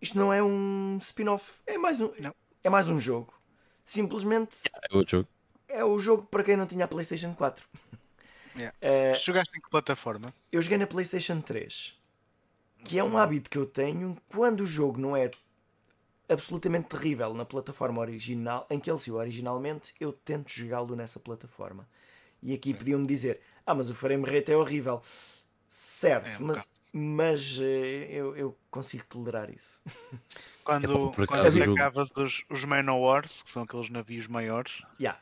[0.00, 2.34] isto não é um spin-off, é mais um, Não.
[2.64, 3.32] é mais um jogo.
[3.84, 5.28] Simplesmente É outro jogo.
[5.68, 7.64] é o jogo para quem não tinha a PlayStation 4.
[8.56, 8.74] Yeah.
[8.80, 10.32] Eh, Jogaste em que plataforma?
[10.50, 11.94] eu joguei na PlayStation 3,
[12.86, 15.30] que é um hábito que eu tenho quando o jogo não é
[16.28, 21.86] absolutamente terrível na plataforma original, em que ele saiu originalmente, eu tento jogá-lo nessa plataforma.
[22.42, 25.00] E aqui podiam-me dizer: Ah, mas o frame rate é horrível.
[25.68, 29.80] Certo, É um mas, mas eh, eu, eu consigo tolerar isso.
[30.64, 34.82] Quando, por quando acaso, o jogo- sacavas dos, os Manowars, que são aqueles navios maiores,
[34.98, 35.20] Yeah.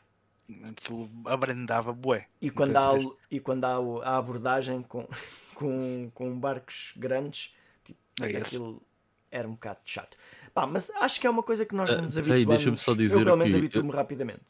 [0.64, 2.26] aquilo abrandava bué.
[2.40, 2.92] E quando, há,
[3.30, 5.06] e quando há o- a abordagem com,
[5.54, 8.82] com, com barcos grandes, tipo, É aquilo
[9.30, 10.16] era um bocado chato.
[10.52, 12.46] Pá, mas acho que é uma coisa que nós Ah, nos habituamos.
[12.46, 14.44] deixa-me só eu dizer pelo menos habituo-me rapidamente.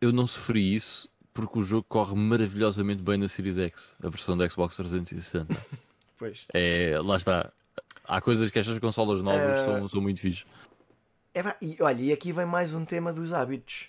[0.00, 4.36] Eu não sofri isso porque o jogo corre maravilhosamente bem na Series X, a versão
[4.36, 5.46] da Xbox 360.
[6.18, 6.46] Pois.
[6.52, 7.50] É, lá está.
[8.04, 9.64] Há coisas que estas consolas novas Ah.
[9.64, 10.44] são, são muito fixe.
[11.34, 13.88] É, e olha, e aqui vem mais um tema dos hábitos.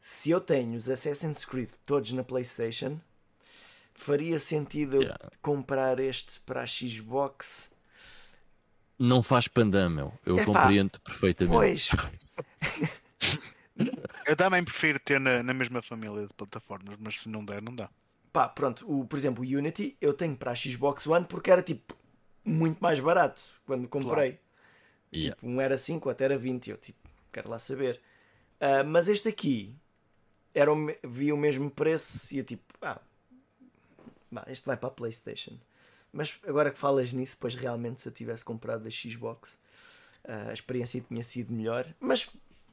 [0.00, 2.98] Se eu tenho os Assassin's Creed todos na PlayStation,
[4.02, 5.30] faria sentido eu Yeah.
[5.40, 7.72] comprar este para a Xbox?
[8.98, 10.18] Não faz pandã, meu.
[10.24, 11.90] Eu Epá, compreendo perfeitamente.
[11.90, 11.90] Pois,
[14.26, 17.74] Eu também prefiro ter na, na mesma família de plataformas, mas se não der, não
[17.74, 17.90] dá.
[18.32, 21.62] pá, pronto, o, por exemplo, o Unity eu tenho para a Xbox One porque era
[21.62, 21.96] tipo
[22.44, 24.40] muito mais barato quando comprei.
[25.14, 25.36] Yeah.
[25.36, 26.70] Tipo, um era 5, outro era 20.
[26.70, 26.98] Eu tipo,
[27.32, 28.00] quero lá saber.
[28.60, 29.76] Ah, mas este aqui
[30.54, 33.00] era o, vi o mesmo preço e eu tipo, ah,
[34.32, 35.58] bah, este vai para a PlayStation.
[36.12, 39.58] Mas agora que falas nisso, pois realmente se eu tivesse comprado da Xbox,
[40.24, 42.28] ah, a experiência tinha sido melhor, mas,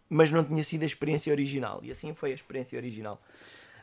[0.09, 1.79] mas não tinha sido a experiência original.
[1.83, 3.21] E assim foi a experiência original.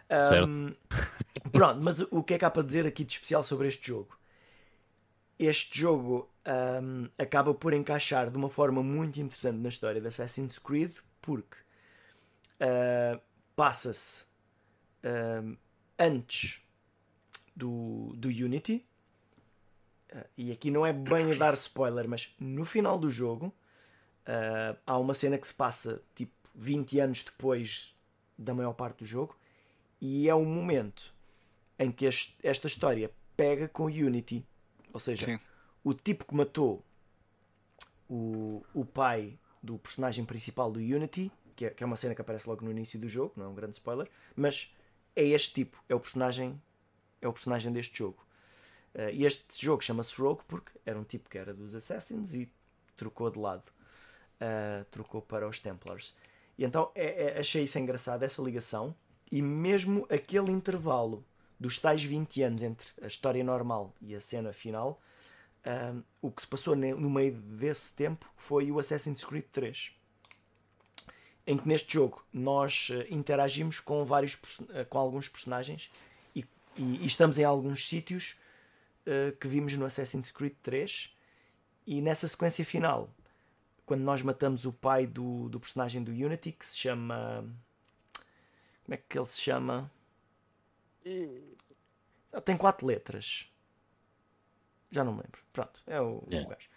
[0.08, 0.76] Certo.
[1.52, 4.18] Pronto, mas o que é que há para dizer aqui de especial sobre este jogo?
[5.38, 10.58] Este jogo ahm, acaba por encaixar de uma forma muito interessante na história de Assassin's
[10.58, 11.56] Creed, porque
[12.60, 13.20] ah,
[13.54, 14.26] passa-se
[15.98, 16.65] antes
[17.56, 18.86] do, do Unity.
[20.12, 23.52] Ah, e aqui não é bem a dar spoiler, mas no final do jogo
[24.26, 27.96] ah, há uma cena que se passa tipo 20 anos depois
[28.38, 29.36] da maior parte do jogo,
[30.00, 31.14] e é o momento
[31.78, 34.44] em que este- esta história pega com o Unity.
[34.92, 35.38] Ou seja, Sim.
[35.82, 36.84] o tipo que matou
[38.08, 42.20] o, o pai do personagem principal do Unity, que é, que é uma cena que
[42.20, 44.72] aparece logo no início do jogo, não é um grande spoiler, mas
[45.14, 46.60] é este tipo, é o personagem,
[47.26, 48.24] é o personagem deste jogo.
[48.94, 52.50] Uh, e este jogo chama-se Rogue porque era um tipo que era dos Assassins e
[52.96, 53.64] trocou de lado,
[54.40, 56.14] uh, trocou para os Templars.
[56.56, 58.94] E então é, é, achei isso engraçado, essa ligação,
[59.30, 61.24] e mesmo aquele intervalo
[61.58, 65.00] dos tais 20 anos entre a história normal e a cena final,
[65.66, 69.90] um, o que se passou no meio desse tempo foi o Assassin's Creed 3.
[71.46, 74.38] Em que neste jogo nós uh, interagimos com, vários,
[74.88, 75.90] com alguns personagens
[76.76, 78.38] e, e, estamos em alguns sítios
[79.06, 81.14] uh, que vimos no Assassin's Creed 3.
[81.86, 83.10] E nessa sequência final,
[83.84, 87.44] quando nós matamos o pai do, do personagem do Unity, que se chama.
[88.84, 89.90] Como é que ele se chama?
[92.44, 93.50] Tem quatro letras.
[94.90, 95.40] Já não me lembro.
[95.52, 96.46] Pronto, é o, Yeah.
[96.46, 96.68] o gajo.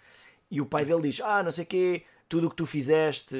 [0.51, 3.35] E o pai dele diz: Ah, não sei o quê, tudo o que tu fizeste,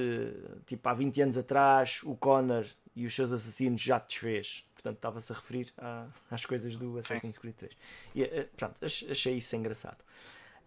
[0.65, 2.65] tipo há 20 anos atrás, o Connor
[2.95, 4.68] e os seus assassinos já te desfez.
[4.82, 7.75] Portanto, estava-se a referir à- às coisas do Assassin's Creed 3.
[8.16, 9.98] E, eh, pronto, ach- achei isso engraçado.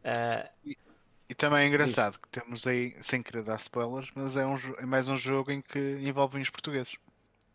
[0.04, 0.50] Ah,
[1.28, 4.84] E também é engraçado que temos aí, sem querer dar spoilers, mas é, um, é
[4.84, 6.94] mais um jogo em que envolvem os portugueses.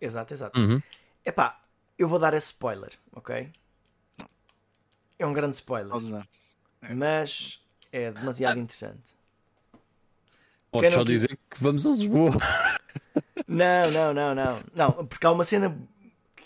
[0.02, 0.60] exato, exato.
[0.60, 0.82] Uhum.
[1.24, 1.62] Epá,
[1.98, 3.52] eu vou dar esse spoiler, ok?
[5.20, 6.24] É um grande spoiler, Ou não?
[6.96, 7.62] mas
[7.92, 9.14] é demasiado interessante.
[10.72, 12.32] Podes não só dizer que vamos a Lisboa.
[13.48, 14.64] Não, não, não, não.
[14.74, 15.76] Não, porque há uma cena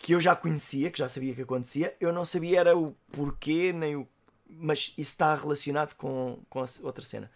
[0.01, 3.71] que eu já conhecia, que já sabia que acontecia, eu não sabia era o porquê,
[3.71, 4.07] nem o.
[4.49, 7.31] Mas isso está relacionado com, com a outra cena.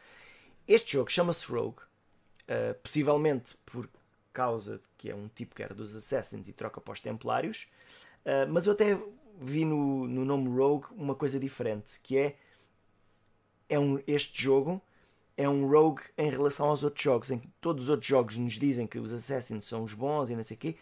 [0.68, 3.88] Este jogo chama-se Rogue, uh, possivelmente por
[4.34, 7.68] causa de que é um tipo que era dos Assassins e troca para os Templários,
[8.26, 9.00] uh, mas eu até
[9.40, 12.36] vi no, no nome Rogue uma coisa diferente, que é,
[13.70, 14.82] é um, este jogo
[15.38, 18.54] é um rogue em relação aos outros jogos, em que todos os outros jogos nos
[18.54, 20.78] dizem que os Assassins são os bons e não sei o quê.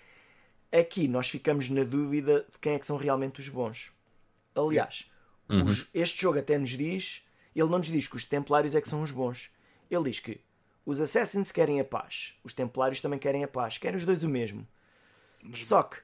[0.78, 3.92] Aqui nós ficamos na dúvida de quem é que são realmente os bons.
[4.56, 5.12] Aliás,
[5.48, 8.90] os- este jogo até nos diz, ele não nos diz que os Templários é que
[8.90, 9.52] são os bons.
[9.90, 10.42] Ele diz que
[10.86, 14.30] os Assassins querem a paz, os Templários também querem a paz, querem os dois o
[14.30, 14.68] mesmo.
[15.56, 15.98] Só que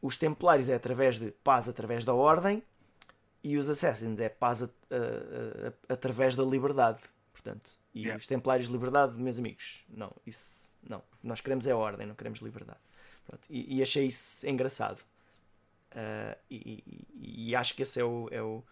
[0.00, 2.62] os Templários é através de paz através da ordem
[3.42, 7.00] e os Assassins é paz a- a- a- através da liberdade.
[7.32, 8.16] Portanto, e Yeah.
[8.18, 11.02] os Templários de liberdade, meus amigos, não, isso não.
[11.22, 12.78] Nós queremos é ordem, não queremos liberdade.
[13.28, 15.02] Pronto, e, e achei isso engraçado.
[15.94, 16.82] Ah, e,
[17.14, 18.62] e- e acho que esse é o, é, o,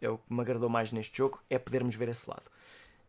[0.00, 2.44] é o que me agradou mais neste jogo, é podermos ver esse lado.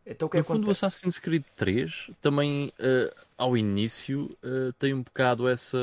[0.04, 0.84] Então o que No fundo, o acontece?
[0.84, 5.78] Assassin's Creed 3 também, eh, ao início, eh, tem um bocado essa,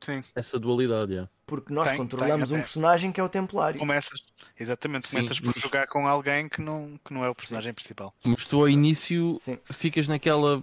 [0.00, 0.22] Sim.
[0.34, 1.16] essa dualidade.
[1.16, 1.28] é.
[1.44, 3.78] Porque nós Tem, controlamos tem, um personagem que é o Templário.
[3.80, 4.20] Começas,
[4.58, 7.74] exatamente, Sim, começas por mas- jogar com alguém que não, que não é o personagem
[7.74, 8.14] principal.
[8.24, 9.58] Mas tu, ao início, Sim.
[9.72, 10.62] ficas naquela.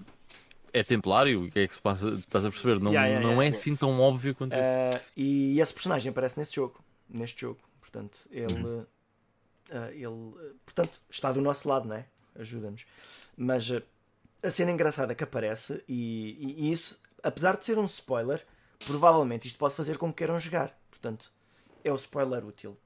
[0.74, 1.44] É templário?
[1.46, 2.10] O que é que se passa?
[2.16, 2.80] Estás a perceber?
[2.80, 3.46] Não, Yeah, yeah, não yeah.
[3.46, 4.62] é assim tão óbvio quanto isso.
[4.64, 6.84] Ah, e esse personagem aparece nesse jogo.
[7.10, 7.60] Neste jogo.
[7.80, 8.54] Portanto, ele.
[8.54, 8.86] Uhum.
[9.72, 10.06] ah, ele
[10.38, 12.06] ah, portanto, está do nosso lado, não é?
[12.36, 12.86] Ajuda-nos.
[13.36, 13.82] Mas ah,
[14.44, 18.46] a cena engraçada que aparece, e, e- e isso, apesar de ser um spoiler,
[18.86, 20.78] provavelmente isto pode fazer com que queiram jogar.
[20.90, 21.32] Portanto,
[21.84, 22.78] é o spoiler útil.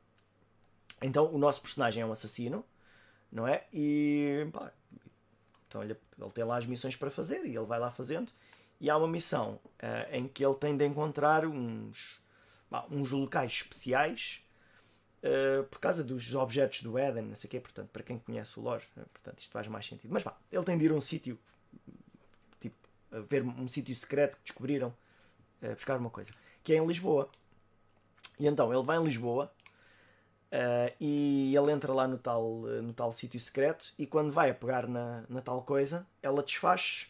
[1.01, 2.63] Então, o nosso personagem é um assassino,
[3.31, 3.65] não é?
[3.73, 4.47] E.
[4.53, 4.71] pá,
[5.73, 8.31] então ele, ele tem lá as missões para fazer e ele vai lá fazendo.
[8.79, 12.21] E há uma missão ah, em que ele tem de encontrar uns,
[12.69, 14.45] pá, uns locais especiais
[15.23, 17.59] ah, por causa dos objetos do Éden, não sei o quê.
[17.59, 20.11] Portanto, para quem conhece o lore, ah, portanto, isto faz mais sentido.
[20.11, 21.39] Mas vá, ele tem de ir a um sítio,
[22.59, 22.75] tipo,
[23.11, 24.93] a ver um sítio secreto que descobriram,
[25.63, 26.31] ah, buscar uma coisa,
[26.63, 27.29] que é em Lisboa.
[28.39, 29.51] E então ele vai em Lisboa
[30.53, 34.53] Uh, e ele entra lá no tal, no tal sítio secreto e quando vai a
[34.53, 37.07] pegar na, na tal coisa, ela desfaz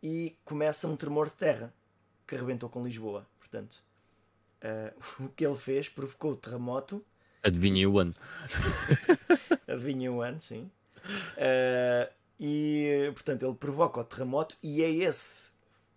[0.00, 1.74] e começa um tremor de terra
[2.24, 3.26] que arrebentou com Lisboa.
[3.40, 3.82] Portanto,
[4.62, 7.04] uh, o que ele fez provocou o terremoto.
[7.42, 8.12] Adivinha o ano.
[9.66, 10.70] Adivinha o ano, sim.
[11.36, 15.50] Uh, e portanto ele provoca o terremoto e é esse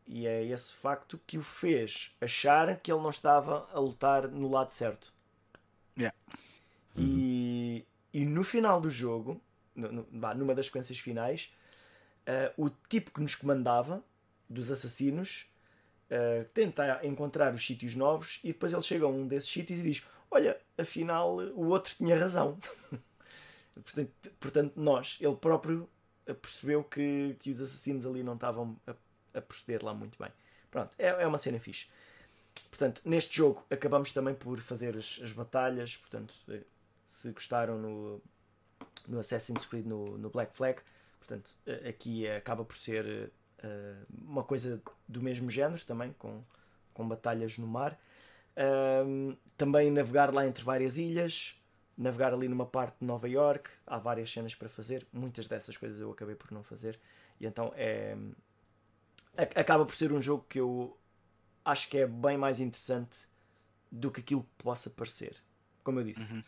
[0.07, 4.49] e é esse facto que o fez achar que ele não estava a lutar no
[4.49, 5.13] lado certo.
[5.97, 6.17] Yeah.
[6.97, 9.41] E, e no final do jogo,
[9.75, 11.51] no- no- numa das sequências finais,
[12.25, 14.03] eh, o tipo que nos comandava,
[14.49, 15.47] dos assassinos,
[16.09, 19.83] eh, tenta encontrar os sítios novos e depois ele chega a um desses sítios e
[19.83, 22.59] diz: Olha, afinal o outro tinha razão.
[23.73, 25.89] portanto, portanto, nós, ele próprio
[26.25, 28.95] eh, percebeu que, que os assassinos ali não estavam a,
[29.35, 30.31] a proceder lá muito bem.
[30.71, 31.87] Pronto, é, é uma cena fixe.
[32.69, 36.33] Portanto, neste jogo acabamos também por fazer as, as batalhas, portanto,
[37.05, 38.21] se gostaram no,
[39.07, 40.81] no Assassin's Creed no, no Black Flag.
[41.19, 41.49] Portanto,
[41.87, 43.31] aqui acaba por ser
[43.63, 46.43] uh, uma coisa do mesmo género também, com,
[46.93, 47.97] com batalhas no mar.
[49.57, 51.59] Também navegar lá entre várias ilhas,
[51.97, 53.69] navegar ali numa parte de Nova York.
[53.87, 55.07] Há várias cenas para fazer.
[55.13, 56.99] Muitas dessas coisas eu acabei por não fazer.
[57.39, 58.17] E então é.
[59.55, 60.95] Acaba por ser um jogo que eu
[61.65, 63.19] acho que é bem mais interessante
[63.91, 65.41] do que aquilo que possa parecer.
[65.83, 66.43] Como eu disse, uhum.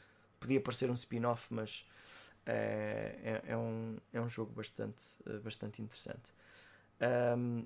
[0.46, 1.86] Podia parecer um spin-off, mas
[2.46, 5.04] é, é, é, um, é um jogo bastante,
[5.44, 6.32] bastante interessante.
[7.38, 7.66] Um,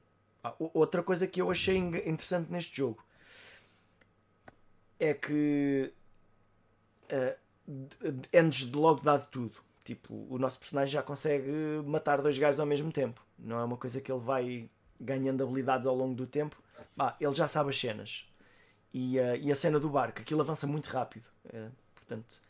[0.74, 3.03] outra coisa que eu achei interessante neste jogo
[4.98, 5.93] é que
[7.11, 7.49] uh,
[8.33, 9.58] antes de logo dado tudo.
[9.83, 11.51] Tipo, o nosso personagem já consegue
[11.85, 13.25] matar dois gajos ao mesmo tempo.
[13.38, 16.61] Não é uma coisa que ele vai ganhando habilidades ao longo do tempo.
[17.19, 18.25] Ele já sabe as cenas.
[18.93, 21.27] E, uh, e a cena do barco, aquilo avança muito rápido.
[21.45, 22.41] Uh, portanto,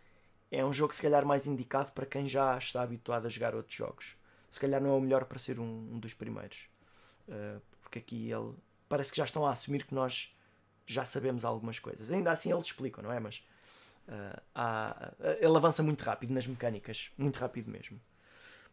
[0.52, 3.76] é um jogo se calhar mais indicado para quem já está habituado a jogar outros
[3.76, 4.18] jogos.
[4.50, 6.68] Se calhar não é o melhor para ser um, um dos primeiros.
[7.28, 8.54] Uh, porque aqui ele
[8.88, 10.36] parece que já estão a assumir que nós
[10.88, 12.12] já sabemos algumas coisas.
[12.12, 13.20] Ainda assim eles explicam, não é?
[13.20, 13.44] Mas
[14.10, 18.02] Uh, há, ele avança muito rápido nas mecânicas, muito rápido mesmo.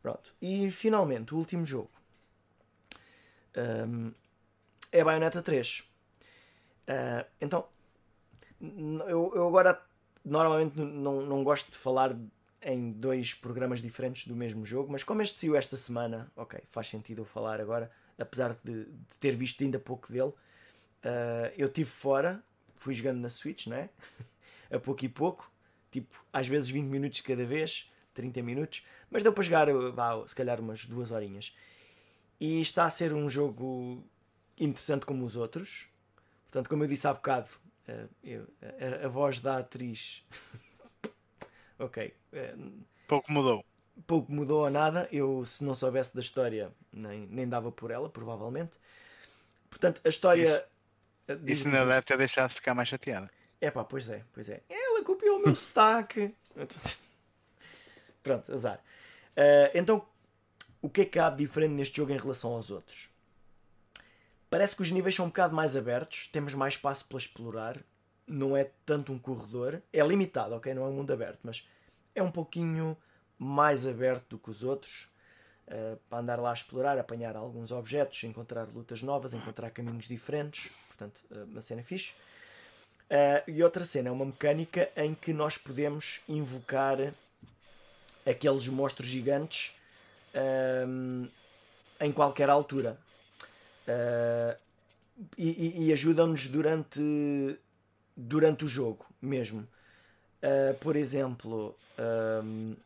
[0.00, 0.34] Pronto.
[0.40, 1.90] E finalmente, o último jogo
[3.86, 4.12] um,
[4.90, 5.80] é Bayonetta 3.
[5.80, 5.84] Uh,
[6.88, 7.66] ah, então,
[8.60, 9.78] eu, eu agora
[10.26, 12.16] normalmente não, não gosto de falar
[12.60, 16.88] em dois programas diferentes do mesmo jogo, mas como este saiu esta semana, ok, faz
[16.88, 20.32] sentido eu falar agora, apesar de, de ter visto ainda pouco dele.
[21.05, 22.42] Uh, eu estive fora,
[22.74, 23.88] fui jogando na Switch, não é?
[24.70, 25.48] a pouco e pouco,
[25.92, 30.34] tipo, às vezes 20 minutos cada vez, 30 minutos, mas deu para jogar, vá, se
[30.34, 31.56] calhar, umas duas horinhas.
[32.40, 34.02] E está a ser um jogo
[34.58, 35.86] interessante como os outros.
[36.44, 37.48] Portanto, como eu disse há bocado,
[37.89, 38.47] eh, eu,
[39.02, 40.24] a, a, voz da atriz.
[41.78, 42.15] ok.
[42.32, 42.55] Eh,
[43.06, 43.65] pouco mudou.
[44.06, 45.08] Pouco mudou a nada.
[45.12, 48.78] Eu, se não soubesse da história, nem, nem dava por ela, provavelmente.
[49.70, 50.44] Portanto, a história.
[50.44, 50.65] Isso,
[51.28, 53.31] eh, isso ainda deve ter deixado de ficar mais chateada.
[53.60, 54.62] É pá, pois é, pois é.
[54.68, 56.34] Ela copiou o meu sotaque.
[58.23, 58.82] Pronto, azar.
[59.36, 60.06] Uh, então,
[60.82, 63.08] o que é que há de diferente neste jogo em relação aos outros?
[64.49, 67.78] Parece que os níveis são um bocado mais abertos, temos mais espaço para explorar,
[68.26, 70.73] não é tanto um corredor, é limitado, ok?
[70.73, 71.66] Não é um mundo aberto, mas
[72.15, 72.97] é um pouquinho
[73.39, 75.08] mais aberto do que os outros.
[75.66, 80.70] Uh, para andar lá a explorar, apanhar alguns objetos, encontrar lutas novas, encontrar caminhos diferentes.
[80.86, 82.12] Portanto, uh, uma cena fixe.
[83.10, 86.99] Uh, e outra cena é uma mecânica em que nós podemos invocar
[88.25, 89.76] aqueles monstros gigantes
[90.34, 91.28] uh,
[92.00, 92.97] em qualquer altura.
[93.86, 94.56] Uh,
[95.39, 97.58] e, e ajudam-nos durante,
[98.15, 99.66] durante o jogo mesmo.
[100.81, 101.74] por exemplo,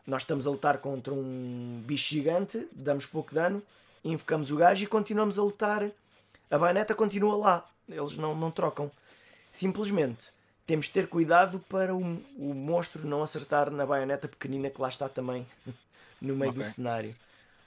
[0.07, 3.61] nós estamos a lutar contra um bicho gigante, damos pouco dano,
[4.05, 5.91] invocamos o gajo e continuamos a lutar.
[6.49, 8.89] A baioneta continua lá, eles não, não trocam.
[9.51, 10.31] Simplesmente
[10.71, 12.01] temos de ter cuidado para o,
[12.39, 15.45] o monstro não acertar na baioneta pequenina que lá está também
[16.23, 16.63] no meio okay.
[16.63, 17.17] do cenário.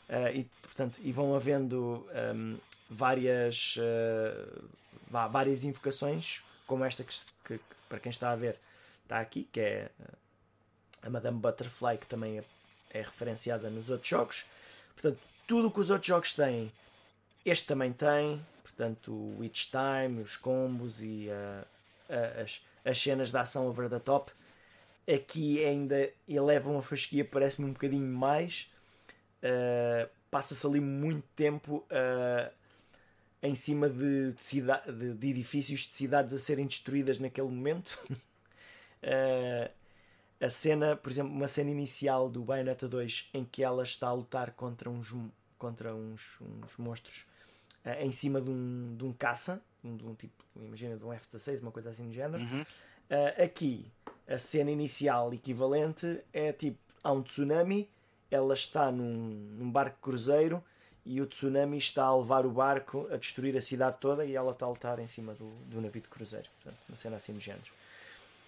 [0.07, 2.57] Uh, e, portanto, e vão havendo um,
[2.89, 4.69] várias, uh,
[5.09, 7.13] várias invocações, como esta que,
[7.45, 8.57] que, que, para quem está a ver
[9.03, 9.89] está aqui, que é
[11.01, 12.43] a Madame Butterfly, que também é,
[12.89, 14.45] é referenciada nos outros jogos.
[14.93, 16.71] Portanto, tudo o que os outros jogos têm,
[17.45, 18.43] este também tem.
[18.63, 23.99] Portanto, o Witch Time, os combos e uh, as, as cenas de ação over the
[23.99, 24.31] top.
[25.07, 28.71] Aqui ainda elevam a fasquia, parece-me um bocadinho mais.
[29.43, 32.51] Uh, Passa-se ali muito tempo uh,
[33.43, 37.99] em cima de, de, de, edifícios de cidades a serem destruídas naquele momento.
[38.09, 39.69] uh,
[40.43, 44.13] a cena, por exemplo, uma cena inicial do Bayonetta 2 em que ela está a
[44.13, 45.13] lutar contra uns,
[45.57, 47.25] contra uns, uns monstros
[47.99, 51.71] em cima de um, de um caça de um tipo, imagina, de um F-16, uma
[51.71, 52.41] coisa assim do género.
[52.41, 52.61] Uhum.
[52.61, 53.91] Uh, aqui,
[54.27, 57.89] a cena inicial equivalente é tipo: há um tsunami,
[58.31, 59.05] ela está num,
[59.57, 60.63] num barco cruzeiro
[61.05, 64.51] e o tsunami está a levar o barco a destruir a cidade toda e ela
[64.51, 66.47] está a lutar em cima do, do navio de cruzeiro.
[66.61, 67.65] Portanto, uma cena assim do género.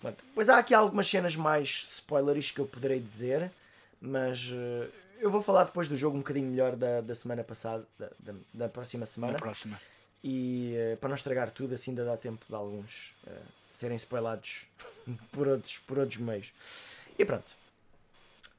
[0.01, 3.51] Portanto, pois há aqui algumas cenas mais spoilers que eu poderei dizer,
[3.99, 7.85] mas uh, eu vou falar depois do jogo um bocadinho melhor da, da semana passada,
[7.99, 9.33] da, da, da próxima semana.
[9.33, 9.79] Da próxima.
[10.23, 13.31] E uh, para não estragar tudo, assim ainda dá tempo de alguns uh,
[13.73, 14.65] serem spoilados
[15.31, 16.53] por, outros, por outros meios.
[17.17, 17.51] E pronto.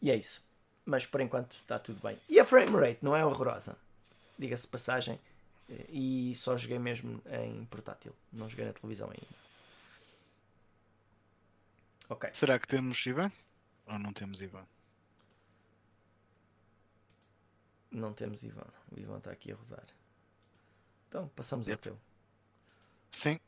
[0.03, 0.45] E é isso.
[0.85, 2.19] Mas por enquanto está tudo bem.
[2.29, 3.77] E a frame rate não é horrorosa.
[4.39, 5.19] Diga-se passagem.
[5.69, 8.15] Eh, e só joguei mesmo em portátil.
[8.33, 9.37] Não joguei na televisão ainda.
[12.09, 12.31] Ok.
[12.33, 13.31] Será que temos, Ivan?
[13.87, 14.67] ou não temos Ivan?
[17.91, 18.67] Não temos Ivan.
[18.93, 19.87] O Ivan está aqui a rodar.
[21.09, 21.83] Então, passamos ao Yep.
[21.83, 21.99] teu.
[23.13, 23.41] Sim.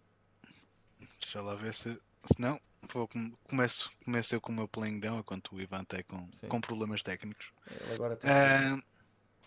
[1.21, 1.93] Deixa lá ver se.
[2.25, 2.59] Se não,
[2.93, 6.27] vou com- começo, começo eu com o meu playing down enquanto o Ivan está com,
[6.33, 6.49] Sim.
[6.49, 7.53] com problemas técnicos.
[7.71, 8.79] Ele agora tem Ah,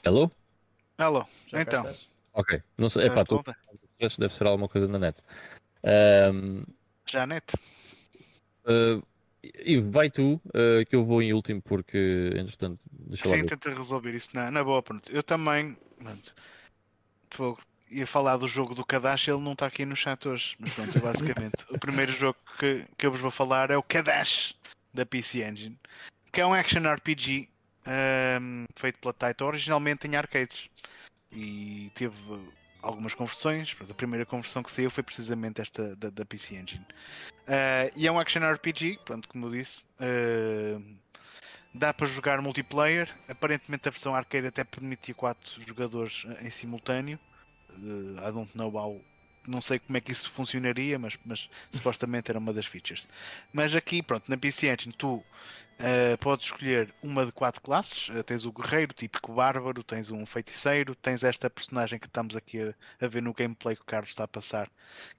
[0.04, 0.30] Hello?
[1.06, 1.96] Alô, Já então.
[2.34, 2.62] Ok.
[2.78, 3.08] Não sei.
[3.08, 3.36] Epá, tô...
[3.36, 3.56] volta?
[4.18, 5.22] deve ser alguma coisa na net.
[5.84, 6.64] Ahm,
[7.10, 7.46] Já net?
[8.66, 9.02] ah,
[9.44, 14.14] e vai tu, ah, que eu vou em último porque, entretanto, deixa Sim, tenta resolver
[14.14, 14.82] isso na, na boa.
[14.82, 15.12] Pronto.
[15.12, 15.78] Eu também.
[15.98, 16.36] Pronto,
[17.38, 20.56] vou- ia falar do jogo do Kadash, ele não está aqui no chat hoje.
[20.60, 21.66] Mas pronto, basicamente.
[21.70, 24.56] o primeiro jogo que, que eu vos vou falar é o Kadash
[24.94, 25.78] da PC Engine,
[26.32, 27.50] que é um action RPG
[27.86, 30.70] ahm, feito pela Taito, originalmente em arcades.
[31.32, 32.16] E teve
[32.82, 33.76] algumas conversões.
[33.90, 36.86] A primeira conversão que saiu foi precisamente esta da, da PC Engine.
[37.48, 39.86] Ah, e é um action RPG, pronto, como eu disse.
[40.00, 40.80] ah,
[41.74, 43.10] Dá para jogar multiplayer.
[43.30, 47.18] Aparentemente a versão arcade até permitia 4 jogadores em simultâneo.
[47.70, 49.02] Eh, I don't know how.
[49.48, 53.08] Não sei como é que isso funcionaria, mas, mas supostamente era uma das features.
[53.52, 55.24] Mas aqui, pronto, na PC Engine tu
[55.84, 58.10] eh, podes escolher uma de quatro classes.
[58.12, 62.62] Eh, tens o guerreiro, típico bárbaro, tens um feiticeiro, tens esta personagem que estamos aqui
[62.62, 62.74] a,
[63.06, 64.70] a ver no gameplay que o Carlos está a passar,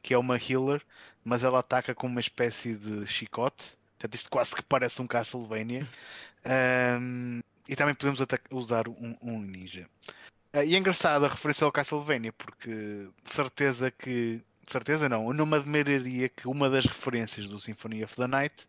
[0.02, 0.82] que é uma healer,
[1.24, 3.76] mas ela ataca com uma espécie de chicote.
[3.98, 5.86] Portanto, isto quase que parece um Castlevania.
[6.44, 8.18] Um, e também podemos
[8.50, 9.88] usar um, um ninja.
[10.52, 14.42] Ah, e é engraçado a referência ao Castlevania, porque de certeza que.
[14.66, 18.26] de certeza não, eu não me admiraria que uma das referências do Symphony of the
[18.26, 18.66] Night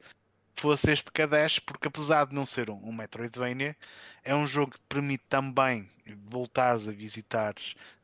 [0.55, 3.75] fosse este Kadesh, porque apesar de não ser um, um Metroidvania,
[4.23, 5.89] é um jogo que te permite também
[6.29, 7.55] voltares a visitar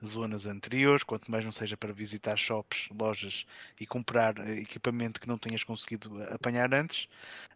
[0.06, 3.46] zonas anteriores, quanto mais não seja para visitar shops, lojas
[3.80, 7.08] e comprar eh, equipamento que não tenhas conseguido apanhar antes.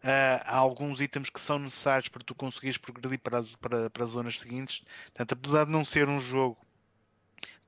[0.03, 4.03] Ah, há alguns itens que são necessários para tu conseguires progredir para as, para, para
[4.03, 4.83] as zonas seguintes.
[5.05, 6.57] Portanto, apesar de não ser um jogo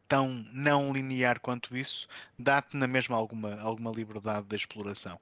[0.08, 5.20] tão não linear quanto isso, dá-te na mesma alguma, alguma liberdade de exploração.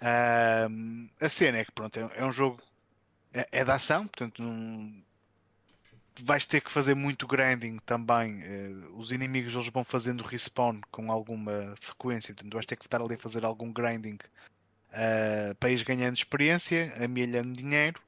[0.00, 0.68] Ah,
[1.20, 2.62] a cena é que pronto, é, é um jogo
[3.32, 5.02] é, é de ação, portanto não
[6.22, 8.40] vais ter que fazer muito grinding também.
[8.42, 13.00] eh, os inimigos eles vão fazendo respawn com alguma frequência, portanto vais ter que estar
[13.00, 14.18] ali a fazer algum grinding
[14.90, 18.00] uh, para ir ganhando experiência, amelhando dinheiro,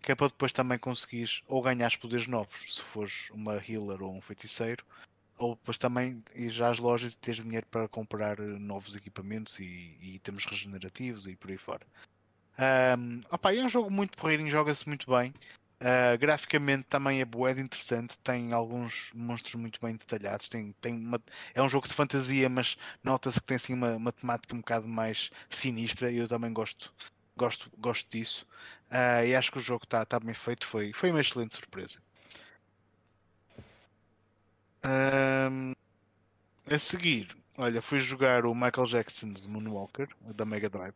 [0.00, 4.14] que é para depois também conseguires ou ganhar poderes novos, se fores uma healer ou
[4.14, 4.84] um feiticeiro,
[5.38, 9.58] ou depois também ir já às lojas e teres dinheiro para comprar eh, novos equipamentos
[9.60, 11.86] e, e itens regenerativos e por aí fora.
[12.58, 15.32] Um, opa, é um jogo muito porreirinho, joga-se muito bem.
[15.80, 21.22] Uh, graficamente também é bué interessante, tem alguns monstros muito bem detalhados, tem, tem uma-
[21.54, 24.88] é um jogo de fantasia, mas nota-se que tem assim uma, uma temática um bocado
[24.88, 26.92] mais sinistra eu também gosto,
[27.36, 28.44] gosto, gosto disso.
[28.90, 32.00] Uh, e acho que o jogo está tá bem feito, foi, foi uma excelente surpresa.
[34.84, 35.72] Um,
[36.70, 40.94] a seguir, olha, fui jogar o Michael Jackson's Moonwalker da Mega Drive.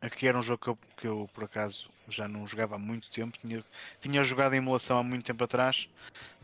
[0.00, 3.10] Aqui era um jogo que eu, que eu, por acaso já não jogava há muito
[3.10, 3.38] tempo.
[3.38, 3.64] Tinha,
[4.00, 5.88] tinha jogado em emulação há muito tempo atrás.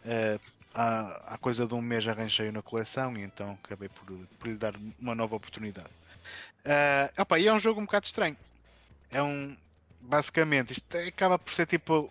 [0.05, 0.39] Eh,
[0.75, 4.07] há, há coisa de um mês arranjei na coleção e então acabei por,
[4.39, 5.91] por lhe dar uma nova oportunidade.
[6.65, 8.37] Eh, opa, e é um jogo um bocado estranho.
[9.11, 9.57] É um.
[10.01, 12.11] Basicamente, isto acaba por ser tipo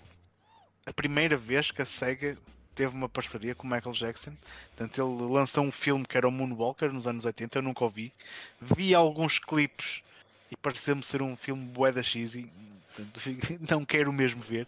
[0.86, 2.38] a primeira vez que a SEGA
[2.78, 4.34] teve uma parceria com o Michael Jackson.
[4.76, 7.90] Portanto, ele lançou um filme que era o Moonwalker nos anos 80, eu nunca o
[7.90, 8.14] vi.
[8.62, 10.04] Vi alguns clipes
[10.52, 12.50] e pareceu-me ser um filme bué da cheesy,
[13.68, 14.68] não quero mesmo ver.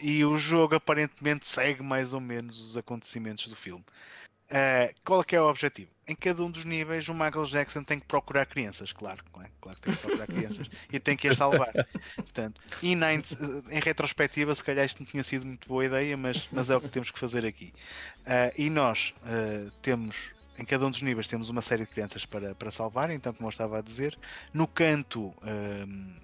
[0.00, 3.84] E o jogo aparentemente segue mais ou menos os acontecimentos do filme.
[4.46, 5.90] Uh, qual é que é o objetivo?
[6.06, 9.76] Em cada um dos níveis, o Michael Jackson tem que procurar crianças, claro, claro, claro
[9.78, 11.72] que tem que procurar crianças e tem que as salvar.
[12.14, 16.46] Portanto, e na, em retrospectiva, se calhar isto não tinha sido muito boa ideia, mas,
[16.52, 17.72] mas é o que temos que fazer aqui.
[18.20, 22.24] Uh, e nós uh, temos em cada um dos níveis temos uma série de crianças
[22.24, 24.18] para, para salvar, então como eu estava a dizer,
[24.54, 26.14] no canto um,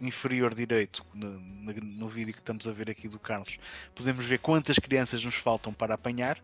[0.00, 3.58] inferior direito, no, no, vídeo que estamos a ver aqui do Carlos,
[3.94, 6.38] podemos ver quantas crianças nos faltam para apanhar.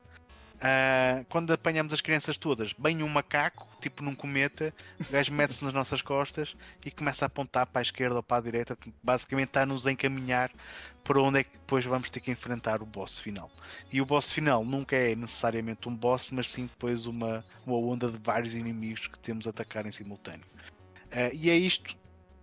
[0.55, 5.63] Uh, quando apanhamos as crianças todas, bem um macaco, tipo num cometa, o gajo mete-se
[5.65, 9.49] nas nossas costas e começa a apontar para a esquerda ou para a direita, basicamente
[9.49, 10.51] está a nos encaminhar
[11.03, 13.51] para onde é que depois vamos ter que enfrentar o boss final.
[13.93, 18.11] E o boss final nunca é necessariamente um boss, mas sim depois uma, uma onda
[18.11, 20.47] de vários inimigos que temos a atacar em simultâneo.
[21.13, 21.95] Uh, e é isto,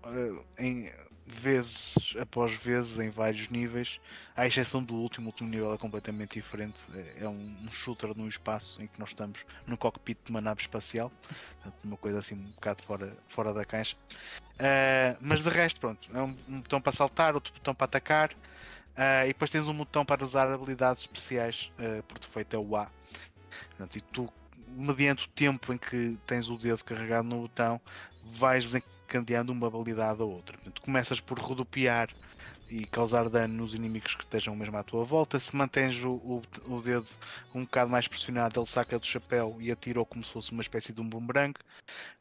[0.05, 0.91] uh, em,
[1.35, 3.99] vezes após vezes em vários níveis,
[4.35, 6.79] à exceção do último, o último nível é completamente diferente.
[6.93, 10.61] É, é um, shooter no espaço em que nós estamos no cockpit de uma nave
[10.61, 11.11] espacial,
[11.83, 13.95] uma coisa assim um bocado fora, fora da caixa.
[14.55, 18.31] Uh, mas de resto, pronto, é um, um, botão para saltar, outro botão para atacar,
[18.31, 22.75] uh, e depois tens um botão para usar habilidades especiais, uh, por defeito é o
[22.75, 22.87] A.
[23.69, 24.31] Portanto, e tu,
[24.67, 27.81] mediante o tempo em que tens o dedo carregado no botão,
[28.23, 28.75] vais
[29.11, 30.57] desencadeando uma habilidade ou outra.
[30.57, 32.09] Portanto, começas por rodopiar
[32.69, 35.37] e causar dano nos inimigos que estejam mesmo à tua volta.
[35.37, 37.07] Se mantens o, o, o dedo
[37.53, 40.93] um bocado mais pressionado, ele saca do chapéu e atira como se fosse uma espécie
[40.93, 41.53] de um boomerang.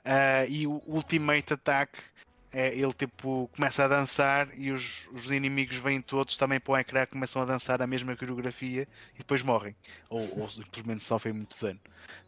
[0.01, 1.93] Uh, e o ultimate attack
[2.53, 6.77] é, ele tipo começa a dançar e os, os inimigos vêm todos também para o
[6.77, 9.75] ecrã começam a dançar a mesma coreografia e depois morrem.
[10.09, 11.81] Ou, ou simplesmente sofrem muito dano.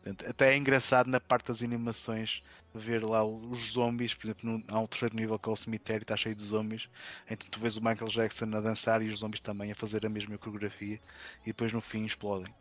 [0.02, 2.42] Portanto, até é engraçado na parte das animações
[2.74, 6.16] ver lá os zombies por exemplo há um terceiro nível que é o cemitério está
[6.16, 6.88] cheio de zombies
[7.28, 10.08] então tu vês o Michael Jackson a dançar e os zombies também a fazer a
[10.08, 10.98] mesma coreografia
[11.42, 12.52] e depois no fim explodem.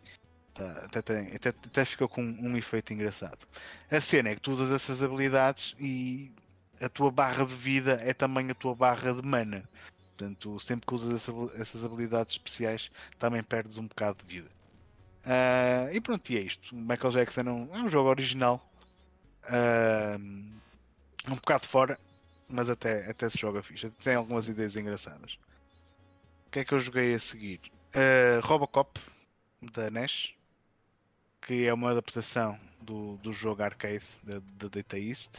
[0.54, 3.48] Tá, até, até, até fica com um efeito engraçado.
[3.90, 6.34] A cena é que tu usas essas habilidades e
[6.82, 9.64] a tua barra de vida é também a tua barra de mana.
[10.18, 14.50] Portanto, sempre que usas essas habilidades especiais, também perdes um bocado de vida.
[15.26, 16.76] Uh, e pronto, e é isto.
[16.76, 18.64] Michael Jackson é um, é um jogo original.
[19.46, 20.20] Uh,
[21.28, 22.00] um bocado fora,
[22.48, 23.90] mas até, até se joga fixe.
[24.04, 25.38] Tem algumas ideias engraçadas.
[26.48, 27.62] O que é que eu joguei a seguir?
[27.96, 29.00] Uh, Robocop,
[29.74, 30.34] da NES,
[31.42, 35.38] que é uma adaptação do, do jogo arcade da Data East.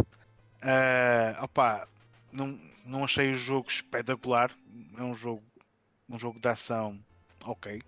[0.63, 1.89] Uh, opa,
[2.33, 4.51] não, não achei o jogo espetacular.
[4.97, 5.43] É um jogo,
[6.09, 6.99] um jogo de ação
[7.45, 7.81] ok.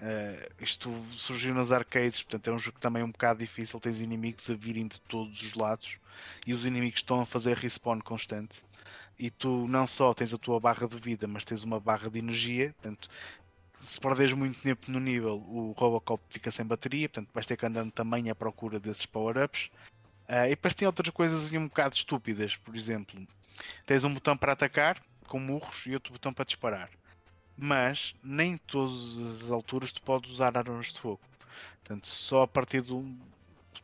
[0.00, 3.80] Uh, isto surgiu nas arcades, portanto é um jogo também um bocado difícil.
[3.80, 5.96] Tens inimigos a virem de todos os lados
[6.46, 8.62] e os inimigos estão a fazer respawn constante.
[9.18, 12.18] E tu não só tens a tua barra de vida, mas tens uma barra de
[12.18, 12.74] energia.
[12.74, 13.08] Portanto,
[13.80, 17.08] se perderes muito tempo no nível, o Robocop fica sem bateria.
[17.08, 19.70] Portanto, vais ter que andando também à procura desses power-ups.
[20.28, 23.26] Uh, e depois tem outras coisas um bocado estúpidas, por exemplo,
[23.84, 26.90] tens um botão para atacar com murros e outro botão para disparar.
[27.56, 31.20] Mas nem todas as alturas tu podes usar armas de fogo.
[31.84, 33.04] Portanto, só a partir do.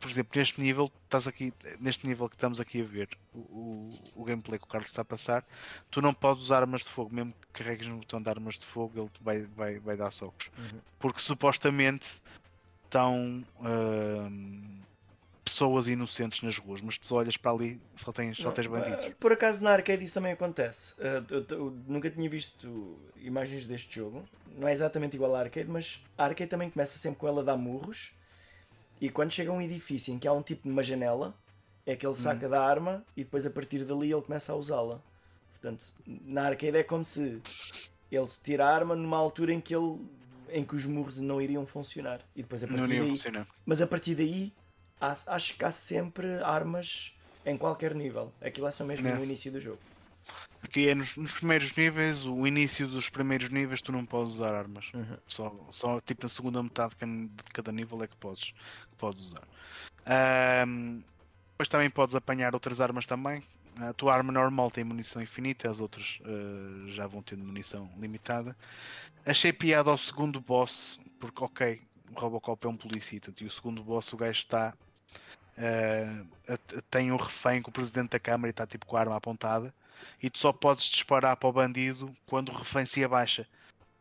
[0.01, 4.13] Por exemplo, neste nível, estás aqui, neste nível que estamos aqui a ver, o, o,
[4.15, 5.45] o gameplay que o Carlos está a passar,
[5.91, 8.65] tu não podes usar armas de fogo, mesmo que carregues no botão de armas de
[8.65, 10.49] fogo, ele vai, vai, vai dar socos.
[10.57, 10.81] Uhum.
[10.99, 12.23] Porque supostamente
[12.85, 13.45] estão.
[13.59, 14.81] Uh,
[15.45, 19.15] pessoas inocentes nas ruas, mas tu olhas para ali só tens, só tens bandidos.
[19.19, 20.95] Por acaso na arcade isso também acontece.
[21.01, 24.25] Uh, eu, eu, nunca tinha visto imagens deste jogo.
[24.57, 27.45] Não é exatamente igual à arcade, mas a arcade também começa sempre com ela a
[27.45, 28.13] dar murros.
[29.01, 31.35] E quando chega a um edifício em que há um tipo de uma janela,
[31.87, 32.51] é que ele saca hum.
[32.51, 35.01] da arma e depois a partir dali ele começa a usá-la.
[35.53, 37.41] Portanto, na arcade é como se
[38.11, 39.99] ele tira a arma numa altura em que ele
[40.53, 42.21] em que os murros não iriam funcionar.
[42.35, 44.53] E depois a partir daí, mas a partir daí
[45.01, 48.33] há, acho que há sempre armas em qualquer nível.
[48.41, 49.15] Aquilo é só mesmo é.
[49.15, 49.79] no início do jogo.
[50.61, 54.55] Porque é nos, nos, primeiros níveis, o início dos primeiros níveis, tu não podes usar
[54.55, 54.93] armas.
[54.93, 55.17] Uhum.
[55.27, 58.53] Só, só tipo na segunda metade de cada nível é que podes,
[58.91, 59.49] que podes usar.
[60.67, 61.03] Um,
[61.53, 63.43] depois também podes apanhar outras armas também.
[63.79, 68.55] A tua arma normal tem munição infinita, as outras uh, já vão tendo munição limitada.
[69.25, 71.83] Achei piada ao segundo boss, porque ok,
[72.15, 74.75] o Robocop é um policita e o segundo boss o gajo está
[75.59, 76.59] uh,
[76.91, 79.73] tem um refém com o presidente da Câmara e está tipo com a arma apontada
[80.23, 83.47] e tu só podes disparar para o bandido quando o refém se abaixa.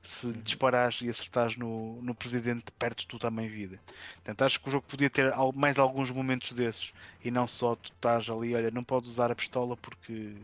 [0.01, 0.33] Se uhum.
[0.43, 3.79] disparares e acertares no, no presidente, perdes tu também vida.
[4.15, 7.91] Portanto, acho que o jogo podia ter mais alguns momentos desses e não só tu
[7.91, 10.35] estás ali, olha, não podes usar a pistola porque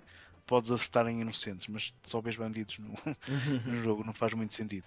[0.45, 2.93] podes acertar em inocentes, mas só vês bandidos no,
[3.65, 4.85] no jogo, não faz muito sentido.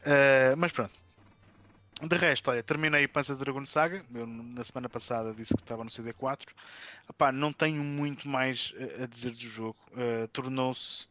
[0.00, 0.92] Uh, mas pronto,
[2.08, 4.02] de resto, olha, terminei o Panzer Dragon Saga.
[4.14, 6.48] Eu na semana passada disse que estava no CD4.
[7.08, 9.78] Epá, não tenho muito mais a dizer do jogo.
[9.92, 11.06] Uh, Tornou-se.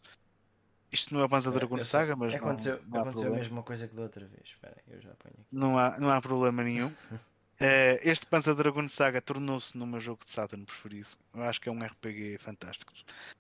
[0.92, 2.36] Isto não é Panzer é, Dragon Saga, mas.
[2.36, 4.44] Aconteceu, não, não aconteceu a mesma coisa que da outra vez.
[4.46, 5.46] Espera, eu já apanho aqui.
[5.52, 6.88] Não há, não há problema nenhum.
[6.88, 7.18] uh,
[8.04, 11.10] este Panzer Dragon Saga tornou-se no meu jogo de Saturn preferido.
[11.34, 12.92] Eu acho que é um RPG fantástico.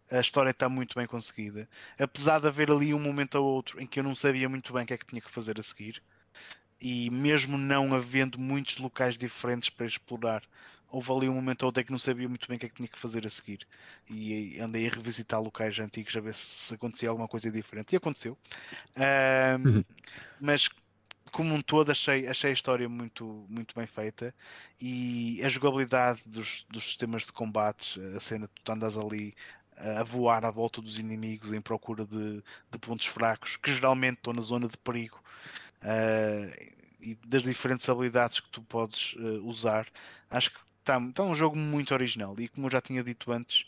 [0.10, 1.68] A história está muito bem conseguida.
[2.00, 4.84] Apesar de haver ali um momento ou outro em que eu não sabia muito bem
[4.84, 6.02] o que é que tinha que fazer a seguir
[6.82, 10.42] e mesmo não havendo muitos locais diferentes para explorar,
[10.90, 12.76] houve ali um momento onde é que não sabia muito bem o que é que
[12.76, 13.66] tinha que fazer a seguir.
[14.10, 17.94] E andei a revisitar locais antigos a ver se acontecia alguma coisa diferente.
[17.94, 18.38] E aconteceu.
[18.98, 19.84] Um,
[20.40, 20.68] mas
[21.32, 24.36] como um todo achei, achei a história muito, muito bem feita
[24.82, 29.34] e a jogabilidade dos, dos sistemas de combates, a cena tu andas ali
[29.78, 34.34] a voar à volta dos inimigos em procura de, de pontos fracos, que geralmente estão
[34.34, 35.20] na zona de perigo.
[35.82, 39.88] Uh, e das diferentes habilidades que tu podes uh, usar,
[40.30, 42.40] acho que está tá um jogo muito original.
[42.40, 43.66] E como eu já tinha dito antes,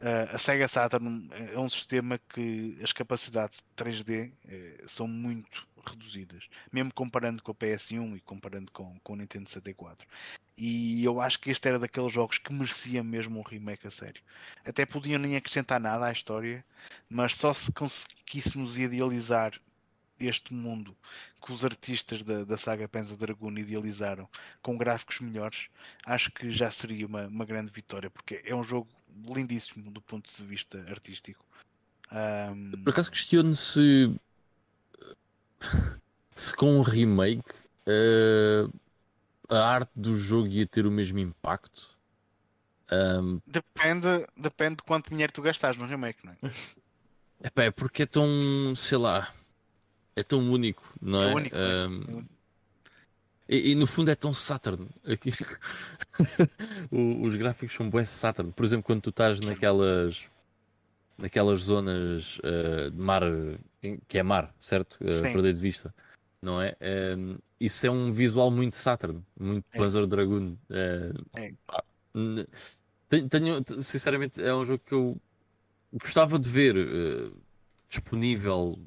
[0.00, 4.32] uh, a Sega Saturn é um sistema que as capacidades 3D
[4.86, 10.06] são muito reduzidas, mesmo comparando com a PS1 e comparando com, com o Nintendo 64.
[10.56, 14.22] E eu acho que este era daqueles jogos que merecia mesmo um remake a sério.
[14.64, 16.64] Até podiam nem acrescentar nada à história,
[17.08, 19.58] mas só se conseguíssemos idealizar
[20.26, 20.96] este mundo
[21.44, 24.28] que os artistas da, da saga Panzer Dragoon idealizaram
[24.62, 25.68] com gráficos melhores,
[26.04, 28.88] acho que já seria uma, uma grande vitória, porque é um jogo
[29.26, 31.44] lindíssimo do ponto de vista artístico.
[32.12, 32.82] Um...
[32.82, 34.14] Por acaso questiono se
[36.34, 37.52] se com um remake
[37.86, 38.72] uh,
[39.48, 41.88] a arte do jogo ia ter o mesmo impacto.
[42.90, 43.40] Um...
[43.46, 46.38] Depende, depende de quanto dinheiro tu gastares no remake, não é?
[47.54, 49.32] É porque é tão, sei lá,
[50.20, 51.30] é tão único, não é?
[51.30, 52.20] é único, um...
[52.20, 52.24] é.
[53.48, 54.86] E, e, no fundo é tão Saturn.
[55.04, 55.32] Aqui...
[57.20, 58.52] Os gráficos são bué Saturn.
[58.52, 60.28] Por exemplo, quando tu estás naquelas
[61.18, 63.22] naquelas zonas uh, de mar
[64.08, 64.94] que é mar, certo?
[65.00, 65.94] Uh, perder de vista,
[66.40, 66.76] não é?
[67.16, 69.78] Um, isso é um visual muito Saturn, muito é.
[69.78, 70.56] Panzer Dragoon.
[70.70, 71.52] Uh, é.
[73.28, 75.20] tenho, sinceramente, é um jogo que eu
[75.92, 77.36] gostava de ver uh,
[77.88, 78.78] disponível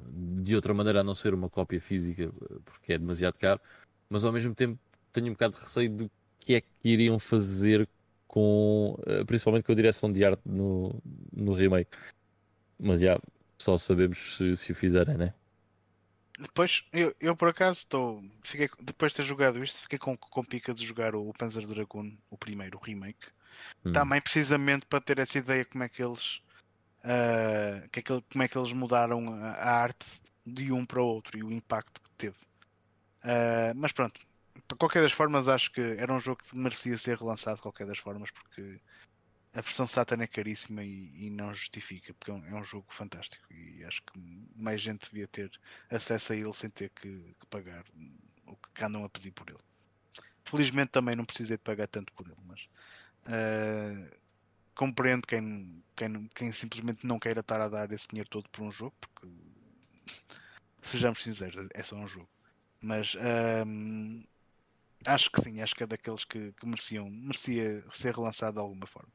[0.00, 2.32] de outra maneira a não ser uma cópia física,
[2.64, 3.60] porque é demasiado caro,
[4.08, 4.78] mas ao mesmo tempo
[5.12, 7.88] tenho um bocado de receio do que é que iriam fazer
[8.26, 8.96] com
[9.26, 10.94] principalmente com a direção de arte no,
[11.32, 11.90] no remake.
[12.78, 13.18] Mas já,
[13.58, 15.34] só sabemos se, se o fizerem, né?
[16.38, 18.22] Depois, eu, eu por acaso estou.
[18.44, 22.16] Fiquei, depois de ter jogado isto, fiquei com, com pica de jogar o Panzer Dragoon,
[22.30, 23.26] o primeiro, o remake.
[23.84, 23.90] Hum.
[23.90, 26.40] Também precisamente para ter essa ideia como é que eles.
[27.04, 30.06] Uh, que é que, como é que eles mudaram a, arte
[30.44, 32.36] de um para o outro e o impacto que teve.
[33.22, 34.20] Uh, mas pronto,
[34.54, 37.86] de qualquer das formas, acho que era um jogo que merecia ser relançado de qualquer
[37.86, 38.80] das formas, porque
[39.54, 42.86] a versão Satan é caríssima e, e não justifica, porque é um, é um, jogo
[42.90, 44.18] fantástico e acho que
[44.56, 45.50] mais gente devia ter
[45.90, 47.84] acesso a ele sem ter que, que pagar
[48.46, 49.58] o que andam a pedir por ele.
[50.44, 52.68] Felizmente também não precisei de pagar tanto por ele, mas
[53.26, 54.17] uh,
[54.78, 58.70] compreendo quem, quem, quem simplesmente não queira estar a dar esse dinheiro todo por um
[58.70, 59.28] jogo, porque
[60.80, 62.28] sejamos sinceros, é só um jogo.
[62.80, 64.24] Mas uh,
[65.06, 68.86] acho que sim, acho que é daqueles que, que mereciam, merecia ser relançado de alguma
[68.86, 69.12] forma.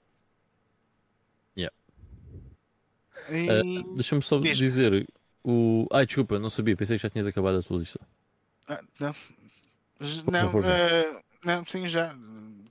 [3.29, 3.47] E...
[3.49, 4.57] Uh, Deixa-me só Diz.
[4.57, 5.07] dizer.
[5.43, 5.87] O...
[5.91, 7.99] Ai, desculpa, não sabia, pensei que já tinhas acabado a tua lista.
[8.67, 9.15] Ah, não,
[10.31, 12.13] não, uh, não, sim, já.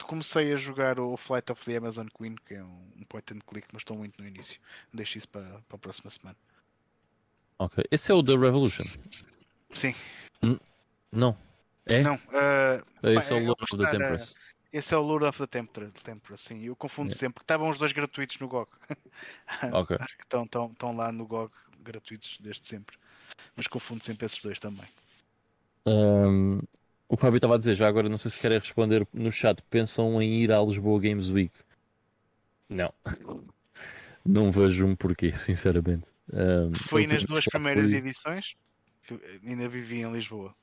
[0.07, 3.69] Comecei a jogar o Flight of the Amazon Queen, que é um point and click,
[3.73, 4.61] mas estou muito no início.
[4.93, 6.37] Deixo isso para, para a próxima semana.
[7.59, 7.85] Ok.
[7.91, 8.85] Esse é o The Revolution?
[9.71, 9.95] Sim.
[10.43, 10.59] N
[11.13, 11.37] não.
[11.87, 12.01] É?
[12.01, 12.15] Não.
[12.15, 14.35] Uh, Esse é o Lord of the Temperance.
[14.73, 16.65] Esse é o Lord of the Tempter, Temper, sim.
[16.65, 17.21] Eu confundo yeah.
[17.21, 17.43] sempre.
[17.43, 18.71] Estavam os dois gratuitos no GOG.
[19.83, 19.97] Okay.
[20.01, 22.97] Acho que estão, estão, estão lá no GOG gratuitos desde sempre.
[23.55, 24.89] Mas confundo sempre esses dois também.
[25.87, 26.61] Um,
[27.13, 29.63] o Fábio estava a dizer, já agora não sei se querem responder no chat.
[29.69, 31.53] Pensam em ir à Lisboa Games Week?
[32.71, 32.91] Não.
[34.25, 36.09] Não vejo um porquê, sinceramente.
[36.33, 37.99] Um, Foi nas duas primeiras fui...
[37.99, 38.55] edições.
[39.47, 40.55] Ainda vivi em Lisboa.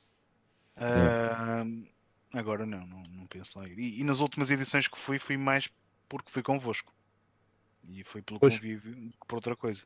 [0.78, 1.86] Um,
[2.34, 3.78] Agora não, não, não penso lá ir.
[3.78, 5.70] E, e, nas últimas edições que fui, fui mais
[6.08, 6.92] porque fui convosco.
[7.88, 8.56] E foi pelo pois.
[8.56, 9.84] convívio por outra coisa.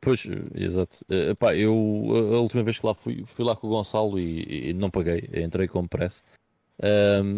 [0.00, 1.04] Pois, exato.
[1.08, 4.72] Epá, eu a última vez que lá fui, fui lá com o Gonçalo e, e
[4.72, 6.22] não paguei, entrei com pressa.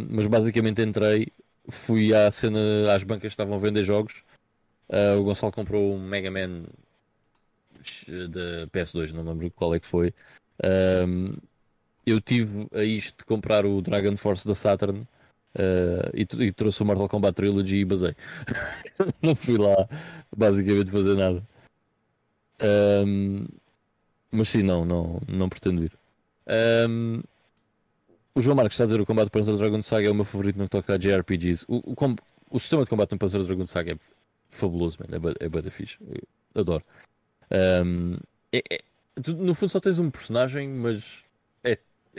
[0.08, 1.28] Mas basicamente entrei,
[1.68, 2.58] fui à cena,
[2.94, 4.22] às bancas que estavam a vender jogos.
[4.88, 6.64] Uh, o Gonçalo comprou um Mega Man
[8.30, 10.14] da PS2, não lembro qual é que foi
[12.08, 16.82] eu tive a isto de comprar o Dragon Force da Saturn uh, e, e, trouxe
[16.82, 18.14] o Mortal Kombat Trilogy e basei.
[19.20, 19.88] não fui lá
[20.34, 21.46] basicamente fazer nada.
[22.60, 23.46] Um,
[24.30, 25.92] mas sim, não, não, não pretendo ir.
[26.88, 27.22] Um,
[28.34, 30.24] o João Marcos está a dizer o combate do Panzer Dragon Saga é o meu
[30.24, 31.64] favorito no que toca a JRPGs.
[31.66, 32.16] O, o,
[32.50, 33.98] o, sistema de combate no Panzer Dragon Saga é
[34.50, 35.16] fabuloso, man.
[35.16, 35.98] é, é bem fixe.
[36.54, 36.84] Eu adoro.
[37.50, 38.16] Um,
[38.52, 38.80] é, é,
[39.22, 41.24] tu, no fundo só tens um personagem, mas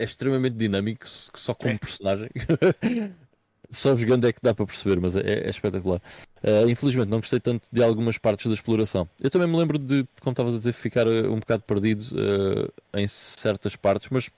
[0.00, 1.78] é extremamente dinâmico, que só como é.
[1.78, 2.30] personagem.
[3.70, 6.00] só jogando é que dá para perceber, mas é, é espetacular.
[6.42, 9.08] Uh, infelizmente não gostei tanto de algumas partes da exploração.
[9.20, 12.98] Eu também me lembro de, como estavas a dizer, ficar eh, um bocado perdido uh,
[12.98, 14.28] em certas partes, mas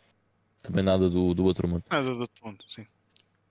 [0.63, 1.85] também nada do, do outro mundo.
[1.91, 2.83] Nada do outro mundo, sim.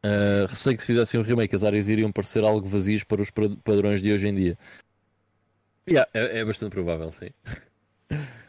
[0.03, 3.30] Uh, receio que se fizessem um remake as áreas iriam parecer algo vazias para os
[3.30, 4.58] padrões de hoje em dia.
[5.90, 7.30] Yeah, é, é bastante provável, sim.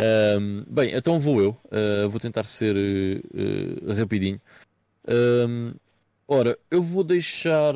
[0.00, 1.50] Um, bem, então vou eu.
[1.66, 4.40] Uh, vou tentar ser uh, rapidinho.
[5.06, 5.74] Um,
[6.30, 7.74] ora, eu vou deixar.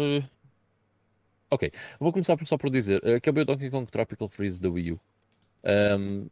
[1.51, 5.01] Ok, vou começar só por dizer: acabei o Donkey Kong Tropical Freeze da Wii U.
[5.99, 6.27] Um,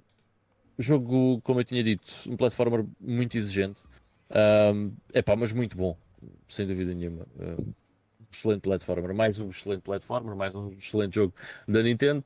[0.79, 3.83] jogo, como eu tinha dito, um platformer muito exigente.
[4.75, 5.97] Um, epá, mas muito bom,
[6.49, 7.27] sem dúvida nenhuma.
[7.39, 7.73] Um,
[8.33, 11.35] excelente platformer, mais um excelente platformer, mais um excelente jogo
[11.69, 12.25] da Nintendo.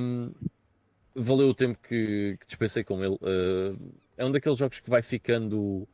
[0.00, 0.32] Um,
[1.14, 3.14] valeu o tempo que, que dispensei com ele.
[3.16, 3.78] Uh,
[4.16, 5.86] é um daqueles jogos que vai ficando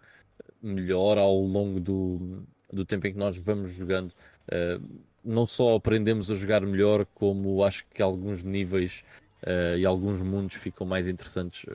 [0.63, 2.47] melhor ao longo do,
[2.77, 4.13] do tempo em que nós vamos jogando.
[4.49, 4.83] Uh,
[5.25, 9.03] não só aprendemos a jogar melhor, como acho que alguns níveis
[9.43, 11.67] uh, e alguns mundos ficam mais interessantes.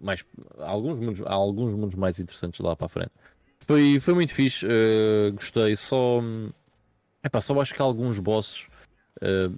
[0.00, 0.24] mais,
[0.58, 3.10] alguns, mundos, há alguns mundos mais interessantes lá para a frente.
[3.66, 4.66] Foi, foi muito fixe,
[5.34, 5.76] gostei.
[5.76, 6.22] Só,
[7.22, 8.66] epá, só acho que alguns bosses,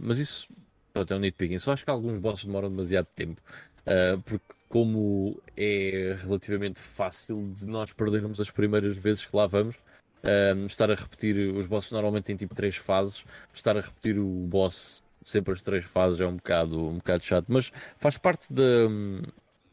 [0.01, 0.49] mas isso
[0.95, 1.61] até um nitpicking.
[1.61, 3.41] Só acho que alguns bosses demoram demasiado tempo.
[3.87, 9.77] Uh, porque como é relativamente fácil de nós perdermos as primeiras vezes que lá vamos,
[10.25, 14.47] uh, estar a repetir os bosses normalmente têm tipo três fases, estar a repetir o
[14.47, 18.63] boss sempre as três fases é um bocado, um bocado chato, mas faz parte da,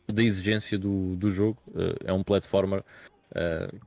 [0.08, 1.60] da exigência do, do jogo.
[1.70, 2.84] Uh, é um platformer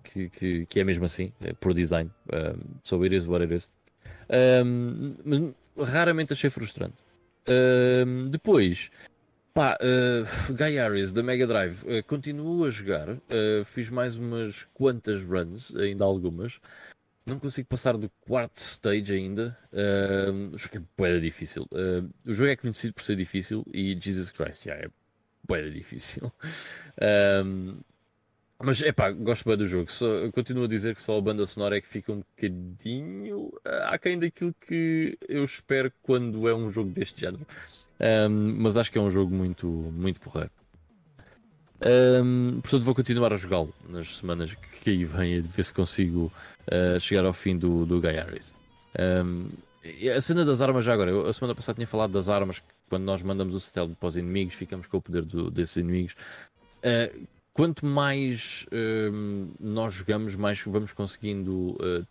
[0.04, 2.08] que, que, que, é mesmo assim, é por design.
[2.84, 3.42] so it is what.
[4.64, 6.96] Um, raramente achei frustrante.
[7.48, 8.90] Uh, depois,
[9.52, 13.10] pá, uh, Guy Harris da Mega Drive uh, continuo a jogar.
[13.10, 16.60] Uh, fiz mais umas quantas runs, ainda algumas.
[17.24, 19.56] Não consigo passar do quarto stage ainda.
[19.72, 21.68] Uh, o jogo é bem difícil.
[21.70, 24.90] Uh, o jogo é conhecido por ser difícil e Jesus Christ, yeah,
[25.50, 26.32] é difícil.
[28.64, 29.90] Mas é pá, gosto bem do jogo.
[29.90, 33.52] Só, continuo a dizer que só a banda sonora é que fica um bocadinho
[33.88, 37.44] aquém daquilo que eu espero quando é um jogo deste género.
[38.00, 40.50] Um, mas acho que é um jogo muito, muito porreiro.
[41.84, 46.32] Um, portanto, vou continuar a jogá-lo nas semanas que aí vêm, a ver se consigo
[46.68, 48.54] uh, chegar ao fim do, do Guy Harris.
[49.24, 49.48] Um,
[50.16, 53.02] a cena das armas, já agora, eu, a semana passada tinha falado das armas, quando
[53.02, 56.14] nós mandamos o satélite para os inimigos, ficamos com o poder do, desses inimigos.
[56.78, 62.06] Uh, quanto mais uh, nós jogamos, mais vamos conseguindo uh,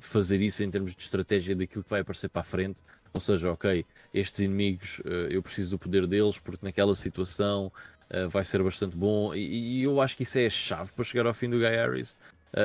[0.00, 2.80] fazer isso em termos de estratégia daquilo que vai aparecer para a frente.
[3.12, 7.72] Ou seja, ok, estes inimigos uh, eu preciso do poder deles porque naquela situação
[8.30, 9.34] vai ser bastante bom.
[9.34, 11.68] E, e, eu acho que isso é a chave para chegar ao fim do Guy
[11.68, 12.16] Harris.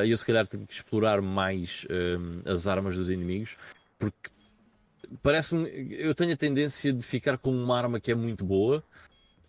[0.06, 1.86] E eu se calhar tenho que explorar mais
[2.46, 3.58] as armas dos inimigos
[4.00, 4.30] porque
[5.22, 5.70] parece-me.
[6.00, 8.82] Eu tenho a tendência de ficar com uma arma que é muito boa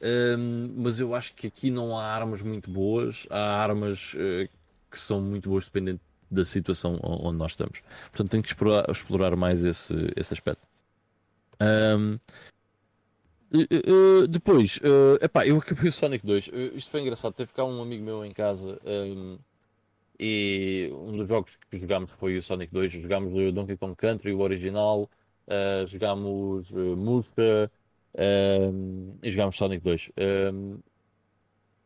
[0.04, 4.46] um, mas eu acho que aqui não há armas muito boas, há armas uh,
[4.90, 5.98] que são muito boas dependendo
[6.30, 7.80] da situação onde nós estamos.
[8.10, 10.60] Portanto, tenho que explorar, explorar mais esse, esse aspecto.
[11.58, 12.18] Um,
[13.54, 14.78] uh, uh, depois,
[15.22, 16.50] epá, eu acabei o Sonic 2.
[16.74, 17.32] isto foi engraçado.
[17.32, 19.38] Teve cá um amigo meu em casa um,
[20.18, 22.92] e um dos jogos que jogámos foi o Sonic 2.
[22.92, 25.08] Jogámos o Donkey Kong Country, o original,
[25.86, 27.70] jogámos uh, Musca.
[29.22, 30.10] E jogámos Sonic 2.
[30.52, 30.78] Um,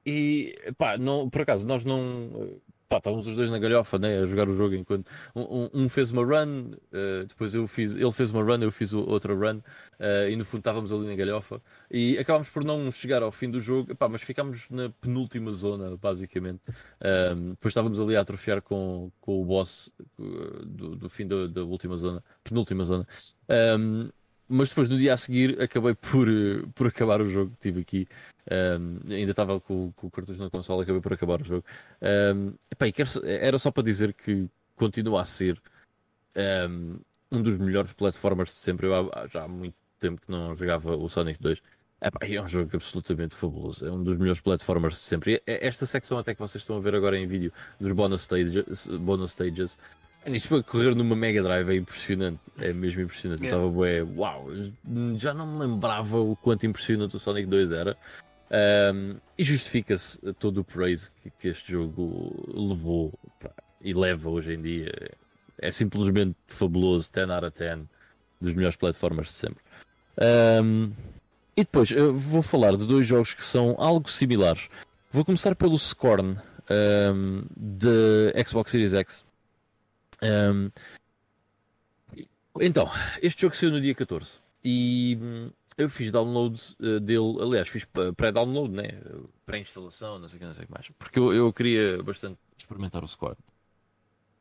[0.08, 2.58] e pá, não, por acaso, nós não.
[2.88, 6.10] Pá, estávamos os dois na galhofa né, a jogar o jogo enquanto um, um fez
[6.10, 10.26] uma run, uh, depois eu fiz, ele fez uma run, eu fiz outra run, uh,
[10.30, 13.60] e no fundo estávamos ali na galhofa e acabámos por não chegar ao fim do
[13.60, 16.62] jogo, pá, mas ficámos na penúltima zona, basicamente.
[17.36, 21.46] Um, depois estávamos ali a atrofiar com, com o boss uh, do, do fim da,
[21.46, 23.06] da, última zona, penúltima zona.
[23.78, 24.06] Um,
[24.48, 27.52] mas depois no dia a seguir acabei por, eh, por acabar o jogo.
[27.54, 28.08] Estive aqui,
[28.50, 31.64] um, ehm, ainda estava com, com o cartucho na consola, acabei por acabar o jogo.
[32.02, 35.60] Um, ehm, quero, era só para dizer que continua a ser
[36.36, 36.96] um, ehm,
[37.30, 38.86] um dos melhores platformers de sempre.
[38.86, 41.60] Eu já há muito tempo que não jogava o Sonic 2.
[42.00, 43.84] Epá, é um jogo absolutamente fabuloso.
[43.84, 45.34] É um dos melhores platformers de sempre.
[45.34, 48.86] E esta secção, até que vocês estão a ver agora em vídeo, dos bonus stages,
[48.86, 49.76] bonus stages
[50.26, 53.42] isto para correr numa Mega Drive é impressionante, é mesmo impressionante.
[53.42, 53.62] Yeah.
[53.62, 54.48] Eu estava bué, uau,
[55.16, 57.96] já não me lembrava o quanto impressionante o Sonic 2 era.
[58.50, 63.12] Um, e justifica-se todo o praise que, que, este jogo levou
[63.80, 64.92] e leva hoje em dia.
[65.60, 67.80] É simplesmente fabuloso, 10 out of 10,
[68.40, 69.62] dos melhores platformers de sempre.
[70.62, 70.92] Um,
[71.56, 74.68] e depois eu vou falar de dois jogos que são algo similares.
[75.12, 76.36] Vou começar pelo Scorn
[76.70, 79.24] um, de Xbox Series X.
[80.22, 80.70] Um,
[82.60, 82.90] então,
[83.22, 87.86] este jogo saiu no dia 14 e hum, eu fiz download uh, dele, aliás, fiz
[88.16, 89.00] pré-download, né?
[89.46, 93.04] pré-instalação, não sei o que, não sei que mais, porque eu, eu queria bastante experimentar
[93.04, 93.36] o score.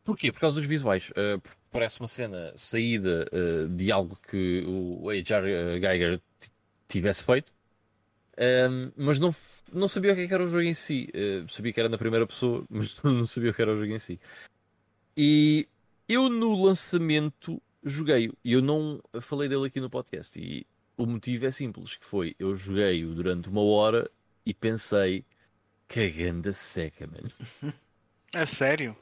[0.03, 0.31] Porquê?
[0.31, 1.09] Por causa dos visuais.
[1.09, 5.79] Uh, parece uma cena saída uh, de algo que o H.R.
[5.81, 6.21] Geiger
[6.87, 7.51] tivesse feito.
[8.37, 9.35] Um, mas não,
[9.73, 11.09] não sabia o é que era o jogo em si.
[11.13, 13.91] Uh, sabia que era na primeira pessoa, mas não sabia o que era o jogo
[13.91, 14.17] em si.
[15.17, 15.67] E
[16.07, 20.39] eu no lançamento joguei, e eu não falei dele aqui no podcast.
[20.39, 20.65] E
[20.95, 24.09] o motivo é simples, que foi eu joguei-o durante uma hora
[24.45, 25.25] e pensei
[25.87, 27.73] cagando a seca, mano.
[28.33, 28.93] É sério?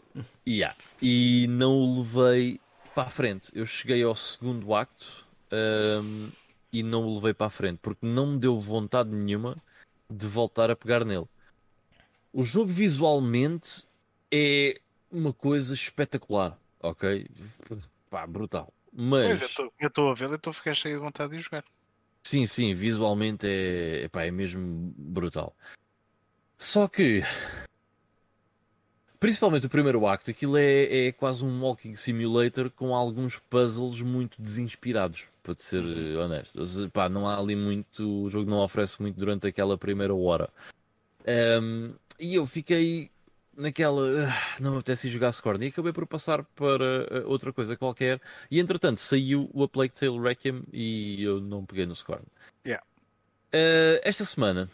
[0.47, 0.77] Yeah.
[1.01, 2.61] E não o levei
[2.93, 3.51] para a frente.
[3.55, 6.29] Eu cheguei ao segundo acto um,
[6.71, 9.57] e não o levei para a frente porque não me deu vontade nenhuma
[10.07, 11.25] de voltar a pegar nele.
[12.31, 13.87] O jogo visualmente
[14.31, 14.79] é
[15.15, 17.27] uma coisa espetacular, ok?
[18.09, 18.73] Pá, brutal.
[18.91, 19.39] Mas.
[19.39, 21.63] Pois, eu estou a ver, eu estou a ficar cheio de vontade de jogar.
[22.23, 25.55] Sim, sim, visualmente é, epá, é mesmo brutal.
[26.57, 27.23] Só que
[29.25, 34.39] Principalmente o primeiro acto, aquilo é, é quase um walking simulator com alguns puzzles muito
[34.39, 36.19] desinspirados, para te ser uhum.
[36.21, 36.59] honesto.
[36.91, 38.23] Pá, não há ali muito.
[38.23, 40.49] O jogo não oferece muito durante aquela primeira hora.
[41.59, 43.09] Um, e eu fiquei
[43.55, 44.01] naquela.
[44.01, 48.21] Uh, não me apetece jogar Scorn e acabei por passar para uh, outra coisa qualquer.
[48.49, 52.25] E entretanto saiu o A Plague Tale Requiem e eu não peguei no Scorn.
[52.65, 52.83] Yeah.
[53.53, 54.69] Uh, esta semana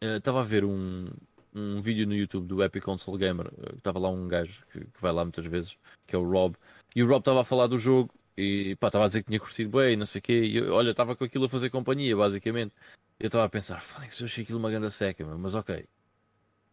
[0.00, 1.06] estava a ver um,
[1.54, 5.12] um vídeo no YouTube do Epic Console Gamer, estava lá um gajo que, que, vai
[5.12, 5.76] lá muitas vezes,
[6.06, 6.56] que é o Rob,
[6.94, 9.38] e o Rob estava a falar do jogo e pá, estava a dizer que tinha
[9.38, 12.16] curtido bem, não sei o quê, e eu, olha, estava com aquilo a fazer companhia,
[12.16, 12.74] basicamente.
[13.20, 15.86] Eu estava a pensar, se eu achei aquilo uma ganda seca, mas ok,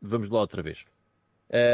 [0.01, 0.85] vamos lá outra vez.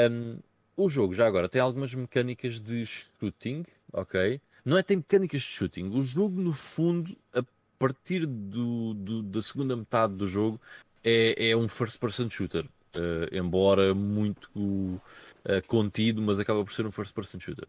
[0.09, 0.37] Um,
[0.77, 4.41] o jogo, já agora, tem algumas mecânicas de shooting, ok?
[4.63, 7.43] Não é tem mecânicas de shooting, o jogo, no fundo, a
[7.77, 10.59] partir do, do da segunda metade do jogo,
[11.03, 12.65] é, é um first-person shooter.
[12.95, 15.01] Uh, embora muito uh,
[15.67, 17.67] contido, mas acaba por ser um first person shooter.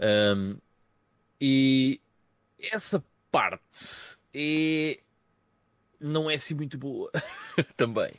[0.00, 0.56] Um,
[1.40, 2.00] e
[2.58, 4.98] essa parte é...
[6.00, 7.10] não é assim muito boa
[7.76, 8.12] também.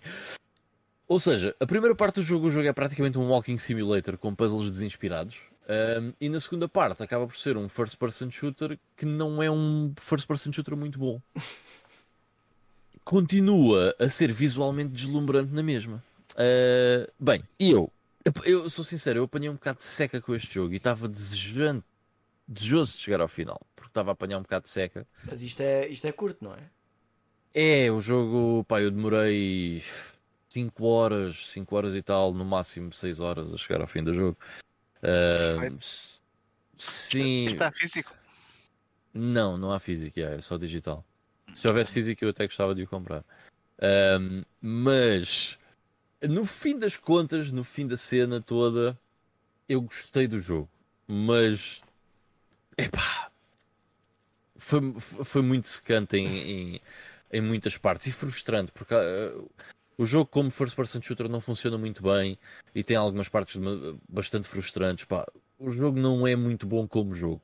[1.08, 4.34] Ou seja, a primeira parte do jogo, o jogo é praticamente um walking simulator com
[4.34, 5.38] puzzles desinspirados.
[5.68, 9.50] Um, e na segunda parte acaba por ser um first person shooter que não é
[9.50, 11.20] um first person shooter muito bom.
[13.04, 16.04] Continua a ser visualmente deslumbrante na mesma.
[16.34, 17.92] Uh, bem, e eu,
[18.44, 21.84] eu sou sincero, eu apanhei um bocado de seca com este jogo e estava desejando,
[22.48, 25.06] desejoso de chegar ao final, porque estava a apanhar um bocado de seca.
[25.24, 26.64] Mas isto é, isto é curto, não é?
[27.54, 29.82] É, o jogo, pá, eu demorei
[30.56, 34.16] 5 horas, 5 horas e tal, no máximo 6 horas a chegar ao fim do
[34.16, 34.38] jogo.
[35.04, 35.78] Uh,
[36.78, 37.48] sim.
[37.48, 38.14] Está físico?
[39.14, 41.04] Não, não há físico, é, é só digital.
[41.54, 43.24] Se houvesse físico, eu até gostava de o comprar.
[43.82, 45.60] Um, mas
[46.22, 48.98] no fim das contas, no fim da cena toda,
[49.68, 50.70] eu gostei do jogo,
[51.06, 51.84] mas
[52.78, 53.30] epá,
[54.56, 56.82] foi, foi muito secante em, em,
[57.34, 59.50] em muitas partes e frustrante porque uh,
[59.98, 62.38] o jogo, como first person shooter, não funciona muito bem
[62.74, 63.60] e tem algumas partes
[64.10, 65.06] bastante frustrantes.
[65.06, 65.26] Pá,
[65.58, 67.42] o jogo não é muito bom como jogo,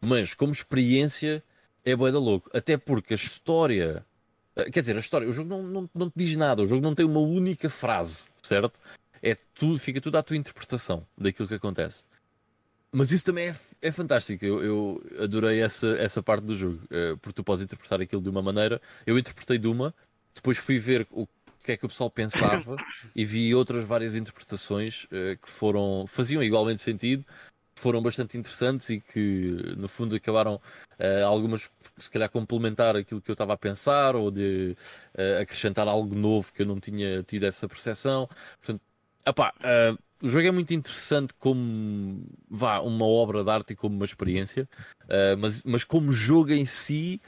[0.00, 1.42] mas como experiência
[1.84, 4.04] é boa da louco, até porque a história
[4.56, 6.82] eh, quer dizer, a história, o jogo não, não, não te diz nada, o jogo
[6.82, 8.80] não tem uma única frase, certo?
[9.22, 12.04] É tudo, fica tudo à tua interpretação daquilo que acontece.
[12.92, 14.44] Mas isso também é, é fantástico.
[14.44, 18.28] Eu, eu, adorei essa, essa parte do jogo, uh, porque tu podes interpretar aquilo de
[18.28, 18.80] uma maneira.
[19.04, 19.92] Eu interpretei de uma,
[20.32, 21.26] depois fui ver o
[21.64, 22.76] que é que o pessoal pensava
[23.16, 27.24] e vi outras várias interpretações uh, que foram faziam igualmente sentido,
[27.74, 33.30] foram bastante interessantes e que no fundo acabaram uh, algumas se calhar complementar aquilo que
[33.30, 34.76] eu estava a pensar ou de
[35.14, 38.28] uh, acrescentar algo novo que eu não tinha tido essa percepção.
[38.58, 38.80] Portanto,
[39.26, 43.94] epá, uh, o jogo é muito interessante como vá, uma obra de arte e como
[43.94, 44.66] uma experiência,
[45.38, 47.20] mas, mas como jogo em si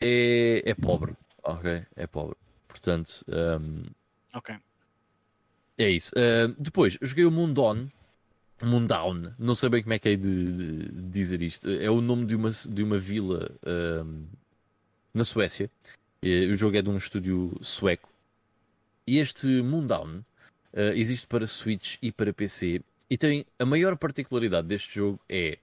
[0.00, 1.16] é, é pobre.
[1.42, 1.82] Ok?
[1.96, 2.36] É pobre.
[2.80, 3.84] Portanto, um,
[4.34, 4.54] ok.
[5.78, 6.10] É isso.
[6.58, 7.86] depois, eu joguei o Mundon
[8.62, 11.68] Mundown, não sei bem como é que é de, de, de, dizer isto.
[11.68, 13.50] É o nome de uma, de uma vila
[14.04, 14.24] um,
[15.12, 15.70] na Suécia.
[16.22, 18.08] O jogo é de um estúdio sueco.
[19.06, 20.18] E este Mundown
[20.72, 22.80] uh, existe para Switch e para PC.
[23.08, 25.58] E tem a maior particularidade deste jogo é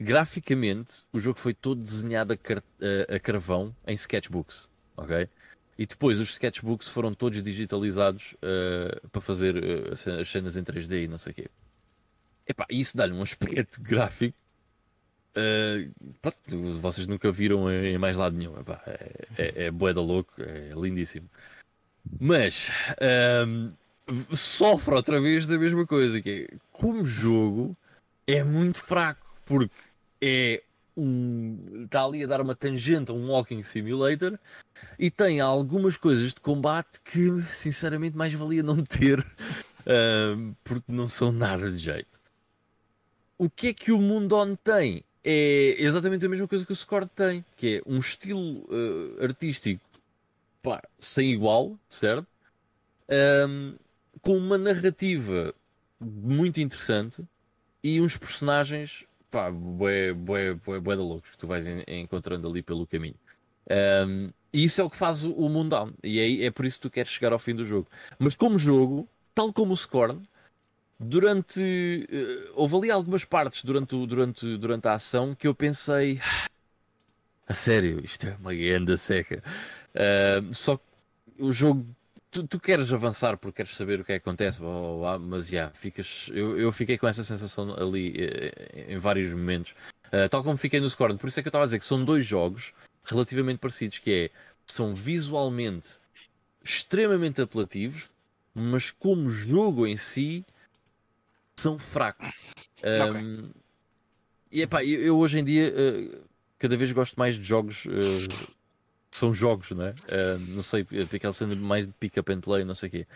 [0.00, 5.28] graficamente o jogo foi todo desenhado a, car a, a carvão em sketchbooks, ok?
[5.78, 11.04] E depois os sketchbooks foram todos digitalizados uh, para fazer uh, as cenas em 3D
[11.04, 11.48] e não sei o quê.
[12.46, 14.36] Epá, isso dá-lhe um aspecto gráfico.
[15.36, 16.32] Uh, pá,
[16.80, 18.58] vocês nunca viram em mais lado nenhum.
[18.58, 21.30] Epá, é, é, é bué da louco, é lindíssimo.
[22.18, 22.70] Mas
[23.46, 23.72] um,
[24.34, 27.76] sofre outra vez da mesma coisa, que é, como jogo
[28.26, 29.74] é muito fraco, porque
[30.20, 30.62] é
[30.98, 31.84] um.
[31.84, 34.38] Está ali a dar uma tangente a um Walking Simulator
[34.98, 39.20] e tem algumas coisas de combate que, sinceramente, mais valia não ter
[39.86, 42.20] uh, porque não são nada de jeito.
[43.36, 45.04] O que é que o Mundon tem?
[45.24, 49.82] É exatamente a mesma coisa que o Score tem, que é um estilo uh, artístico
[50.62, 52.26] pá, sem igual, certo?
[53.48, 53.74] Um,
[54.20, 55.54] com uma narrativa
[56.00, 57.24] muito interessante
[57.82, 62.48] e uns personagens pá, bué, bué, bué, bué da loucos que tu vais en encontrando
[62.48, 63.16] ali pelo caminho.
[63.70, 65.92] Um, e isso é o que faz o, o mundão.
[66.02, 67.86] E é, é por isso que tu queres chegar ao fim do jogo.
[68.18, 70.22] Mas como jogo, tal como o Scorn,
[70.98, 72.08] durante.
[72.10, 76.20] Uh, houve ali algumas partes durante, durante, durante a ação que eu pensei.
[77.46, 79.42] A sério, isto é uma grande seca.
[79.94, 80.82] Uh, só que
[81.38, 81.84] o jogo
[82.30, 85.18] tu, tu, queres avançar porque queres saber o que é que acontece, blá, blá, blá,
[85.18, 86.30] mas já, yeah, ficas.
[86.32, 89.74] Eu, eu fiquei com essa sensação ali eh, em vários momentos,
[90.06, 91.18] uh, tal como fiquei no Scorn.
[91.18, 92.72] Por isso é que eu estava a dizer que são dois jogos
[93.04, 94.30] relativamente parecidos, que é
[94.66, 95.98] são visualmente
[96.62, 98.10] extremamente apelativos,
[98.54, 100.44] mas como jogo em si
[101.56, 102.52] são fracos.
[102.84, 103.50] Um,
[104.50, 106.24] E epá, eu, eu hoje em dia uh,
[106.58, 108.56] cada vez gosto mais de jogos uh,
[109.10, 109.90] são jogos, não é?
[109.90, 113.06] Uh, não sei, aquela cena mais de pick up and play, não sei o quê.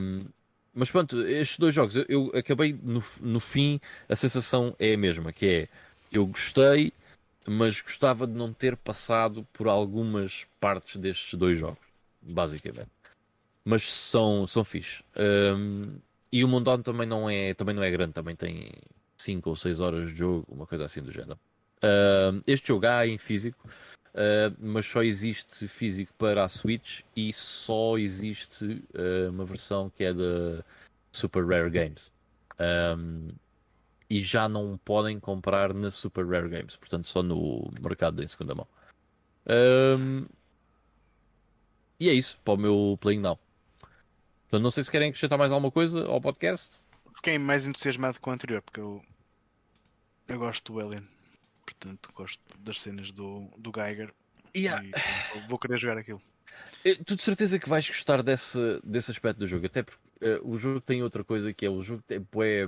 [0.00, 0.26] Um,
[0.74, 4.98] mas pronto, estes dois jogos, eu, eu, acabei no, no fim, a sensação é a
[4.98, 5.68] mesma, que é
[6.10, 6.92] eu gostei,
[7.46, 11.78] mas gostava de não ter passado por algumas partes destes dois jogos,
[12.20, 12.90] basicamente.
[13.64, 15.02] Mas são, são fixe.
[15.16, 15.96] Um,
[16.30, 18.72] e o Mundon também não é também não é grande, também tem
[19.16, 21.38] 5 ou 6 horas de jogo, uma coisa assim do género.
[21.82, 23.68] Um, este jogo há em físico,
[24.14, 30.04] Uh, mas só existe físico para a Switch e só existe uh, uma versão que
[30.04, 30.64] é da
[31.10, 32.12] Super Rare Games.
[32.96, 33.30] Um,
[34.08, 38.54] e já não podem comprar na Super Rare Games, portanto, só no mercado em segunda
[38.54, 38.68] mão.
[39.48, 40.26] Um,
[41.98, 43.38] e é isso para o meu Playing Now.
[44.42, 46.80] Portanto, não sei se querem acrescentar mais alguma coisa ao podcast.
[47.16, 49.02] Fiquei mais entusiasmado com o anterior, porque eu,
[50.28, 51.13] eu gosto do Alien
[51.64, 54.12] portanto gosto das cenas do, do Geiger
[54.54, 54.84] yeah.
[54.84, 56.22] e vou querer jogar aquilo.
[57.06, 60.56] Tu de certeza que vais gostar desse, desse aspecto do jogo, até porque uh, o
[60.56, 62.66] jogo tem outra coisa que é o jogo tem, é,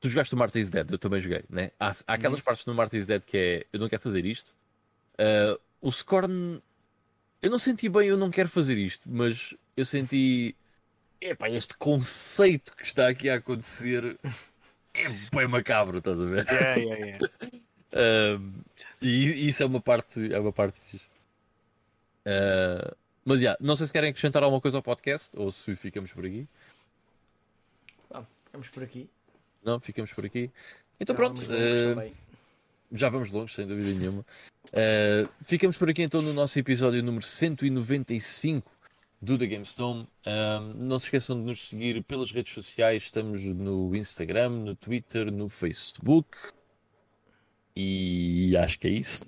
[0.00, 1.72] Tu jogaste o Martin's Dead, eu também joguei, né?
[1.78, 2.44] Há, há aquelas uhum.
[2.44, 4.54] partes no Martin's Dead que é eu não quero fazer isto.
[5.14, 6.62] Uh, o Scorn
[7.42, 10.54] eu não senti bem, eu não quero fazer isto, mas eu senti
[11.20, 14.18] epá, este conceito que está aqui a acontecer
[15.04, 16.46] é bem macabro, estás a ver?
[16.46, 18.38] Yeah, yeah, yeah.
[18.38, 18.52] um,
[19.00, 21.04] e isso é uma parte, é uma parte fixe.
[22.26, 26.12] Uh, mas yeah, não sei se querem acrescentar alguma coisa ao podcast ou se ficamos
[26.12, 26.46] por aqui.
[28.10, 29.08] Ah, ficamos por aqui.
[29.62, 30.50] Não, ficamos por aqui.
[30.98, 31.42] Então já pronto.
[31.42, 32.16] Vamos uh,
[32.92, 34.24] já vamos longe, sem dúvida nenhuma.
[34.66, 38.70] Uh, ficamos por aqui então no nosso episódio número 195
[39.20, 40.06] do The GameStone.
[40.26, 43.04] Um, não se esqueçam de nos seguir pelas redes sociais.
[43.04, 46.36] Estamos no Instagram, no Twitter, no Facebook.
[47.76, 49.24] E acho que é isso.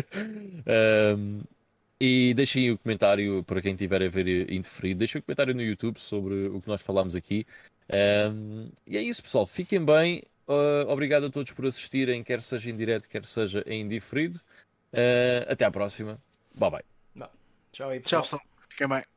[1.16, 1.40] um,
[2.00, 4.98] e deixem o comentário para quem tiver a ver indeferido.
[4.98, 7.46] Deixem o comentário no YouTube sobre o que nós falámos aqui.
[8.32, 9.46] Um, e é isso, pessoal.
[9.46, 10.22] Fiquem bem.
[10.46, 14.38] Uh, obrigado a todos por assistirem, quer seja em direto, quer seja em diferido.
[14.92, 16.20] Uh, até à próxima.
[16.54, 16.84] Bye bye.
[17.76, 18.55] Tchau, Tchau, pessoal.
[18.76, 19.15] Fiquem bem.